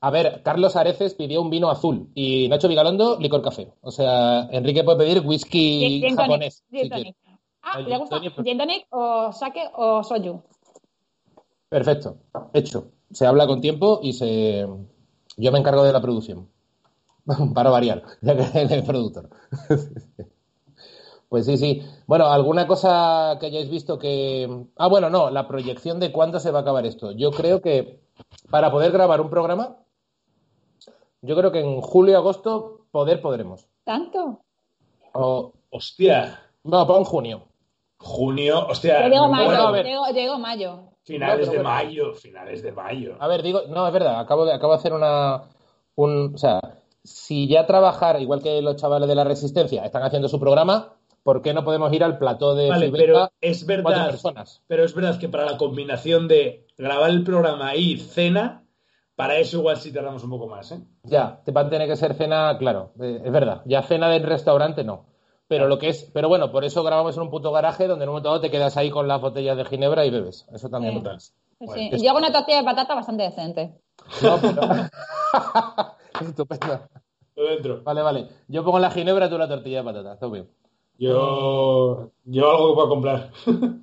A 0.00 0.10
ver, 0.10 0.42
Carlos 0.42 0.74
Areces 0.74 1.14
pidió 1.14 1.40
un 1.40 1.48
vino 1.50 1.70
azul 1.70 2.08
y 2.14 2.48
Nacho 2.48 2.66
Vigalondo 2.66 3.18
licor 3.20 3.40
café. 3.40 3.72
O 3.82 3.92
sea, 3.92 4.48
Enrique 4.50 4.82
puede 4.82 4.98
pedir 4.98 5.22
whisky 5.24 6.02
japonés. 6.16 6.64
gin 6.72 6.90
si. 6.92 7.14
Ah, 7.62 7.80
¿le 7.80 7.96
gusta 7.98 8.20
tonic 8.20 8.86
o 8.90 9.32
sake 9.32 9.70
o 9.74 10.02
soju? 10.02 10.42
Perfecto, 11.68 12.18
hecho. 12.52 12.90
Se 13.10 13.26
habla 13.26 13.46
con 13.46 13.60
tiempo 13.60 14.00
y 14.02 14.12
se. 14.12 14.66
Yo 15.36 15.52
me 15.52 15.58
encargo 15.58 15.84
de 15.84 15.92
la 15.92 16.00
producción. 16.00 16.48
Para 17.54 17.70
variar, 17.70 18.02
ya 18.20 18.36
que 18.36 18.42
eres 18.42 18.70
el 18.70 18.84
productor. 18.84 19.30
Pues 21.28 21.46
sí, 21.46 21.56
sí. 21.56 21.82
Bueno, 22.06 22.26
¿alguna 22.26 22.66
cosa 22.66 23.38
que 23.40 23.46
hayáis 23.46 23.70
visto 23.70 23.98
que. 23.98 24.66
Ah, 24.76 24.86
bueno, 24.88 25.08
no, 25.08 25.30
la 25.30 25.48
proyección 25.48 25.98
de 25.98 26.12
cuándo 26.12 26.38
se 26.38 26.50
va 26.50 26.58
a 26.58 26.60
acabar 26.60 26.84
esto. 26.84 27.12
Yo 27.12 27.30
creo 27.30 27.62
que 27.62 28.02
para 28.50 28.70
poder 28.70 28.92
grabar 28.92 29.22
un 29.22 29.30
programa, 29.30 29.78
yo 31.22 31.34
creo 31.34 31.50
que 31.50 31.60
en 31.60 31.80
julio, 31.80 32.18
agosto, 32.18 32.84
poder 32.90 33.22
podremos. 33.22 33.66
¿Tanto? 33.84 34.42
O. 35.14 35.54
Hostia, 35.70 36.38
No, 36.64 36.86
pon 36.86 37.04
junio. 37.04 37.48
Junio, 38.02 38.66
hostia. 38.68 39.08
Digo 39.08 39.28
bueno, 39.28 39.28
mayo, 39.28 39.68
a 39.68 39.70
ver. 39.70 39.86
digo, 39.86 40.02
digo 40.12 40.38
mayo. 40.38 40.80
finales 41.04 41.46
No, 41.46 41.52
de 41.52 41.58
bueno. 41.58 41.70
mayo, 41.70 42.14
finales 42.14 42.62
de 42.62 42.72
mayo. 42.72 43.16
A 43.18 43.28
ver, 43.28 43.42
digo, 43.42 43.62
no, 43.68 43.86
es 43.86 43.92
verdad, 43.92 44.20
acabo 44.20 44.44
de, 44.44 44.52
acabo 44.52 44.72
de 44.72 44.78
hacer 44.78 44.92
una. 44.92 45.42
Un, 45.94 46.34
o 46.34 46.38
sea, 46.38 46.60
si 47.04 47.48
ya 47.48 47.66
trabajar, 47.66 48.20
igual 48.20 48.42
que 48.42 48.62
los 48.62 48.76
chavales 48.76 49.08
de 49.08 49.14
la 49.14 49.24
Resistencia, 49.24 49.84
están 49.84 50.02
haciendo 50.02 50.28
su 50.28 50.38
programa, 50.40 50.94
¿por 51.22 51.42
qué 51.42 51.52
no 51.52 51.64
podemos 51.64 51.92
ir 51.92 52.02
al 52.04 52.18
plató 52.18 52.54
de 52.54 52.68
Vale, 52.68 52.90
pero 52.92 53.30
es 53.40 53.64
cuatro 53.64 53.84
verdad, 53.84 54.10
personas? 54.10 54.62
pero 54.66 54.84
es 54.84 54.94
verdad 54.94 55.18
que 55.18 55.28
para 55.28 55.44
la 55.44 55.56
combinación 55.56 56.28
de 56.28 56.66
grabar 56.78 57.10
el 57.10 57.24
programa 57.24 57.74
y 57.76 57.98
cena, 57.98 58.64
para 59.16 59.36
eso 59.36 59.58
igual 59.58 59.76
sí 59.76 59.92
tardamos 59.92 60.24
un 60.24 60.30
poco 60.30 60.46
más, 60.48 60.72
¿eh? 60.72 60.80
Ya, 61.02 61.40
te 61.44 61.52
va 61.52 61.62
a 61.62 61.68
tener 61.70 61.86
que 61.88 61.96
ser 61.96 62.14
cena, 62.14 62.56
claro, 62.58 62.92
eh, 63.00 63.20
es 63.24 63.32
verdad. 63.32 63.62
Ya 63.66 63.82
cena 63.82 64.08
del 64.08 64.22
restaurante 64.22 64.82
no. 64.84 65.06
Pero 65.48 65.68
lo 65.68 65.78
que 65.78 65.88
es, 65.90 66.10
pero 66.14 66.28
bueno, 66.28 66.50
por 66.50 66.64
eso 66.64 66.82
grabamos 66.82 67.16
en 67.16 67.22
un 67.24 67.30
puto 67.30 67.52
garaje 67.52 67.86
donde 67.86 68.04
en 68.04 68.08
un 68.08 68.14
momento 68.14 68.30
dado 68.30 68.40
te 68.40 68.50
quedas 68.50 68.76
ahí 68.76 68.90
con 68.90 69.06
las 69.08 69.20
botellas 69.20 69.56
de 69.56 69.64
ginebra 69.66 70.06
y 70.06 70.10
bebes. 70.10 70.46
Eso 70.52 70.68
también. 70.70 70.94
Sí. 70.94 70.98
lo 70.98 71.02
tienes. 71.04 71.24
Sí, 71.58 71.66
Bueno, 71.66 71.74
sí. 71.82 71.88
es- 71.92 72.02
Yo 72.02 72.08
hago 72.10 72.18
una 72.18 72.32
tortilla 72.32 72.58
de 72.58 72.64
patata 72.64 72.94
bastante 72.94 73.22
decente. 73.24 73.74
No, 74.22 74.38
pero... 74.40 74.62
Estupendo. 76.20 76.80
Dentro. 77.36 77.82
Vale, 77.82 78.02
vale. 78.02 78.28
Yo 78.48 78.64
pongo 78.64 78.78
la 78.78 78.90
ginebra, 78.90 79.28
tú 79.28 79.38
la 79.38 79.48
tortilla 79.48 79.78
de 79.78 79.84
patata. 79.84 80.14
Está 80.14 80.26
bien. 80.28 80.48
Yo, 80.98 82.10
yo 82.24 82.50
algo 82.50 82.68
que 82.70 82.74
puedo 82.74 82.88
comprar. 82.88 83.30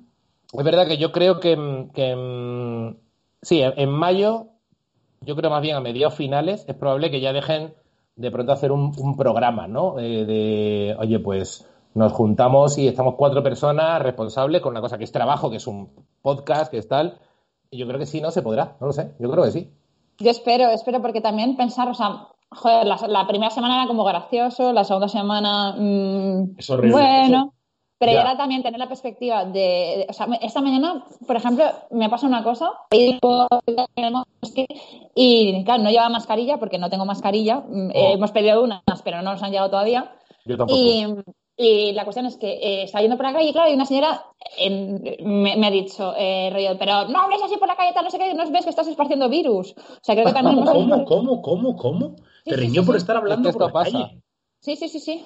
Es 0.52 0.64
verdad 0.64 0.88
que 0.88 0.98
yo 0.98 1.12
creo 1.12 1.38
que, 1.38 1.56
mm, 1.56 1.90
que, 1.92 2.16
mm, 2.16 2.96
sí, 3.40 3.62
en, 3.62 3.72
en 3.78 3.88
mayo, 3.88 4.46
yo 5.20 5.36
creo 5.36 5.48
más 5.48 5.62
bien 5.62 5.76
a 5.76 5.80
mediados 5.80 6.14
finales, 6.14 6.64
es 6.66 6.74
probable 6.74 7.12
que 7.12 7.20
ya 7.20 7.32
dejen 7.32 7.72
de 8.16 8.30
pronto 8.30 8.52
hacer 8.52 8.72
un, 8.72 8.92
un 8.98 9.16
programa, 9.16 9.66
¿no? 9.66 9.98
Eh, 9.98 10.24
de, 10.24 10.96
oye, 10.98 11.18
pues 11.20 11.66
nos 11.94 12.12
juntamos 12.12 12.78
y 12.78 12.86
estamos 12.88 13.14
cuatro 13.16 13.42
personas 13.42 14.00
responsables 14.02 14.60
con 14.60 14.70
una 14.72 14.80
cosa 14.80 14.98
que 14.98 15.04
es 15.04 15.12
trabajo, 15.12 15.50
que 15.50 15.56
es 15.56 15.66
un 15.66 15.90
podcast, 16.22 16.70
que 16.70 16.78
es 16.78 16.88
tal. 16.88 17.18
Y 17.70 17.78
yo 17.78 17.86
creo 17.86 17.98
que 17.98 18.06
sí, 18.06 18.20
¿no? 18.20 18.30
Se 18.30 18.42
podrá, 18.42 18.76
no 18.80 18.88
lo 18.88 18.92
sé, 18.92 19.12
yo 19.18 19.30
creo 19.30 19.44
que 19.44 19.50
sí. 19.52 19.70
Yo 20.18 20.30
espero, 20.30 20.68
espero, 20.68 21.00
porque 21.00 21.20
también 21.20 21.56
pensar, 21.56 21.88
o 21.88 21.94
sea, 21.94 22.26
joder, 22.50 22.86
la, 22.86 22.98
la 23.08 23.26
primera 23.26 23.50
semana 23.50 23.76
era 23.78 23.86
como 23.86 24.04
gracioso, 24.04 24.72
la 24.72 24.84
segunda 24.84 25.08
semana, 25.08 25.74
mm, 25.78 26.56
Es 26.58 26.68
horrible. 26.68 26.92
bueno, 26.92 27.54
pero 28.00 28.12
Ya. 28.12 28.18
ahora 28.22 28.36
también 28.38 28.62
tener 28.62 28.80
la 28.80 28.88
perspectiva 28.88 29.44
de, 29.44 29.52
de- 29.60 30.06
o 30.08 30.12
sea, 30.14 30.26
esta 30.40 30.60
mañana, 30.62 31.04
por 31.26 31.36
ejemplo, 31.36 31.64
me 31.90 32.08
pasa 32.08 32.26
una 32.26 32.42
cosa, 32.42 32.72
y 35.14 35.64
claro, 35.64 35.82
no 35.82 35.90
llevaba 35.90 36.08
mascarilla 36.08 36.56
porque 36.58 36.78
no 36.78 36.88
tengo 36.90 37.04
mascarilla, 37.04 37.60
mm, 37.60 37.90
eh, 37.90 38.12
hemos 38.14 38.32
pedido 38.32 38.62
unas, 38.62 38.82
pero 39.04 39.22
no 39.22 39.32
nos 39.32 39.42
han 39.42 39.50
llegado 39.50 39.70
todavía, 39.70 40.12
Yo 40.46 40.56
tampoco. 40.56 40.80
y, 40.80 41.04
y 41.56 41.92
la 41.92 42.04
cuestión 42.04 42.24
es 42.24 42.38
que 42.38 42.52
eh, 42.52 42.82
estaba 42.84 43.02
yendo 43.02 43.18
por 43.18 43.26
la 43.26 43.34
calle 43.34 43.50
y 43.50 43.52
claro, 43.52 43.70
y 43.70 43.74
una 43.74 43.84
señora 43.84 44.24
en- 44.56 45.02
me, 45.22 45.56
me 45.56 45.66
ha 45.66 45.70
dicho, 45.70 46.14
eh, 46.16 46.48
rollo, 46.50 46.78
pero 46.78 47.06
no 47.08 47.20
hables 47.20 47.42
así 47.42 47.56
por 47.58 47.68
la 47.68 47.76
calle, 47.76 47.92
tal, 47.92 48.04
no 48.04 48.10
sé 48.10 48.18
qué, 48.18 48.32
no 48.32 48.50
ves 48.50 48.64
que 48.64 48.70
estás 48.70 48.88
esparciendo 48.88 49.28
virus. 49.28 49.74
O 49.76 49.98
sea, 50.02 50.14
creo 50.14 50.26
que 50.26 50.32
también 50.32 50.58
hemos... 50.66 50.70
¿Cómo, 50.70 51.04
cómo, 51.04 51.42
cómo, 51.42 51.76
cómo? 51.76 52.16
Sí, 52.44 52.50
Te 52.50 52.54
sí, 52.56 52.60
riñó 52.62 52.80
sí, 52.80 52.86
por 52.86 52.94
sí. 52.94 53.00
estar 53.02 53.16
hablando 53.18 53.50
Es 53.50 53.54
que 53.54 53.58
por 53.58 53.66
la 53.68 53.72
pasa. 53.74 53.90
calle. 53.92 54.22
Sí, 54.60 54.76
sí, 54.76 54.88
sí, 54.88 55.00
sí. 55.00 55.24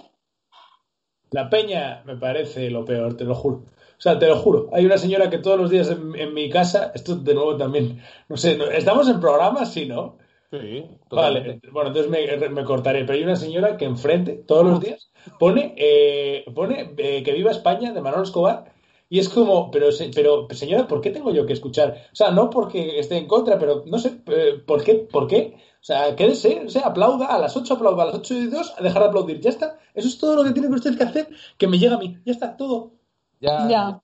La 1.36 1.48
peña 1.50 2.02
me 2.06 2.16
parece 2.16 2.70
lo 2.70 2.84
peor, 2.84 3.16
te 3.16 3.24
lo 3.24 3.34
juro. 3.34 3.56
O 3.98 4.00
sea, 4.04 4.18
te 4.18 4.26
lo 4.28 4.36
juro. 4.36 4.68
Hay 4.72 4.84
una 4.86 4.98
señora 4.98 5.30
que 5.30 5.38
todos 5.38 5.58
los 5.58 5.70
días 5.70 5.88
en, 5.90 6.14
en 6.16 6.34
mi 6.34 6.48
casa, 6.50 6.92
esto 6.94 7.16
de 7.16 7.34
nuevo 7.34 7.56
también, 7.56 8.00
no 8.28 8.36
sé, 8.36 8.56
no- 8.56 8.66
¿estamos 8.66 9.08
en 9.08 9.20
programa? 9.20 9.64
Sí, 9.66 9.86
¿no? 9.86 10.18
Sí, 10.50 10.84
Vale, 11.10 11.60
bueno, 11.72 11.88
entonces 11.90 12.10
me, 12.10 12.48
me 12.50 12.64
cortaré. 12.64 13.00
Pero 13.04 13.14
hay 13.18 13.24
una 13.24 13.36
señora 13.36 13.76
que 13.76 13.84
enfrente, 13.84 14.34
todos 14.46 14.64
los 14.66 14.80
días, 14.80 15.10
pone, 15.38 15.74
eh, 15.76 16.44
pone 16.54 16.94
eh, 16.98 17.22
que 17.24 17.32
viva 17.32 17.50
España 17.52 17.92
de 17.92 18.00
Manolo 18.00 18.24
Escobar. 18.24 18.72
Y 19.08 19.18
es 19.20 19.28
como, 19.28 19.70
pero, 19.70 19.88
pero 20.14 20.48
señora, 20.50 20.88
¿por 20.88 21.00
qué 21.00 21.10
tengo 21.10 21.32
yo 21.32 21.46
que 21.46 21.52
escuchar? 21.52 22.08
O 22.12 22.16
sea, 22.16 22.30
no 22.32 22.50
porque 22.50 22.98
esté 22.98 23.16
en 23.18 23.26
contra, 23.28 23.58
pero 23.58 23.84
no 23.86 23.98
sé, 23.98 24.20
eh, 24.26 24.60
¿por 24.66 24.82
qué? 24.84 24.94
¿Por 24.96 25.28
qué? 25.28 25.56
O 25.84 25.86
sea, 25.86 26.16
quédese, 26.16 26.62
o 26.64 26.70
sea, 26.70 26.86
aplauda, 26.86 27.26
a 27.26 27.38
las 27.38 27.54
8 27.54 27.74
aplauda, 27.74 28.04
a 28.04 28.06
las 28.06 28.14
8 28.14 28.34
y 28.34 28.46
2 28.46 28.74
a 28.78 28.82
dejar 28.82 29.02
de 29.02 29.08
aplaudir. 29.08 29.40
Ya 29.42 29.50
está. 29.50 29.76
Eso 29.92 30.08
es 30.08 30.16
todo 30.16 30.34
lo 30.34 30.42
que 30.42 30.52
tiene 30.52 30.68
que 30.68 30.74
usted 30.76 30.96
que 30.96 31.04
hacer, 31.04 31.28
que 31.58 31.68
me 31.68 31.78
llega 31.78 31.96
a 31.96 31.98
mí. 31.98 32.16
Ya 32.24 32.32
está, 32.32 32.56
todo. 32.56 32.92
Ya, 33.38 33.68
Ya. 33.68 34.00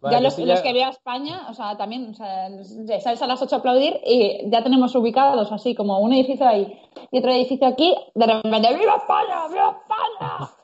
Vale, 0.00 0.16
ya 0.16 0.20
los 0.22 0.60
que 0.62 0.72
veo 0.72 0.86
a 0.86 0.90
España, 0.90 1.46
o 1.48 1.54
sea, 1.54 1.76
también, 1.76 2.10
o 2.10 2.14
sea, 2.14 2.48
sales 3.00 3.22
a 3.22 3.26
las 3.28 3.40
8 3.40 3.54
a 3.54 3.58
aplaudir 3.58 4.00
y 4.04 4.50
ya 4.50 4.64
tenemos 4.64 4.92
ubicados 4.96 5.52
así 5.52 5.76
como 5.76 6.00
un 6.00 6.14
edificio 6.14 6.48
ahí 6.48 6.80
y 7.12 7.18
otro 7.18 7.30
edificio 7.30 7.68
aquí, 7.68 7.94
de 8.14 8.26
repente, 8.26 8.74
¡Viva 8.76 8.96
España! 8.96 9.46
¡Viva 9.48 9.78
España! 9.82 10.50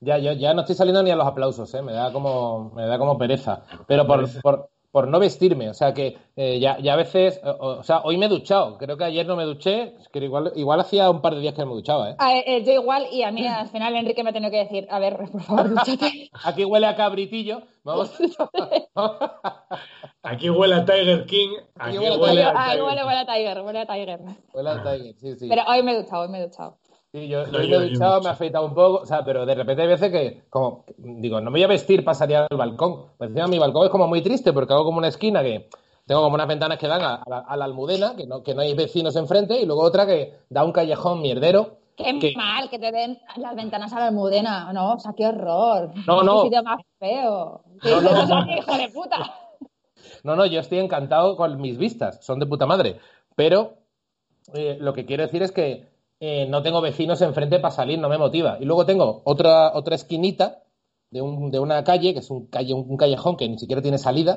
Ya, 0.00 0.18
yo 0.18 0.32
ya 0.32 0.52
no 0.52 0.60
estoy 0.60 0.76
saliendo 0.76 1.02
ni 1.02 1.10
a 1.10 1.16
los 1.16 1.26
aplausos, 1.26 1.72
¿eh? 1.72 1.80
Me 1.80 1.92
da 1.92 2.12
como, 2.12 2.70
me 2.74 2.86
da 2.86 2.98
como 2.98 3.16
pereza. 3.16 3.62
Pero 3.86 4.06
por, 4.06 4.28
por, 4.42 4.68
por 4.96 5.08
no 5.08 5.18
vestirme. 5.18 5.68
O 5.68 5.74
sea 5.74 5.92
que 5.92 6.16
eh, 6.36 6.58
ya, 6.58 6.78
ya, 6.78 6.94
a 6.94 6.96
veces, 6.96 7.38
o, 7.44 7.50
o, 7.50 7.82
sea, 7.82 8.00
hoy 8.04 8.16
me 8.16 8.24
he 8.24 8.28
duchado. 8.30 8.78
Creo 8.78 8.96
que 8.96 9.04
ayer 9.04 9.26
no 9.26 9.36
me 9.36 9.44
duché, 9.44 9.92
que 10.10 10.20
igual, 10.20 10.52
igual 10.56 10.80
hacía 10.80 11.10
un 11.10 11.20
par 11.20 11.34
de 11.34 11.42
días 11.42 11.52
que 11.52 11.60
no 11.60 11.66
me 11.66 11.74
duchaba, 11.74 12.12
¿eh? 12.12 12.16
Ah, 12.18 12.32
eh, 12.34 12.64
yo 12.64 12.72
igual, 12.72 13.06
y 13.12 13.22
a 13.22 13.30
mí 13.30 13.46
al 13.46 13.68
final 13.68 13.94
Enrique 13.94 14.24
me 14.24 14.30
ha 14.30 14.32
tenido 14.32 14.50
que 14.50 14.56
decir, 14.56 14.86
a 14.88 14.98
ver, 14.98 15.18
por 15.18 15.42
favor, 15.42 15.68
dúchate. 15.68 16.30
Aquí 16.44 16.64
huele 16.64 16.86
a 16.86 16.96
cabritillo. 16.96 17.60
Vamos. 17.84 18.10
aquí 20.22 20.48
huele 20.48 20.76
a 20.76 20.84
Tiger 20.86 21.26
King. 21.26 21.50
Aquí, 21.74 21.98
huele, 21.98 22.16
huele, 22.16 22.44
a 22.44 22.54
Tiger. 22.54 22.82
huele, 22.82 23.04
huele 23.04 23.18
a 23.18 23.26
Tiger, 23.26 23.60
huele 23.60 23.78
a 23.80 23.86
Tiger. 23.86 24.20
Huele 24.54 24.70
a 24.70 24.82
Tiger, 24.82 25.14
sí, 25.18 25.34
sí. 25.34 25.46
Pero 25.46 25.62
hoy 25.68 25.82
me 25.82 25.92
he 25.92 25.96
duchado, 25.98 26.22
hoy 26.22 26.28
me 26.28 26.38
he 26.38 26.42
duchado. 26.42 26.78
Sí, 27.16 27.28
yo, 27.28 27.46
no, 27.46 27.62
yo 27.62 27.80
me 27.80 27.86
he 27.86 27.88
duchado, 27.88 28.20
me 28.20 28.28
he 28.28 28.32
afeitado 28.32 28.66
un 28.66 28.74
poco, 28.74 28.96
o 28.96 29.06
sea, 29.06 29.24
pero 29.24 29.46
de 29.46 29.54
repente 29.54 29.80
hay 29.80 29.88
veces 29.88 30.12
que, 30.12 30.42
como, 30.50 30.84
digo, 30.98 31.40
no 31.40 31.50
me 31.50 31.60
voy 31.60 31.62
a 31.62 31.66
vestir 31.66 32.04
para 32.04 32.14
salir 32.14 32.36
al 32.36 32.58
balcón. 32.58 33.06
Pues 33.16 33.30
encima 33.30 33.46
mi 33.46 33.58
balcón 33.58 33.86
es 33.86 33.90
como 33.90 34.06
muy 34.06 34.20
triste 34.20 34.52
porque 34.52 34.74
hago 34.74 34.84
como 34.84 34.98
una 34.98 35.08
esquina 35.08 35.42
que 35.42 35.70
tengo 36.04 36.20
como 36.20 36.34
unas 36.34 36.46
ventanas 36.46 36.76
que 36.76 36.86
dan 36.86 37.00
a, 37.00 37.14
a, 37.14 37.22
la, 37.26 37.38
a 37.38 37.56
la, 37.56 37.64
almudena, 37.64 38.14
que 38.16 38.26
no, 38.26 38.42
que 38.42 38.54
no 38.54 38.60
hay 38.60 38.74
vecinos 38.74 39.16
enfrente, 39.16 39.58
y 39.58 39.64
luego 39.64 39.80
otra 39.80 40.04
que 40.04 40.40
da 40.50 40.62
un 40.62 40.72
callejón 40.72 41.22
mierdero. 41.22 41.78
Qué 41.96 42.18
que... 42.18 42.34
mal 42.36 42.68
que 42.68 42.78
te 42.78 42.92
den 42.92 43.18
las 43.36 43.56
ventanas 43.56 43.94
a 43.94 44.00
la 44.00 44.08
almudena, 44.08 44.70
no, 44.74 44.92
o 44.92 44.98
sea, 44.98 45.14
qué 45.16 45.26
horror. 45.26 45.92
No, 46.06 46.22
no. 46.22 46.42
Qué 46.42 46.48
sitio 46.48 46.62
más 46.64 46.82
feo. 46.98 47.62
No, 47.82 48.00
no, 48.02 48.26
no. 48.26 48.58
hijo 48.58 48.76
de 48.76 48.88
puta. 48.90 49.34
No, 50.22 50.36
no, 50.36 50.44
yo 50.44 50.60
estoy 50.60 50.80
encantado 50.80 51.34
con 51.38 51.58
mis 51.62 51.78
vistas, 51.78 52.22
son 52.22 52.40
de 52.40 52.46
puta 52.46 52.66
madre. 52.66 53.00
Pero 53.34 53.72
eh, 54.52 54.76
lo 54.78 54.92
que 54.92 55.06
quiero 55.06 55.22
decir 55.22 55.42
es 55.42 55.50
que 55.50 55.95
eh, 56.20 56.46
no 56.48 56.62
tengo 56.62 56.80
vecinos 56.80 57.20
enfrente 57.22 57.58
para 57.58 57.74
salir, 57.74 57.98
no 57.98 58.08
me 58.08 58.18
motiva. 58.18 58.58
Y 58.60 58.64
luego 58.64 58.86
tengo 58.86 59.22
otra, 59.24 59.72
otra 59.74 59.94
esquinita 59.94 60.62
de, 61.10 61.20
un, 61.20 61.50
de 61.50 61.58
una 61.58 61.84
calle, 61.84 62.12
que 62.12 62.20
es 62.20 62.30
un, 62.30 62.46
calle, 62.46 62.74
un 62.74 62.96
callejón 62.96 63.36
que 63.36 63.48
ni 63.48 63.58
siquiera 63.58 63.82
tiene 63.82 63.98
salida. 63.98 64.36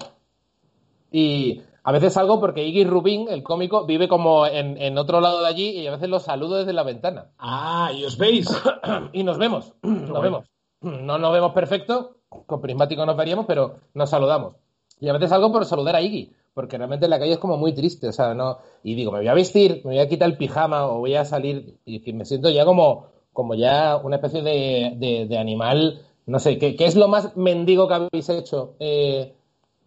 Y 1.12 1.62
a 1.84 1.92
veces 1.92 2.14
salgo 2.14 2.40
porque 2.40 2.66
Iggy 2.66 2.84
Rubin, 2.84 3.30
el 3.30 3.44
cómico, 3.44 3.86
vive 3.86 4.08
como 4.08 4.46
en, 4.46 4.78
en, 4.78 4.98
otro 4.98 5.22
lado 5.22 5.42
de 5.42 5.48
allí 5.48 5.70
y 5.70 5.88
a 5.88 5.92
veces 5.92 6.10
lo 6.10 6.20
saludo 6.20 6.58
desde 6.58 6.74
la 6.74 6.84
ventana. 6.84 7.32
Ah, 7.38 7.92
¿y 7.96 8.04
os 8.04 8.18
veis? 8.18 8.48
y 9.14 9.24
nos 9.24 9.38
vemos, 9.38 9.74
nos 9.82 10.10
bueno. 10.10 10.22
vemos. 10.22 10.46
No 10.82 11.18
nos 11.18 11.34
vemos 11.34 11.52
perfecto, 11.52 12.22
con 12.30 12.62
prismático 12.62 13.06
nos 13.06 13.18
veríamos, 13.18 13.46
pero 13.46 13.80
nos 13.94 14.10
saludamos. 14.10 14.56
Y 15.02 15.10
a 15.10 15.14
veces 15.14 15.30
salgo 15.30 15.52
por 15.52 15.66
saludar 15.66 15.98
a 15.98 16.02
Iggy, 16.02 16.32
porque 16.54 16.78
realmente 16.78 17.06
en 17.06 17.12
la 17.12 17.20
calle 17.20 17.34
es 17.34 17.40
como 17.40 17.58
muy 17.58 17.74
triste, 17.74 18.08
o 18.08 18.12
sea, 18.12 18.34
no. 18.34 18.58
Y 18.84 18.96
digo, 18.96 19.12
me 19.12 19.20
voy 19.20 19.28
a 19.28 19.34
vestir, 19.34 19.82
me 19.86 19.92
voy 19.92 20.00
a 20.00 20.10
quitar 20.10 20.30
el 20.30 20.38
pijama 20.38 20.88
o 20.88 21.00
voy 21.00 21.16
a 21.16 21.26
salir 21.26 21.78
y 21.86 22.14
me 22.14 22.26
siento 22.26 22.50
ya 22.50 22.66
como, 22.66 23.08
como 23.34 23.56
ya 23.56 23.98
una 23.98 24.18
especie 24.18 24.42
de, 24.42 24.94
de, 24.98 25.26
de 25.28 25.38
animal, 25.38 26.02
no 26.26 26.40
sé, 26.40 26.58
¿qué, 26.58 26.76
¿qué, 26.76 26.86
es 26.86 26.96
lo 26.96 27.08
más 27.08 27.36
mendigo 27.36 27.88
que 27.88 27.94
habéis 27.96 28.30
hecho 28.30 28.76
eh, 28.80 29.34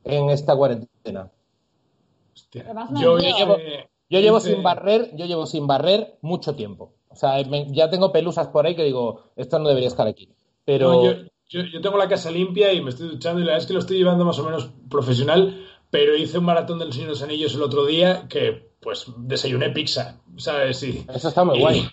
en 0.05 0.31
esta 0.31 0.57
cuarentena? 0.57 1.31
Hostia. 2.35 2.67
Yo, 3.01 3.19
yo, 3.19 3.37
llevo, 3.37 3.57
yo 4.09 4.21
llevo 4.21 4.41
sin 4.41 4.63
barrer, 4.63 5.15
yo 5.15 5.27
llevo 5.27 5.47
sin 5.47 5.67
barrer 5.67 6.19
mucho 6.21 6.57
tiempo. 6.57 6.95
O 7.09 7.15
sea, 7.15 7.43
me, 7.45 7.71
ya 7.73 7.91
tengo 7.91 8.11
pelusas 8.11 8.49
por 8.49 8.67
ahí 8.67 8.75
que 8.75 8.85
digo, 8.85 9.33
esto 9.37 9.59
no 9.59 9.69
debería 9.69 9.89
estar 9.89 10.07
aquí. 10.07 10.31
Pero. 10.65 10.93
No, 10.93 11.05
yo, 11.05 11.13
yo, 11.49 11.61
yo, 11.65 11.81
tengo 11.81 11.99
la 11.99 12.09
casa 12.09 12.31
limpia 12.31 12.73
y 12.73 12.81
me 12.81 12.91
estoy 12.91 13.09
duchando 13.09 13.41
y 13.41 13.45
la 13.45 13.53
verdad 13.53 13.63
es 13.63 13.67
que 13.67 13.75
lo 13.75 13.81
estoy 13.81 13.99
llevando 13.99 14.25
más 14.25 14.39
o 14.39 14.45
menos 14.45 14.71
profesional, 14.89 15.65
pero 15.93 16.17
hice 16.17 16.39
un 16.39 16.47
maratón 16.47 16.79
del 16.79 16.91
Señor 16.91 17.09
de 17.09 17.13
los 17.13 17.23
Anillos 17.23 17.55
el 17.55 17.63
otro 17.63 17.85
día 17.85 18.27
que, 18.27 18.73
pues, 18.81 19.13
desayuné 19.19 19.69
pizza, 19.69 20.23
¿sabes? 20.39 20.83
Y, 20.83 21.05
Eso 21.15 21.29
está 21.29 21.45
muy 21.45 21.59
y, 21.59 21.61
guay. 21.61 21.89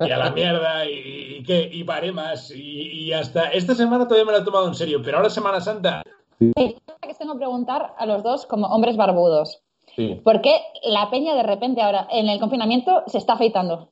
Y 0.00 0.10
a 0.10 0.16
la 0.16 0.30
mierda, 0.30 0.88
y, 0.88 1.36
y, 1.36 1.42
que, 1.42 1.68
y 1.70 1.84
paré 1.84 2.12
más, 2.12 2.50
y, 2.50 2.62
y, 2.62 3.12
hasta 3.12 3.50
esta 3.50 3.74
semana 3.74 4.08
todavía 4.08 4.24
me 4.24 4.32
la 4.32 4.38
he 4.38 4.44
tomado 4.44 4.66
en 4.66 4.74
serio, 4.74 5.02
pero 5.04 5.18
ahora 5.18 5.28
Semana 5.28 5.60
Santa... 5.60 6.02
que 6.38 7.14
tengo 7.18 7.34
que 7.34 7.38
preguntar 7.40 7.94
a 7.98 8.06
los 8.06 8.22
dos 8.22 8.46
como 8.46 8.68
hombres 8.68 8.96
barbudos. 8.96 9.60
Sí. 9.96 10.18
¿Por 10.24 10.40
qué 10.40 10.58
la 10.84 11.10
peña 11.10 11.34
de 11.34 11.42
repente 11.42 11.82
ahora 11.82 12.08
en 12.10 12.30
el 12.30 12.40
confinamiento 12.40 13.02
se 13.06 13.18
está 13.18 13.34
afeitando? 13.34 13.90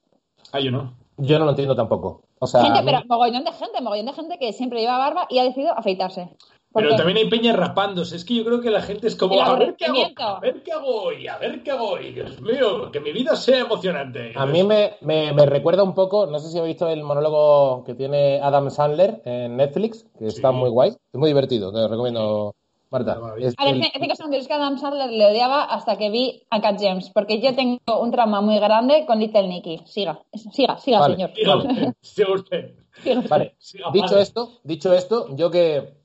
Ah, 0.53 0.61
yo 0.61 0.71
no. 0.71 0.95
Yo 1.19 1.39
no 1.39 1.45
lo 1.45 1.51
entiendo 1.51 1.77
tampoco. 1.77 2.23
O 2.39 2.47
sea, 2.47 2.63
gente, 2.63 2.81
pero 2.83 3.03
mogollón 3.07 3.45
de 3.45 3.53
gente, 3.53 3.83
mogollón 3.83 4.07
de 4.07 4.15
gente 4.15 4.39
que 4.39 4.55
siempre 4.55 4.81
lleva 4.81 4.97
barba 4.97 5.27
y 5.29 5.39
ha 5.39 5.45
decidido 5.45 5.77
afeitarse. 5.77 6.31
Pero 6.73 6.95
también 6.95 7.19
hay 7.19 7.29
peña 7.29 7.53
rapándose. 7.53 8.17
Es 8.17 8.25
que 8.25 8.35
yo 8.35 8.45
creo 8.45 8.61
que 8.61 8.71
la 8.71 8.83
gente 8.83 9.09
es 9.09 9.17
como, 9.17 9.41
a 9.43 9.59
ver 9.59 9.75
qué 9.77 9.87
hago, 9.87 10.05
a 10.17 10.41
ver 10.41 10.63
qué 10.63 10.73
hago 10.73 11.03
hoy, 11.03 11.27
a 11.27 11.37
ver 11.39 11.63
qué 11.63 11.73
hago 11.73 11.91
hoy. 11.91 12.13
Dios 12.13 12.41
mío, 12.41 12.93
que 12.93 13.01
mi 13.01 13.13
vida 13.13 13.35
sea 13.35 13.61
emocionante. 13.61 14.33
A 14.37 14.47
mí 14.47 14.63
me, 14.63 14.95
me, 15.01 15.33
me, 15.33 15.47
recuerda 15.47 15.83
un 15.83 15.95
poco, 15.95 16.27
no 16.27 16.39
sé 16.39 16.49
si 16.49 16.59
habéis 16.59 16.75
visto 16.75 16.89
el 16.89 17.03
monólogo 17.03 17.83
que 17.85 17.95
tiene 17.95 18.41
Adam 18.41 18.71
Sandler 18.71 19.21
en 19.25 19.57
Netflix, 19.57 20.07
que 20.19 20.31
sí. 20.31 20.37
está 20.37 20.53
muy 20.53 20.71
guay. 20.71 20.91
Es 20.91 21.19
muy 21.19 21.29
divertido, 21.29 21.73
te 21.73 21.79
lo 21.79 21.89
recomiendo. 21.89 22.55
Marta. 22.91 23.21
Es 23.39 23.55
a 23.57 23.65
ver, 23.67 23.75
el... 23.77 23.83
es 23.83 23.93
que 23.93 24.37
es 24.37 24.49
que 24.49 24.55
Adam 24.55 24.77
Sandler 24.77 25.11
le 25.11 25.27
odiaba 25.27 25.63
hasta 25.63 25.97
que 25.97 26.11
vi 26.11 26.43
a 26.51 26.61
Cat 26.61 26.77
James, 26.81 27.11
porque 27.11 27.41
yo 27.41 27.55
tengo 27.55 27.79
un 28.01 28.11
trauma 28.11 28.41
muy 28.41 28.59
grande 28.59 29.05
con 29.07 29.21
Little 29.21 29.47
Nicky. 29.47 29.83
Siga, 29.87 30.21
siga, 30.33 30.77
siga, 30.77 30.99
vale. 30.99 31.15
señor. 31.15 31.31
Siga 31.35 31.57
usted, 31.57 31.95
siga 32.03 32.33
usted. 32.33 32.75
Siga 33.03 33.19
usted. 33.19 33.31
Vale, 33.31 33.55
Siga, 33.59 33.91
dicho 33.93 34.07
vale. 34.11 34.23
esto, 34.23 34.51
dicho 34.65 34.93
esto, 34.93 35.37
yo 35.37 35.53
que 35.53 36.00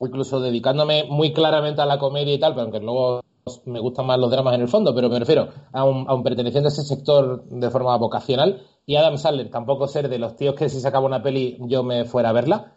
incluso 0.00 0.40
dedicándome 0.40 1.04
muy 1.04 1.32
claramente 1.32 1.80
a 1.82 1.86
la 1.86 1.98
comedia 1.98 2.34
y 2.34 2.38
tal, 2.38 2.52
pero 2.52 2.62
aunque 2.62 2.80
luego 2.80 3.20
me 3.64 3.80
gustan 3.80 4.06
más 4.06 4.18
los 4.18 4.30
dramas 4.30 4.54
en 4.54 4.60
el 4.60 4.68
fondo, 4.68 4.94
pero 4.94 5.08
me 5.08 5.18
refiero 5.18 5.48
a 5.72 5.84
un, 5.84 6.08
a 6.08 6.22
perteneciente 6.22 6.68
a 6.68 6.72
ese 6.72 6.82
sector 6.82 7.44
de 7.44 7.70
forma 7.70 7.96
vocacional, 7.96 8.62
y 8.86 8.96
Adam 8.96 9.16
Sandler 9.16 9.50
tampoco 9.50 9.86
ser 9.86 10.08
de 10.08 10.18
los 10.18 10.36
tíos 10.36 10.54
que 10.54 10.68
si 10.68 10.80
sacaba 10.80 11.06
una 11.06 11.22
peli 11.22 11.58
yo 11.60 11.82
me 11.82 12.04
fuera 12.04 12.30
a 12.30 12.32
verla. 12.32 12.74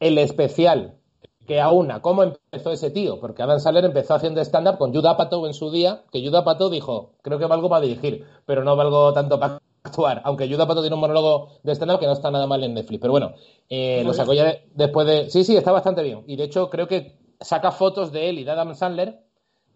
El 0.00 0.18
especial 0.18 0.98
que 1.46 1.60
aúna 1.60 2.02
cómo 2.02 2.22
empezó 2.22 2.72
ese 2.72 2.90
tío, 2.90 3.18
porque 3.20 3.42
Adam 3.42 3.58
Sandler 3.58 3.86
empezó 3.86 4.14
haciendo 4.14 4.40
stand-up 4.42 4.78
con 4.78 4.94
Judd 4.94 5.06
Apatow 5.06 5.46
en 5.46 5.54
su 5.54 5.70
día, 5.70 6.04
que 6.12 6.24
Judd 6.24 6.36
Apatow 6.36 6.70
dijo, 6.70 7.12
creo 7.22 7.38
que 7.38 7.46
valgo 7.46 7.68
para 7.68 7.80
dirigir, 7.80 8.26
pero 8.44 8.64
no 8.64 8.76
valgo 8.76 9.12
tanto 9.14 9.40
para 9.40 9.60
actuar, 9.82 10.20
aunque 10.24 10.48
Judd 10.48 10.60
Apatow 10.60 10.82
tiene 10.82 10.94
un 10.94 11.00
monólogo 11.00 11.60
de 11.62 11.72
stand-up 11.72 12.00
que 12.00 12.06
no 12.06 12.12
está 12.12 12.30
nada 12.30 12.46
mal 12.46 12.62
en 12.64 12.74
Netflix, 12.74 13.00
pero 13.00 13.12
bueno, 13.12 13.34
eh, 13.68 14.02
lo 14.04 14.12
sacó 14.12 14.34
ya 14.34 14.44
de, 14.44 14.68
después 14.74 15.06
de... 15.06 15.30
Sí, 15.30 15.44
sí, 15.44 15.56
está 15.56 15.72
bastante 15.72 16.02
bien, 16.02 16.24
y 16.26 16.36
de 16.36 16.44
hecho 16.44 16.70
creo 16.70 16.88
que 16.88 17.18
saca 17.40 17.70
fotos 17.70 18.12
de 18.12 18.28
él 18.28 18.38
y 18.38 18.44
de 18.44 18.50
Adam 18.50 18.74
Sandler 18.74 19.20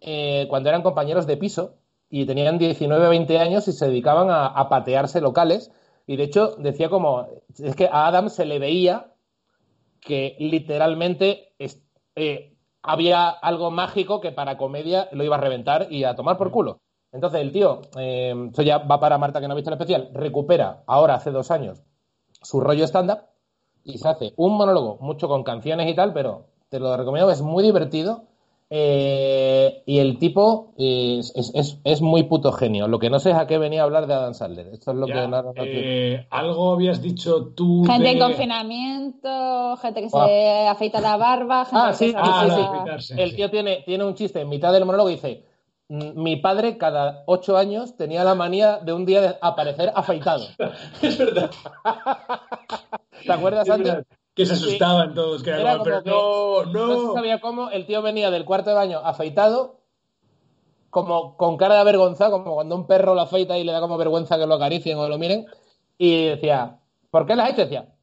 eh, 0.01 0.47
cuando 0.49 0.69
eran 0.69 0.83
compañeros 0.83 1.25
de 1.25 1.37
piso 1.37 1.75
y 2.09 2.25
tenían 2.25 2.57
19 2.57 3.07
o 3.07 3.09
20 3.09 3.39
años 3.39 3.67
y 3.67 3.71
se 3.71 3.87
dedicaban 3.87 4.29
a, 4.29 4.47
a 4.47 4.69
patearse 4.69 5.21
locales, 5.21 5.71
y 6.05 6.17
de 6.17 6.23
hecho 6.23 6.55
decía 6.57 6.89
como, 6.89 7.27
es 7.57 7.75
que 7.75 7.87
a 7.87 8.07
Adam 8.07 8.29
se 8.29 8.45
le 8.45 8.59
veía 8.59 9.13
que 10.01 10.35
literalmente 10.39 11.53
es, 11.59 11.81
eh, 12.15 12.55
había 12.81 13.29
algo 13.29 13.71
mágico 13.71 14.19
que 14.19 14.31
para 14.31 14.57
comedia 14.57 15.07
lo 15.11 15.23
iba 15.23 15.37
a 15.37 15.41
reventar 15.41 15.87
y 15.89 16.03
a 16.03 16.15
tomar 16.15 16.37
por 16.37 16.51
culo. 16.51 16.81
Entonces 17.13 17.41
el 17.41 17.51
tío, 17.51 17.81
eh, 17.97 18.33
esto 18.47 18.63
ya 18.63 18.79
va 18.79 18.99
para 18.99 19.17
Marta 19.17 19.39
que 19.39 19.47
no 19.47 19.53
ha 19.53 19.55
visto 19.55 19.69
el 19.69 19.75
especial, 19.75 20.09
recupera 20.13 20.83
ahora 20.87 21.15
hace 21.15 21.31
dos 21.31 21.51
años 21.51 21.83
su 22.43 22.59
rollo 22.59 22.85
stand-up 22.85 23.19
y 23.83 23.97
se 23.97 24.07
hace 24.07 24.33
un 24.37 24.55
monólogo, 24.55 24.97
mucho 25.01 25.27
con 25.27 25.43
canciones 25.43 25.89
y 25.89 25.95
tal, 25.95 26.13
pero 26.13 26.47
te 26.69 26.79
lo 26.79 26.95
recomiendo, 26.95 27.31
es 27.31 27.41
muy 27.41 27.63
divertido. 27.63 28.23
Eh, 28.75 29.83
y 29.85 29.99
el 29.99 30.17
tipo 30.17 30.73
es, 30.77 31.31
es, 31.35 31.51
es, 31.53 31.79
es, 31.83 32.01
muy 32.01 32.23
puto 32.23 32.51
genio. 32.51 32.87
Lo 32.87 32.97
que 32.97 33.11
no 33.11 33.19
sé 33.19 33.29
es 33.29 33.35
a 33.35 33.45
qué 33.45 33.59
venía 33.59 33.81
a 33.81 33.83
hablar 33.83 34.07
de 34.07 34.15
Adam 34.15 34.33
Sandler. 34.33 34.67
Esto 34.69 34.91
es 34.91 34.97
lo 34.97 35.05
ya, 35.05 35.13
que 35.13 35.27
no, 35.27 35.43
no 35.43 35.53
eh, 35.57 36.25
Algo 36.31 36.73
habías 36.73 36.99
dicho 36.99 37.51
tú. 37.55 37.83
Gente 37.85 38.03
de... 38.03 38.11
en 38.13 38.19
confinamiento, 38.19 39.77
gente 39.77 40.01
que 40.01 40.07
ah. 40.11 40.25
se 40.25 40.67
afeita 40.69 41.01
la 41.01 41.17
barba. 41.17 41.65
Gente 41.65 41.85
ah, 41.85 41.93
sí, 41.93 42.11
que 42.13 42.17
ah, 42.17 42.95
se... 42.97 42.99
sí, 42.99 43.13
sí. 43.13 43.21
El 43.21 43.35
tío 43.35 43.51
tiene, 43.51 43.83
tiene 43.85 44.05
un 44.05 44.15
chiste 44.15 44.41
en 44.41 44.49
mitad 44.49 44.73
del 44.73 44.85
monólogo 44.85 45.11
y 45.11 45.15
dice: 45.15 45.43
Mi 45.93 46.37
padre, 46.37 46.79
cada 46.79 47.23
ocho 47.27 47.55
años, 47.55 47.95
tenía 47.95 48.23
la 48.23 48.33
manía 48.33 48.79
de 48.79 48.93
un 48.93 49.05
día 49.05 49.21
de 49.21 49.37
aparecer 49.41 49.91
afeitado. 49.93 50.47
es 51.03 51.17
verdad. 51.19 51.51
¿Te 53.23 53.31
acuerdas, 53.31 53.67
Sandler? 53.67 54.03
que 54.33 54.47
se 54.47 54.53
asustaban 54.53 55.09
sí. 55.09 55.15
todos, 55.15 55.43
que 55.43 55.51
era, 55.51 55.59
era 55.59 55.71
como, 55.73 55.83
pero 55.83 56.03
que 56.03 56.09
no, 56.09 56.65
no. 56.65 56.87
No 56.87 57.07
se 57.09 57.13
sabía 57.13 57.39
cómo, 57.39 57.69
el 57.69 57.85
tío 57.85 58.01
venía 58.01 58.31
del 58.31 58.45
cuarto 58.45 58.71
de 58.71 58.75
baño 58.75 59.01
afeitado, 59.03 59.81
como 60.89 61.37
con 61.37 61.57
cara 61.57 61.75
de 61.75 61.81
avergonzado, 61.81 62.31
como 62.31 62.55
cuando 62.55 62.75
un 62.75 62.87
perro 62.87 63.13
lo 63.13 63.21
afeita 63.21 63.57
y 63.59 63.63
le 63.63 63.71
da 63.71 63.79
como 63.79 63.97
vergüenza 63.97 64.39
que 64.39 64.47
lo 64.47 64.55
acaricien 64.55 64.97
o 64.97 65.07
lo 65.07 65.19
miren, 65.19 65.45
y 65.99 66.25
decía, 66.25 66.79
¿por 67.11 67.27
qué 67.27 67.35
lo 67.35 67.43
has 67.43 67.51
hecho? 67.51 67.61
decía, 67.61 67.93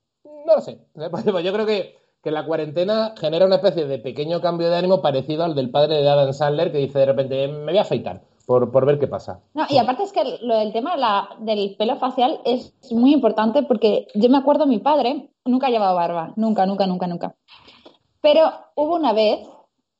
no 0.46 0.54
lo 0.54 0.60
sé. 0.60 0.78
Pues 1.10 1.44
yo 1.44 1.52
creo 1.52 1.66
que, 1.66 1.98
que 2.22 2.30
la 2.30 2.44
cuarentena 2.44 3.14
genera 3.18 3.46
una 3.46 3.56
especie 3.56 3.86
de 3.86 3.98
pequeño 3.98 4.40
cambio 4.40 4.70
de 4.70 4.76
ánimo 4.76 5.00
parecido 5.00 5.44
al 5.44 5.54
del 5.54 5.70
padre 5.70 6.02
de 6.02 6.08
Adam 6.08 6.32
Sandler, 6.32 6.70
que 6.70 6.78
dice 6.78 6.98
de 6.98 7.06
repente, 7.06 7.48
me 7.48 7.72
voy 7.72 7.78
a 7.78 7.82
afeitar. 7.82 8.22
Por, 8.46 8.72
por, 8.72 8.84
ver 8.84 8.98
qué 8.98 9.06
pasa. 9.06 9.42
No, 9.54 9.64
y 9.68 9.78
aparte 9.78 10.02
es 10.02 10.12
que 10.12 10.24
lo 10.42 10.58
del 10.58 10.72
tema 10.72 10.96
la, 10.96 11.28
del 11.38 11.76
pelo 11.78 11.94
facial 11.98 12.40
es 12.44 12.74
muy 12.90 13.12
importante 13.12 13.62
porque 13.62 14.08
yo 14.12 14.28
me 14.28 14.38
acuerdo 14.38 14.66
mi 14.66 14.80
padre 14.80 15.30
nunca 15.44 15.68
ha 15.68 15.70
llevado 15.70 15.94
barba, 15.94 16.32
nunca, 16.34 16.66
nunca, 16.66 16.88
nunca, 16.88 17.06
nunca. 17.06 17.36
Pero 18.20 18.50
hubo 18.74 18.96
una 18.96 19.12
vez 19.12 19.46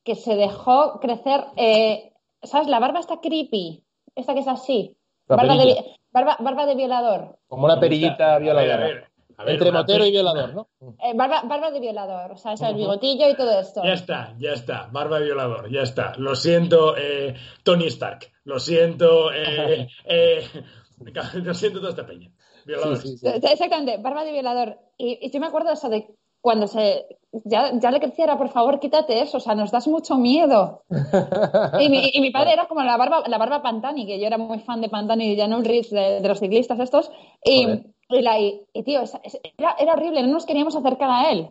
que 0.03 0.15
se 0.15 0.35
dejó 0.35 0.99
crecer, 0.99 1.45
eh, 1.55 2.11
¿sabes? 2.43 2.67
La 2.67 2.79
barba 2.79 2.99
está 2.99 3.21
creepy, 3.21 3.85
esta 4.15 4.33
que 4.33 4.41
es 4.41 4.47
así. 4.49 4.97
Barba 5.27 5.55
de, 5.55 5.95
barba, 6.11 6.35
barba 6.41 6.65
de, 6.65 6.75
violador. 6.75 7.39
Como 7.47 7.65
una 7.65 7.79
perillita 7.79 8.37
violadora. 8.39 9.09
A 9.37 9.43
ver. 9.43 9.53
Entre 9.53 9.71
motero 9.71 10.05
y 10.05 10.11
violador, 10.11 10.53
¿no? 10.53 10.69
Eh, 10.81 11.13
barba, 11.15 11.41
barba, 11.43 11.71
de 11.71 11.79
violador, 11.79 12.31
o 12.31 12.37
sea, 12.37 12.53
es 12.53 12.61
el 12.61 12.75
bigotillo 12.75 13.29
y 13.29 13.35
todo 13.35 13.59
esto. 13.59 13.81
Ya 13.83 13.93
está, 13.93 14.35
ya 14.37 14.51
está, 14.53 14.89
barba 14.91 15.19
de 15.19 15.25
violador, 15.25 15.71
ya 15.71 15.81
está. 15.81 16.13
Lo 16.17 16.35
siento, 16.35 16.95
eh, 16.97 17.35
Tony 17.63 17.87
Stark, 17.87 18.31
lo 18.43 18.59
siento, 18.59 19.31
eh, 19.33 19.87
lo 21.43 21.53
siento 21.53 21.79
toda 21.79 21.91
esta 21.91 22.05
peña. 22.05 22.31
Violador. 22.65 22.99
Exactamente, 23.03 23.97
barba 23.97 24.23
de 24.23 24.31
violador. 24.31 24.77
Y, 24.97 25.17
y, 25.21 25.31
yo 25.31 25.39
me 25.39 25.47
acuerdo 25.47 25.71
eso 25.71 25.89
de 25.89 26.07
cuando 26.41 26.67
se 26.67 27.05
ya, 27.45 27.71
ya, 27.79 27.91
le 27.91 27.99
creciera, 27.99 28.37
por 28.37 28.49
favor, 28.49 28.79
quítate 28.79 29.21
eso, 29.21 29.37
o 29.37 29.39
sea, 29.39 29.55
nos 29.55 29.71
das 29.71 29.87
mucho 29.87 30.17
miedo. 30.17 30.83
Y 31.79 31.89
mi, 31.89 32.11
y 32.13 32.19
mi 32.19 32.31
padre 32.31 32.53
era 32.53 32.67
como 32.67 32.83
la 32.83 32.97
barba, 32.97 33.23
la 33.27 33.37
barba 33.37 33.61
Pantani, 33.61 34.05
que 34.05 34.19
yo 34.19 34.27
era 34.27 34.37
muy 34.37 34.59
fan 34.59 34.81
de 34.81 34.89
Pantani 34.89 35.25
y 35.25 35.35
de 35.35 35.41
Janul 35.41 35.63
Rees, 35.63 35.89
de, 35.89 36.19
de, 36.19 36.27
los 36.27 36.39
ciclistas 36.39 36.79
estos, 36.79 37.09
y, 37.43 37.67
y, 38.09 38.21
la, 38.21 38.37
y, 38.37 38.65
tío, 38.83 39.03
era, 39.57 39.75
era, 39.79 39.93
horrible, 39.93 40.23
no 40.23 40.33
nos 40.33 40.45
queríamos 40.45 40.75
acercar 40.75 41.09
a 41.09 41.31
él. 41.31 41.49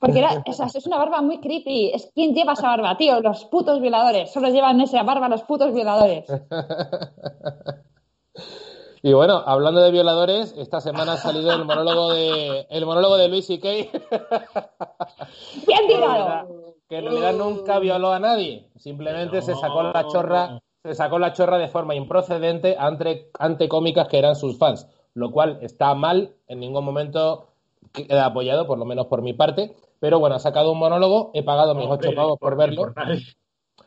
Porque 0.00 0.18
era, 0.18 0.42
es, 0.46 0.58
es 0.58 0.86
una 0.86 0.96
barba 0.96 1.20
muy 1.20 1.40
creepy. 1.40 1.90
Es 1.92 2.10
quién 2.14 2.34
lleva 2.34 2.54
esa 2.54 2.68
barba, 2.68 2.96
tío. 2.96 3.20
Los 3.20 3.44
putos 3.44 3.82
violadores. 3.82 4.32
Solo 4.32 4.48
llevan 4.48 4.80
esa 4.80 5.02
barba 5.02 5.28
los 5.28 5.42
putos 5.42 5.74
violadores. 5.74 6.24
Y 9.02 9.14
bueno, 9.14 9.42
hablando 9.46 9.80
de 9.80 9.90
violadores, 9.90 10.54
esta 10.58 10.80
semana 10.80 11.14
ha 11.14 11.16
salido 11.16 11.52
el 11.52 11.64
monólogo 11.64 12.12
de 12.12 12.66
el 12.68 12.84
monólogo 12.84 13.16
de 13.16 13.28
Luis 13.28 13.48
y 13.48 13.58
Kay. 13.58 13.90
Bien 15.66 15.86
tirado. 15.86 16.74
Que 16.86 16.98
en 16.98 17.04
realidad 17.04 17.32
nunca 17.32 17.78
violó 17.78 18.12
a 18.12 18.18
nadie. 18.18 18.68
Simplemente 18.76 19.40
se 19.40 19.54
sacó 19.54 19.84
la 19.84 20.06
chorra, 20.06 20.60
se 20.82 20.94
sacó 20.94 21.18
la 21.18 21.32
chorra 21.32 21.56
de 21.56 21.68
forma 21.68 21.94
improcedente 21.94 22.76
ante, 22.78 23.30
ante 23.38 23.68
cómicas 23.68 24.08
que 24.08 24.18
eran 24.18 24.36
sus 24.36 24.58
fans. 24.58 24.86
Lo 25.14 25.30
cual 25.30 25.58
está 25.62 25.94
mal, 25.94 26.34
en 26.46 26.60
ningún 26.60 26.84
momento 26.84 27.48
queda 27.92 28.26
apoyado, 28.26 28.66
por 28.66 28.78
lo 28.78 28.84
menos 28.84 29.06
por 29.06 29.22
mi 29.22 29.32
parte. 29.32 29.74
Pero 29.98 30.18
bueno, 30.18 30.36
ha 30.36 30.40
sacado 30.40 30.72
un 30.72 30.78
monólogo, 30.78 31.30
he 31.32 31.42
pagado 31.42 31.74
mis 31.74 31.88
ocho 31.88 32.10
pavos 32.14 32.38
por, 32.38 32.56
verlo. 32.56 32.92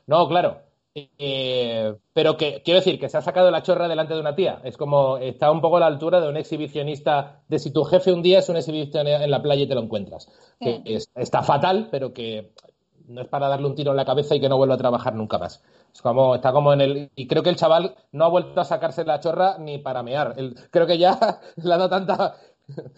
no, 0.08 0.28
claro. 0.28 0.62
Eh, 0.96 1.96
pero 2.14 2.38
que 2.38 2.62
quiero 2.64 2.80
decir 2.80 3.00
que 3.00 3.10
se 3.10 3.18
ha 3.18 3.22
sacado 3.22 3.50
la 3.50 3.64
chorra 3.64 3.88
delante 3.88 4.14
de 4.14 4.20
una 4.20 4.36
tía. 4.36 4.62
Es 4.64 4.78
como 4.78 5.18
está 5.18 5.50
un 5.52 5.62
poco 5.62 5.78
a 5.78 5.80
la 5.80 5.88
altura 5.88 6.22
de 6.22 6.30
un 6.30 6.38
exhibicionista 6.38 7.42
de 7.48 7.60
si 7.60 7.72
tu 7.72 7.84
jefe 7.84 8.14
un 8.14 8.22
día 8.22 8.40
es 8.40 8.50
un 8.50 8.58
exhibicionista 8.58 9.02
en 9.02 9.32
la 9.32 9.42
playa 9.42 9.64
y 9.64 9.68
te 9.68 9.76
lo 9.76 9.82
encuentras. 9.82 10.30
Sí. 10.62 10.82
Que 10.84 10.96
es, 10.96 11.10
está 11.16 11.42
fatal, 11.42 11.88
pero 11.90 12.14
que 12.14 12.54
no 13.08 13.22
es 13.22 13.28
para 13.28 13.48
darle 13.48 13.68
un 13.68 13.76
tiro 13.76 13.92
en 13.92 13.98
la 13.98 14.06
cabeza 14.06 14.36
y 14.36 14.40
que 14.40 14.50
no 14.50 14.58
vuelva 14.58 14.76
a 14.76 14.78
trabajar 14.78 15.16
nunca 15.16 15.40
más. 15.40 15.64
Es 15.92 16.02
como 16.02 16.36
está 16.36 16.52
como 16.52 16.74
en 16.74 16.82
el 16.82 17.12
y 17.16 17.28
creo 17.28 17.42
que 17.42 17.50
el 17.50 17.56
chaval 17.56 17.96
no 18.12 18.26
ha 18.26 18.30
vuelto 18.30 18.62
a 18.62 18.66
sacarse 18.66 19.04
la 19.04 19.20
chorra 19.20 19.58
ni 19.58 19.80
para 19.80 20.04
mear. 20.04 20.36
El, 20.38 20.56
creo 20.70 20.86
que 20.86 21.00
ya 21.00 21.18
le 21.56 21.74
ha 21.74 21.78
dado 21.78 21.90
tanta 21.90 22.36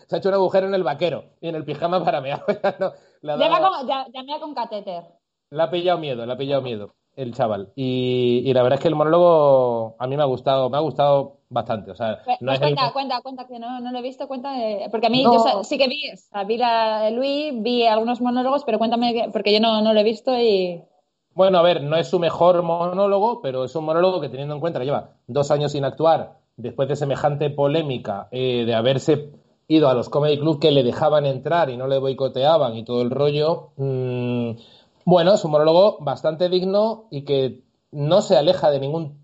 se 0.08 0.16
ha 0.16 0.20
hecho 0.20 0.30
un 0.30 0.36
agujero 0.36 0.68
en 0.68 0.76
el 0.76 0.84
vaquero 0.84 1.26
y 1.42 1.48
en 1.48 1.56
el 1.56 1.64
pijama 1.64 2.04
para 2.04 2.20
mear. 2.20 2.44
no, 3.22 3.38
ya, 3.38 3.50
dado... 3.50 3.70
con, 3.70 3.88
ya, 3.88 4.06
ya 4.14 4.24
mea 4.24 4.40
con 4.40 4.54
catéter. 4.54 5.04
Le 5.50 5.64
ha 5.64 5.70
pillado 5.70 5.98
miedo, 5.98 6.26
le 6.26 6.34
ha 6.34 6.38
pillado 6.38 6.62
miedo 6.62 6.94
el 7.16 7.34
chaval. 7.34 7.72
Y, 7.76 8.44
y, 8.46 8.54
la 8.54 8.64
verdad 8.64 8.78
es 8.78 8.82
que 8.82 8.88
el 8.88 8.96
monólogo 8.96 9.96
a 10.00 10.08
mí 10.08 10.18
me 10.18 10.24
ha 10.24 10.26
gustado, 10.26 10.70
me 10.70 10.78
ha 10.78 10.82
gustado 10.82 11.38
bastante. 11.50 11.92
O 11.92 11.96
sea, 11.96 12.20
pues, 12.24 12.38
no 12.42 12.52
pues 12.52 12.60
cuenta, 12.60 12.88
el... 12.88 12.94
cuenta, 12.94 13.22
cuenta, 13.22 13.48
que 13.48 13.60
no, 13.60 13.80
no, 13.80 13.92
lo 13.92 14.00
he 14.00 14.02
visto, 14.02 14.28
cuenta, 14.28 14.52
de... 14.54 14.88
porque 14.92 15.08
a 15.08 15.10
mí 15.10 15.24
no. 15.24 15.34
yo 15.34 15.64
sí 15.64 15.78
que 15.78 15.88
vi, 15.88 16.12
o 16.12 16.18
sea, 16.18 16.44
vi 16.44 16.58
la 16.58 17.02
de 17.02 17.12
Luis, 17.12 17.54
vi 17.56 17.86
algunos 17.86 18.22
monólogos, 18.22 18.64
pero 18.66 18.78
cuéntame, 18.78 19.30
porque 19.32 19.54
yo 19.54 19.60
no, 19.60 19.82
no 19.82 19.94
lo 19.94 20.00
he 20.00 20.04
visto 20.04 20.38
y... 20.38 20.84
Bueno, 21.34 21.58
a 21.58 21.62
ver, 21.64 21.84
no 21.84 21.98
es 21.98 22.08
su 22.08 22.18
mejor 22.18 22.64
monólogo, 22.64 23.42
pero 23.42 23.66
es 23.66 23.76
un 23.76 23.86
monólogo 23.86 24.22
que 24.22 24.30
teniendo 24.30 24.54
en 24.54 24.62
cuenta 24.62 24.80
que 24.80 24.86
lleva 24.86 25.16
dos 25.28 25.52
años 25.52 25.74
sin 25.74 25.84
actuar, 25.84 26.38
después 26.56 26.88
de 26.88 26.96
semejante 26.96 27.50
polémica, 27.50 28.30
eh, 28.32 28.64
de 28.66 28.74
haberse 28.74 29.32
ido 29.68 29.90
a 29.90 29.94
los 29.94 30.10
comedy 30.10 30.40
club 30.40 30.60
que 30.60 30.72
le 30.72 30.84
dejaban 30.84 31.26
entrar 31.26 31.70
y 31.70 31.78
no 31.78 31.88
le 31.88 31.98
boicoteaban 31.98 32.76
y 32.76 32.86
todo 32.86 33.02
el 33.02 33.10
rollo, 33.10 33.72
mmm, 33.78 34.52
bueno, 35.06 35.36
es 35.36 35.46
un 35.46 35.52
monólogo 35.52 36.00
bastante 36.00 36.50
digno 36.50 37.08
y 37.12 37.24
que 37.24 37.64
no 37.92 38.22
se 38.22 38.36
aleja 38.36 38.72
de 38.72 38.80
ningún, 38.80 39.22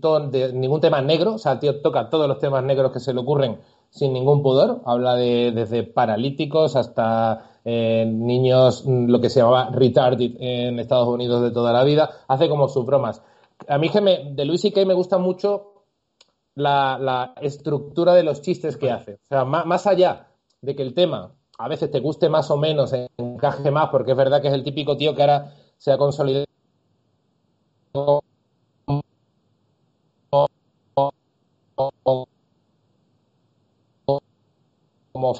ton, 0.00 0.32
de 0.32 0.52
ningún 0.52 0.80
tema 0.80 1.00
negro. 1.00 1.34
O 1.34 1.38
sea, 1.38 1.52
el 1.52 1.58
tío 1.60 1.80
toca 1.80 2.10
todos 2.10 2.26
los 2.28 2.40
temas 2.40 2.64
negros 2.64 2.92
que 2.92 2.98
se 2.98 3.14
le 3.14 3.20
ocurren 3.20 3.60
sin 3.88 4.12
ningún 4.12 4.42
pudor. 4.42 4.82
Habla 4.84 5.14
de 5.14 5.52
desde 5.52 5.84
paralíticos 5.84 6.74
hasta 6.74 7.60
eh, 7.64 8.04
niños, 8.04 8.84
lo 8.84 9.20
que 9.20 9.30
se 9.30 9.40
llamaba 9.40 9.70
retarded 9.70 10.32
en 10.40 10.80
Estados 10.80 11.08
Unidos 11.08 11.40
de 11.42 11.52
toda 11.52 11.72
la 11.72 11.84
vida. 11.84 12.10
Hace 12.26 12.48
como 12.48 12.68
sus 12.68 12.84
bromas. 12.84 13.22
A 13.68 13.78
mí 13.78 13.90
que 13.90 14.00
me, 14.00 14.32
de 14.34 14.44
Luis 14.44 14.64
y 14.64 14.72
Kay 14.72 14.86
me 14.86 14.94
gusta 14.94 15.18
mucho 15.18 15.84
la, 16.56 16.98
la, 17.00 17.34
estructura 17.40 18.12
de 18.14 18.24
los 18.24 18.42
chistes 18.42 18.76
que 18.76 18.90
hace. 18.90 19.14
O 19.14 19.26
sea, 19.28 19.44
más 19.44 19.86
allá 19.86 20.30
de 20.60 20.74
que 20.74 20.82
el 20.82 20.94
tema 20.94 21.32
a 21.62 21.68
veces 21.68 21.90
te 21.92 22.00
guste 22.00 22.28
más 22.28 22.50
o 22.50 22.56
menos, 22.56 22.92
encaje 23.16 23.70
más, 23.70 23.88
porque 23.90 24.10
es 24.10 24.16
verdad 24.16 24.42
que 24.42 24.48
es 24.48 24.54
el 24.54 24.64
típico 24.64 24.96
tío 24.96 25.14
que 25.14 25.22
ahora 25.22 25.54
se 25.78 25.92
ha 25.92 25.96
consolidado 25.96 26.44
como 35.12 35.34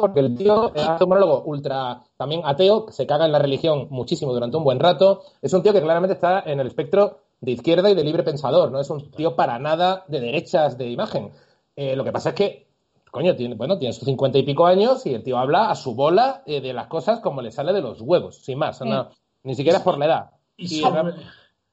porque 0.00 0.20
el 0.20 0.34
tío 0.34 0.72
hace 0.74 1.04
un 1.04 1.10
monólogo 1.10 1.42
ultra 1.44 2.04
también 2.16 2.40
ateo, 2.44 2.86
se 2.90 3.06
caga 3.06 3.26
en 3.26 3.32
la 3.32 3.38
religión 3.38 3.88
muchísimo 3.90 4.32
durante 4.32 4.56
un 4.56 4.64
buen 4.64 4.80
rato. 4.80 5.22
Es 5.42 5.52
un 5.52 5.62
tío 5.62 5.74
que 5.74 5.82
claramente 5.82 6.14
está 6.14 6.40
en 6.40 6.60
el 6.60 6.68
espectro 6.68 7.18
de 7.40 7.50
izquierda 7.50 7.90
y 7.90 7.94
de 7.94 8.04
libre 8.04 8.22
pensador, 8.22 8.70
no 8.70 8.80
es 8.80 8.88
un 8.88 9.10
tío 9.10 9.36
para 9.36 9.58
nada 9.58 10.04
de 10.08 10.20
derechas 10.20 10.78
de 10.78 10.88
imagen. 10.88 11.32
Eh, 11.76 11.96
lo 11.96 12.04
que 12.04 12.12
pasa 12.12 12.30
es 12.30 12.34
que 12.34 12.69
coño, 13.10 13.36
tiene, 13.36 13.54
bueno, 13.54 13.78
tiene 13.78 13.92
sus 13.92 14.04
cincuenta 14.04 14.38
y 14.38 14.42
pico 14.42 14.66
años 14.66 15.04
y 15.06 15.14
el 15.14 15.22
tío 15.22 15.38
habla 15.38 15.70
a 15.70 15.74
su 15.74 15.94
bola 15.94 16.42
eh, 16.46 16.60
de 16.60 16.72
las 16.72 16.86
cosas 16.86 17.20
como 17.20 17.42
le 17.42 17.50
sale 17.50 17.72
de 17.72 17.82
los 17.82 18.00
huevos, 18.00 18.42
sin 18.44 18.58
más. 18.58 18.78
Sí. 18.78 18.88
No, 18.88 19.10
ni 19.42 19.54
siquiera 19.54 19.78
es 19.78 19.84
por 19.84 19.98
la 19.98 20.06
edad. 20.06 20.30
Y, 20.56 20.80
y, 20.80 20.84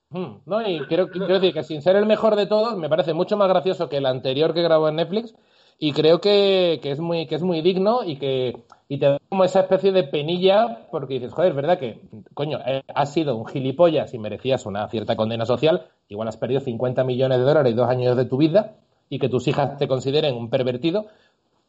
mm, 0.10 0.42
no, 0.46 0.68
y 0.68 0.80
quiero, 0.88 1.10
quiero, 1.10 1.40
decir 1.40 1.54
que 1.54 1.64
sin 1.64 1.82
ser 1.82 1.96
el 1.96 2.06
mejor 2.06 2.36
de 2.36 2.46
todos, 2.46 2.78
me 2.78 2.90
parece 2.90 3.14
mucho 3.14 3.38
más 3.38 3.50
gracioso 3.50 3.90
que 3.90 3.98
el 3.98 4.06
anterior 4.06 4.54
que 4.54 4.62
grabó 4.62 4.90
en 4.90 4.96
Netflix 4.96 5.36
y 5.80 5.92
creo 5.92 6.22
que, 6.22 6.80
que 6.82 6.92
es, 6.92 7.00
muy, 7.00 7.28
que 7.28 7.36
es 7.36 7.44
muy 7.44 7.62
digno 7.62 8.04
y 8.04 8.18
que 8.18 8.66
y 8.90 9.00
te 9.00 9.06
da 9.06 9.20
como 9.30 9.44
esa 9.44 9.62
especie 9.62 9.92
de 9.92 10.04
penilla 10.04 10.88
porque 10.92 11.16
dices, 11.16 11.34
joder, 11.34 11.50
es 11.50 11.56
verdad 11.56 11.78
que, 11.78 12.02
coño, 12.34 12.60
eh, 12.66 12.84
has 12.94 13.14
sido 13.14 13.36
un 13.36 13.46
gilipollas 13.46 14.14
y 14.14 14.20
merecías 14.20 14.66
una 14.66 14.88
cierta 14.88 15.16
condena 15.16 15.46
social, 15.46 15.88
igual 16.08 16.30
has 16.30 16.38
perdido 16.38 16.62
50 16.62 17.04
millones 17.04 17.40
de 17.40 17.44
dólares 17.44 17.74
y 17.74 17.76
dos 17.76 17.90
años 17.90 18.16
de 18.16 18.26
tu 18.26 18.38
vida 18.38 18.76
y 19.10 19.20
que 19.20 19.30
tus 19.30 19.48
hijas 19.48 19.78
te 19.78 19.88
consideren 19.88 20.36
un 20.36 20.50
pervertido, 20.50 21.08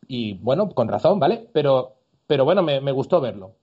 y 0.08 0.34
bueno, 0.34 0.70
con 0.70 0.88
razón, 0.88 1.20
¿vale? 1.20 1.48
Pero, 1.52 1.94
pero 2.26 2.44
bueno, 2.44 2.62
me, 2.62 2.80
me 2.80 2.92
gustó 2.92 3.20
verlo. 3.20 3.54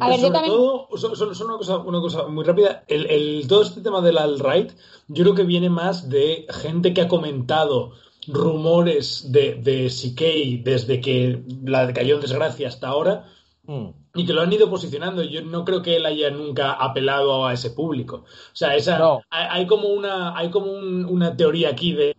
A 0.00 0.08
ver, 0.08 0.18
sobre 0.18 0.32
también... 0.32 0.54
todo, 0.54 0.88
solo, 0.96 1.34
solo 1.34 1.48
una, 1.48 1.58
cosa, 1.58 1.78
una 1.78 2.00
cosa 2.00 2.26
muy 2.28 2.44
rápida, 2.44 2.84
el, 2.88 3.06
el, 3.06 3.48
todo 3.48 3.62
este 3.62 3.80
tema 3.80 4.00
del 4.00 4.18
alt-right, 4.18 4.70
yo 5.08 5.24
creo 5.24 5.34
que 5.34 5.44
viene 5.44 5.70
más 5.70 6.08
de 6.08 6.46
gente 6.50 6.92
que 6.92 7.00
ha 7.00 7.08
comentado 7.08 7.92
rumores 8.26 9.32
de, 9.32 9.54
de 9.54 9.88
CK 9.88 10.62
desde 10.62 11.00
que 11.00 11.42
la 11.64 11.92
cayó 11.92 12.16
en 12.16 12.20
desgracia 12.20 12.68
hasta 12.68 12.88
ahora 12.88 13.24
mm. 13.64 13.88
y 14.14 14.26
que 14.26 14.34
lo 14.34 14.42
han 14.42 14.52
ido 14.52 14.68
posicionando. 14.68 15.22
Yo 15.22 15.42
no 15.42 15.64
creo 15.64 15.80
que 15.80 15.96
él 15.96 16.04
haya 16.04 16.30
nunca 16.30 16.72
apelado 16.72 17.46
a 17.46 17.54
ese 17.54 17.70
público. 17.70 18.24
O 18.26 18.56
sea, 18.56 18.76
esa, 18.76 18.98
no. 18.98 19.22
hay, 19.30 19.46
hay, 19.50 19.66
como 19.66 19.88
una, 19.88 20.36
hay 20.36 20.50
como 20.50 20.70
un, 20.70 21.06
una 21.06 21.36
teoría 21.36 21.70
aquí 21.70 21.94
de 21.94 22.14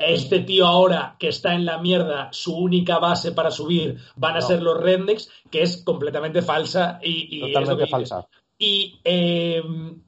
este 0.00 0.40
tío 0.40 0.66
ahora 0.66 1.16
que 1.18 1.28
está 1.28 1.54
en 1.54 1.66
la 1.66 1.78
mierda, 1.78 2.30
su 2.32 2.56
única 2.56 2.98
base 2.98 3.32
para 3.32 3.50
subir 3.50 3.98
van 4.16 4.36
a 4.36 4.40
no. 4.40 4.46
ser 4.46 4.62
los 4.62 4.80
Rendex, 4.80 5.30
que 5.50 5.62
es 5.62 5.82
completamente 5.82 6.42
falsa 6.42 6.98
y, 7.02 7.36
y 7.36 7.40
totalmente 7.40 7.86
falsa. 7.86 8.26
Y, 8.58 9.00
eh, 9.04 9.62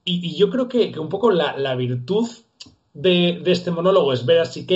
y, 0.05 0.29
y, 0.29 0.37
yo 0.37 0.51
creo 0.51 0.69
que, 0.69 0.93
que 0.93 1.01
un 1.01 1.09
poco 1.09 1.31
la, 1.31 1.57
la 1.57 1.75
virtud 1.75 2.29
de, 2.93 3.41
de, 3.43 3.53
este 3.53 3.71
monólogo 3.71 4.13
es 4.13 4.27
ver 4.27 4.41
a 4.41 4.45
CK 4.45 4.73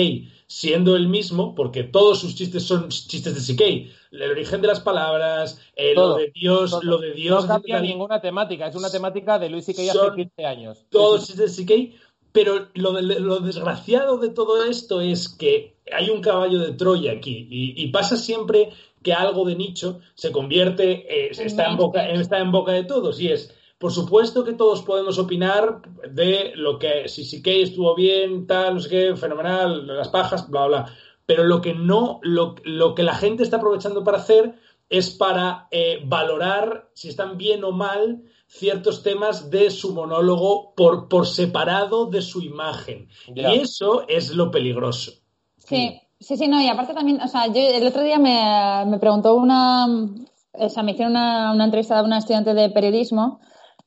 siendo 0.47 0.95
el 0.95 1.09
mismo, 1.09 1.53
porque 1.53 1.83
todos 1.83 2.19
sus 2.19 2.33
chistes 2.35 2.63
son 2.63 2.87
chistes 2.89 3.35
de 3.35 3.53
CK. 3.53 3.91
El 4.11 4.31
origen 4.31 4.61
de 4.61 4.67
las 4.67 4.79
palabras, 4.79 5.59
eh, 5.75 5.93
lo 5.93 6.15
de 6.15 6.31
Dios, 6.33 6.71
todo. 6.71 6.81
lo 6.83 6.97
de 6.99 7.11
Dios. 7.11 7.43
No 7.43 7.47
cambia 7.49 7.81
ninguna 7.81 8.21
temática, 8.21 8.67
es 8.67 8.75
una 8.75 8.89
temática 8.89 9.37
de 9.37 9.49
Luis 9.49 9.65
CK 9.65 9.79
hace 9.89 10.15
15 10.15 10.45
años. 10.45 10.85
Todos 10.89 11.27
chistes 11.27 11.57
de 11.57 11.63
CK 11.63 11.95
pero 12.37 12.67
lo, 12.75 12.93
de, 12.93 13.19
lo, 13.19 13.39
desgraciado 13.39 14.19
de 14.19 14.29
todo 14.29 14.63
esto 14.63 15.01
es 15.01 15.27
que 15.27 15.75
hay 15.91 16.11
un 16.11 16.21
caballo 16.21 16.59
de 16.59 16.73
Troya 16.73 17.13
aquí 17.13 17.47
y, 17.49 17.83
y 17.83 17.87
pasa 17.87 18.15
siempre 18.15 18.69
que 19.01 19.11
algo 19.11 19.43
de 19.43 19.55
nicho 19.55 20.01
se 20.13 20.31
convierte, 20.31 21.07
eh, 21.09 21.31
está, 21.31 21.65
en 21.65 21.77
boca, 21.77 22.07
está 22.07 22.37
en 22.37 22.51
boca 22.51 22.73
de 22.73 22.83
todos 22.83 23.19
y 23.19 23.29
es, 23.29 23.51
por 23.79 23.91
supuesto 23.91 24.43
que 24.43 24.53
todos 24.53 24.83
podemos 24.83 25.17
opinar 25.17 25.81
de 26.11 26.51
lo 26.53 26.77
que, 26.77 27.09
si 27.09 27.25
sí 27.25 27.41
que 27.41 27.63
estuvo 27.63 27.95
bien, 27.95 28.45
tal, 28.45 28.75
no 28.75 28.81
sé 28.81 28.89
qué, 28.89 29.15
fenomenal, 29.15 29.87
las 29.87 30.09
pajas, 30.09 30.47
bla, 30.47 30.67
bla, 30.67 30.93
pero 31.25 31.43
lo 31.43 31.59
que 31.59 31.73
no, 31.73 32.19
lo, 32.21 32.53
lo 32.65 32.93
que 32.93 33.01
la 33.01 33.15
gente 33.15 33.41
está 33.41 33.57
aprovechando 33.57 34.03
para 34.03 34.19
hacer 34.19 34.53
es 34.91 35.09
para 35.09 35.69
eh, 35.71 36.03
valorar 36.05 36.91
si 36.93 37.09
están 37.09 37.35
bien 37.39 37.63
o 37.63 37.71
mal 37.71 38.21
ciertos 38.47 39.03
temas 39.03 39.49
de 39.49 39.69
su 39.69 39.93
monólogo 39.93 40.73
por, 40.75 41.07
por 41.07 41.27
separado 41.27 42.05
de 42.07 42.21
su 42.21 42.41
imagen. 42.41 43.09
Yeah. 43.33 43.55
Y 43.55 43.59
eso 43.59 44.07
es 44.07 44.31
lo 44.31 44.49
peligroso. 44.51 45.11
Sí. 45.57 46.01
Sí, 46.19 46.35
sí, 46.35 46.47
no, 46.47 46.59
y 46.59 46.67
aparte 46.67 46.95
también, 46.95 47.21
o 47.21 47.27
sea, 47.27 47.45
yo 47.45 47.61
el 47.61 47.85
otro 47.85 48.01
día 48.01 48.17
me, 48.17 48.89
me 48.89 48.97
preguntó 48.97 49.35
una, 49.35 49.85
o 49.85 50.67
sea, 50.67 50.81
me 50.81 50.93
hicieron 50.93 51.11
una, 51.11 51.51
una 51.51 51.65
entrevista 51.65 51.99
a 51.99 52.01
una 52.01 52.17
estudiante 52.17 52.55
de 52.55 52.71
periodismo 52.71 53.39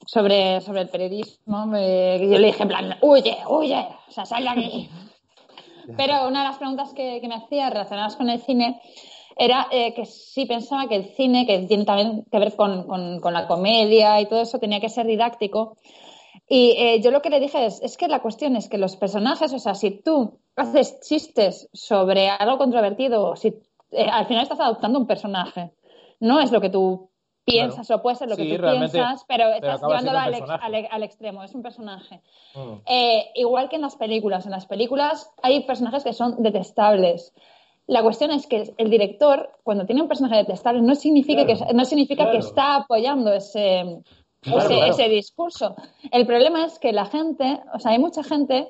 sobre, 0.07 0.61
sobre 0.61 0.83
el 0.83 0.89
periodismo. 0.89 1.75
Eh, 1.75 2.29
yo 2.31 2.39
le 2.39 2.47
dije, 2.47 2.63
en 2.63 2.69
plan, 2.69 2.97
huye, 3.03 3.37
huye, 3.49 3.85
o 4.09 4.13
sea, 4.13 4.27
sal 4.27 4.45
de 4.45 4.49
aquí. 4.49 4.91
Pero 5.97 6.29
una 6.29 6.45
de 6.45 6.49
las 6.51 6.59
preguntas 6.59 6.95
que, 6.95 7.21
que 7.21 7.27
me 7.27 7.35
hacía 7.35 7.69
relacionadas 7.69 8.15
con 8.15 8.31
el 8.31 8.41
cine 8.41 8.81
era 9.37 9.67
eh, 9.71 9.95
que 9.95 10.07
sí 10.07 10.47
pensaba 10.47 10.89
que 10.89 10.97
el 10.97 11.05
cine, 11.15 11.47
que 11.47 11.59
tiene 11.61 11.85
también 11.85 12.25
que 12.31 12.39
ver 12.39 12.57
con, 12.57 12.85
con, 12.87 13.21
con 13.21 13.33
la 13.33 13.47
comedia 13.47 14.21
y 14.21 14.27
todo 14.27 14.41
eso, 14.43 14.59
tenía 14.59 14.81
que 14.81 14.89
ser 14.89 15.07
didáctico. 15.07 15.77
Y 16.49 16.73
eh, 16.79 17.01
yo 17.01 17.11
lo 17.11 17.23
que 17.23 17.31
le 17.31 17.39
dije 17.41 17.65
es, 17.67 17.81
es 17.83 17.97
que 17.97 18.09
la 18.09 18.21
cuestión 18.23 18.57
es 18.57 18.69
que 18.69 18.77
los 18.79 18.97
personajes, 18.97 19.53
o 19.53 19.59
sea, 19.59 19.75
si 19.75 19.91
tú 20.03 20.39
haces 20.57 20.99
chistes 21.01 21.69
sobre 21.73 22.29
algo 22.29 22.59
controvertido, 22.59 23.37
si 23.37 23.55
eh, 23.93 24.07
al 24.11 24.27
final 24.27 24.43
estás 24.43 24.61
adoptando 24.61 24.99
un 24.99 25.07
personaje, 25.07 25.71
no 26.19 26.41
es 26.41 26.51
lo 26.51 26.61
que 26.61 26.71
tú 26.71 27.09
piensas 27.45 27.87
Claro. 27.87 28.01
o 28.01 28.03
puede 28.03 28.17
ser 28.17 28.29
lo 28.29 28.37
que 28.37 28.43
Sí, 28.45 28.51
tú 28.51 28.59
realmente, 28.63 28.93
piensas, 28.99 29.25
pero 29.27 29.45
pero 29.61 29.75
estás 29.75 29.81
llevándolo 29.89 30.19
al, 30.19 30.35
ex- 30.35 30.51
al 30.51 30.89
al 30.91 31.03
extremo, 31.03 31.43
es 31.43 31.55
un 31.55 31.63
personaje. 31.63 32.21
Mm. 32.55 32.73
Eh, 32.87 33.31
igual 33.37 33.69
que 33.69 33.77
en 33.77 33.83
las 33.83 33.97
películas. 33.97 34.45
En 34.45 34.53
las 34.53 34.67
películas 34.67 35.31
hay 35.43 35.61
personajes 35.65 36.05
que 36.05 36.13
son 36.13 36.43
detestables. 36.43 37.33
La 37.91 38.03
cuestión 38.05 38.31
es 38.31 38.47
que 38.47 38.73
el 38.79 38.89
director, 38.89 39.51
cuando 39.65 39.85
tiene 39.85 40.01
un 40.03 40.07
personaje 40.09 40.37
detestable, 40.37 40.81
no 40.81 40.95
significa, 40.95 41.45
Claro, 41.45 41.67
que, 41.67 41.75
no 41.75 41.85
significa 41.85 42.31
que 42.31 42.39
está 42.39 42.77
apoyando 42.77 43.33
ese, 43.33 43.99
Claro, 44.43 44.85
ese, 44.85 45.09
discurso. 45.09 45.75
El 46.13 46.25
problema 46.25 46.65
es 46.65 46.79
que 46.79 46.93
la 46.93 47.07
gente, 47.07 47.61
o 47.75 47.81
sea, 47.81 47.91
hay 47.91 47.99
mucha 47.99 48.23
gente, 48.23 48.69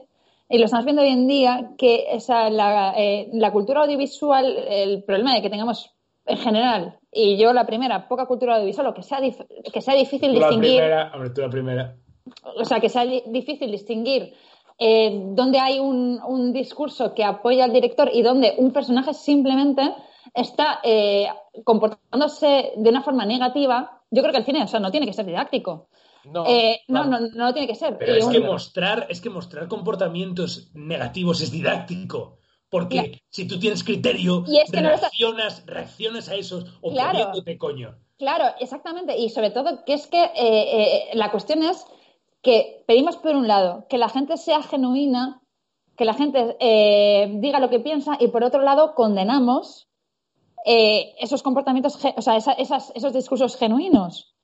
y 0.48 0.56
lo 0.56 0.64
estamos 0.64 0.86
viendo 0.86 1.02
hoy 1.02 1.10
en 1.10 1.28
día, 1.28 1.70
que 1.76 2.06
esa, 2.12 2.48
la, 2.48 2.94
eh, 2.96 3.28
la 3.34 3.52
cultura 3.52 3.82
audiovisual, 3.82 4.56
el 4.68 5.04
problema 5.04 5.34
de 5.34 5.42
que 5.42 5.50
tengamos 5.50 5.94
en 6.24 6.38
general, 6.38 6.98
y 7.12 7.36
yo 7.36 7.52
la 7.52 7.66
primera, 7.66 8.08
poca 8.08 8.24
cultura 8.26 8.54
audiovisual, 8.54 8.86
o 8.86 8.94
que 8.94 9.02
sea, 9.02 9.20
dif- 9.20 9.46
que 9.70 9.80
sea 9.82 9.94
difícil 9.94 10.32
la 10.32 10.48
distinguir 10.48 10.78
primera, 10.80 11.10
hombre, 11.14 11.30
tú 11.30 11.40
la 11.42 11.50
primera. 11.50 11.96
o 12.56 12.64
sea, 12.64 12.80
que 12.80 12.88
sea 12.88 13.04
di- 13.04 13.22
difícil 13.26 13.70
distinguir 13.70 14.32
eh, 14.80 15.10
dónde 15.34 15.58
hay 15.60 15.78
un, 15.78 16.20
un 16.26 16.52
discurso 16.52 17.14
que 17.14 17.22
apoya 17.22 17.64
al 17.64 17.72
director 17.72 18.10
y 18.12 18.22
dónde 18.22 18.54
un 18.58 18.72
personaje 18.72 19.14
simplemente 19.14 19.82
está 20.34 20.80
eh, 20.82 21.28
comportándose 21.64 22.72
de 22.76 22.90
una 22.90 23.02
forma 23.02 23.24
negativa. 23.26 24.02
Yo 24.10 24.22
creo 24.22 24.32
que 24.32 24.38
el 24.38 24.44
cine, 24.44 24.62
o 24.64 24.66
sea, 24.66 24.80
no 24.80 24.90
tiene 24.90 25.06
que 25.06 25.12
ser 25.12 25.26
didáctico. 25.26 25.88
No, 26.24 26.44
Eh, 26.46 26.80
no, 26.88 27.02
claro. 27.04 27.20
no, 27.26 27.28
no 27.34 27.46
lo 27.46 27.52
tiene 27.52 27.68
que 27.68 27.74
ser. 27.74 27.96
Pero 27.98 28.14
es 28.14 28.26
que 28.26 28.40
mostrar, 28.40 29.06
es 29.08 29.20
que 29.20 29.30
mostrar 29.30 29.68
comportamientos 29.68 30.70
negativos 30.74 31.40
es 31.40 31.50
didáctico. 31.50 32.38
Porque 32.68 33.22
si 33.30 33.48
tú 33.48 33.58
tienes 33.58 33.82
criterio, 33.82 34.44
Y 34.46 34.58
es 34.58 34.70
que 34.70 34.80
no 34.80 34.90
reaccionas, 34.90 35.64
reaccionas 35.66 36.28
a 36.28 36.36
esos 36.36 36.64
Claro. 36.64 36.80
oponiéndote, 37.18 37.58
coño. 37.58 37.96
Claro, 38.16 38.44
exactamente. 38.60 39.16
Y 39.18 39.30
sobre 39.30 39.50
todo 39.50 39.84
que 39.84 39.94
es 39.94 40.06
que 40.06 40.22
eh, 40.22 40.30
eh, 40.36 41.10
la 41.14 41.30
cuestión 41.32 41.62
es 41.64 41.84
que 42.42 42.84
pedimos 42.86 43.16
por 43.16 43.34
un 43.36 43.46
lado 43.48 43.86
que 43.88 43.98
la 43.98 44.08
gente 44.08 44.36
sea 44.36 44.62
genuina, 44.62 45.42
que 45.96 46.04
la 46.04 46.14
gente 46.14 46.56
eh, 46.60 47.30
diga 47.40 47.60
lo 47.60 47.68
que 47.70 47.80
piensa 47.80 48.16
y 48.18 48.28
por 48.28 48.42
otro 48.44 48.62
lado 48.62 48.94
condenamos 48.94 49.88
eh, 50.64 51.14
esos 51.18 51.42
comportamientos, 51.42 51.96
o 52.16 52.22
sea, 52.22 52.36
esa- 52.36 52.52
esas- 52.52 52.92
esos 52.94 53.12
discursos 53.12 53.56
genuinos. 53.56 54.34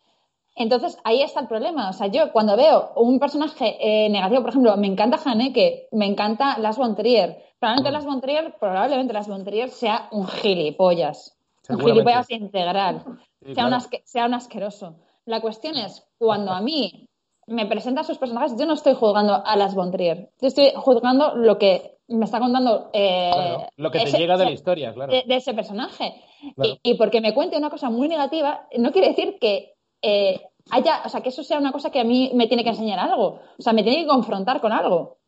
Entonces 0.55 0.99
ahí 1.05 1.21
está 1.23 1.41
el 1.41 1.49
problema. 1.49 1.91
O 1.91 1.93
sea, 1.93 2.07
yo 2.07 2.33
cuando 2.33 2.57
veo 2.57 2.93
un 2.97 3.19
personaje 3.19 3.77
eh, 3.79 4.09
negativo, 4.09 4.41
por 4.41 4.51
ejemplo, 4.51 4.77
me 4.79 4.87
encanta 4.87 5.19
Haneke, 5.23 5.89
me 5.93 6.07
encanta 6.07 6.59
Las 6.59 6.79
von 6.79 6.95
Trier. 6.97 7.43
Probablemente 7.59 7.91
Las 7.93 8.07
von 8.07 8.21
Trier, 8.23 8.55
probablemente 8.59 9.13
Las 9.13 9.29
von 9.29 9.45
Trier 9.45 9.69
sea 9.71 10.09
un 10.13 10.27
gilipollas. 10.27 11.37
Un 11.69 11.81
gilipollas 11.81 12.31
integral. 12.31 13.03
Sí, 13.45 13.55
sea, 13.55 13.65
un 13.65 13.71
claro. 13.71 13.77
asque- 13.77 14.03
sea 14.05 14.27
un 14.27 14.35
asqueroso. 14.35 14.97
La 15.27 15.41
cuestión 15.43 15.77
es, 15.77 16.07
cuando 16.19 16.53
a 16.53 16.61
mí 16.63 17.07
me 17.47 17.67
presentan 17.67 18.05
sus 18.05 18.19
personajes, 18.19 18.55
yo 18.59 18.67
no 18.67 18.75
estoy 18.75 18.95
juzgando 18.95 19.43
a 19.45 19.57
las 19.57 19.75
von 19.75 19.91
Trier. 19.93 20.31
Yo 20.41 20.49
estoy 20.49 20.73
juzgando 20.75 21.35
lo 21.37 21.59
que 21.59 21.97
me 22.09 22.25
está 22.25 22.39
contando 22.41 22.91
eh, 22.93 23.31
Claro, 23.33 23.67
lo 23.77 23.91
que 23.91 23.99
te 24.01 24.05
ese- 24.05 24.19
llega 24.19 24.37
de 24.37 24.45
la 24.45 24.51
historia, 24.53 24.93
claro. 24.95 25.13
de, 25.13 25.25
de 25.27 25.37
ese 25.37 25.55
personaje. 25.55 26.15
Claro. 26.55 26.79
Y, 26.83 26.91
y 26.91 26.95
porque 26.95 27.21
me 27.21 27.35
cuente 27.35 27.57
una 27.57 27.71
cosa 27.71 27.91
muy 27.91 28.09
negativa, 28.09 28.67
no 28.79 28.93
quiere 28.93 29.09
decir 29.09 29.39
que 29.41 29.75
eh, 30.03 30.41
haya, 30.71 31.03
o 31.05 31.09
sea, 31.09 31.21
que 31.21 31.29
eso 31.31 31.43
sea 31.43 31.59
una 31.59 31.73
cosa 31.73 31.91
que 31.91 32.01
a 32.01 32.05
mí 32.05 32.31
me 32.35 32.47
tiene 32.49 32.63
que 32.65 32.71
enseñar 32.71 32.99
algo. 32.99 33.41
O 33.59 33.63
sea, 33.63 33.73
me 33.73 33.83
tiene 33.83 34.03
que 34.03 34.09
confrontar 34.09 34.61
con 34.61 34.73
algo. 34.73 35.19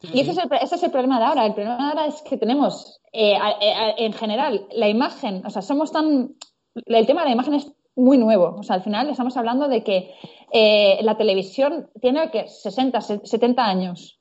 Sí, 0.00 0.08
Y 0.14 0.20
ese 0.20 0.32
sí. 0.34 0.38
es, 0.38 0.44
el, 0.44 0.58
ese 0.60 0.74
es 0.76 0.82
el 0.82 0.90
problema 0.90 1.18
de 1.18 1.24
ahora. 1.26 1.46
El 1.46 1.54
problema 1.54 1.76
de 1.78 1.82
ahora 1.90 2.06
es 2.06 2.22
que 2.22 2.36
tenemos, 2.36 3.00
eh, 3.12 3.36
a- 3.36 3.48
a- 3.58 3.90
en 3.96 4.12
general, 4.12 4.66
la 4.72 4.88
imagen, 4.88 5.44
o 5.46 5.50
sea, 5.50 5.62
somos 5.62 5.90
tan... 5.92 6.34
El 6.74 7.06
tema 7.06 7.22
de 7.22 7.28
la 7.28 7.34
imagen 7.34 7.54
es 7.54 7.72
muy 7.96 8.18
nuevo. 8.18 8.56
O 8.58 8.62
sea, 8.62 8.76
al 8.76 8.82
final 8.82 9.08
estamos 9.08 9.36
hablando 9.36 9.68
de 9.68 9.82
que 9.82 10.14
eh, 10.52 10.98
la 11.02 11.16
televisión 11.16 11.90
tiene 12.00 12.30
que 12.30 12.46
60, 12.46 13.00
se- 13.00 13.26
70 13.26 13.64
años. 13.64 14.20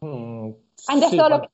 Mm, 0.00 0.50
Antes 0.88 1.10
sí, 1.10 1.16
todo 1.16 1.28
lo 1.30 1.40
que, 1.40 1.48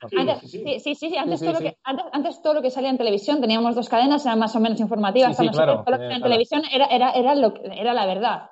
antes, 2.12 2.42
todo 2.42 2.54
lo 2.54 2.62
que, 2.62 2.70
salía 2.70 2.90
en 2.90 2.98
televisión 2.98 3.40
teníamos 3.40 3.76
dos 3.76 3.88
cadenas, 3.88 4.24
eran 4.26 4.38
más 4.40 4.56
o 4.56 4.60
menos 4.60 4.80
informativas, 4.80 5.36
Sí, 5.36 5.48
claro, 5.50 5.84
todo 5.84 5.92
lo 5.92 5.98
que 5.98 6.06
eh, 6.06 6.08
salía 6.08 6.16
en 6.16 6.20
claro. 6.22 6.32
televisión 6.32 6.62
era, 6.72 6.86
era, 6.86 7.10
era, 7.12 7.34
lo, 7.36 7.54
era 7.62 7.94
la 7.94 8.06
verdad. 8.06 8.50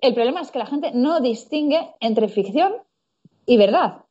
El 0.00 0.14
problema 0.14 0.40
es 0.42 0.50
que 0.50 0.58
la 0.58 0.66
gente 0.66 0.90
no 0.92 1.20
distingue 1.20 1.94
entre 2.00 2.28
ficción 2.28 2.74
y 3.46 3.56
verdad 3.56 4.04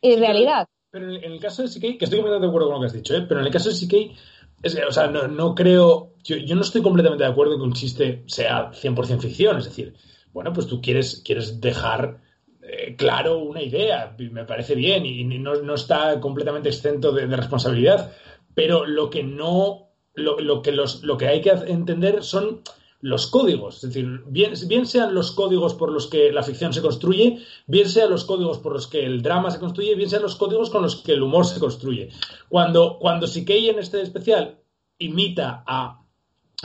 y 0.00 0.16
realidad. 0.16 0.66
Pero 0.90 1.10
en 1.10 1.24
en 1.24 1.32
el 1.32 1.40
caso 1.40 1.62
de 1.62 1.68
CK, 1.68 1.80
que 1.98 2.04
estoy 2.04 2.18
completamente 2.18 2.46
de 2.46 2.48
acuerdo 2.48 2.66
con 2.68 2.74
lo 2.74 2.80
que 2.80 2.86
has 2.86 2.92
dicho, 2.92 3.16
¿eh? 3.16 3.22
pero 3.26 3.40
en 3.40 3.46
el 3.46 3.52
caso 3.52 3.70
de 3.70 3.74
CK, 3.76 4.14
es 4.62 4.74
que, 4.74 4.84
o 4.84 4.92
sea, 4.92 5.08
no, 5.08 5.28
no 5.28 5.54
creo, 5.54 6.14
yo, 6.22 6.36
yo 6.36 6.54
no 6.54 6.62
estoy 6.62 6.82
completamente 6.82 7.24
de 7.24 7.30
acuerdo 7.30 7.54
en 7.54 7.60
que 7.60 7.66
un 7.66 7.72
chiste 7.72 8.22
sea 8.26 8.70
100% 8.72 9.20
ficción, 9.20 9.58
es 9.58 9.64
decir, 9.64 9.94
bueno, 10.32 10.52
pues 10.52 10.66
tú 10.66 10.80
quieres, 10.80 11.22
quieres 11.24 11.60
dejar 11.60 12.20
eh, 12.62 12.94
claro 12.96 13.38
una 13.38 13.62
idea, 13.62 14.16
me 14.18 14.44
parece 14.44 14.74
bien, 14.74 15.04
y 15.04 15.24
no, 15.24 15.56
no 15.56 15.74
está 15.74 16.20
completamente 16.20 16.68
exento 16.68 17.12
de, 17.12 17.26
de 17.26 17.36
responsabilidad, 17.36 18.12
pero 18.54 18.86
lo 18.86 19.10
que 19.10 19.22
no, 19.22 19.90
lo, 20.14 20.38
lo 20.38 20.62
que 20.62 20.72
los, 20.72 21.02
lo 21.02 21.16
que 21.16 21.28
hay 21.28 21.40
que 21.40 21.50
entender 21.50 22.22
son 22.22 22.62
los 23.02 23.26
códigos, 23.26 23.76
es 23.76 23.82
decir, 23.92 24.22
bien, 24.28 24.52
bien 24.68 24.86
sean 24.86 25.12
los 25.12 25.32
códigos 25.32 25.74
por 25.74 25.90
los 25.92 26.06
que 26.06 26.32
la 26.32 26.42
ficción 26.44 26.72
se 26.72 26.80
construye, 26.80 27.40
bien 27.66 27.88
sean 27.88 28.08
los 28.10 28.24
códigos 28.24 28.58
por 28.58 28.72
los 28.72 28.86
que 28.86 29.04
el 29.04 29.22
drama 29.22 29.50
se 29.50 29.58
construye, 29.58 29.94
bien 29.96 30.08
sean 30.08 30.22
los 30.22 30.36
códigos 30.36 30.70
con 30.70 30.82
los 30.82 30.96
que 31.02 31.12
el 31.12 31.22
humor 31.22 31.44
se 31.44 31.58
construye. 31.60 32.10
Cuando, 32.48 32.98
cuando 33.00 33.26
Sikei 33.26 33.68
en 33.68 33.80
este 33.80 34.00
especial 34.02 34.60
imita 34.98 35.64
a 35.66 36.00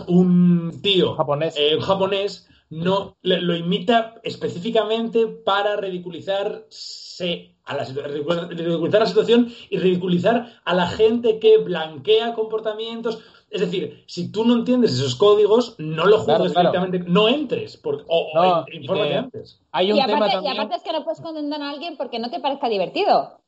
un 0.05 0.80
tío 0.84 1.15
Japonés. 1.15 1.55
eh, 1.57 1.76
un 1.76 1.81
japonés, 1.81 2.47
no 2.69 3.18
le- 3.23 3.41
lo 3.41 3.55
imita 3.55 4.15
específicamente 4.23 5.26
para 5.26 5.76
ridiculizarse 5.77 7.55
a 7.64 7.76
la, 7.76 7.84
ridiculizar 7.84 9.01
la 9.01 9.07
situación 9.07 9.51
y 9.69 9.77
ridiculizar 9.80 10.61
a 10.64 10.73
la 10.76 10.88
gente 10.88 11.39
que 11.39 11.57
blanquea 11.57 12.34
comportamientos. 12.34 13.19
Es 13.49 13.61
decir, 13.61 14.03
si 14.07 14.30
tú 14.32 14.44
no 14.44 14.56
entiendes 14.56 14.91
esos 14.94 15.15
códigos, 15.15 15.76
no 15.78 16.06
lo 16.06 16.26
Claro, 16.26 16.44
claro. 16.45 16.72
directamente, 16.72 16.99
no 17.10 17.30
entres, 17.30 17.78
por- 17.78 18.03
o, 18.07 18.32
o 18.34 18.36
No, 18.36 18.65
y 18.72 18.78
infórmate 18.78 19.10
que- 19.10 19.15
antes. 19.15 19.61
Hay 19.72 19.91
un 19.91 19.98
Y 19.98 20.02
tema 20.02 20.18
aparte, 20.18 20.32
y 20.32 20.36
también. 20.36 20.53
aparte 20.53 20.76
es 20.76 20.84
que 20.84 20.91
no 20.91 21.03
puedes 21.03 21.22
condenar 21.22 21.61
a 21.61 21.69
alguien 21.69 21.95
porque 21.98 22.19
no 22.19 22.30
te 22.30 22.40
parezca 22.41 22.68
divertido. 22.68 23.40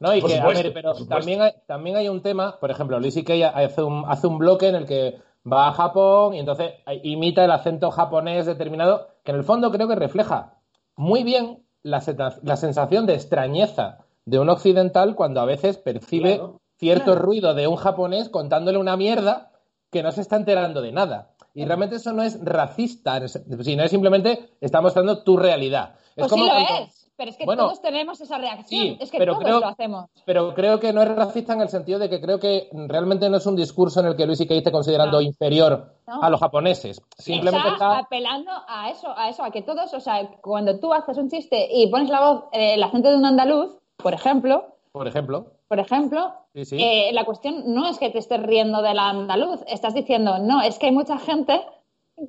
No, 0.00 0.14
y 0.14 0.20
Por 0.20 0.30
que, 0.30 0.36
supuesto, 0.36 0.60
a 0.60 0.62
ver, 0.62 0.72
pero 0.72 0.94
también 1.06 1.42
hay, 1.42 1.52
también 1.66 1.96
hay 1.96 2.08
un 2.08 2.22
tema, 2.22 2.58
por 2.60 2.70
ejemplo, 2.70 2.98
Luis 3.00 3.18
Kay 3.24 3.42
hace 3.42 3.82
un, 3.82 4.04
hace 4.06 4.26
un 4.26 4.38
bloque 4.38 4.68
en 4.68 4.74
el 4.74 4.86
que 4.86 5.16
va 5.50 5.68
a 5.68 5.72
Japón 5.72 6.34
y 6.34 6.38
entonces 6.38 6.72
imita 7.02 7.44
el 7.44 7.50
acento 7.50 7.90
japonés 7.90 8.46
determinado, 8.46 9.08
que 9.24 9.32
en 9.32 9.38
el 9.38 9.44
fondo 9.44 9.70
creo 9.70 9.86
que 9.88 9.94
refleja 9.94 10.54
muy 10.96 11.22
bien 11.24 11.62
la, 11.82 12.02
la 12.42 12.56
sensación 12.56 13.06
de 13.06 13.14
extrañeza 13.14 13.98
de 14.24 14.38
un 14.38 14.48
occidental 14.48 15.14
cuando 15.14 15.40
a 15.40 15.44
veces 15.44 15.76
percibe 15.78 16.36
Claro, 16.36 16.60
cierto 16.78 17.12
claro. 17.12 17.20
ruido 17.22 17.54
de 17.54 17.66
un 17.66 17.76
japonés 17.76 18.28
contándole 18.28 18.78
una 18.78 18.96
mierda 18.96 19.50
que 19.90 20.02
no 20.02 20.12
se 20.12 20.20
está 20.20 20.36
enterando 20.36 20.82
de 20.82 20.92
nada. 20.92 21.30
Y 21.54 21.64
realmente 21.64 21.96
eso 21.96 22.12
no 22.12 22.22
es 22.22 22.38
racista, 22.44 23.26
sino 23.28 23.82
es 23.82 23.90
simplemente 23.90 24.50
está 24.60 24.80
mostrando 24.82 25.22
tu 25.22 25.36
realidad. 25.38 25.94
Es 26.14 26.28
Pues 26.28 26.32
sí 26.32 26.40
lo 26.40 26.46
cuando- 26.46 26.74
es, 26.84 27.10
pero 27.16 27.30
es 27.30 27.36
que 27.38 27.44
Bueno, 27.46 27.62
todos 27.64 27.80
tenemos 27.80 28.20
esa 28.20 28.36
reacción. 28.36 28.66
sí, 28.82 28.96
es 29.00 29.10
que 29.10 29.16
pero 29.16 29.32
todos 29.32 29.44
creo- 29.44 29.60
lo 29.60 29.66
hacemos. 29.68 30.10
pero 30.26 30.52
creo 30.54 30.78
que 30.80 30.92
no 30.92 31.00
es 31.00 31.08
racista 31.08 31.54
en 31.54 31.62
el 31.62 31.70
sentido 31.70 31.98
de 31.98 32.10
que 32.10 32.20
creo 32.20 32.38
que 32.38 32.68
realmente 32.88 33.30
no 33.30 33.38
es 33.38 33.46
un 33.46 33.56
discurso 33.56 34.00
en 34.00 34.06
el 34.06 34.16
que 34.16 34.26
Luis 34.26 34.44
Kay 34.46 34.58
esté 34.58 34.70
considerando 34.70 35.16
No. 35.16 35.22
inferior 35.22 35.94
No. 36.06 36.22
a 36.22 36.28
los 36.28 36.40
japoneses. 36.40 37.00
Simplemente 37.16 37.68
está, 37.68 37.86
está. 37.86 37.98
apelando 38.00 38.50
a 38.68 38.90
eso, 38.90 39.08
a 39.16 39.30
eso, 39.30 39.42
a 39.42 39.50
que 39.50 39.62
todos, 39.62 39.94
o 39.94 40.00
sea, 40.00 40.28
cuando 40.42 40.78
tú 40.78 40.92
haces 40.92 41.16
un 41.16 41.30
chiste 41.30 41.68
y 41.72 41.90
pones 41.90 42.10
la 42.10 42.20
voz, 42.20 42.44
eh, 42.52 42.74
el 42.74 42.82
acento 42.82 43.08
de 43.08 43.16
un 43.16 43.24
andaluz, 43.24 43.78
por 43.96 44.12
ejemplo, 44.12 44.74
Por 44.92 45.08
ejemplo. 45.08 45.46
Por 45.68 45.78
ejemplo, 45.80 46.32
Sí, 46.54 46.64
sí. 46.64 46.76
eh, 46.80 47.10
la 47.12 47.24
cuestión 47.24 47.64
no 47.74 47.86
es 47.88 47.98
que 47.98 48.10
te 48.10 48.18
estés 48.18 48.42
riendo 48.42 48.82
del 48.82 48.98
andaluz, 48.98 49.60
estás 49.66 49.94
diciendo, 49.94 50.38
no, 50.38 50.62
es 50.62 50.78
que 50.78 50.86
hay 50.86 50.92
mucha 50.92 51.18
gente 51.18 51.60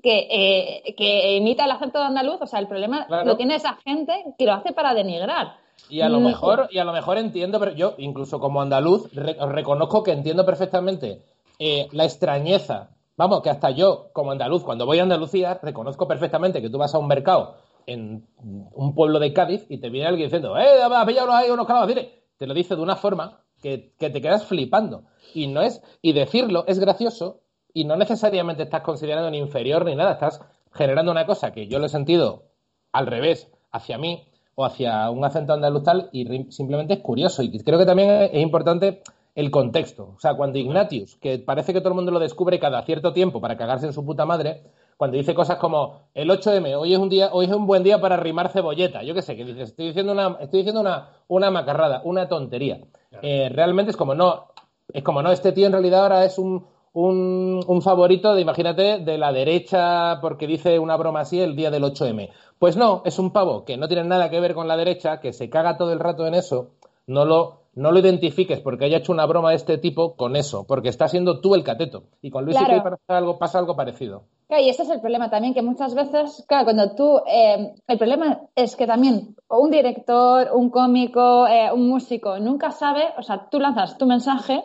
que, 0.03 0.27
eh, 0.29 0.95
que 0.97 1.37
imita 1.37 1.65
el 1.65 1.71
acento 1.71 1.99
de 1.99 2.05
andaluz, 2.05 2.41
o 2.41 2.47
sea, 2.47 2.59
el 2.59 2.67
problema 2.67 3.05
Claro. 3.07 3.25
lo 3.25 3.37
tiene 3.37 3.55
esa 3.55 3.75
gente 3.85 4.13
que 4.37 4.45
lo 4.45 4.53
hace 4.53 4.73
para 4.73 4.93
denigrar. 4.93 5.55
Y 5.89 6.01
a 6.01 6.09
lo 6.09 6.19
mejor, 6.19 6.67
y 6.71 6.79
a 6.79 6.83
lo 6.83 6.91
mejor 6.91 7.17
entiendo, 7.17 7.59
pero 7.59 7.71
yo, 7.71 7.93
incluso 7.97 8.39
como 8.39 8.61
andaluz, 8.61 9.13
re- 9.13 9.37
reconozco 9.39 10.03
que 10.03 10.11
entiendo 10.11 10.45
perfectamente 10.45 11.21
eh, 11.59 11.87
la 11.91 12.03
extrañeza. 12.03 12.89
Vamos, 13.15 13.41
que 13.41 13.49
hasta 13.49 13.69
yo, 13.71 14.09
como 14.13 14.31
andaluz, 14.31 14.63
cuando 14.63 14.85
voy 14.85 14.99
a 14.99 15.03
Andalucía, 15.03 15.59
reconozco 15.63 16.07
perfectamente 16.07 16.61
que 16.61 16.69
tú 16.69 16.77
vas 16.77 16.93
a 16.93 16.99
un 16.99 17.07
mercado 17.07 17.55
en 17.85 18.27
un 18.73 18.93
pueblo 18.93 19.17
de 19.19 19.31
Cádiz 19.31 19.65
y 19.69 19.77
te 19.79 19.89
viene 19.89 20.07
alguien 20.07 20.27
diciendo, 20.27 20.57
¡eh, 20.57 20.83
ha 20.83 21.05
pillado 21.05 21.31
ahí 21.31 21.49
unos 21.49 21.65
calabacines! 21.65 22.07
Te 22.37 22.47
lo 22.47 22.53
dice 22.53 22.75
de 22.75 22.81
una 22.81 22.95
forma 22.95 23.43
que, 23.61 23.93
que 23.97 24.09
te 24.09 24.21
quedas 24.21 24.45
flipando. 24.45 25.03
Y 25.33 25.47
no 25.47 25.61
es, 25.61 25.81
y 26.01 26.13
decirlo 26.13 26.63
es 26.67 26.79
gracioso 26.79 27.41
y 27.73 27.85
no 27.85 27.95
necesariamente 27.95 28.63
estás 28.63 28.81
considerando 28.81 29.29
ni 29.29 29.37
inferior 29.37 29.85
ni 29.85 29.95
nada, 29.95 30.13
estás 30.13 30.41
generando 30.71 31.11
una 31.11 31.25
cosa 31.25 31.51
que 31.51 31.67
yo 31.67 31.79
lo 31.79 31.85
he 31.85 31.89
sentido 31.89 32.45
al 32.91 33.07
revés, 33.07 33.51
hacia 33.71 33.97
mí 33.97 34.27
o 34.55 34.65
hacia 34.65 35.11
un 35.11 35.23
acento 35.23 35.53
andaluz 35.53 35.83
tal, 35.83 36.09
y 36.11 36.51
simplemente 36.51 36.95
es 36.95 36.99
curioso. 37.01 37.43
Y 37.43 37.51
creo 37.59 37.77
que 37.77 37.85
también 37.85 38.09
es 38.09 38.41
importante 38.41 39.03
el 39.35 39.51
contexto. 39.51 40.13
O 40.15 40.19
sea, 40.19 40.33
cuando 40.33 40.57
Ignatius, 40.57 41.15
que 41.17 41.37
parece 41.37 41.73
que 41.73 41.79
todo 41.79 41.89
el 41.89 41.95
mundo 41.95 42.11
lo 42.11 42.19
descubre 42.19 42.59
cada 42.59 42.81
cierto 42.81 43.13
tiempo 43.13 43.39
para 43.39 43.55
cagarse 43.55 43.85
en 43.85 43.93
su 43.93 44.03
puta 44.03 44.25
madre, 44.25 44.63
cuando 44.97 45.17
dice 45.17 45.35
cosas 45.35 45.57
como 45.57 46.09
el 46.15 46.29
8M, 46.29 46.75
hoy 46.75 46.93
es 46.93 46.99
un 46.99 47.07
día, 47.09 47.29
hoy 47.31 47.45
es 47.45 47.51
un 47.51 47.67
buen 47.67 47.83
día 47.83 48.01
para 48.01 48.17
rimar 48.17 48.49
cebolleta, 48.49 49.03
yo 49.03 49.13
qué 49.13 49.21
sé, 49.21 49.35
que 49.35 49.45
dices, 49.45 49.69
estoy 49.69 49.87
diciendo 49.87 50.11
una, 50.11 50.37
estoy 50.41 50.59
diciendo 50.59 50.81
una, 50.81 51.09
una 51.27 51.51
macarrada, 51.51 52.01
una 52.03 52.27
tontería. 52.27 52.81
Eh, 53.21 53.49
realmente 53.53 53.91
es 53.91 53.97
como 53.97 54.15
no, 54.15 54.47
es 54.91 55.03
como 55.03 55.21
no, 55.21 55.31
este 55.31 55.51
tío 55.51 55.67
en 55.67 55.73
realidad 55.73 56.01
ahora 56.01 56.25
es 56.25 56.39
un, 56.39 56.65
un, 56.93 57.63
un 57.67 57.81
favorito 57.83 58.33
de, 58.33 58.41
imagínate, 58.41 58.99
de 58.99 59.17
la 59.19 59.31
derecha 59.31 60.19
porque 60.19 60.47
dice 60.47 60.79
una 60.79 60.97
broma 60.97 61.21
así 61.21 61.39
el 61.39 61.55
día 61.55 61.69
del 61.69 61.83
8M. 61.83 62.29
Pues 62.57 62.75
no, 62.75 63.03
es 63.05 63.19
un 63.19 63.31
pavo 63.31 63.65
que 63.65 63.77
no 63.77 63.87
tiene 63.87 64.03
nada 64.03 64.31
que 64.31 64.39
ver 64.39 64.55
con 64.55 64.67
la 64.67 64.77
derecha, 64.77 65.19
que 65.19 65.31
se 65.31 65.49
caga 65.49 65.77
todo 65.77 65.93
el 65.93 65.99
rato 65.99 66.25
en 66.25 66.33
eso, 66.33 66.71
no 67.05 67.23
lo, 67.23 67.61
no 67.75 67.91
lo 67.91 67.99
identifiques 67.99 68.61
porque 68.61 68.85
haya 68.85 68.97
hecho 68.97 69.11
una 69.11 69.27
broma 69.27 69.51
de 69.51 69.57
este 69.57 69.77
tipo 69.77 70.15
con 70.15 70.35
eso, 70.35 70.65
porque 70.65 70.89
está 70.89 71.07
siendo 71.07 71.39
tú 71.39 71.53
el 71.53 71.63
cateto. 71.63 72.05
Y 72.21 72.31
con 72.31 72.45
Luis 72.45 72.57
Claro. 72.57 72.73
C.K. 72.73 72.83
pasa 72.83 73.17
algo, 73.17 73.37
pasa 73.37 73.59
algo 73.59 73.75
parecido. 73.75 74.23
Claro, 74.47 74.63
y 74.63 74.69
ese 74.69 74.83
es 74.83 74.89
el 74.89 75.01
problema 75.01 75.29
también, 75.29 75.53
que 75.53 75.61
muchas 75.61 75.93
veces, 75.93 76.45
claro, 76.47 76.63
cuando 76.63 76.95
tú, 76.95 77.19
eh, 77.27 77.73
el 77.85 77.97
problema 77.97 78.39
es 78.55 78.75
que 78.77 78.87
también 78.87 79.35
un 79.49 79.71
director, 79.71 80.51
un 80.53 80.69
cómico, 80.69 81.45
eh, 81.47 81.69
un 81.73 81.89
músico, 81.89 82.39
nunca 82.39 82.71
sabe, 82.71 83.03
o 83.17 83.23
sea, 83.23 83.49
tú 83.49 83.59
lanzas 83.59 83.97
tu 83.97 84.05
mensaje, 84.05 84.63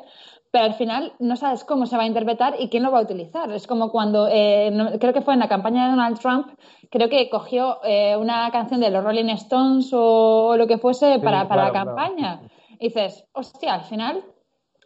pero 0.53 0.67
al 0.67 0.75
final 0.75 1.15
no 1.19 1.35
sabes 1.35 1.65
cómo 1.65 1.87
se 1.87 1.97
va 1.97 2.05
a 2.05 2.07
interpretar 2.07 2.55
y 2.61 2.69
quién 2.69 2.85
lo 2.85 2.93
va 2.93 2.99
a 3.01 3.03
utilizar. 3.03 3.51
Es 3.51 3.67
como 3.67 3.91
cuando, 3.91 4.29
eh, 4.31 4.71
no- 4.71 4.99
creo 5.01 5.13
que 5.13 5.23
fue 5.23 5.35
en 5.35 5.41
la 5.41 5.49
campaña 5.49 5.85
de 5.85 5.91
Donald 5.91 6.19
Trump, 6.21 6.49
creo 6.91 7.09
que 7.09 7.29
cogió 7.29 7.79
una 8.21 8.51
canción 8.53 8.81
de 8.81 8.91
los 8.91 9.03
Rolling 9.03 9.31
Stones 9.31 9.91
o 9.93 10.55
lo 10.57 10.67
que 10.69 10.79
fuese 10.79 11.19
para, 11.19 11.49
para 11.49 11.65
la 11.65 11.71
claro. 11.73 11.87
campaña. 11.87 12.43
Y 12.79 12.89
dices, 12.89 13.25
hostia, 13.33 13.75
al 13.75 13.85
final 13.85 14.23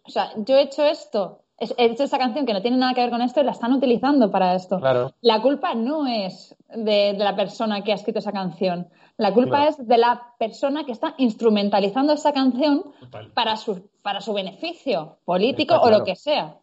o 0.05 0.09
sea, 0.09 0.31
yo 0.37 0.55
he 0.55 0.61
hecho 0.61 0.85
esto, 0.85 1.41
he 1.59 1.65
he 1.77 1.85
hecho 1.91 2.03
esta 2.03 2.17
canción 2.19 2.45
que 2.45 2.53
no 2.53 2.61
tiene 2.61 2.77
nada 2.77 2.93
que 2.93 3.01
ver 3.01 3.09
con 3.09 3.21
esto 3.21 3.41
y 3.41 3.43
la 3.43 3.51
están 3.51 3.73
utilizando 3.73 4.29
para 4.31 4.55
esto. 4.55 4.79
Claro. 4.79 5.13
La 5.21 5.41
culpa 5.41 5.73
no 5.75 6.05
es 6.07 6.55
de, 6.69 7.13
de 7.13 7.17
la 7.23 7.35
persona 7.35 7.83
que 7.83 7.91
ha 7.91 7.95
escrito 7.95 8.19
esa 8.19 8.31
canción. 8.31 8.87
La 9.17 9.33
culpa 9.33 9.57
Claro. 9.57 9.69
es 9.71 9.87
de 9.87 9.97
la 9.97 10.33
persona 10.37 10.85
que 10.85 10.91
está 10.91 11.15
instrumentalizando 11.17 12.13
esa 12.13 12.31
canción 12.33 12.83
Total. 12.99 13.31
para 13.33 13.57
su, 13.57 13.89
para 14.03 14.21
su 14.21 14.33
beneficio 14.33 15.17
político 15.25 15.73
Está 15.73 15.85
o 15.85 15.87
claro. 15.87 15.99
lo 15.99 16.05
que 16.05 16.15
sea. 16.15 16.57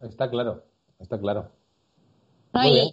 Está 0.00 0.30
claro, 0.30 0.62
está 1.00 1.18
claro. 1.18 1.48
¿no? 2.54 2.60
Muy 2.60 2.70
Y- 2.70 2.74
bien. 2.74 2.88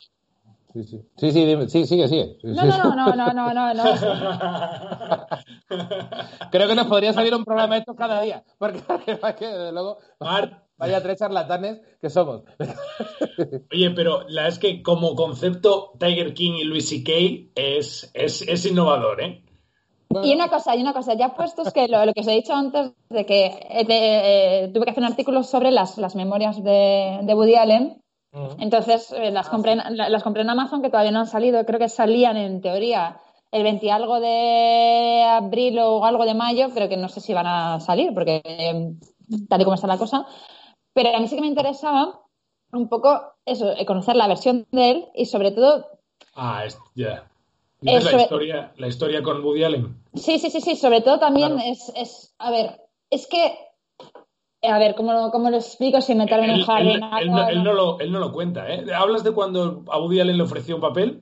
Sí, 0.74 0.84
sí. 0.84 1.02
Sí, 1.16 1.32
sí, 1.32 1.46
dime. 1.46 1.70
sí, 1.70 1.86
sigue, 1.86 2.08
sigue. 2.10 2.38
Sí, 2.42 2.48
no, 2.48 2.62
sí. 2.64 2.68
no, 2.68 2.96
no, 2.96 3.16
no, 3.16 3.34
no, 3.34 3.54
no, 3.54 3.54
no, 3.54 3.74
no. 3.74 3.84
Creo 6.52 6.68
que 6.68 6.76
nos 6.76 6.88
podría 6.88 7.14
salir 7.14 7.34
un 7.34 7.46
programa 7.46 7.76
de 7.76 7.80
estos 7.82 7.96
cada 7.96 8.22
día. 8.22 8.44
Porque, 8.58 8.82
porque 9.22 9.48
desde 9.48 9.72
luego, 9.72 9.98
Mar, 10.20 10.64
vaya 10.78 11.02
tres 11.02 11.20
charlatanes 11.20 11.82
que 12.02 12.10
somos. 12.10 12.44
Oye, 13.72 13.92
pero 13.92 14.28
la 14.28 14.48
es 14.48 14.60
que 14.60 14.82
como 14.84 15.16
concepto 15.16 15.94
Tiger 16.00 16.34
King 16.34 16.54
y 16.60 16.64
Louis 16.64 16.88
C.K. 16.88 17.12
es, 17.56 18.12
es, 18.14 18.42
es 18.42 18.66
innovador, 18.66 19.22
¿eh? 19.22 19.42
Y 20.24 20.34
una 20.34 20.48
cosa, 20.50 20.76
y 20.76 20.82
una 20.82 20.94
cosa, 20.94 21.14
ya 21.16 21.34
puestos 21.34 21.74
que 21.74 21.88
lo, 21.88 22.06
lo 22.06 22.14
que 22.14 22.22
os 22.22 22.28
he 22.28 22.32
dicho 22.32 22.54
antes 22.54 22.92
de 23.10 23.26
que 23.26 23.46
eh, 23.70 23.86
de- 23.86 24.64
eh, 24.66 24.68
tuve 24.74 24.86
que 24.86 24.92
hacer 24.92 25.04
un 25.04 25.10
artículo 25.10 25.44
sobre 25.44 25.72
las, 25.72 25.98
las 25.98 26.16
memorias 26.16 26.64
de, 26.64 27.20
de 27.24 27.34
Woody 27.34 27.56
Allen, 27.56 28.02
entonces 28.60 29.12
eh, 29.18 29.32
las, 29.32 29.50
compré 29.50 29.74
en, 29.74 29.98
la- 29.98 30.10
las 30.10 30.24
compré 30.24 30.44
en 30.44 30.50
Amazon 30.50 30.82
que 30.82 30.90
todavía 30.90 31.12
no 31.12 31.20
han 31.22 31.28
salido, 31.28 31.66
creo 31.66 31.80
que 31.80 31.90
salían 31.90 32.38
en 32.38 32.62
teoría 32.62 33.18
el 33.52 33.64
20 33.64 33.86
y 33.86 33.90
algo 33.90 34.20
de 34.20 35.24
abril 35.28 35.80
o 35.80 36.06
algo 36.06 36.26
de 36.26 36.34
mayo, 36.34 36.68
pero 36.74 36.88
que 36.88 36.98
no 36.98 37.10
sé 37.10 37.20
si 37.20 37.34
van 37.34 37.48
a 37.48 37.80
salir 37.80 38.14
porque 38.14 38.42
eh, 38.46 38.92
tal 39.50 39.62
y 39.62 39.64
como 39.64 39.76
está 39.76 39.88
la 39.88 39.98
cosa, 39.98 40.26
pero 40.96 41.16
a 41.16 41.20
mí 41.20 41.28
sí 41.28 41.36
que 41.36 41.42
me 41.42 41.48
interesaba 41.48 42.22
un 42.72 42.90
poco 42.90 43.22
eso, 43.46 43.72
eh, 43.72 43.86
conocer 43.86 44.16
la 44.16 44.28
versión 44.28 44.66
de 44.72 44.92
él 44.92 45.06
y 45.14 45.26
sobre 45.26 45.52
todo 45.52 45.86
Ah, 46.34 46.64
es, 46.66 46.78
ya. 46.96 47.30
Dices 47.82 48.00
Eso 48.06 48.12
la 48.12 48.18
es- 48.18 48.24
historia, 48.24 48.74
la 48.78 48.88
historia 48.88 49.22
con 49.22 49.44
Woody 49.44 49.64
Allen. 49.64 49.96
Sí, 50.16 50.40
sí, 50.40 50.50
sí, 50.50 50.62
sí, 50.62 50.76
sobre 50.76 51.02
todo 51.02 51.20
también 51.20 51.54
Claro. 51.56 51.72
es, 51.72 51.92
es, 51.96 52.34
a 52.40 52.50
ver, 52.50 52.82
es 53.12 53.28
que, 53.28 53.54
a 54.64 54.80
ver, 54.80 54.96
¿cómo, 54.96 55.14
lo- 55.14 55.30
cómo 55.32 55.50
lo 55.50 55.58
explico 55.58 56.02
sin 56.02 56.18
meterme 56.18 56.46
en 56.46 56.52
Él, 56.52 56.60
un 56.62 56.66
jardín? 56.66 56.90
él- 56.90 57.04
él 57.22 57.30
no, 57.32 57.74
no 57.74 58.00
él 58.00 58.12
no 58.12 58.20
lo 58.20 58.32
cuenta, 58.32 58.68
¿eh? 58.74 58.84
¿Hablas 58.94 59.24
de 59.24 59.32
cuando 59.32 59.84
a 59.92 60.00
Woody 60.00 60.20
Allen 60.22 60.38
le 60.38 60.44
ofreció 60.44 60.76
un 60.76 60.82
papel? 60.82 61.22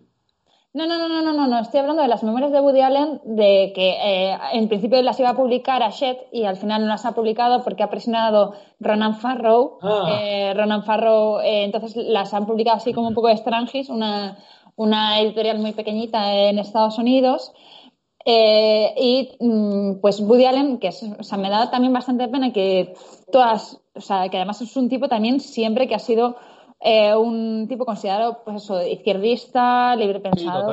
No, 0.75 0.87
no, 0.87 0.97
no, 0.97 1.07
no, 1.07 1.21
no, 1.21 1.33
no, 1.33 1.47
no, 1.47 1.59
estoy 1.59 1.81
hablando 1.81 2.01
de 2.01 2.07
las 2.07 2.23
memorias 2.23 2.51
de 2.51 2.59
Woody 2.59 2.81
Allen, 2.81 3.21
de 3.25 3.73
que 3.75 3.91
eh, 3.91 4.37
en 4.53 4.67
principio 4.67 4.99
las 5.03 5.19
iba 5.19 5.29
a 5.29 5.35
publicar 5.35 5.83
a 5.83 5.91
Shed 5.91 6.17
y 6.31 6.45
al 6.45 6.57
final 6.57 6.81
no 6.81 6.87
las 6.87 7.05
ha 7.05 7.11
publicado 7.11 7.63
porque 7.63 7.83
ha 7.83 7.91
presionado 7.91 8.55
Ronan 8.79 9.17
Farrow. 9.17 9.77
Ah. 9.83 10.19
Eh, 10.19 10.53
Ronan 10.55 10.83
Farrow, 10.83 11.41
eh, 11.41 11.65
entonces 11.65 11.95
las 11.95 12.33
han 12.33 12.47
publicado 12.47 12.77
así 12.77 12.91
como 12.91 13.09
un 13.09 13.13
poco 13.13 13.27
de 13.27 13.37
Strangis, 13.37 13.89
una, 13.89 14.39
una 14.75 15.19
editorial 15.19 15.59
muy 15.59 15.73
pequeñita 15.73 16.33
en 16.33 16.57
Estados 16.57 16.97
Unidos. 16.97 17.53
Eh, 18.25 18.95
y 18.97 19.37
mm, 19.39 19.99
pues 20.01 20.21
Woody 20.21 20.45
Allen, 20.45 20.79
que 20.79 20.87
es, 20.87 21.03
o 21.03 21.23
sea, 21.23 21.37
me 21.37 21.51
da 21.51 21.69
también 21.69 21.93
bastante 21.93 22.27
pena 22.27 22.51
que 22.51 22.95
todas, 23.31 23.79
o 23.93 24.01
sea, 24.01 24.27
que 24.29 24.37
además 24.37 24.59
es 24.61 24.75
un 24.75 24.89
tipo 24.89 25.07
también 25.07 25.39
siempre 25.39 25.87
que 25.87 25.93
ha 25.93 25.99
sido 25.99 26.35
eh, 26.84 27.15
un 27.15 27.65
tipo 27.69 27.85
considerado, 27.85 28.41
pues 28.43 28.64
eso, 28.64 28.85
izquierdista, 28.85 29.95
libre 29.95 30.19
pensador, 30.19 30.65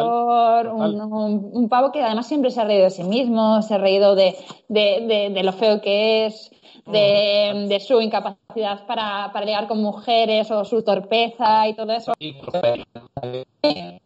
total, 0.65 0.73
total. 0.73 0.95
Un, 0.95 1.13
un- 1.13 1.51
un 1.53 1.69
pavo 1.69 1.93
que 1.93 2.03
además 2.03 2.27
siempre 2.27 2.51
se 2.51 2.61
ha 2.61 2.65
reído 2.65 2.85
de 2.85 2.91
sí 2.91 3.05
mismo, 3.05 3.63
se 3.63 3.75
ha 3.75 3.79
reído 3.79 4.15
de, 4.17 4.35
de, 4.69 5.07
de- 5.07 5.31
de 5.31 5.43
lo 5.43 5.53
feo 5.53 5.81
que 5.81 6.27
es, 6.27 6.51
de, 6.87 7.67
de 7.69 7.79
su 7.81 8.01
incapacidad 8.01 8.87
para, 8.87 9.31
para 9.33 9.47
ligar 9.47 9.69
con 9.69 9.81
mujeres 9.81 10.51
o 10.51 10.65
su 10.65 10.83
torpeza 10.83 11.69
y 11.69 11.75
todo 11.75 11.93
eso. 11.93 12.13
Y 12.19 12.35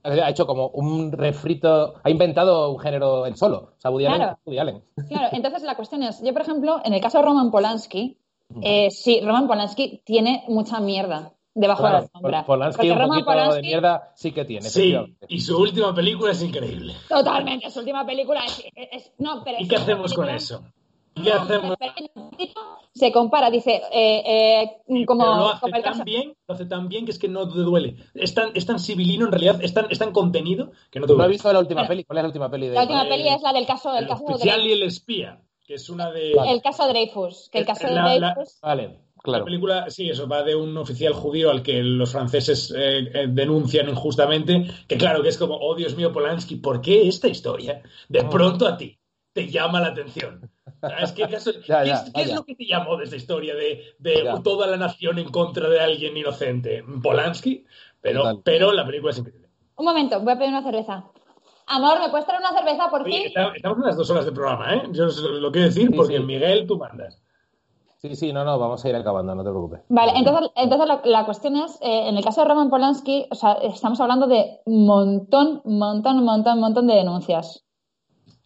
ha 0.05 0.28
hecho 0.31 0.47
como 0.47 0.68
un 0.68 1.12
refrito, 1.12 1.94
ha 2.02 2.10
inventado 2.10 2.70
un 2.72 2.78
género 2.78 3.26
en 3.26 3.36
solo. 3.36 3.72
O 3.76 3.81
sea, 3.81 3.90
Woody 3.90 4.06
Allen, 4.06 4.18
Claro. 4.18 4.39
Woody 4.44 4.59
Allen. 4.59 4.82
Claro, 5.09 5.28
entonces 5.32 5.62
la 5.62 5.76
cuestión 5.76 6.02
es, 6.02 6.22
yo 6.22 6.32
por 6.32 6.43
ejemplo, 6.43 6.81
en 6.85 6.93
el 6.94 7.01
caso 7.01 7.18
de 7.18 7.24
Roman 7.24 7.51
Polanski, 7.51 8.18
eh, 8.62 8.90
sí, 8.90 9.20
Roman 9.24 9.47
Polanski 9.47 10.02
tiene 10.05 10.44
mucha 10.48 10.81
mierda 10.81 11.32
debajo 11.55 11.85
de 11.85 11.90
la 11.93 11.98
alfombra. 11.98 12.44
Polanski 12.47 12.90
un 12.90 12.98
poquito 12.98 13.14
de 13.16 13.22
Polanski, 13.24 13.62
mierda 13.62 14.12
sí 14.14 14.32
que 14.32 14.44
tiene, 14.44 14.68
Sí, 14.68 14.94
y 15.28 15.40
su 15.40 15.59
última 15.59 15.94
película 15.94 16.32
es 16.32 16.43
increíble. 16.43 16.94
totalmente, 17.09 17.70
su 17.70 17.78
última 17.81 18.05
película 18.05 18.44
es, 18.44 18.64
es- 18.74 19.12
no, 19.18 19.43
pero 19.44 19.59
¿Y 19.60 19.68
qué 19.68 19.76
hacemos 19.76 20.12
con 20.14 20.28
eso? 20.28 20.62
¿Qué 21.14 21.31
No, 21.31 21.43
hacemos? 21.43 21.76
se 22.93 23.12
compara, 23.12 23.48
dice, 23.51 23.82
eh, 23.93 24.72
eh, 24.89 25.05
como, 25.06 25.24
Pero 25.24 25.36
lo 25.36 25.48
hace 25.51 25.60
como 25.60 25.76
el 25.76 25.82
tan 25.82 25.93
caso. 25.93 26.05
bien, 26.05 26.35
lo 26.48 26.55
hace 26.55 26.66
tan 26.66 26.89
bien 26.89 27.05
que 27.05 27.12
es 27.12 27.18
que 27.18 27.28
no 27.28 27.48
te 27.48 27.59
duele. 27.60 27.97
Es 28.14 28.35
tan, 28.35 28.51
es 28.55 28.66
tan 28.66 28.78
civilino 28.81 29.26
en 29.26 29.31
realidad, 29.32 29.60
es 29.62 29.72
tan, 29.72 29.86
es 29.90 29.98
tan 29.98 30.12
contenido 30.12 30.72
que 30.90 30.98
no 31.01 31.06
te 31.06 31.12
No 31.12 31.18
he 31.18 31.22
duele. 31.22 31.32
visto 31.32 31.52
la 31.52 31.59
última 31.60 31.82
Bueno, 31.82 31.89
peli. 31.89 32.05
¿Cuál 32.05 32.18
es 32.18 32.22
la 32.24 32.28
última 32.28 32.51
peli 32.51 32.66
de 32.68 32.74
La 32.74 32.82
última 32.82 33.05
Eh, 33.05 33.09
peli 33.09 33.28
es 33.28 33.43
la 33.43 33.52
del 33.52 33.66
caso, 33.66 33.93
el 33.93 33.98
El 34.05 34.09
caso 34.09 34.24
de 34.26 34.32
y 34.35 34.39
Dreyfus. 34.39 34.72
el 34.72 34.82
espía, 34.82 35.40
que 35.66 35.74
es 35.74 35.89
una 35.89 36.10
de... 36.10 36.32
El 36.48 36.62
caso 36.62 36.89
Dreyfus, 36.89 37.48
que 37.51 37.59
el 37.59 37.66
caso 37.66 37.86
de 37.86 37.94
La- 37.94 38.18
la- 38.18 38.35
Dreyfus. 38.35 38.59
Vale, 39.26 39.38
La 39.38 39.38
claro. 39.38 39.44
película, 39.46 39.90
sí, 39.90 40.10
eso 40.10 40.28
va 40.28 40.42
de 40.42 40.55
un 40.55 40.76
oficial 40.76 41.14
judío 41.14 41.51
al 41.51 41.62
que 41.62 41.82
los 41.82 42.12
franceses 42.12 42.70
eh, 42.76 43.10
eh, 43.14 43.26
denuncian 43.28 43.88
injustamente, 43.88 44.66
que 44.86 44.98
claro, 44.98 45.22
que 45.22 45.30
es 45.30 45.38
como, 45.38 45.56
oh 45.56 45.74
Dios 45.74 45.96
mío, 45.96 46.12
Polanski, 46.12 46.56
¿por 46.56 46.80
qué 46.82 47.09
esta 47.09 47.26
historia 47.28 47.82
de 48.09 48.24
pronto 48.24 48.66
a 48.66 48.76
ti 48.76 48.98
te 49.32 49.48
llama 49.51 49.80
la 49.80 49.88
atención? 49.88 50.51
¿Sabes 50.80 51.12
qué, 51.12 51.26
caso- 51.28 51.52
Ya, 51.66 51.82
qué 51.82 51.88
ya, 51.88 51.94
es, 51.94 52.12
qué 52.14 52.22
es 52.22 52.34
lo 52.34 52.44
que 52.44 52.55
te 52.55 52.66
llamó 52.66 52.96
de 52.98 53.05
esta 53.05 53.16
historia 53.16 53.55
de, 53.55 53.94
de 53.98 54.30
toda 54.44 54.66
la 54.66 54.76
nación 54.76 55.18
en 55.18 55.30
contra 55.30 55.68
de 55.70 55.80
alguien 55.80 56.14
inocente? 56.16 56.84
Polanski, 57.02 57.64
pero, 58.02 58.20
Total. 58.20 58.40
pero 58.44 58.72
la 58.72 58.84
película 58.84 59.12
es 59.12 59.18
increíble. 59.18 59.48
Un 59.76 59.86
momento, 59.86 60.20
voy 60.20 60.34
a 60.34 60.36
pedir 60.38 60.51
una 60.51 60.62
cerveza. 60.62 61.05
Amor, 61.66 61.98
¿me 61.98 62.10
puedes 62.10 62.26
traer 62.26 62.42
una 62.42 62.52
cerveza 62.52 62.90
por 62.90 63.02
Oye, 63.02 63.16
fin? 63.16 63.26
está- 63.28 63.52
estamos 63.56 63.78
en 63.78 63.84
las 63.86 63.96
dos 63.96 64.10
horas 64.10 64.26
de 64.26 64.32
programa, 64.32 64.74
¿eh? 64.74 64.82
Yo 64.92 65.06
os 65.06 65.18
lo 65.18 65.51
quiero 65.51 65.68
decir 65.68 65.88
Sí, 65.88 65.96
porque 65.96 66.18
sí. 66.18 66.22
Miguel, 66.22 66.66
tú 66.66 66.76
mandas. 66.76 67.22
Sí, 68.05 68.16
sí, 68.16 68.32
no, 68.35 68.44
no, 68.44 68.59
vamos 68.59 68.85
a 68.85 68.89
ir 68.90 68.97
acabando, 68.97 69.35
no 69.35 69.43
te 69.43 69.48
preocupes. 69.48 69.81
Vale, 69.89 70.12
entonces, 70.16 70.51
entonces 70.56 70.86
la, 70.89 71.01
la 71.05 71.24
cuestión 71.24 71.56
es, 71.56 71.78
eh, 71.81 72.09
en 72.09 72.18
el 72.18 72.22
caso 72.22 72.43
de 72.43 72.48
Roman 72.48 72.68
Polanski, 72.68 73.24
o 73.31 73.35
sea, 73.35 73.52
estamos 73.62 73.98
hablando 73.98 74.26
de 74.26 74.60
montón, 74.66 75.62
montón, 75.64 76.22
montón, 76.22 76.60
montón 76.60 76.86
de 76.86 76.97
denuncias. 76.97 77.64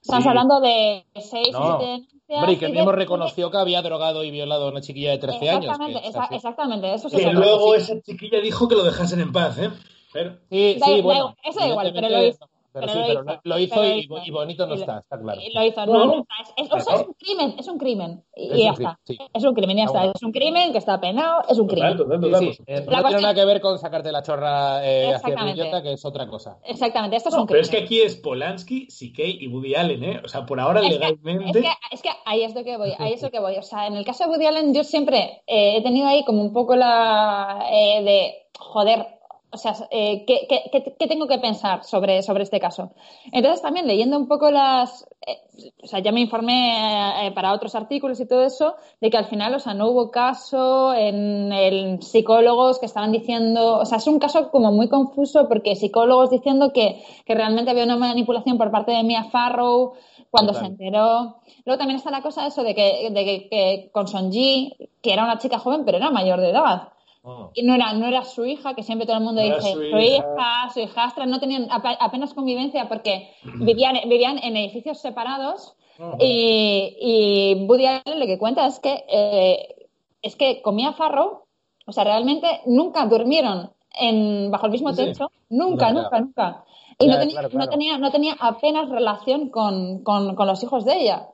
Estamos 0.01 0.22
Sí. 0.22 0.28
hablando 0.28 0.60
de 0.60 1.05
6, 1.16 1.48
No. 1.52 1.78
7 1.80 2.06
Hombre, 2.28 2.52
y 2.52 2.56
que 2.56 2.66
él 2.66 2.72
mismo 2.72 2.93
reconoció 2.93 3.51
que 3.51 3.56
había 3.56 3.82
drogado 3.82 4.22
y 4.22 4.30
violado 4.30 4.68
a 4.68 4.70
una 4.70 4.80
chiquilla 4.80 5.10
de 5.10 5.18
13 5.18 5.51
años. 5.51 5.64
Exactamente, 5.64 6.02
que- 6.02 6.09
exa- 6.09 6.28
exactamente, 6.30 6.94
eso 6.94 7.09
sí. 7.09 7.16
Que 7.16 7.32
luego 7.32 7.74
esa 7.74 8.01
chiquilla 8.01 8.39
dijo 8.40 8.68
que 8.68 8.76
lo 8.76 8.85
dejasen 8.85 9.18
en 9.20 9.32
paz, 9.32 9.59
¿eh? 9.59 9.70
Pero, 10.12 10.36
Sí, 10.51 10.76
Da- 10.78 10.86
sí, 10.86 10.97
da 10.98 11.02
bueno. 11.02 11.35
eso 11.43 11.59
da 11.59 11.66
igual, 11.66 11.90
pero 11.93 12.09
lo 12.10 12.22
hizo. 12.22 12.47
Pero 12.80 12.92
Pero 12.92 12.92
sí, 12.92 12.98
lo 12.98 13.06
pero 13.06 13.20
hizo, 13.20 13.40
lo- 13.44 13.55
lo 13.55 13.59
hizo 13.59 13.74
pero 13.74 13.86
lo 13.88 13.94
y, 13.94 13.98
hizo. 14.00 14.18
y 14.26 14.30
bonito 14.30 14.66
no 14.66 14.74
lo- 14.74 14.80
está, 14.80 14.98
está 14.98 15.18
claro. 15.20 15.40
Y 15.40 15.52
Lo 15.52 15.64
hizo, 15.64 15.86
no, 15.86 15.92
No. 15.92 16.06
no 16.06 16.12
está. 16.20 16.34
Es, 16.56 16.66
es- 16.66 16.72
o 16.72 16.80
sea, 16.80 16.94
es 16.96 17.06
un 17.06 17.14
crimen, 17.14 17.55
es 17.59 17.68
un 17.68 17.78
crimen. 17.78 18.24
Y, 18.34 18.50
Es 18.50 18.59
y 18.59 18.62
ya 18.64 18.74
crimen, 18.74 18.90
está. 18.92 19.00
sí. 19.05 19.18
Es 19.34 19.44
un 19.44 19.55
crimen, 19.55 19.76
ya 19.76 19.84
Está 19.84 20.05
está. 20.05 20.12
Es 20.16 20.22
un 20.22 20.32
crimen 20.32 20.72
que 20.72 20.78
está 20.78 21.00
penado, 21.00 21.42
es 21.48 21.59
un 21.59 21.66
total, 21.68 21.96
crimen. 21.96 21.96
total, 21.96 22.20
total. 22.20 22.40
sí, 22.55 22.62
eh, 22.66 22.84
no 22.88 23.02
tiene 23.05 23.22
nada 23.22 23.34
que 23.34 23.44
ver 23.44 23.60
con 23.60 23.78
sacarte 23.78 24.12
la 24.12 24.22
chorra 24.22 24.84
eh, 24.86 25.06
hacia 25.06 25.16
Exactamente. 25.16 25.60
idiota, 25.60 25.82
que 25.82 25.92
es 25.92 26.05
otra 26.05 26.26
cosa. 26.28 26.59
Exactamente, 26.64 27.16
esto 27.16 27.28
es 27.30 27.34
No, 27.34 27.42
un 27.42 27.46
pero 27.46 27.60
crimen. 27.60 27.64
es 27.64 27.70
que 27.80 27.84
aquí 27.84 28.00
es 28.02 28.16
Polanski, 28.16 28.86
CK 28.88 29.18
y 29.42 29.48
Woody 29.48 29.74
Allen, 29.74 30.05
¿eh? 30.05 30.20
O 30.24 30.28
sea, 30.28 30.46
por 30.46 30.60
ahora 30.60 30.80
Es 30.80 30.86
que- 30.86 30.92
legalmente. 30.98 31.59
Es 31.59 31.64
que, 31.64 31.70
es 31.92 32.02
que 32.02 32.10
ahí 32.24 32.42
es 32.42 32.55
lo 32.55 32.64
que 32.64 32.76
voy, 32.76 32.92
ahí 32.98 33.12
es 33.12 33.22
lo 33.22 33.30
que 33.30 33.40
voy. 33.40 33.56
O 33.56 33.62
sea, 33.62 33.86
en 33.86 33.94
el 33.96 34.05
caso 34.05 34.24
de 34.24 34.30
Woody 34.30 34.46
Allen, 34.46 34.74
yo 34.74 34.84
siempre 34.84 35.42
eh, 35.46 35.76
he 35.76 35.82
tenido 35.82 36.06
ahí 36.06 36.24
como 36.24 36.42
un 36.42 36.52
poco 36.52 36.76
la 36.76 37.64
eh, 37.72 38.02
de 38.02 38.34
joder. 38.59 39.06
O 39.50 39.56
sea, 39.56 39.74
eh, 39.90 40.24
¿qué, 40.26 40.46
qué, 40.46 40.94
qué- 40.98 41.06
tengo 41.08 41.26
que 41.26 41.38
pensar 41.38 41.82
sobre, 41.82 42.22
sobre 42.22 42.42
este 42.42 42.60
caso? 42.60 42.90
Entonces, 43.32 43.62
también 43.62 43.86
leyendo 43.86 44.18
un 44.18 44.28
poco 44.28 44.50
las. 44.50 45.06
eh, 45.26 45.38
o 45.82 45.86
sea, 45.86 46.00
ya 46.00 46.12
me 46.12 46.20
informé 46.20 47.26
eh, 47.26 47.32
para 47.32 47.54
otros 47.54 47.74
artículos 47.74 48.20
y 48.20 48.26
todo 48.28 48.44
eso, 48.44 48.74
de 49.00 49.08
que 49.10 49.16
al 49.16 49.24
final, 49.24 49.54
o 49.54 49.58
sea, 49.58 49.72
no 49.72 49.88
hubo 49.88 50.10
caso 50.10 50.92
en, 50.94 51.50
en 51.52 52.02
psicólogos 52.02 52.78
que 52.78 52.84
estaban 52.86 53.10
diciendo. 53.10 53.78
O 53.78 53.86
sea, 53.86 53.96
es 53.98 54.06
un 54.06 54.18
caso 54.18 54.50
como 54.50 54.70
muy 54.70 54.88
confuso 54.88 55.48
porque 55.48 55.76
psicólogos 55.76 56.28
diciendo 56.30 56.72
que, 56.74 57.02
que 57.24 57.34
realmente 57.34 57.70
había 57.70 57.84
una 57.84 57.96
manipulación 57.96 58.58
por 58.58 58.70
parte 58.70 58.92
de 58.92 59.02
Mia 59.02 59.24
Farrow 59.24 59.94
cuando 60.30 60.52
Total. 60.52 60.66
se 60.66 60.72
enteró. 60.72 61.36
Luego 61.64 61.78
también 61.78 61.96
está 61.96 62.10
la 62.10 62.20
cosa 62.22 62.46
eso 62.46 62.62
de 62.62 62.74
que, 62.74 63.08
de 63.10 63.24
que, 63.24 63.48
que 63.48 63.90
con 63.92 64.08
Sonji, 64.08 64.74
que 65.02 65.12
era 65.14 65.24
una 65.24 65.38
chica 65.38 65.58
joven, 65.58 65.84
pero 65.86 65.96
era 65.96 66.10
mayor 66.10 66.40
de 66.40 66.50
edad. 66.50 66.88
Mm. 67.28 67.50
Y 67.55 67.62
no 67.62 67.74
era, 67.74 67.92
no 67.92 68.06
era 68.06 68.24
su 68.24 68.44
hija, 68.46 68.74
que 68.74 68.82
siempre 68.82 69.06
todo 69.06 69.18
el 69.18 69.22
mundo 69.22 69.42
No 69.42 69.55
dice, 69.56 69.72
su 69.72 69.80
su 69.80 69.98
hija". 69.98 70.70
su 70.72 70.80
hijastra, 70.80 71.26
no 71.26 71.38
tenían 71.40 71.68
apenas 71.70 72.32
convivencia 72.34 72.88
porque 72.88 73.30
vivían, 73.60 73.96
vivían 74.09 74.38
en 74.38 74.56
edificios 74.56 74.98
separados. 74.98 75.74
Y, 76.20 76.96
y 77.00 77.66
Woody 77.66 77.86
Allen 77.86 78.20
lo 78.20 78.26
que 78.26 78.38
cuenta 78.38 78.66
es 78.66 78.78
que, 78.78 79.05
eh, 79.09 79.88
es 80.22 80.36
que 80.36 80.62
comía 80.62 80.92
farro, 80.92 81.46
o 81.86 81.92
sea, 81.92 82.05
realmente 82.05 82.46
nunca 82.66 83.05
durmieron 83.06 83.72
en, 83.98 84.50
bajo 84.50 84.66
el 84.66 84.72
mismo 84.72 84.92
Sí. 84.92 85.05
techo, 85.06 85.32
nunca, 85.48 85.90
No, 85.92 86.02
nunca, 86.02 86.20
nunca. 86.20 86.64
Y 87.00 87.06
Claro, 87.06 87.12
no, 87.14 87.18
tenía, 87.26 87.40
claro, 87.40 87.59
no, 87.59 87.68
tenía, 87.68 87.98
no 87.98 88.10
tenía 88.12 88.36
apenas 88.38 88.88
relación 88.88 89.48
con, 89.50 90.02
con, 90.05 90.34
con 90.36 90.46
los 90.46 90.62
hijos 90.62 90.84
de 90.84 91.00
ella. 91.00 91.28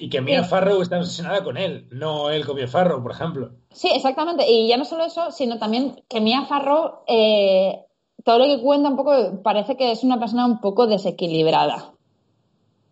Y 0.00 0.08
que 0.08 0.22
Mia 0.22 0.42
Sí. 0.42 0.48
Farrow 0.48 0.80
está 0.80 0.98
obsesionada 0.98 1.44
con 1.44 1.58
él, 1.58 1.86
no 1.90 2.30
él 2.30 2.46
con 2.46 2.56
Mia 2.56 2.66
Farrow, 2.66 3.02
por 3.02 3.12
ejemplo. 3.12 3.50
Sí, 3.70 3.90
exactamente. 3.94 4.50
Y 4.50 4.66
ya 4.66 4.78
no 4.78 4.86
solo 4.86 5.04
eso, 5.04 5.30
sino 5.30 5.58
también 5.58 6.02
que 6.08 6.22
Mia 6.22 6.46
Farrow, 6.46 7.00
eh, 7.06 7.84
todo 8.24 8.38
lo 8.38 8.44
que 8.46 8.62
cuenta 8.62 8.88
un 8.88 8.96
poco, 8.96 9.42
parece 9.42 9.76
que 9.76 9.92
es 9.92 10.02
una 10.02 10.18
persona 10.18 10.46
un 10.46 10.60
poco 10.60 10.86
desequilibrada. 10.86 11.92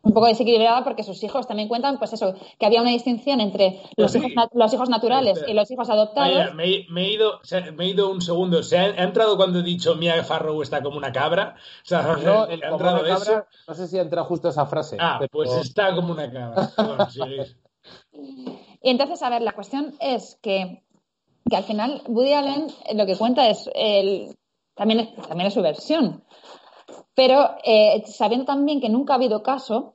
Un 0.09 0.15
poco 0.15 0.27
desequilibrada 0.27 0.83
porque 0.85 1.03
sus 1.03 1.23
hijos 1.23 1.47
también 1.47 1.69
cuentan, 1.69 1.99
pues 1.99 2.13
eso, 2.15 2.35
que 2.59 2.65
había 2.67 2.81
una 2.81 2.91
distinción 2.91 3.41
entre 3.41 3.81
los, 3.97 4.11
Sí. 4.11 4.19
hijos, 4.19 4.31
na- 4.35 4.49
los 4.55 4.73
hijos 4.73 4.89
naturales 4.89 5.35
Espera. 5.35 5.51
y 5.53 5.55
los 5.55 5.71
hijos 5.71 5.91
adoptados. 5.91 6.55
Me, 6.55 6.87
me 6.89 7.03
he 7.05 7.13
ido, 7.13 7.37
o 7.37 7.45
sea, 7.45 7.71
me 7.73 7.85
he 7.85 7.89
ido 7.89 8.11
un 8.11 8.23
segundo. 8.23 8.63
¿Se 8.63 8.79
ha, 8.79 8.85
ha 8.85 9.03
entrado 9.03 9.37
cuando 9.37 9.59
he 9.59 9.63
dicho 9.63 9.95
Mia 9.97 10.25
Farrow 10.25 10.61
está 10.63 10.83
como 10.83 10.97
una 10.97 11.13
cabra? 11.13 11.57
O 11.57 11.87
sea, 11.87 12.03
No, 12.25 12.47
el 12.47 12.63
¿ha 12.65 12.71
como 12.71 12.81
entrado 12.81 13.01
una 13.01 13.15
eso? 13.15 13.25
cabra, 13.27 13.49
no 13.69 13.75
sé 13.75 13.87
si 13.87 13.99
entra 13.99 14.25
justo 14.25 14.49
esa 14.49 14.65
frase. 14.67 14.97
Ah, 14.99 15.17
pero- 15.19 15.31
pues 15.31 15.53
está 15.53 15.95
como 15.95 16.13
una 16.13 16.33
cabra. 16.33 16.71
Bueno, 16.77 17.11
sí. 17.11 17.21
Y 18.83 18.91
entonces, 18.91 19.23
a 19.23 19.31
ver, 19.31 19.43
la 19.43 19.53
cuestión 19.53 19.95
es 20.01 20.39
que, 20.43 20.83
que 21.49 21.57
al 21.57 21.65
final 21.65 22.03
Woody 22.07 22.33
Allen 22.33 22.67
lo 22.95 23.07
que 23.07 23.17
cuenta 23.17 23.49
es, 23.49 23.69
el, 23.75 24.37
también, 24.75 25.01
es 25.01 25.15
también 25.29 25.49
es 25.49 25.55
su 25.55 25.63
versión, 25.63 26.25
pero 27.15 27.57
eh, 27.65 28.03
sabiendo 28.07 28.47
también 28.47 28.81
que 28.81 28.89
nunca 28.89 29.13
ha 29.13 29.17
habido 29.17 29.43
caso, 29.43 29.95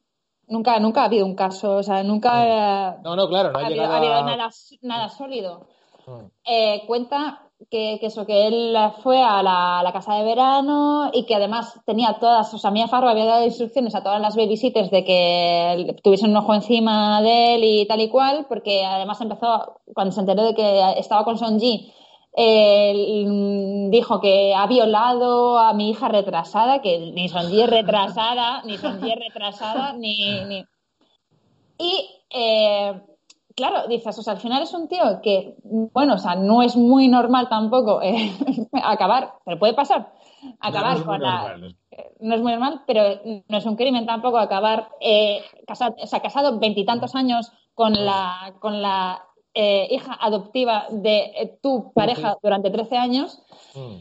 nunca, 0.53 0.79
nunca 0.79 1.01
ha 1.01 1.05
habido 1.05 1.25
un 1.25 1.35
caso, 1.35 1.77
o 1.77 1.83
sea, 1.83 2.03
nunca 2.03 2.99
No, 3.03 3.15
no, 3.15 3.27
claro, 3.27 3.51
no 3.51 3.59
ha, 3.59 3.63
ha, 3.63 3.65
habido, 3.65 3.83
a... 3.83 4.23
nada, 4.23 4.49
nada 4.81 5.09
sólido. 5.09 5.67
Mm. 6.05 6.25
Eh, 6.45 6.83
cuenta 6.85 7.49
que, 7.71 7.97
que 7.99 8.07
eso, 8.07 8.25
que 8.25 8.47
él 8.47 8.75
fue 9.01 9.21
a 9.21 9.41
la, 9.41 9.79
a 9.79 9.83
la 9.83 9.91
casa 9.91 10.15
de 10.15 10.23
verano 10.23 11.09
y 11.13 11.25
que 11.25 11.35
además 11.35 11.79
tenía 11.85 12.17
todas, 12.19 12.53
o 12.53 12.57
sea, 12.57 12.71
Mia 12.71 12.87
Farrow 12.87 13.09
había 13.09 13.25
dado 13.25 13.45
instrucciones 13.45 13.95
a 13.95 14.03
todas 14.03 14.21
las 14.21 14.35
babysitters 14.35 14.91
de 14.91 15.03
que 15.03 15.95
tuviesen 16.03 16.31
un 16.31 16.37
ojo 16.37 16.53
encima 16.53 17.21
de 17.21 17.55
él 17.55 17.63
y 17.63 17.87
tal 17.87 18.01
y 18.01 18.09
cual, 18.09 18.45
porque 18.47 18.85
además 18.85 19.19
empezó, 19.21 19.81
cuando 19.93 20.11
se 20.11 20.19
enteró 20.19 20.43
de 20.43 20.53
que 20.53 20.93
estaba 20.97 21.23
con 21.23 21.37
Sonji, 21.37 21.91
él 22.35 23.89
dijo 23.91 24.19
que 24.19 24.55
ha 24.55 24.65
violado 24.65 25.59
a 25.59 25.73
mi 25.73 25.91
hija 25.91 26.07
retrasada, 26.07 26.81
que 26.81 27.11
ni 27.13 27.29
Sonji 27.29 27.61
es 27.61 27.69
retrasada, 27.69 28.63
ni 28.63 28.77
Sonji 28.77 29.11
es 29.11 29.19
retrasada, 29.19 29.93
ni... 29.93 30.43
ni... 30.45 30.65
Y 31.77 32.09
eh, 32.29 33.01
claro, 33.55 33.87
dices, 33.87 34.17
o 34.17 34.23
sea, 34.23 34.33
al 34.33 34.39
final 34.39 34.63
es 34.63 34.73
un 34.73 34.87
tío 34.87 35.21
que, 35.21 35.55
bueno, 35.63 36.15
o 36.15 36.17
sea, 36.17 36.35
no 36.35 36.63
es 36.63 36.75
muy 36.75 37.07
normal 37.07 37.49
tampoco 37.49 38.01
eh, 38.01 38.31
acabar, 38.83 39.35
pero 39.45 39.59
puede 39.59 39.73
pasar, 39.73 40.11
acabar 40.59 40.99
No, 40.99 41.05
con 41.05 41.21
la... 41.21 41.49
normal. 41.49 41.75
No 42.19 42.33
es 42.33 42.41
muy 42.41 42.51
normal, 42.53 42.81
pero 42.87 43.03
no 43.47 43.57
es 43.57 43.65
un 43.67 43.75
crimen 43.75 44.07
tampoco 44.07 44.39
acabar 44.39 44.89
eh, 44.99 45.43
casado, 45.67 45.95
o 46.01 46.07
sea, 46.07 46.21
casado 46.21 46.57
veintitantos 46.57 47.13
años 47.13 47.51
con 47.75 47.93
la, 47.93 48.55
con 48.59 48.81
la 48.81 49.23
eh, 49.53 49.87
hija 49.91 50.17
adoptiva 50.19 50.85
de 50.89 51.17
eh, 51.35 51.57
tu 51.61 51.91
pareja 51.93 52.37
durante 52.41 52.69
13 52.71 52.97
años. 52.97 53.39
Mm. 53.75 53.95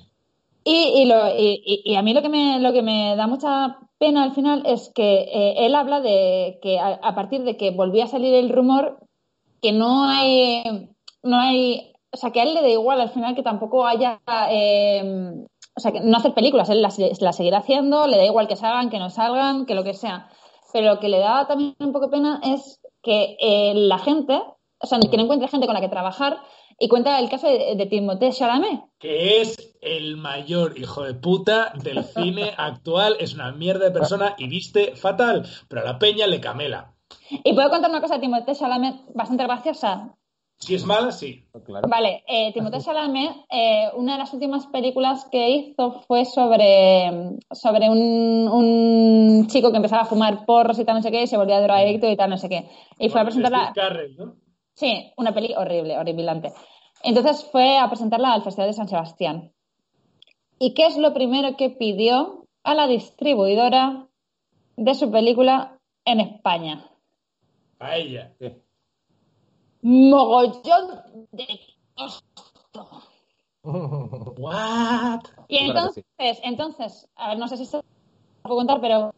Y, 0.64 1.02
y, 1.02 1.04
lo, 1.06 1.28
y, 1.36 1.60
y- 1.64 1.82
y 1.92 1.96
a 1.96 2.02
mí 2.02 2.14
lo 2.14 2.22
que, 2.22 2.28
me, 2.28 2.60
lo 2.60 2.72
que 2.72 2.82
me 2.82 3.16
da 3.16 3.26
mucha 3.26 3.78
pena 3.98 4.22
al 4.22 4.32
final 4.32 4.62
es 4.64 4.90
que 4.94 5.22
eh, 5.22 5.66
él 5.66 5.74
habla 5.74 6.00
de 6.00 6.58
que 6.62 6.78
a, 6.78 6.94
a 7.02 7.14
partir 7.14 7.42
de 7.42 7.56
que 7.56 7.70
volvía 7.72 8.04
a 8.04 8.08
salir 8.08 8.32
el 8.34 8.48
rumor, 8.48 8.98
que 9.60 9.72
no 9.72 10.04
hay, 10.04 10.88
no 11.24 11.38
hay, 11.40 11.92
o 12.12 12.16
sea, 12.16 12.30
que 12.30 12.40
a 12.40 12.44
él 12.44 12.54
le 12.54 12.62
da 12.62 12.68
igual 12.68 13.00
al 13.00 13.10
final 13.10 13.34
que 13.34 13.42
tampoco 13.42 13.86
haya, 13.86 14.20
eh, 14.50 15.32
o 15.76 15.80
sea, 15.80 15.90
que 15.92 16.00
no 16.00 16.16
hacer 16.16 16.32
películas, 16.34 16.68
él 16.70 16.80
las, 16.82 16.96
las 16.98 17.36
seguirá 17.36 17.58
haciendo, 17.58 18.06
le 18.06 18.16
da 18.16 18.24
igual 18.24 18.46
que 18.48 18.56
salgan, 18.56 18.90
que 18.90 18.98
no 18.98 19.10
salgan, 19.10 19.66
que 19.66 19.74
lo 19.74 19.82
que 19.84 19.94
sea. 19.94 20.28
Pero 20.72 20.94
lo 20.94 21.00
que 21.00 21.08
le 21.08 21.18
da 21.18 21.46
también 21.46 21.74
un 21.80 21.92
poco 21.92 22.08
pena 22.10 22.40
es 22.44 22.80
que 23.02 23.36
eh, 23.40 23.72
la 23.74 23.98
gente, 23.98 24.40
o 24.82 24.86
sea, 24.86 24.98
que 24.98 25.16
no 25.16 25.22
encuentre 25.22 25.48
gente 25.48 25.66
con 25.66 25.74
la 25.74 25.80
que 25.80 25.88
trabajar, 25.88 26.40
y 26.78 26.88
cuenta 26.88 27.18
el 27.20 27.28
caso 27.28 27.46
de, 27.46 27.76
de 27.76 27.86
Timothée 27.86 28.32
Chalamet, 28.32 28.80
Que 28.98 29.40
es 29.40 29.76
el 29.80 30.16
mayor 30.16 30.78
hijo 30.78 31.04
de 31.04 31.14
puta 31.14 31.72
del 31.82 32.04
cine 32.16 32.52
actual. 32.56 33.16
Es 33.20 33.34
una 33.34 33.52
mierda 33.52 33.84
de 33.84 33.90
persona 33.92 34.34
y 34.36 34.48
viste 34.48 34.96
fatal. 34.96 35.46
Pero 35.68 35.82
a 35.82 35.84
la 35.84 35.98
peña 35.98 36.26
le 36.26 36.40
camela. 36.40 36.94
Y 37.30 37.52
puedo 37.54 37.70
contar 37.70 37.90
una 37.90 38.00
cosa 38.00 38.14
de 38.14 38.20
Timothée 38.22 38.54
Chalamet 38.54 38.96
bastante 39.14 39.44
graciosa. 39.44 40.16
Si 40.58 40.74
es 40.74 40.84
mala, 40.84 41.10
sí. 41.10 41.44
Claro. 41.64 41.88
Vale, 41.88 42.24
eh, 42.26 42.52
Timothée 42.52 42.80
Chalamet, 42.80 43.30
eh, 43.50 43.88
una 43.96 44.12
de 44.12 44.18
las 44.18 44.32
últimas 44.32 44.66
películas 44.66 45.26
que 45.30 45.50
hizo 45.50 46.02
fue 46.06 46.24
sobre, 46.24 47.38
sobre 47.50 47.90
un, 47.90 48.48
un 48.48 49.46
chico 49.48 49.70
que 49.70 49.76
empezaba 49.76 50.02
a 50.02 50.06
fumar 50.06 50.44
porros 50.46 50.78
y 50.78 50.84
tal, 50.84 50.96
no 50.96 51.02
sé 51.02 51.10
qué, 51.10 51.22
y 51.22 51.26
se 51.26 51.36
volvía 51.36 51.60
drogadicto 51.60 52.08
y 52.08 52.16
tal, 52.16 52.30
no 52.30 52.38
sé 52.38 52.48
qué. 52.48 52.68
Y 52.98 53.08
fue 53.08 53.20
a 53.20 53.24
presentarla... 53.24 53.72
¿no? 54.16 54.42
Sí, 54.74 55.12
una 55.16 55.32
peli 55.32 55.54
horrible, 55.54 55.98
horripilante. 55.98 56.52
Entonces 57.02 57.44
fue 57.50 57.78
a 57.78 57.88
presentarla 57.88 58.32
al 58.32 58.42
Festival 58.42 58.68
de 58.68 58.74
San 58.74 58.88
Sebastián. 58.88 59.52
¿Y 60.58 60.74
qué 60.74 60.86
es 60.86 60.96
lo 60.96 61.12
primero 61.12 61.56
que 61.56 61.70
pidió 61.70 62.46
a 62.62 62.74
la 62.74 62.86
distribuidora 62.86 64.06
de 64.76 64.94
su 64.94 65.10
película 65.10 65.78
en 66.04 66.20
España? 66.20 66.88
A 67.80 67.96
ella. 67.96 68.32
Sí. 68.38 68.52
Mogollón 69.82 71.02
de 71.32 71.60
costo. 71.96 73.02
What? 73.64 75.22
Y 75.48 75.58
entonces, 75.58 76.04
entonces, 76.18 77.08
a 77.16 77.28
ver, 77.28 77.38
no 77.38 77.48
sé 77.48 77.56
si 77.56 77.66
se 77.66 77.80
puedo 78.42 78.56
contar, 78.56 78.80
pero 78.80 79.12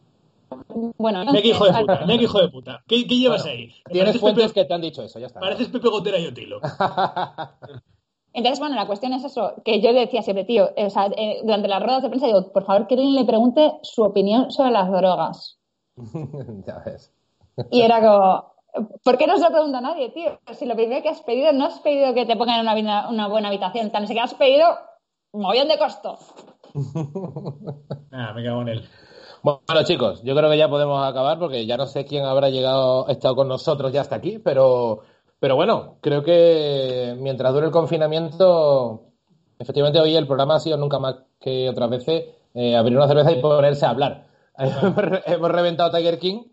bueno, 0.97 1.19
Mira 1.25 1.41
qué 1.41 1.47
hijo 1.49 1.65
de 1.65 1.73
puta, 1.73 2.05
qué 2.05 2.13
hijo 2.15 2.41
de 2.41 2.49
puta. 2.49 2.83
¿Qué, 2.87 3.07
qué 3.07 3.15
llevas 3.17 3.43
Bueno, 3.43 3.57
ahí? 3.59 3.73
Tienes 3.91 4.19
fuentes 4.19 4.47
Pepe, 4.47 4.61
que 4.61 4.65
te 4.67 4.73
han 4.73 4.81
dicho 4.81 5.01
eso, 5.03 5.19
ya 5.19 5.27
está. 5.27 5.39
pareces 5.39 5.67
Pepe 5.69 5.89
Gotera 5.89 6.19
y 6.19 6.27
Otilo. 6.27 6.59
entonces, 8.33 8.59
bueno, 8.59 8.75
la 8.75 8.87
cuestión 8.87 9.13
es 9.13 9.23
eso, 9.23 9.53
que 9.63 9.81
yo 9.81 9.93
decía 9.93 10.21
siempre, 10.21 10.43
tío, 10.45 10.69
eh, 10.75 10.85
o 10.85 10.89
sea, 10.89 11.05
eh, 11.07 11.39
durante 11.43 11.67
las 11.67 11.81
ruedas 11.81 12.03
de 12.03 12.09
prensa 12.09 12.27
digo, 12.27 12.51
por 12.51 12.65
favor, 12.65 12.87
que 12.87 12.95
alguien 12.95 13.15
le 13.15 13.25
pregunte 13.25 13.73
su 13.83 14.03
opinión 14.03 14.51
sobre 14.51 14.71
las 14.71 14.89
drogas. 14.91 15.59
ya 16.67 16.83
ves. 16.85 17.11
Y 17.71 17.81
era 17.81 18.01
como, 18.01 18.87
¿por 19.03 19.17
qué 19.17 19.27
no 19.27 19.37
se 19.37 19.43
lo 19.43 19.51
pregunta 19.51 19.77
a 19.77 19.81
nadie, 19.81 20.09
tío? 20.09 20.37
Si 20.51 20.65
lo 20.65 20.75
primero 20.75 21.01
que 21.01 21.09
has 21.09 21.21
pedido, 21.21 21.53
no 21.53 21.65
has 21.67 21.79
pedido 21.79 22.13
que 22.13 22.25
te 22.25 22.35
pongan 22.35 22.55
en 22.55 22.61
una, 22.61 22.75
vida- 22.75 23.07
una 23.09 23.27
buena 23.29 23.47
habitación, 23.47 23.91
tan 23.91 24.05
siquiera 24.07 24.25
has 24.25 24.33
pedido 24.33 24.67
un 25.31 25.41
mollón 25.41 25.67
de 25.69 25.77
costo. 25.77 26.17
Ah, 28.11 28.31
me 28.33 28.43
cago 28.43 28.61
en 28.61 28.67
él. 28.69 28.89
Bueno, 29.45 29.83
chicos, 29.83 30.23
yo 30.23 30.35
creo 30.35 30.49
que 30.49 30.57
ya 30.57 30.67
podemos 30.67 31.07
acabar 31.07 31.37
porque 31.37 31.67
ya 31.67 31.77
no 31.77 31.85
sé 31.85 32.03
quién 32.03 32.25
habrá 32.25 32.49
llegado, 32.49 33.07
estado 33.09 33.35
con 33.35 33.47
nosotros 33.47 33.93
ya 33.93 34.01
hasta 34.01 34.15
aquí, 34.15 34.39
pero, 34.39 35.01
pero 35.39 35.55
bueno, 35.55 35.97
creo 36.01 36.23
que 36.23 37.15
mientras 37.19 37.53
dure 37.53 37.67
el 37.67 37.71
confinamiento, 37.71 39.03
efectivamente 39.59 39.99
hoy 39.99 40.15
el 40.15 40.25
programa 40.25 40.55
ha 40.55 40.59
sido 40.59 40.77
nunca 40.77 40.97
más 40.97 41.17
que 41.39 41.69
otras 41.69 41.91
veces 41.91 42.23
eh, 42.55 42.75
abrir 42.75 42.97
una 42.97 43.07
cerveza 43.07 43.33
y 43.33 43.39
ponerse 43.39 43.85
a 43.85 43.91
hablar. 43.91 44.25
Hemos 44.57 45.51
reventado 45.51 45.95
Tiger 45.95 46.17
King, 46.17 46.45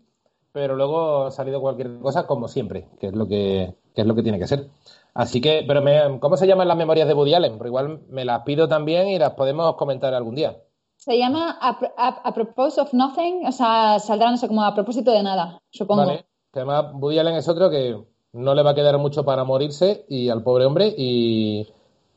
pero 0.51 0.75
luego 0.75 1.25
ha 1.25 1.31
salido 1.31 1.61
cualquier 1.61 1.97
cosa 1.97 2.27
como 2.27 2.47
siempre, 2.47 2.89
que 2.99 3.07
es 3.07 3.15
lo 3.15 3.27
que, 3.27 3.73
que 3.95 4.01
es 4.01 4.07
lo 4.07 4.13
que 4.13 4.21
tiene 4.21 4.37
que 4.37 4.45
ser. 4.45 4.67
Así 5.15 5.41
que, 5.41 5.63
pero 5.67 5.81
me, 5.81 6.19
¿cómo 6.19 6.37
se 6.37 6.45
llaman 6.45 6.67
las 6.67 6.77
memorias 6.77 7.07
de 7.07 7.15
Woody 7.15 7.33
Allen? 7.33 7.57
Porque 7.57 7.69
igual 7.69 8.01
me 8.09 8.23
las 8.23 8.43
pido 8.43 8.67
también 8.67 9.07
y 9.07 9.17
las 9.17 9.31
podemos 9.31 9.77
comentar 9.77 10.13
algún 10.13 10.35
día. 10.35 10.59
Se 11.03 11.17
llama 11.17 11.57
a, 11.59 11.77
a, 11.97 12.07
a 12.23 12.33
Propose 12.33 12.79
of 12.79 12.93
Nothing, 12.93 13.45
o 13.45 13.51
sea, 13.51 13.99
saldrá, 13.99 14.31
no 14.31 14.37
sé, 14.37 14.47
como 14.47 14.63
a 14.63 14.73
propósito 14.73 15.11
de 15.11 15.21
nada, 15.21 15.59
supongo. 15.69 16.05
Vale. 16.05 16.25
Que 16.49 16.59
además 16.59 16.93
Woody 16.93 17.19
Allen 17.19 17.35
es 17.35 17.49
otro 17.49 17.69
que 17.69 18.01
no 18.31 18.55
le 18.55 18.63
va 18.63 18.71
a 18.71 18.75
quedar 18.75 18.97
mucho 18.97 19.25
para 19.25 19.43
morirse 19.43 20.05
y 20.07 20.29
al 20.29 20.43
pobre 20.43 20.65
hombre 20.65 20.93
y, 20.97 21.67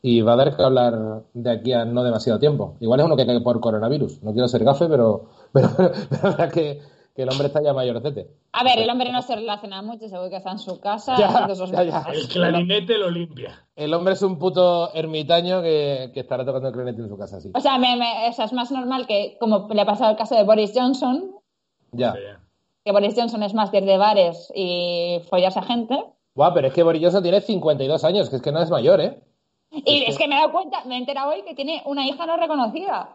y 0.03 0.21
va 0.21 0.35
a 0.35 0.37
dar 0.37 0.57
que 0.57 0.63
hablar 0.63 1.25
de 1.35 1.51
aquí 1.51 1.73
a 1.73 1.85
no 1.85 2.05
demasiado 2.05 2.39
tiempo. 2.39 2.77
Igual 2.79 3.01
es 3.01 3.07
uno 3.07 3.17
que 3.17 3.27
cae 3.27 3.41
por 3.41 3.59
coronavirus. 3.61 4.23
No 4.23 4.33
quiero 4.33 4.47
ser 4.47 4.63
gafe, 4.63 4.87
pero, 4.87 5.25
pero, 5.53 5.69
pero 5.77 5.91
la 6.11 6.31
verdad 6.31 6.53
que, 6.53 6.81
que 7.17 7.23
el 7.23 7.31
hombre 7.31 7.47
está 7.47 7.63
ya 7.63 7.73
mayorcete. 7.73 8.29
A 8.53 8.63
ver, 8.63 8.79
el 8.79 8.91
hombre 8.91 9.11
no 9.11 9.23
se 9.23 9.35
relaciona 9.35 9.81
mucho, 9.83 10.07
seguro 10.09 10.29
que 10.31 10.37
está 10.37 10.53
en 10.53 10.59
su 10.59 10.79
casa. 10.81 11.17
Ya, 11.19 11.29
haciendo 11.29 11.55
sus 11.57 11.71
ya, 11.71 11.83
ya. 11.83 11.99
cosas. 12.05 12.15
El 12.17 12.29
clarinete 12.29 12.99
lo 12.99 13.11
limpia. 13.11 13.67
El 13.75 13.93
hombre 13.95 14.13
es 14.13 14.23
un 14.23 14.39
puto 14.39 14.93
ermitaño 14.95 15.63
que, 15.63 16.11
que 16.13 16.21
estará 16.21 16.45
tocando 16.45 16.69
el 16.69 16.75
clarinete 16.75 17.03
en 17.03 17.09
su 17.09 17.17
casa, 17.17 17.41
sí. 17.41 17.51
O 17.55 17.61
sea, 17.61 17.79
me- 17.79 17.97
me- 17.97 18.29
o 18.29 18.33
sea, 18.33 18.45
es 18.45 18.53
más 18.53 18.71
normal 18.71 19.07
que, 19.07 19.37
como 19.41 19.67
le 19.73 19.81
ha 19.81 19.87
pasado 19.87 20.11
el 20.11 20.17
caso 20.17 20.35
de 20.37 20.45
Boris 20.45 20.73
Johnson, 20.75 21.33
Ya. 21.93 22.15
Que 22.85 22.93
Boris 22.93 23.15
Johnson 23.17 23.43
es 23.43 23.53
más 23.55 23.73
de 23.73 23.79
ir 23.79 23.85
de 23.85 23.97
bares 23.99 24.53
y 24.55 25.21
follarse 25.29 25.59
a 25.59 25.63
gente. 25.63 25.99
Guau, 26.35 26.53
pero 26.55 26.69
es 26.69 26.75
que 26.75 26.83
Boris 26.85 27.03
Johnson 27.03 27.23
tiene 27.23 27.41
52 27.41 28.05
años, 28.05 28.31
que 28.31 28.37
es 28.37 28.43
que 28.43 28.53
no 28.53 28.61
es 28.63 28.71
mayor, 28.71 29.01
¿eh? 29.01 29.23
Y 29.73 30.05
es 30.05 30.17
que 30.17 30.29
me 30.29 30.37
he 30.37 30.39
dado 30.39 30.53
cuenta, 30.53 30.85
me 30.85 30.95
he 30.95 30.99
enterado 30.99 31.31
hoy 31.31 31.43
que 31.43 31.55
tiene 31.55 31.83
una 31.87 32.07
hija 32.07 32.25
no 32.27 32.37
reconocida. 32.37 33.09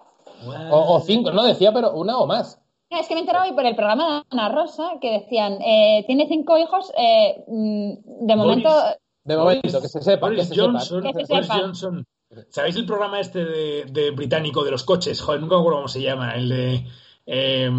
O, 0.72 0.96
o 0.96 1.00
cinco, 1.00 1.32
no 1.32 1.44
decía, 1.44 1.72
pero 1.72 1.94
una 1.94 2.18
o 2.18 2.28
más. 2.28 2.61
Es 2.92 3.08
que 3.08 3.14
me 3.16 3.22
he 3.22 3.24
enterado 3.24 3.46
hoy 3.46 3.54
por 3.54 3.66
el 3.66 3.76
programa 3.76 4.18
de 4.20 4.24
Ana 4.32 4.50
Rosa 4.50 4.92
que 5.02 5.20
decían, 5.20 5.54
eh, 5.62 6.04
tiene 6.08 6.28
cinco 6.28 6.58
hijos, 6.58 6.92
eh, 6.98 7.44
mm, 7.48 8.28
de 8.28 8.36
momento... 8.36 8.70
Boris. 8.70 8.98
De 9.24 9.38
momento, 9.38 9.82
que 9.82 9.88
se 9.88 10.02
sepa, 10.02 10.28
que 10.28 10.36
Boris 10.36 10.48
se 10.50 10.56
sepa. 10.56 10.66
Johnson, 10.66 11.02
Que 11.02 11.08
se 11.08 11.34
Boris 11.34 11.48
sepa. 11.48 11.60
Johnson. 11.60 12.06
¿Sabéis 12.50 12.76
el 12.76 12.86
programa 12.86 13.20
este 13.20 13.46
de, 13.46 13.86
de 13.86 14.12
británico 14.12 14.64
de 14.64 14.72
los 14.72 14.84
coches? 14.84 15.22
Joder, 15.22 15.42
nunca 15.42 15.56
me 15.56 15.62
acuerdo 15.62 15.80
cómo 15.80 15.88
se 15.88 16.02
llama. 16.02 16.36
El 16.36 16.50
de. 16.50 16.86
Eh, 17.26 17.70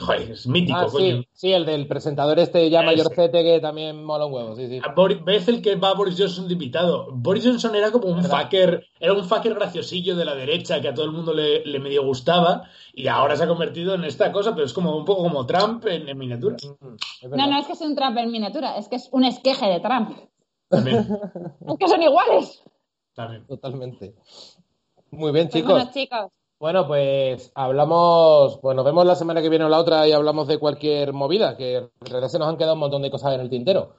joder, 0.00 0.30
es 0.32 0.46
mítico, 0.46 0.78
Ah, 0.78 0.86
coño. 0.90 1.22
sí, 1.22 1.28
sí, 1.32 1.52
el 1.52 1.64
del 1.64 1.86
presentador 1.88 2.38
este 2.38 2.68
ya 2.70 2.82
mayorcete 2.82 3.42
que 3.42 3.58
también 3.60 4.04
mola 4.04 4.26
un 4.26 4.32
huevo, 4.34 4.54
sí, 4.56 4.68
sí. 4.68 4.80
¿Ves 5.24 5.48
el 5.48 5.62
que 5.62 5.76
va 5.76 5.90
a 5.90 5.94
Boris 5.94 6.16
Johnson 6.18 6.46
de 6.46 6.52
invitado? 6.52 7.08
Boris 7.12 7.44
Johnson 7.44 7.74
era 7.74 7.90
como 7.90 8.08
un 8.08 8.22
¿Verdad? 8.22 8.42
fucker, 8.44 8.86
era 9.00 9.12
un 9.14 9.24
fucker 9.24 9.54
graciosillo 9.54 10.14
de 10.14 10.24
la 10.24 10.34
derecha 10.34 10.80
que 10.80 10.88
a 10.88 10.94
todo 10.94 11.06
el 11.06 11.12
mundo 11.12 11.32
le, 11.32 11.64
le 11.64 11.78
medio 11.80 12.04
gustaba 12.04 12.68
y 12.92 13.06
ahora 13.08 13.34
se 13.36 13.44
ha 13.44 13.48
convertido 13.48 13.94
en 13.94 14.04
esta 14.04 14.30
cosa, 14.32 14.54
pero 14.54 14.66
es 14.66 14.72
como 14.72 14.96
un 14.96 15.04
poco 15.04 15.22
como 15.22 15.46
Trump 15.46 15.86
en, 15.86 16.08
en 16.08 16.18
miniatura. 16.18 16.56
Es 16.56 17.30
No, 17.30 17.46
no 17.46 17.58
es 17.58 17.66
que 17.66 17.74
sea 17.74 17.86
un 17.88 17.96
Trump 17.96 18.16
en 18.18 18.30
miniatura, 18.30 18.76
es 18.76 18.88
que 18.88 18.96
es 18.96 19.08
un 19.12 19.24
esqueje 19.24 19.66
de 19.66 19.80
Trump. 19.80 20.16
También, 20.68 20.98
Es 21.68 21.76
que 21.78 21.88
son 21.88 22.02
iguales. 22.02 22.62
también. 23.14 23.46
Totalmente. 23.46 24.14
Muy 25.10 25.32
bien, 25.32 25.48
Pues 25.48 25.54
chicos. 25.62 25.72
bueno, 25.72 25.90
chicos. 25.92 26.30
Bueno, 26.62 26.86
pues 26.86 27.50
hablamos, 27.56 28.58
pues 28.58 28.76
nos 28.76 28.84
vemos 28.84 29.04
la 29.04 29.16
semana 29.16 29.42
que 29.42 29.48
viene 29.48 29.64
o 29.64 29.68
la 29.68 29.80
otra 29.80 30.06
y 30.06 30.12
hablamos 30.12 30.46
de 30.46 30.58
cualquier 30.58 31.12
movida, 31.12 31.56
que 31.56 31.78
en 31.78 31.90
realidad 32.02 32.28
se 32.28 32.38
nos 32.38 32.46
han 32.46 32.56
quedado 32.56 32.74
un 32.74 32.78
montón 32.78 33.02
de 33.02 33.10
cosas 33.10 33.34
en 33.34 33.40
el 33.40 33.50
tintero. 33.50 33.94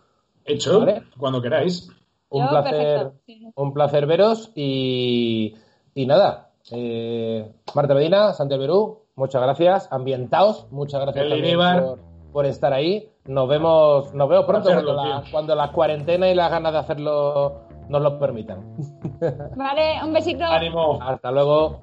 Hecho, 0.45 0.79
Vale. 0.79 1.03
cuando 1.19 1.41
queráis. 1.41 1.89
Un 2.29 2.45
Yo, 2.45 2.49
placer, 2.49 3.11
perfecto, 3.17 3.51
un 3.61 3.73
placer 3.73 4.05
veros 4.05 4.49
y, 4.55 5.55
y 5.93 6.05
nada. 6.05 6.51
Eh, 6.71 7.51
Marta 7.75 7.95
Medina, 7.95 8.31
Santiago 8.31 8.61
Berú, 8.61 8.99
muchas 9.17 9.41
gracias. 9.41 9.91
Ambientaos, 9.91 10.71
muchas 10.71 11.01
gracias 11.01 11.27
también 11.27 11.59
por, 11.59 11.99
por 12.31 12.45
estar 12.45 12.71
ahí. 12.71 13.09
Nos 13.25 13.49
vemos, 13.49 14.13
nos 14.13 14.29
vemos 14.29 14.45
pronto 14.45 14.69
Hacerlo, 14.69 14.95
cuando, 14.95 15.15
la, 15.15 15.23
cuando 15.29 15.55
la 15.55 15.71
cuarentena 15.73 16.29
y 16.29 16.33
las 16.33 16.49
ganas 16.49 16.71
de 16.71 16.79
hacerlo 16.79 17.63
nos 17.89 18.01
lo 18.01 18.17
permitan. 18.17 18.77
Vale, 19.57 20.01
un 20.01 20.13
besito. 20.13 20.45
Ánimo. 20.45 20.97
Hasta 21.01 21.29
luego. 21.29 21.81